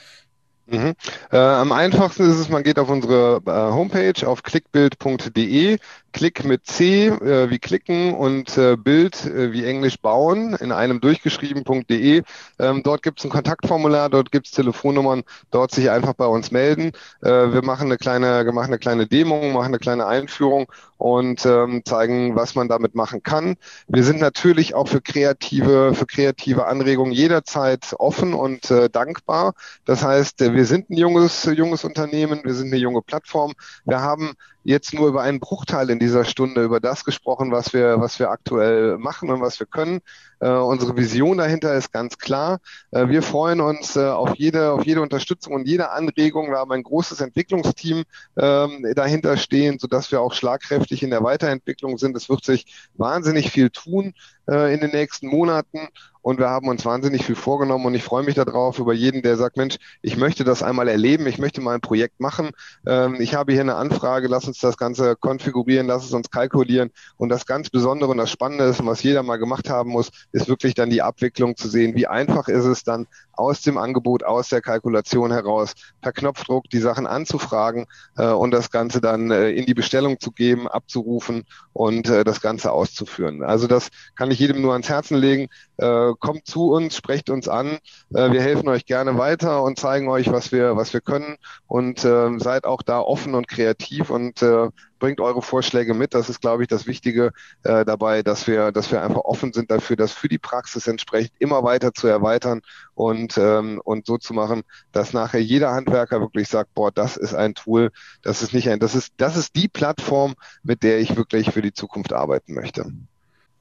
Mhm. 0.72 0.94
Äh, 1.32 1.38
am 1.38 1.74
einfachsten 1.74 2.30
ist 2.30 2.38
es, 2.38 2.50
man 2.50 2.64
geht 2.64 2.80
auf 2.80 2.90
unsere 2.90 3.42
äh, 3.46 3.52
Homepage 3.52 4.26
auf 4.26 4.42
klickbild.de, 4.44 5.78
Klick 6.14 6.46
mit 6.46 6.66
C 6.66 7.08
äh, 7.08 7.50
wie 7.50 7.60
klicken 7.60 8.14
und 8.14 8.58
äh, 8.58 8.78
Bild 8.78 9.26
äh, 9.26 9.52
wie 9.52 9.66
Englisch 9.66 10.00
bauen 10.00 10.56
in 10.56 10.72
einem 10.72 11.02
durchgeschrieben.de. 11.02 12.24
Ähm, 12.60 12.84
dort 12.84 13.04
gibt 13.04 13.20
es 13.20 13.26
ein 13.26 13.32
Kontaktformular, 13.32 14.10
dort 14.10 14.32
gibt 14.32 14.48
es 14.48 14.54
Telefonnummern, 14.54 15.24
dort 15.52 15.72
sich 15.72 15.90
einfach 15.90 16.14
bei 16.14 16.26
uns 16.26 16.52
melden. 16.52 16.92
Äh, 17.22 17.54
wir 17.54 17.64
machen 17.64 17.88
eine 17.88 17.98
kleine, 17.98 18.46
wir 18.46 18.54
machen 18.54 18.68
eine 18.68 18.80
kleine 18.80 19.08
Demo, 19.08 19.52
machen 19.52 19.68
eine 19.68 19.80
kleine 19.80 20.06
Einführung 20.06 20.72
und 21.02 21.48
ähm, 21.48 21.82
zeigen, 21.84 22.36
was 22.36 22.54
man 22.54 22.68
damit 22.68 22.94
machen 22.94 23.24
kann. 23.24 23.56
Wir 23.88 24.04
sind 24.04 24.20
natürlich 24.20 24.76
auch 24.76 24.88
für 24.88 25.02
kreative, 25.02 25.96
für 25.96 26.06
kreative 26.06 26.68
Anregungen 26.68 27.12
jederzeit 27.12 27.96
offen 27.98 28.36
und 28.36 28.70
äh, 28.70 28.88
dankbar. 28.88 29.54
Das 29.86 30.04
heißt, 30.04 30.42
wir 30.42 30.66
sind 30.66 30.92
ein 30.92 30.98
junges, 30.98 31.46
junges 31.46 31.84
Unternehmen, 31.84 32.42
wir 32.44 32.54
sind 32.54 32.68
eine 32.68 32.78
junge 32.78 33.02
Plattform. 33.02 33.54
Wir 33.84 34.02
haben 34.02 34.34
jetzt 34.64 34.94
nur 34.94 35.08
über 35.08 35.22
einen 35.22 35.40
Bruchteil 35.40 35.90
in 35.90 36.00
dieser 36.00 36.26
Stunde 36.26 36.64
über 36.64 36.80
das 36.80 37.04
gesprochen, 37.04 37.52
was 37.52 37.74
wir, 37.74 38.00
was 38.00 38.20
wir 38.20 38.30
aktuell 38.30 38.98
machen 38.98 39.30
und 39.30 39.42
was 39.42 39.60
wir 39.60 39.68
können. 39.68 40.02
Äh, 40.40 40.50
unsere 40.50 40.96
Vision 40.98 41.38
dahinter 41.38 41.74
ist 41.76 41.92
ganz 41.92 42.18
klar. 42.18 42.60
Äh, 42.92 43.08
wir 43.08 43.22
freuen 43.22 43.62
uns 43.62 43.96
äh, 43.96 44.06
auf 44.06 44.36
jede, 44.36 44.72
auf 44.72 44.86
jede 44.86 45.02
Unterstützung 45.02 45.54
und 45.54 45.68
jede 45.68 45.92
Anregung. 45.92 46.50
Wir 46.50 46.58
haben 46.58 46.72
ein 46.72 46.84
großes 46.84 47.22
Entwicklungsteam 47.22 48.04
ähm, 48.38 48.86
dahinter 48.96 49.38
stehen, 49.38 49.80
sodass 49.80 50.12
wir 50.12 50.22
auch 50.22 50.34
schlagkräftig 50.34 50.91
in 51.00 51.10
der 51.10 51.24
Weiterentwicklung 51.24 51.98
sind. 51.98 52.16
Es 52.18 52.30
wird 52.30 52.44
sich 52.44 52.66
wahnsinnig 52.96 53.52
viel 53.52 53.70
tun 53.70 54.14
äh, 54.50 54.74
in 54.74 54.80
den 54.80 54.92
nächsten 54.92 55.28
Monaten 55.28 55.90
und 56.22 56.40
wir 56.40 56.50
haben 56.50 56.68
uns 56.68 56.86
wahnsinnig 56.86 57.26
viel 57.26 57.36
vorgenommen 57.36 57.86
und 57.86 57.96
ich 57.96 58.04
freue 58.04 58.24
mich 58.24 58.36
darauf 58.36 58.78
über 58.80 58.94
jeden, 58.94 59.24
der 59.24 59.38
sagt, 59.38 59.58
Mensch, 59.58 59.78
ich 60.02 60.18
möchte 60.18 60.44
das 60.44 60.62
einmal 60.62 60.88
erleben, 60.88 61.26
ich 61.26 61.40
möchte 61.40 61.62
mal 61.62 61.74
ein 61.74 61.82
Projekt 61.82 62.20
machen. 62.20 62.52
Ähm, 62.86 63.16
ich 63.20 63.34
habe 63.34 63.54
hier 63.54 63.62
eine 63.62 63.76
Anfrage, 63.76 64.28
lass 64.28 64.48
uns 64.48 64.60
das 64.60 64.78
Ganze 64.78 65.16
konfigurieren, 65.16 65.88
lass 65.88 66.06
es 66.06 66.14
uns 66.14 66.30
kalkulieren. 66.30 66.92
Und 67.18 67.30
das 67.30 67.46
ganz 67.46 67.70
Besondere 67.70 68.12
und 68.12 68.18
das 68.18 68.30
Spannende 68.30 68.66
ist, 68.66 68.86
was 68.86 69.02
jeder 69.04 69.24
mal 69.24 69.38
gemacht 69.38 69.70
haben 69.70 69.92
muss, 69.92 70.12
ist 70.32 70.48
wirklich 70.48 70.76
dann 70.76 70.90
die 70.90 71.02
Abwicklung 71.02 71.56
zu 71.56 71.68
sehen. 71.68 71.96
Wie 71.96 72.08
einfach 72.08 72.48
ist 72.48 72.66
es 72.66 72.84
dann 72.84 73.08
aus 73.34 73.62
dem 73.62 73.78
Angebot, 73.78 74.24
aus 74.24 74.50
der 74.50 74.62
Kalkulation 74.62 75.32
heraus, 75.32 75.74
per 76.02 76.12
Knopfdruck 76.12 76.70
die 76.70 76.80
Sachen 76.80 77.08
anzufragen 77.08 77.88
äh, 78.18 78.28
und 78.28 78.52
das 78.52 78.70
Ganze 78.70 79.02
dann 79.02 79.32
äh, 79.32 79.50
in 79.50 79.66
die 79.66 79.74
Bestellung 79.74 80.20
zu 80.20 80.32
geben, 80.32 80.68
abzurufen 80.68 81.46
und 81.74 82.10
äh, 82.10 82.24
das 82.24 82.42
Ganze 82.42 82.72
auszuführen. 82.72 83.44
Also 83.44 83.66
das 83.66 83.90
kann 84.16 84.30
ich 84.30 84.38
jedem 84.42 84.62
nur 84.62 84.74
ans 84.74 84.90
Herzen 84.90 85.18
legen. 85.18 85.48
Äh, 85.78 86.14
kommt 86.20 86.48
zu 86.48 86.72
uns, 86.72 86.96
sprecht 86.96 87.30
uns 87.30 87.48
an. 87.48 87.78
Äh, 88.14 88.32
wir 88.32 88.42
helfen 88.42 88.68
euch 88.68 88.86
gerne 88.86 89.18
weiter 89.18 89.64
und 89.64 89.80
zeigen 89.80 90.10
euch, 90.10 90.32
was 90.32 90.52
wir, 90.52 90.76
was 90.76 90.94
wir 90.94 91.02
können. 91.02 91.38
Und 91.68 92.04
äh, 92.04 92.40
seid 92.40 92.66
auch 92.66 92.82
da 92.82 93.00
offen 93.00 93.36
und 93.36 93.48
kreativ 93.48 94.10
und 94.10 94.42
äh, 94.42 94.70
bringt 95.00 95.20
eure 95.20 95.42
Vorschläge 95.42 95.94
mit. 95.94 96.14
Das 96.14 96.30
ist, 96.30 96.42
glaube 96.42 96.64
ich, 96.64 96.70
das 96.70 96.88
Wichtige 96.88 97.32
äh, 97.64 97.84
dabei, 97.86 98.24
dass 98.24 98.48
wir, 98.48 98.72
dass 98.72 98.92
wir 98.92 99.02
einfach 99.02 99.22
offen 99.22 99.52
sind 99.54 99.70
dafür, 99.70 99.96
das 99.96 100.12
für 100.12 100.28
die 100.28 100.38
Praxis 100.38 100.88
entsprechend 100.88 101.34
immer 101.40 101.64
weiter 101.64 101.94
zu 101.94 102.08
erweitern 102.08 102.62
und, 102.94 103.38
ähm, 103.38 103.82
und 103.84 104.06
so 104.06 104.18
zu 104.18 104.34
machen, 104.34 104.62
dass 104.92 105.14
nachher 105.14 105.42
jeder 105.42 105.72
Handwerker 105.72 106.22
wirklich 106.22 106.48
sagt, 106.48 106.74
boah, 106.74 106.92
das 106.92 107.18
ist 107.18 107.34
ein 107.34 107.56
Tool, 107.56 107.92
das 108.22 108.42
ist 108.42 108.54
nicht 108.54 108.70
ein, 108.70 108.80
das 108.80 108.96
ist, 108.96 109.14
das 109.18 109.36
ist 109.36 109.56
die 109.56 109.68
Plattform, 109.68 110.36
mit 110.64 110.84
der 110.84 111.00
ich 111.00 111.16
wirklich 111.16 111.52
für 111.52 111.62
die 111.62 111.74
Zukunft 111.74 112.14
arbeiten 112.14 112.54
möchte. 112.54 112.86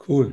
Cool. 0.06 0.32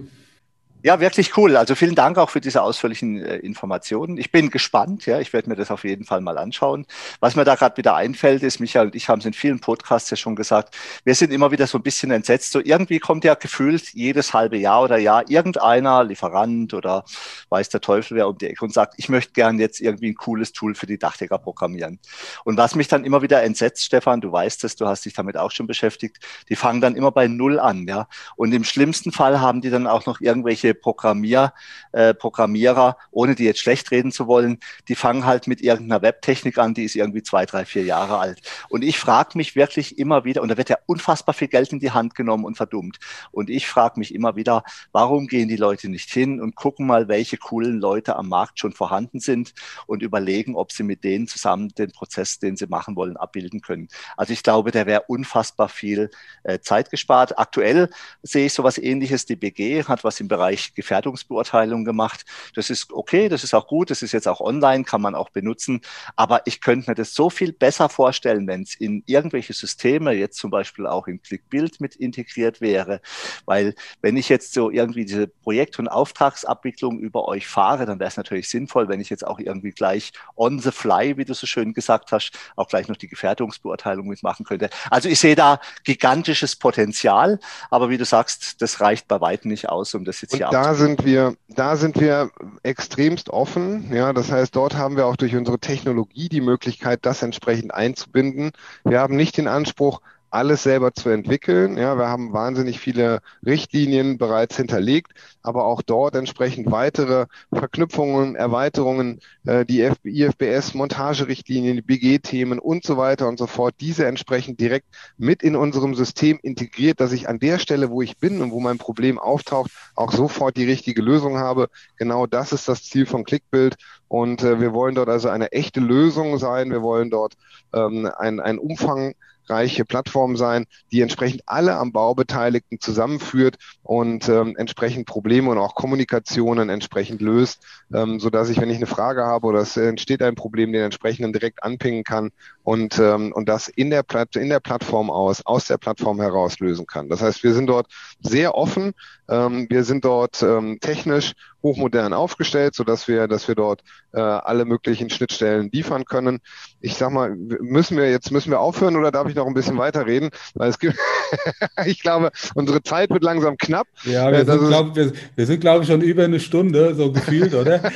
Ja, 0.83 0.99
wirklich 0.99 1.35
cool. 1.37 1.57
Also 1.57 1.73
vielen 1.73 1.95
Dank 1.95 2.19
auch 2.19 2.29
für 2.29 2.39
diese 2.39 2.61
ausführlichen 2.61 3.19
äh, 3.19 3.37
Informationen. 3.37 4.17
Ich 4.17 4.31
bin 4.31 4.51
gespannt, 4.51 5.07
ja, 5.07 5.19
ich 5.19 5.33
werde 5.33 5.49
mir 5.49 5.55
das 5.55 5.71
auf 5.71 5.83
jeden 5.83 6.05
Fall 6.05 6.21
mal 6.21 6.37
anschauen. 6.37 6.85
Was 7.19 7.35
mir 7.35 7.43
da 7.45 7.55
gerade 7.55 7.75
wieder 7.77 7.95
einfällt, 7.95 8.43
ist, 8.43 8.59
Michael 8.59 8.85
und 8.85 8.95
ich 8.95 9.09
haben 9.09 9.19
es 9.19 9.25
in 9.25 9.33
vielen 9.33 9.59
Podcasts 9.59 10.09
ja 10.11 10.15
schon 10.15 10.35
gesagt, 10.35 10.77
wir 11.03 11.15
sind 11.15 11.33
immer 11.33 11.51
wieder 11.51 11.65
so 11.65 11.79
ein 11.79 11.81
bisschen 11.81 12.11
entsetzt. 12.11 12.51
So 12.51 12.61
irgendwie 12.63 12.99
kommt 12.99 13.23
ja 13.23 13.33
gefühlt 13.33 13.89
jedes 13.93 14.33
halbe 14.35 14.55
Jahr 14.57 14.83
oder 14.83 14.97
Jahr 14.97 15.27
irgendeiner, 15.29 16.03
Lieferant 16.03 16.75
oder 16.75 17.03
weiß 17.49 17.69
der 17.69 17.81
Teufel 17.81 18.15
wer 18.15 18.27
um 18.27 18.37
die 18.37 18.45
Ecke 18.45 18.63
und 18.63 18.71
sagt, 18.71 18.93
ich 18.97 19.09
möchte 19.09 19.33
gern 19.33 19.59
jetzt 19.59 19.81
irgendwie 19.81 20.09
ein 20.11 20.15
cooles 20.15 20.53
Tool 20.53 20.75
für 20.75 20.85
die 20.85 20.99
Dachdecker 20.99 21.39
programmieren. 21.39 21.99
Und 22.45 22.57
was 22.57 22.75
mich 22.75 22.87
dann 22.87 23.03
immer 23.03 23.23
wieder 23.23 23.41
entsetzt, 23.41 23.83
Stefan, 23.83 24.21
du 24.21 24.31
weißt 24.31 24.63
es, 24.63 24.75
du 24.75 24.85
hast 24.85 25.05
dich 25.05 25.13
damit 25.13 25.37
auch 25.37 25.51
schon 25.51 25.65
beschäftigt, 25.65 26.19
die 26.49 26.55
fangen 26.55 26.81
dann 26.81 26.95
immer 26.95 27.11
bei 27.11 27.27
Null 27.27 27.59
an, 27.59 27.87
ja. 27.87 28.07
Und 28.35 28.53
im 28.53 28.63
schlimmsten 28.63 29.11
Fall 29.11 29.41
haben 29.41 29.61
die 29.61 29.71
dann 29.71 29.87
auch 29.87 30.05
noch 30.05 30.21
irgendwelche 30.21 30.66
manche 30.67 30.73
Programmier, 30.73 31.53
äh, 31.91 32.13
Programmierer, 32.13 32.97
ohne 33.11 33.35
die 33.35 33.45
jetzt 33.45 33.59
schlecht 33.59 33.91
reden 33.91 34.11
zu 34.11 34.27
wollen, 34.27 34.59
die 34.87 34.95
fangen 34.95 35.25
halt 35.25 35.47
mit 35.47 35.61
irgendeiner 35.61 36.01
Webtechnik 36.01 36.57
an, 36.57 36.73
die 36.73 36.83
ist 36.83 36.95
irgendwie 36.95 37.23
zwei, 37.23 37.45
drei, 37.45 37.65
vier 37.65 37.83
Jahre 37.83 38.17
alt. 38.17 38.41
Und 38.69 38.83
ich 38.83 38.97
frage 38.97 39.37
mich 39.37 39.55
wirklich 39.55 39.97
immer 39.97 40.23
wieder, 40.25 40.41
und 40.41 40.49
da 40.49 40.57
wird 40.57 40.69
ja 40.69 40.77
unfassbar 40.85 41.33
viel 41.33 41.47
Geld 41.47 41.71
in 41.73 41.79
die 41.79 41.91
Hand 41.91 42.15
genommen 42.15 42.45
und 42.45 42.57
verdummt. 42.57 42.97
Und 43.31 43.49
ich 43.49 43.67
frage 43.67 43.99
mich 43.99 44.13
immer 44.13 44.35
wieder, 44.35 44.63
warum 44.91 45.27
gehen 45.27 45.47
die 45.47 45.57
Leute 45.57 45.89
nicht 45.89 46.11
hin 46.11 46.41
und 46.41 46.55
gucken 46.55 46.87
mal, 46.87 47.07
welche 47.07 47.37
coolen 47.37 47.79
Leute 47.79 48.15
am 48.15 48.29
Markt 48.29 48.59
schon 48.59 48.73
vorhanden 48.73 49.19
sind 49.19 49.53
und 49.85 50.01
überlegen, 50.01 50.55
ob 50.55 50.71
sie 50.71 50.83
mit 50.83 51.03
denen 51.03 51.27
zusammen 51.27 51.69
den 51.69 51.91
Prozess, 51.91 52.39
den 52.39 52.55
sie 52.55 52.67
machen 52.67 52.95
wollen, 52.95 53.17
abbilden 53.17 53.61
können. 53.61 53.87
Also 54.15 54.33
ich 54.33 54.43
glaube, 54.43 54.71
der 54.71 54.85
wäre 54.85 55.03
unfassbar 55.07 55.69
viel 55.69 56.09
äh, 56.43 56.59
Zeit 56.59 56.89
gespart. 56.89 57.37
Aktuell 57.37 57.89
sehe 58.21 58.47
ich 58.47 58.53
sowas 58.53 58.77
ähnliches. 58.77 59.25
Die 59.25 59.35
BG 59.35 59.83
hat 59.83 60.03
was 60.03 60.19
im 60.19 60.27
Bereich 60.27 60.56
Gefährdungsbeurteilung 60.75 61.85
gemacht. 61.85 62.25
Das 62.55 62.69
ist 62.69 62.91
okay, 62.91 63.29
das 63.29 63.43
ist 63.43 63.53
auch 63.53 63.67
gut, 63.67 63.89
das 63.89 64.01
ist 64.01 64.11
jetzt 64.11 64.27
auch 64.27 64.41
online, 64.41 64.83
kann 64.83 65.01
man 65.01 65.15
auch 65.15 65.29
benutzen. 65.29 65.81
Aber 66.15 66.41
ich 66.45 66.61
könnte 66.61 66.89
mir 66.89 66.95
das 66.95 67.13
so 67.13 67.29
viel 67.29 67.53
besser 67.53 67.89
vorstellen, 67.89 68.47
wenn 68.47 68.63
es 68.63 68.75
in 68.75 69.03
irgendwelche 69.05 69.53
Systeme, 69.53 70.13
jetzt 70.13 70.37
zum 70.37 70.51
Beispiel 70.51 70.87
auch 70.87 71.07
in 71.07 71.21
ClickBuild 71.21 71.81
mit 71.81 71.95
integriert 71.95 72.61
wäre. 72.61 73.01
Weil 73.45 73.75
wenn 74.01 74.17
ich 74.17 74.29
jetzt 74.29 74.53
so 74.53 74.69
irgendwie 74.69 75.05
diese 75.05 75.27
Projekt- 75.27 75.79
und 75.79 75.87
Auftragsabwicklung 75.87 76.99
über 76.99 77.27
euch 77.27 77.47
fahre, 77.47 77.85
dann 77.85 77.99
wäre 77.99 78.09
es 78.09 78.17
natürlich 78.17 78.49
sinnvoll, 78.49 78.87
wenn 78.87 79.01
ich 79.01 79.09
jetzt 79.09 79.25
auch 79.25 79.39
irgendwie 79.39 79.71
gleich 79.71 80.11
on 80.35 80.59
the 80.59 80.71
fly, 80.71 81.17
wie 81.17 81.25
du 81.25 81.33
so 81.33 81.47
schön 81.47 81.73
gesagt 81.73 82.11
hast, 82.11 82.31
auch 82.55 82.67
gleich 82.67 82.87
noch 82.87 82.97
die 82.97 83.07
Gefährdungsbeurteilung 83.07 84.07
mitmachen 84.07 84.45
könnte. 84.45 84.69
Also 84.89 85.09
ich 85.09 85.19
sehe 85.19 85.35
da 85.35 85.59
gigantisches 85.83 86.55
Potenzial, 86.55 87.39
aber 87.69 87.89
wie 87.89 87.97
du 87.97 88.05
sagst, 88.05 88.61
das 88.61 88.81
reicht 88.81 89.07
bei 89.07 89.21
weitem 89.21 89.49
nicht 89.51 89.69
aus, 89.69 89.93
um 89.93 90.05
das 90.05 90.21
jetzt 90.21 90.33
und 90.33 90.37
hier 90.37 90.46
da 90.51 90.73
sind 90.73 91.05
wir, 91.05 91.35
da 91.49 91.75
sind 91.75 91.99
wir 91.99 92.29
extremst 92.63 93.29
offen. 93.29 93.93
Ja, 93.93 94.13
das 94.13 94.31
heißt, 94.31 94.55
dort 94.55 94.75
haben 94.75 94.97
wir 94.97 95.05
auch 95.05 95.15
durch 95.15 95.35
unsere 95.35 95.59
Technologie 95.59 96.29
die 96.29 96.41
Möglichkeit, 96.41 97.05
das 97.05 97.21
entsprechend 97.21 97.73
einzubinden. 97.73 98.51
Wir 98.83 98.99
haben 98.99 99.15
nicht 99.15 99.37
den 99.37 99.47
Anspruch, 99.47 100.01
alles 100.37 100.61
selber 100.61 100.93
zu 100.93 101.09
entwickeln. 101.09 101.77
Ja, 101.77 101.97
wir 101.97 102.09
haben 102.09 102.31
wahnsinnig 102.31 102.79
viele 102.79 103.21
Richtlinien 103.43 104.19
bereits 104.19 104.55
hinterlegt, 104.55 105.13
aber 105.41 105.65
auch 105.65 105.81
dort 105.81 106.15
entsprechend 106.15 106.69
weitere 106.69 107.25
Verknüpfungen, 107.51 108.35
Erweiterungen, 108.35 109.19
äh, 109.47 109.65
die 109.65 109.81
IFBS, 109.81 110.75
Montagerichtlinien, 110.75 111.77
die 111.77 111.81
BG-Themen 111.81 112.59
und 112.59 112.83
so 112.83 112.97
weiter 112.97 113.27
und 113.27 113.39
so 113.39 113.47
fort, 113.47 113.73
diese 113.79 114.05
entsprechend 114.05 114.59
direkt 114.59 114.85
mit 115.17 115.41
in 115.41 115.55
unserem 115.55 115.95
System 115.95 116.37
integriert, 116.43 116.99
dass 116.99 117.13
ich 117.13 117.27
an 117.27 117.39
der 117.39 117.57
Stelle, 117.57 117.89
wo 117.89 118.03
ich 118.03 118.17
bin 118.17 118.39
und 118.43 118.51
wo 118.51 118.59
mein 118.59 118.77
Problem 118.77 119.17
auftaucht, 119.17 119.71
auch 119.95 120.11
sofort 120.11 120.55
die 120.55 120.65
richtige 120.65 121.01
Lösung 121.01 121.37
habe. 121.37 121.69
Genau 121.97 122.27
das 122.27 122.51
ist 122.51 122.67
das 122.67 122.83
Ziel 122.83 123.07
von 123.07 123.23
Clickbild. 123.23 123.75
Und 124.07 124.43
äh, 124.43 124.61
wir 124.61 124.71
wollen 124.73 124.93
dort 124.93 125.09
also 125.09 125.29
eine 125.29 125.51
echte 125.51 125.79
Lösung 125.79 126.37
sein. 126.37 126.69
Wir 126.69 126.83
wollen 126.83 127.09
dort 127.09 127.33
ähm, 127.73 128.09
ein, 128.17 128.39
ein 128.39 128.59
Umfang 128.59 129.15
reiche 129.49 129.85
Plattform 129.85 130.37
sein, 130.37 130.65
die 130.91 131.01
entsprechend 131.01 131.43
alle 131.45 131.75
am 131.75 131.91
Bau 131.91 132.15
Beteiligten 132.15 132.79
zusammenführt 132.79 133.57
und 133.83 134.27
ähm, 134.29 134.55
entsprechend 134.57 135.05
Probleme 135.05 135.49
und 135.49 135.57
auch 135.57 135.75
Kommunikationen 135.75 136.69
entsprechend 136.69 137.21
löst, 137.21 137.63
ähm, 137.93 138.19
so 138.19 138.29
dass 138.29 138.49
ich, 138.49 138.59
wenn 138.59 138.69
ich 138.69 138.77
eine 138.77 138.85
Frage 138.85 139.23
habe 139.23 139.47
oder 139.47 139.59
es 139.59 139.77
entsteht 139.77 140.21
ein 140.21 140.35
Problem, 140.35 140.71
den 140.71 140.83
entsprechenden 140.83 141.33
direkt 141.33 141.63
anpingen 141.63 142.03
kann 142.03 142.31
und, 142.63 142.99
ähm, 142.99 143.31
und 143.33 143.47
das 143.47 143.67
in 143.67 143.89
der, 143.89 144.03
Platt, 144.03 144.35
in 144.35 144.49
der 144.49 144.59
Plattform 144.59 145.09
aus, 145.09 145.45
aus 145.45 145.65
der 145.65 145.77
Plattform 145.77 146.19
heraus 146.19 146.59
lösen 146.59 146.85
kann. 146.85 147.09
Das 147.09 147.21
heißt, 147.21 147.43
wir 147.43 147.53
sind 147.53 147.67
dort 147.67 147.87
sehr 148.19 148.55
offen, 148.55 148.93
ähm, 149.29 149.67
wir 149.69 149.83
sind 149.83 150.03
dort 150.05 150.41
ähm, 150.43 150.79
technisch 150.81 151.33
hochmodern 151.63 152.13
aufgestellt, 152.13 152.75
so 152.75 152.83
dass 152.83 153.07
wir, 153.07 153.27
dass 153.27 153.47
wir 153.47 153.55
dort 153.55 153.81
äh, 154.13 154.19
alle 154.19 154.65
möglichen 154.65 155.09
Schnittstellen 155.09 155.69
liefern 155.71 156.05
können. 156.05 156.39
Ich 156.79 156.95
sag 156.95 157.11
mal, 157.11 157.35
müssen 157.35 157.97
wir 157.97 158.09
jetzt 158.09 158.31
müssen 158.31 158.51
wir 158.51 158.59
aufhören 158.59 158.95
oder 158.95 159.11
darf 159.11 159.27
ich 159.27 159.35
noch 159.37 159.47
ein 159.47 159.53
bisschen 159.53 159.77
weiterreden? 159.77 160.29
Weil 160.55 160.69
es 160.69 160.79
gibt, 160.79 160.97
ich 161.85 162.01
glaube, 162.01 162.31
unsere 162.55 162.83
Zeit 162.83 163.09
wird 163.09 163.23
langsam 163.23 163.57
knapp. 163.57 163.87
Ja, 164.03 164.31
wir, 164.31 164.39
äh, 164.39 164.45
sind, 164.45 164.67
glaub, 164.67 164.95
wir, 164.95 165.11
wir 165.35 165.45
sind, 165.45 165.61
glaube 165.61 165.83
ich, 165.83 165.89
schon 165.89 166.01
über 166.01 166.25
eine 166.25 166.39
Stunde, 166.39 166.95
so 166.95 167.11
gefühlt, 167.11 167.53
oder? 167.53 167.79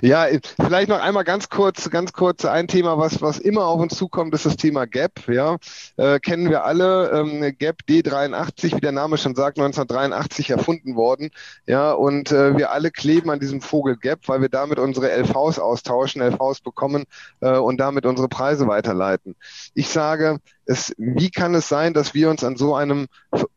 ja, 0.00 0.26
vielleicht 0.60 0.88
noch 0.88 1.00
einmal 1.00 1.24
ganz 1.24 1.48
kurz, 1.48 1.90
ganz 1.90 2.12
kurz 2.12 2.44
ein 2.44 2.68
Thema, 2.68 2.98
was, 2.98 3.20
was 3.20 3.38
immer 3.38 3.66
auf 3.66 3.80
uns 3.80 3.96
zukommt, 3.96 4.34
ist 4.34 4.46
das 4.46 4.56
Thema 4.56 4.86
Gap. 4.86 5.28
Ja, 5.28 5.56
äh, 5.96 6.18
kennen 6.18 6.48
wir 6.48 6.64
alle. 6.64 7.10
Ähm, 7.10 7.54
Gap 7.58 7.80
D83, 7.88 8.76
wie 8.76 8.80
der 8.80 8.92
Name 8.92 9.18
schon 9.18 9.34
sagt, 9.34 9.58
1983 9.58 10.50
erfunden 10.50 10.96
worden. 10.96 11.30
Ja, 11.66 11.92
und 11.92 12.32
äh, 12.32 12.56
wir 12.56 12.70
alle 12.70 12.90
kleben 12.90 13.30
an 13.30 13.40
diesem 13.40 13.60
Vogel 13.60 13.96
Gap, 13.96 14.20
weil 14.26 14.40
wir 14.40 14.48
damit 14.48 14.78
unsere 14.78 15.10
LVs 15.10 15.58
austauschen, 15.58 16.22
LVs 16.22 16.60
bekommen 16.60 17.04
äh, 17.40 17.56
und 17.56 17.78
damit 17.78 18.06
unsere 18.06 18.28
Preise 18.28 18.66
weiterleiten. 18.66 19.36
Ich 19.80 19.88
sage, 19.88 20.40
es, 20.66 20.94
wie 20.98 21.30
kann 21.30 21.54
es 21.54 21.68
sein, 21.68 21.94
dass 21.94 22.14
wir 22.14 22.30
uns 22.30 22.44
an 22.44 22.56
so 22.56 22.74
einem 22.74 23.08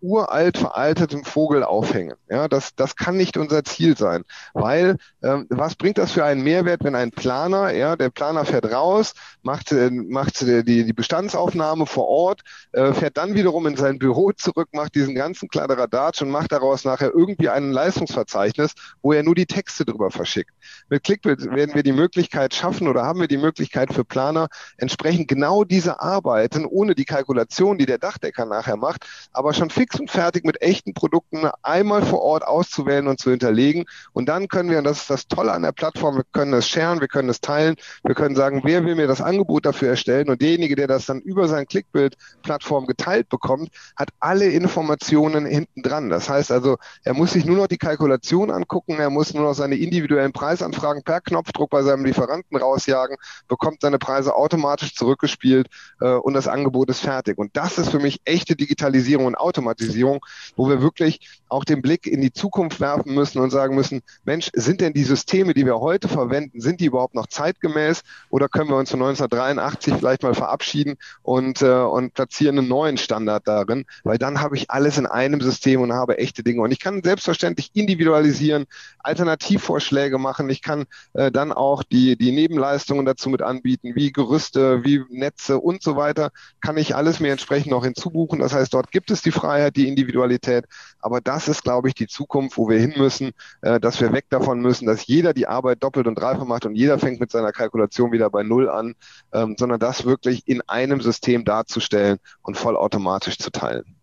uralt 0.02 0.58
veralteten 0.58 1.26
Vogel 1.26 1.64
aufhängen? 1.64 2.16
Ja, 2.28 2.48
das, 2.48 2.74
das 2.76 2.96
kann 2.96 3.18
nicht 3.18 3.38
unser 3.38 3.64
Ziel 3.64 3.96
sein, 3.96 4.24
weil 4.54 4.96
ähm, 5.22 5.46
was 5.50 5.76
bringt 5.76 6.00
das 6.00 6.14
für 6.14 6.26
einen 6.26 6.42
Mehrwert, 6.42 6.84
wenn 6.84 6.96
ein 6.96 7.12
Planer, 7.12 7.72
ja, 7.72 7.96
der 7.96 8.10
Planer 8.10 8.46
fährt 8.46 8.72
raus, 8.72 9.14
macht, 9.44 9.72
äh, 9.72 9.92
macht 9.92 10.42
die, 10.42 10.64
die 10.64 10.94
Bestandsaufnahme 10.94 11.86
vor 11.86 12.08
Ort, 12.08 12.42
äh, 12.72 12.94
fährt 12.94 13.18
dann 13.18 13.36
wiederum 13.36 13.68
in 13.68 13.76
sein 13.76 14.00
Büro 14.00 14.32
zurück, 14.32 14.70
macht 14.72 14.96
diesen 14.96 15.14
ganzen 15.14 15.50
Kladderadatsch 15.50 16.22
und 16.24 16.32
macht 16.32 16.52
daraus 16.52 16.84
nachher 16.84 17.12
irgendwie 17.14 17.50
ein 17.50 17.72
Leistungsverzeichnis, 17.72 18.74
wo 19.04 19.14
er 19.14 19.24
nur 19.24 19.36
die 19.36 19.46
Texte 19.46 19.86
drüber 19.86 20.10
verschickt. 20.10 20.52
Mit 20.90 21.04
Clickbild 21.04 21.46
werden 21.52 21.76
wir 21.76 21.84
die 21.84 21.92
Möglichkeit 21.92 22.56
schaffen 22.56 22.88
oder 22.88 23.04
haben 23.04 23.20
wir 23.20 23.28
die 23.28 23.38
Möglichkeit 23.38 23.94
für 23.94 24.06
Planer 24.06 24.48
entsprechend 24.78 25.28
genau 25.28 25.64
diese 25.64 26.00
Arbeiten 26.14 26.66
ohne 26.66 26.94
die 26.96 27.06
Kalkulation, 27.06 27.78
die 27.78 27.86
der 27.86 27.98
Dachdecker 27.98 28.46
nachher 28.46 28.78
macht, 28.78 29.06
aber 29.32 29.54
schon 29.54 29.70
fix 29.70 30.00
und 30.00 30.12
fertig 30.12 30.46
mit 30.46 30.62
echten 30.62 30.94
Produkten 30.94 31.50
einmal 31.64 32.04
vor 32.04 32.22
Ort 32.22 32.44
auszuwählen 32.44 33.08
und 33.08 33.20
zu 33.20 33.32
hinterlegen. 33.32 33.86
Und 34.14 34.30
dann 34.30 34.48
können 34.48 34.70
wir, 34.70 34.78
und 34.78 34.84
das 34.84 35.02
ist 35.02 35.10
das 35.10 35.28
Tolle 35.28 35.52
an 35.52 35.64
der 35.64 35.72
Plattform, 35.72 36.18
wir 36.18 36.24
können 36.32 36.54
es 36.54 36.70
sharen, 36.70 37.02
wir 37.02 37.08
können 37.08 37.30
es 37.30 37.42
teilen, 37.42 37.76
wir 38.04 38.16
können 38.16 38.36
sagen, 38.36 38.62
wer 38.64 38.86
will 38.86 38.96
mir 38.96 39.08
das 39.08 39.22
Angebot 39.22 39.66
dafür 39.66 39.90
erstellen 39.90 40.30
und 40.30 40.42
derjenige, 40.42 40.76
der 40.76 40.88
das 40.88 41.06
dann 41.06 41.20
über 41.20 41.48
sein 41.48 41.66
Clickbild-Plattform 41.66 42.86
geteilt 42.86 43.30
bekommt, 43.30 43.70
hat 43.96 44.10
alle 44.20 44.46
Informationen 44.46 45.46
hinten 45.46 45.82
dran. 45.82 46.10
Das 46.10 46.30
heißt 46.30 46.52
also, 46.52 46.78
er 47.04 47.14
muss 47.14 47.34
sich 47.34 47.46
nur 47.46 47.58
noch 47.58 47.68
die 47.68 47.78
Kalkulation 47.78 48.52
angucken, 48.52 49.00
er 49.00 49.10
muss 49.10 49.34
nur 49.34 49.44
noch 49.44 49.54
seine 49.54 49.76
individuellen 49.76 50.34
Preisanfragen 50.34 51.04
per 51.04 51.22
Knopfdruck 51.22 51.70
bei 51.70 51.82
seinem 51.82 52.06
Lieferanten 52.06 52.58
rausjagen, 52.58 53.18
bekommt 53.48 53.82
seine 53.82 53.98
Preise 53.98 54.36
automatisch 54.36 54.96
zurückgespielt 54.96 55.68
äh, 56.04 56.16
und 56.16 56.34
das 56.34 56.48
Angebot 56.48 56.90
ist 56.90 57.00
fertig. 57.00 57.38
Und 57.38 57.56
das 57.56 57.78
ist 57.78 57.90
für 57.90 58.00
mich 58.00 58.20
echte 58.26 58.56
Digitalisierung 58.56 59.26
und 59.26 59.36
Automatisierung, 59.36 60.20
wo 60.56 60.68
wir 60.68 60.82
wirklich 60.82 61.42
auch 61.48 61.64
den 61.64 61.82
Blick 61.82 62.08
in 62.08 62.22
die 62.22 62.34
Zukunft 62.34 62.82
werfen 62.82 63.14
müssen 63.14 63.40
und 63.40 63.52
sagen 63.52 63.76
müssen, 63.76 64.02
Mensch, 64.26 64.50
sind 64.54 64.82
denn 64.82 64.94
die 64.94 65.04
Systeme, 65.04 65.54
die 65.54 65.66
wir 65.66 65.80
heute 65.80 66.08
verwenden, 66.08 66.60
sind 66.60 66.82
die 66.82 66.86
überhaupt 66.86 67.16
noch 67.16 67.28
zeitgemäß 67.28 68.02
oder 68.30 68.50
können 68.50 68.70
wir 68.70 68.76
uns 68.76 68.92
von 68.92 69.02
1983 69.02 69.94
vielleicht 69.94 70.24
mal 70.24 70.34
verabschieden 70.34 70.96
und, 71.22 71.62
äh, 71.62 71.72
und 71.72 72.14
platzieren 72.14 72.58
einen 72.58 72.68
neuen 72.68 72.98
Standard 72.98 73.48
darin, 73.48 73.86
weil 74.04 74.18
dann 74.18 74.42
habe 74.42 74.58
ich 74.58 74.70
alles 74.70 74.98
in 74.98 75.06
einem 75.06 75.40
System 75.42 75.82
und 75.82 75.94
habe 75.94 76.18
echte 76.18 76.44
Dinge. 76.44 76.62
Und 76.62 76.72
ich 76.72 76.80
kann 76.80 77.02
selbstverständlich 77.04 77.72
individualisieren, 77.74 78.66
Alternativvorschläge 79.00 80.18
machen, 80.18 80.50
ich 80.50 80.62
kann 80.62 80.86
äh, 81.14 81.32
dann 81.32 81.54
auch 81.54 81.84
die, 81.84 82.18
die 82.18 82.32
Nebenleistungen 82.32 83.06
dazu 83.06 83.30
mit 83.30 83.42
anbieten, 83.42 83.96
wie 83.96 84.12
Gerüste, 84.12 84.84
wie 84.84 85.04
Netze 85.10 85.60
und 85.60 85.82
so 85.82 85.93
weiter, 85.96 86.30
kann 86.62 86.78
ich 86.78 86.84
ich 86.84 86.96
alles 86.96 87.20
mir 87.20 87.32
entsprechend 87.32 87.72
noch 87.72 87.84
hinzubuchen. 87.84 88.40
Das 88.40 88.54
heißt, 88.54 88.74
dort 88.74 88.92
gibt 88.92 89.10
es 89.10 89.22
die 89.22 89.32
Freiheit, 89.32 89.76
die 89.76 89.88
Individualität. 89.88 90.66
Aber 91.00 91.22
das 91.22 91.48
ist, 91.48 91.64
glaube 91.64 91.88
ich, 91.88 91.96
die 91.96 92.08
Zukunft, 92.08 92.58
wo 92.58 92.70
wir 92.70 92.80
hin 92.80 92.94
müssen, 92.98 93.32
äh, 93.62 93.80
dass 93.80 94.00
wir 94.00 94.14
weg 94.14 94.26
davon 94.30 94.60
müssen, 94.60 94.86
dass 94.86 95.08
jeder 95.08 95.34
die 95.34 95.48
Arbeit 95.48 95.84
doppelt 95.84 96.08
und 96.08 96.16
dreifach 96.16 96.46
macht 96.46 96.66
und 96.66 96.76
jeder 96.76 97.00
fängt 97.00 97.20
mit 97.20 97.32
seiner 97.32 97.52
Kalkulation 97.52 98.12
wieder 98.12 98.30
bei 98.30 98.44
Null 98.44 98.70
an, 98.70 98.96
ähm, 99.34 99.56
sondern 99.58 99.80
das 99.80 100.06
wirklich 100.06 100.48
in 100.48 100.62
einem 100.68 101.02
System 101.02 101.46
darzustellen 101.46 102.20
und 102.42 102.58
vollautomatisch 102.58 103.38
zu 103.38 103.50
teilen. 103.50 103.96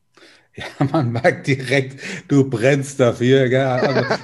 Ja, 0.57 0.65
man 0.93 1.13
merkt 1.13 1.47
direkt, 1.47 2.01
du 2.27 2.49
brennst 2.49 2.99
dafür. 2.99 3.49
Gell? 3.49 3.65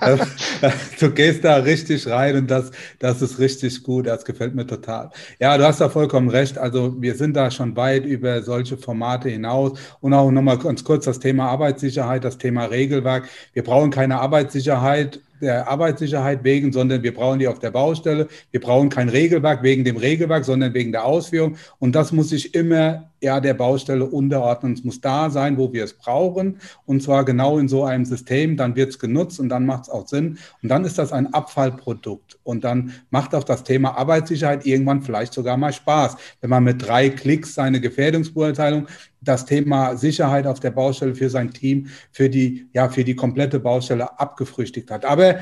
Also, 0.00 0.24
du 1.00 1.10
gehst 1.12 1.44
da 1.44 1.56
richtig 1.56 2.06
rein 2.08 2.36
und 2.36 2.50
das, 2.50 2.72
das 2.98 3.22
ist 3.22 3.38
richtig 3.38 3.82
gut. 3.84 4.06
Das 4.06 4.24
gefällt 4.24 4.54
mir 4.54 4.66
total. 4.66 5.10
Ja, 5.38 5.56
du 5.56 5.64
hast 5.64 5.80
da 5.80 5.88
vollkommen 5.88 6.28
recht. 6.28 6.58
Also 6.58 7.00
wir 7.00 7.14
sind 7.14 7.36
da 7.36 7.50
schon 7.50 7.76
weit 7.76 8.04
über 8.04 8.42
solche 8.42 8.76
Formate 8.76 9.28
hinaus. 9.28 9.78
Und 10.00 10.14
auch 10.14 10.30
nochmal 10.30 10.58
ganz 10.58 10.82
kurz 10.82 11.04
das 11.04 11.20
Thema 11.20 11.48
Arbeitssicherheit, 11.48 12.24
das 12.24 12.38
Thema 12.38 12.64
Regelwerk. 12.66 13.28
Wir 13.52 13.62
brauchen 13.62 13.90
keine 13.90 14.18
Arbeitssicherheit 14.18 15.20
der 15.40 15.68
Arbeitssicherheit 15.68 16.44
wegen, 16.44 16.72
sondern 16.72 17.02
wir 17.02 17.14
brauchen 17.14 17.38
die 17.38 17.48
auf 17.48 17.58
der 17.58 17.70
Baustelle. 17.70 18.28
Wir 18.50 18.60
brauchen 18.60 18.88
kein 18.88 19.08
Regelwerk 19.08 19.62
wegen 19.62 19.84
dem 19.84 19.96
Regelwerk, 19.96 20.44
sondern 20.44 20.74
wegen 20.74 20.92
der 20.92 21.04
Ausführung. 21.04 21.56
Und 21.78 21.94
das 21.94 22.12
muss 22.12 22.30
sich 22.30 22.54
immer 22.54 23.10
ja, 23.20 23.40
der 23.40 23.54
Baustelle 23.54 24.04
unterordnen. 24.04 24.74
Es 24.74 24.84
muss 24.84 25.00
da 25.00 25.30
sein, 25.30 25.56
wo 25.56 25.72
wir 25.72 25.84
es 25.84 25.94
brauchen. 25.94 26.58
Und 26.84 27.02
zwar 27.02 27.24
genau 27.24 27.58
in 27.58 27.68
so 27.68 27.84
einem 27.84 28.04
System. 28.04 28.56
Dann 28.56 28.76
wird 28.76 28.90
es 28.90 28.98
genutzt 28.98 29.40
und 29.40 29.48
dann 29.48 29.66
macht 29.66 29.84
es 29.84 29.90
auch 29.90 30.06
Sinn. 30.06 30.38
Und 30.62 30.68
dann 30.68 30.84
ist 30.84 30.98
das 30.98 31.12
ein 31.12 31.32
Abfallprodukt. 31.32 32.38
Und 32.42 32.64
dann 32.64 32.92
macht 33.10 33.34
auch 33.34 33.44
das 33.44 33.64
Thema 33.64 33.96
Arbeitssicherheit 33.96 34.66
irgendwann 34.66 35.02
vielleicht 35.02 35.32
sogar 35.32 35.56
mal 35.56 35.72
Spaß. 35.72 36.16
Wenn 36.40 36.50
man 36.50 36.64
mit 36.64 36.86
drei 36.86 37.08
Klicks 37.08 37.54
seine 37.54 37.80
Gefährdungsbeurteilung 37.80 38.86
das 39.20 39.44
Thema 39.44 39.96
Sicherheit 39.96 40.46
auf 40.46 40.60
der 40.60 40.70
Baustelle 40.70 41.14
für 41.14 41.30
sein 41.30 41.50
Team, 41.52 41.88
für 42.12 42.30
die, 42.30 42.68
ja, 42.72 42.88
für 42.88 43.04
die 43.04 43.16
komplette 43.16 43.58
Baustelle 43.58 44.18
abgefrühstückt 44.18 44.90
hat. 44.90 45.04
Aber 45.04 45.36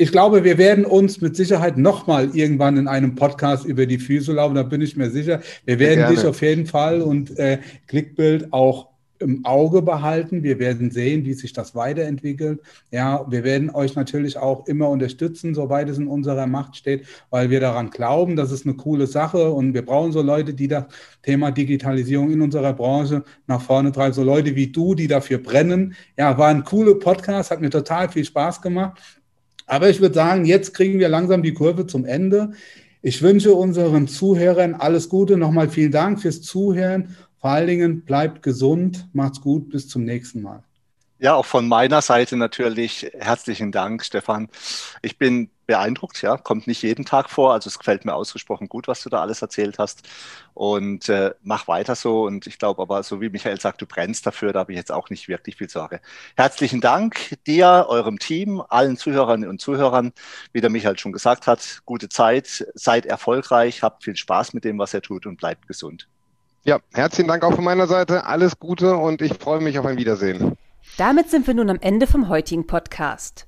ich 0.00 0.12
glaube, 0.12 0.44
wir 0.44 0.58
werden 0.58 0.84
uns 0.84 1.20
mit 1.20 1.34
Sicherheit 1.34 1.76
nochmal 1.76 2.30
irgendwann 2.32 2.76
in 2.76 2.86
einem 2.86 3.16
Podcast 3.16 3.64
über 3.64 3.84
die 3.84 3.98
Füße 3.98 4.32
laufen, 4.32 4.54
da 4.54 4.62
bin 4.62 4.80
ich 4.80 4.96
mir 4.96 5.10
sicher. 5.10 5.40
Wir 5.64 5.80
werden 5.80 5.98
Gerne. 5.98 6.14
dich 6.14 6.24
auf 6.24 6.40
jeden 6.40 6.66
Fall 6.66 7.02
und 7.02 7.36
äh, 7.36 7.58
Clickbild 7.88 8.52
auch 8.52 8.88
im 9.20 9.44
Auge 9.44 9.82
behalten. 9.82 10.44
Wir 10.44 10.60
werden 10.60 10.92
sehen, 10.92 11.24
wie 11.24 11.34
sich 11.34 11.52
das 11.52 11.74
weiterentwickelt. 11.74 12.60
Ja, 12.92 13.26
wir 13.28 13.42
werden 13.42 13.70
euch 13.70 13.96
natürlich 13.96 14.36
auch 14.36 14.66
immer 14.66 14.88
unterstützen, 14.88 15.54
soweit 15.54 15.88
es 15.88 15.98
in 15.98 16.06
unserer 16.06 16.46
Macht 16.46 16.76
steht, 16.76 17.06
weil 17.30 17.50
wir 17.50 17.58
daran 17.58 17.90
glauben, 17.90 18.36
das 18.36 18.52
ist 18.52 18.66
eine 18.66 18.76
coole 18.76 19.08
Sache 19.08 19.50
und 19.50 19.74
wir 19.74 19.84
brauchen 19.84 20.12
so 20.12 20.22
Leute, 20.22 20.54
die 20.54 20.68
das 20.68 20.84
Thema 21.22 21.50
Digitalisierung 21.50 22.30
in 22.30 22.42
unserer 22.42 22.72
Branche 22.72 23.24
nach 23.46 23.60
vorne 23.60 23.92
treiben. 23.92 24.14
So 24.14 24.22
Leute 24.22 24.54
wie 24.54 24.68
du, 24.68 24.94
die 24.94 25.08
dafür 25.08 25.38
brennen. 25.38 25.94
Ja, 26.16 26.38
war 26.38 26.48
ein 26.48 26.64
cooler 26.64 26.94
Podcast, 26.94 27.50
hat 27.50 27.60
mir 27.60 27.70
total 27.70 28.08
viel 28.08 28.24
Spaß 28.24 28.62
gemacht. 28.62 29.00
Aber 29.68 29.90
ich 29.90 30.00
würde 30.00 30.14
sagen, 30.14 30.44
jetzt 30.46 30.74
kriegen 30.74 30.98
wir 30.98 31.08
langsam 31.08 31.42
die 31.42 31.54
Kurve 31.54 31.86
zum 31.86 32.04
Ende. 32.04 32.52
Ich 33.02 33.22
wünsche 33.22 33.52
unseren 33.52 34.08
Zuhörern 34.08 34.74
alles 34.74 35.08
Gute. 35.08 35.36
Nochmal 35.36 35.68
vielen 35.68 35.92
Dank 35.92 36.20
fürs 36.20 36.42
Zuhören. 36.42 37.16
Vor 37.40 37.50
allen 37.50 37.68
Dingen 37.68 38.04
bleibt 38.04 38.42
gesund, 38.42 39.06
macht's 39.12 39.40
gut, 39.40 39.68
bis 39.70 39.86
zum 39.86 40.04
nächsten 40.04 40.42
Mal. 40.42 40.64
Ja, 41.20 41.34
auch 41.34 41.44
von 41.44 41.68
meiner 41.68 42.00
Seite 42.00 42.36
natürlich 42.36 43.10
herzlichen 43.18 43.70
Dank, 43.70 44.04
Stefan. 44.04 44.48
Ich 45.02 45.18
bin 45.18 45.50
beeindruckt, 45.68 46.22
ja, 46.22 46.36
kommt 46.38 46.66
nicht 46.66 46.82
jeden 46.82 47.04
Tag 47.04 47.30
vor. 47.30 47.52
Also 47.52 47.68
es 47.68 47.78
gefällt 47.78 48.04
mir 48.04 48.14
ausgesprochen 48.14 48.68
gut, 48.68 48.88
was 48.88 49.02
du 49.02 49.10
da 49.10 49.20
alles 49.20 49.42
erzählt 49.42 49.78
hast. 49.78 50.08
Und 50.54 51.08
äh, 51.10 51.34
mach 51.42 51.68
weiter 51.68 51.94
so. 51.94 52.24
Und 52.24 52.46
ich 52.48 52.58
glaube 52.58 52.82
aber, 52.82 53.02
so 53.04 53.20
wie 53.20 53.28
Michael 53.28 53.60
sagt, 53.60 53.80
du 53.82 53.86
brennst 53.86 54.26
dafür, 54.26 54.52
da 54.52 54.60
habe 54.60 54.72
ich 54.72 54.78
jetzt 54.78 54.90
auch 54.90 55.10
nicht 55.10 55.28
wirklich 55.28 55.56
viel 55.56 55.68
Sorge. 55.68 56.00
Herzlichen 56.36 56.80
Dank 56.80 57.36
dir, 57.46 57.86
eurem 57.88 58.18
Team, 58.18 58.62
allen 58.68 58.96
Zuhörerinnen 58.96 59.48
und 59.48 59.60
Zuhörern. 59.60 60.12
Wie 60.52 60.62
der 60.62 60.70
Michael 60.70 60.98
schon 60.98 61.12
gesagt 61.12 61.46
hat, 61.46 61.82
gute 61.84 62.08
Zeit, 62.08 62.66
seid 62.74 63.04
erfolgreich, 63.04 63.82
habt 63.82 64.04
viel 64.04 64.16
Spaß 64.16 64.54
mit 64.54 64.64
dem, 64.64 64.78
was 64.78 64.94
ihr 64.94 65.02
tut 65.02 65.26
und 65.26 65.36
bleibt 65.36 65.68
gesund. 65.68 66.08
Ja, 66.64 66.80
herzlichen 66.94 67.28
Dank 67.28 67.44
auch 67.44 67.54
von 67.54 67.64
meiner 67.64 67.86
Seite. 67.86 68.24
Alles 68.24 68.58
Gute 68.58 68.96
und 68.96 69.20
ich 69.20 69.34
freue 69.34 69.60
mich 69.60 69.78
auf 69.78 69.84
ein 69.84 69.98
Wiedersehen. 69.98 70.56
Damit 70.96 71.28
sind 71.28 71.46
wir 71.46 71.52
nun 71.52 71.68
am 71.68 71.78
Ende 71.80 72.06
vom 72.06 72.30
heutigen 72.30 72.66
Podcast. 72.66 73.47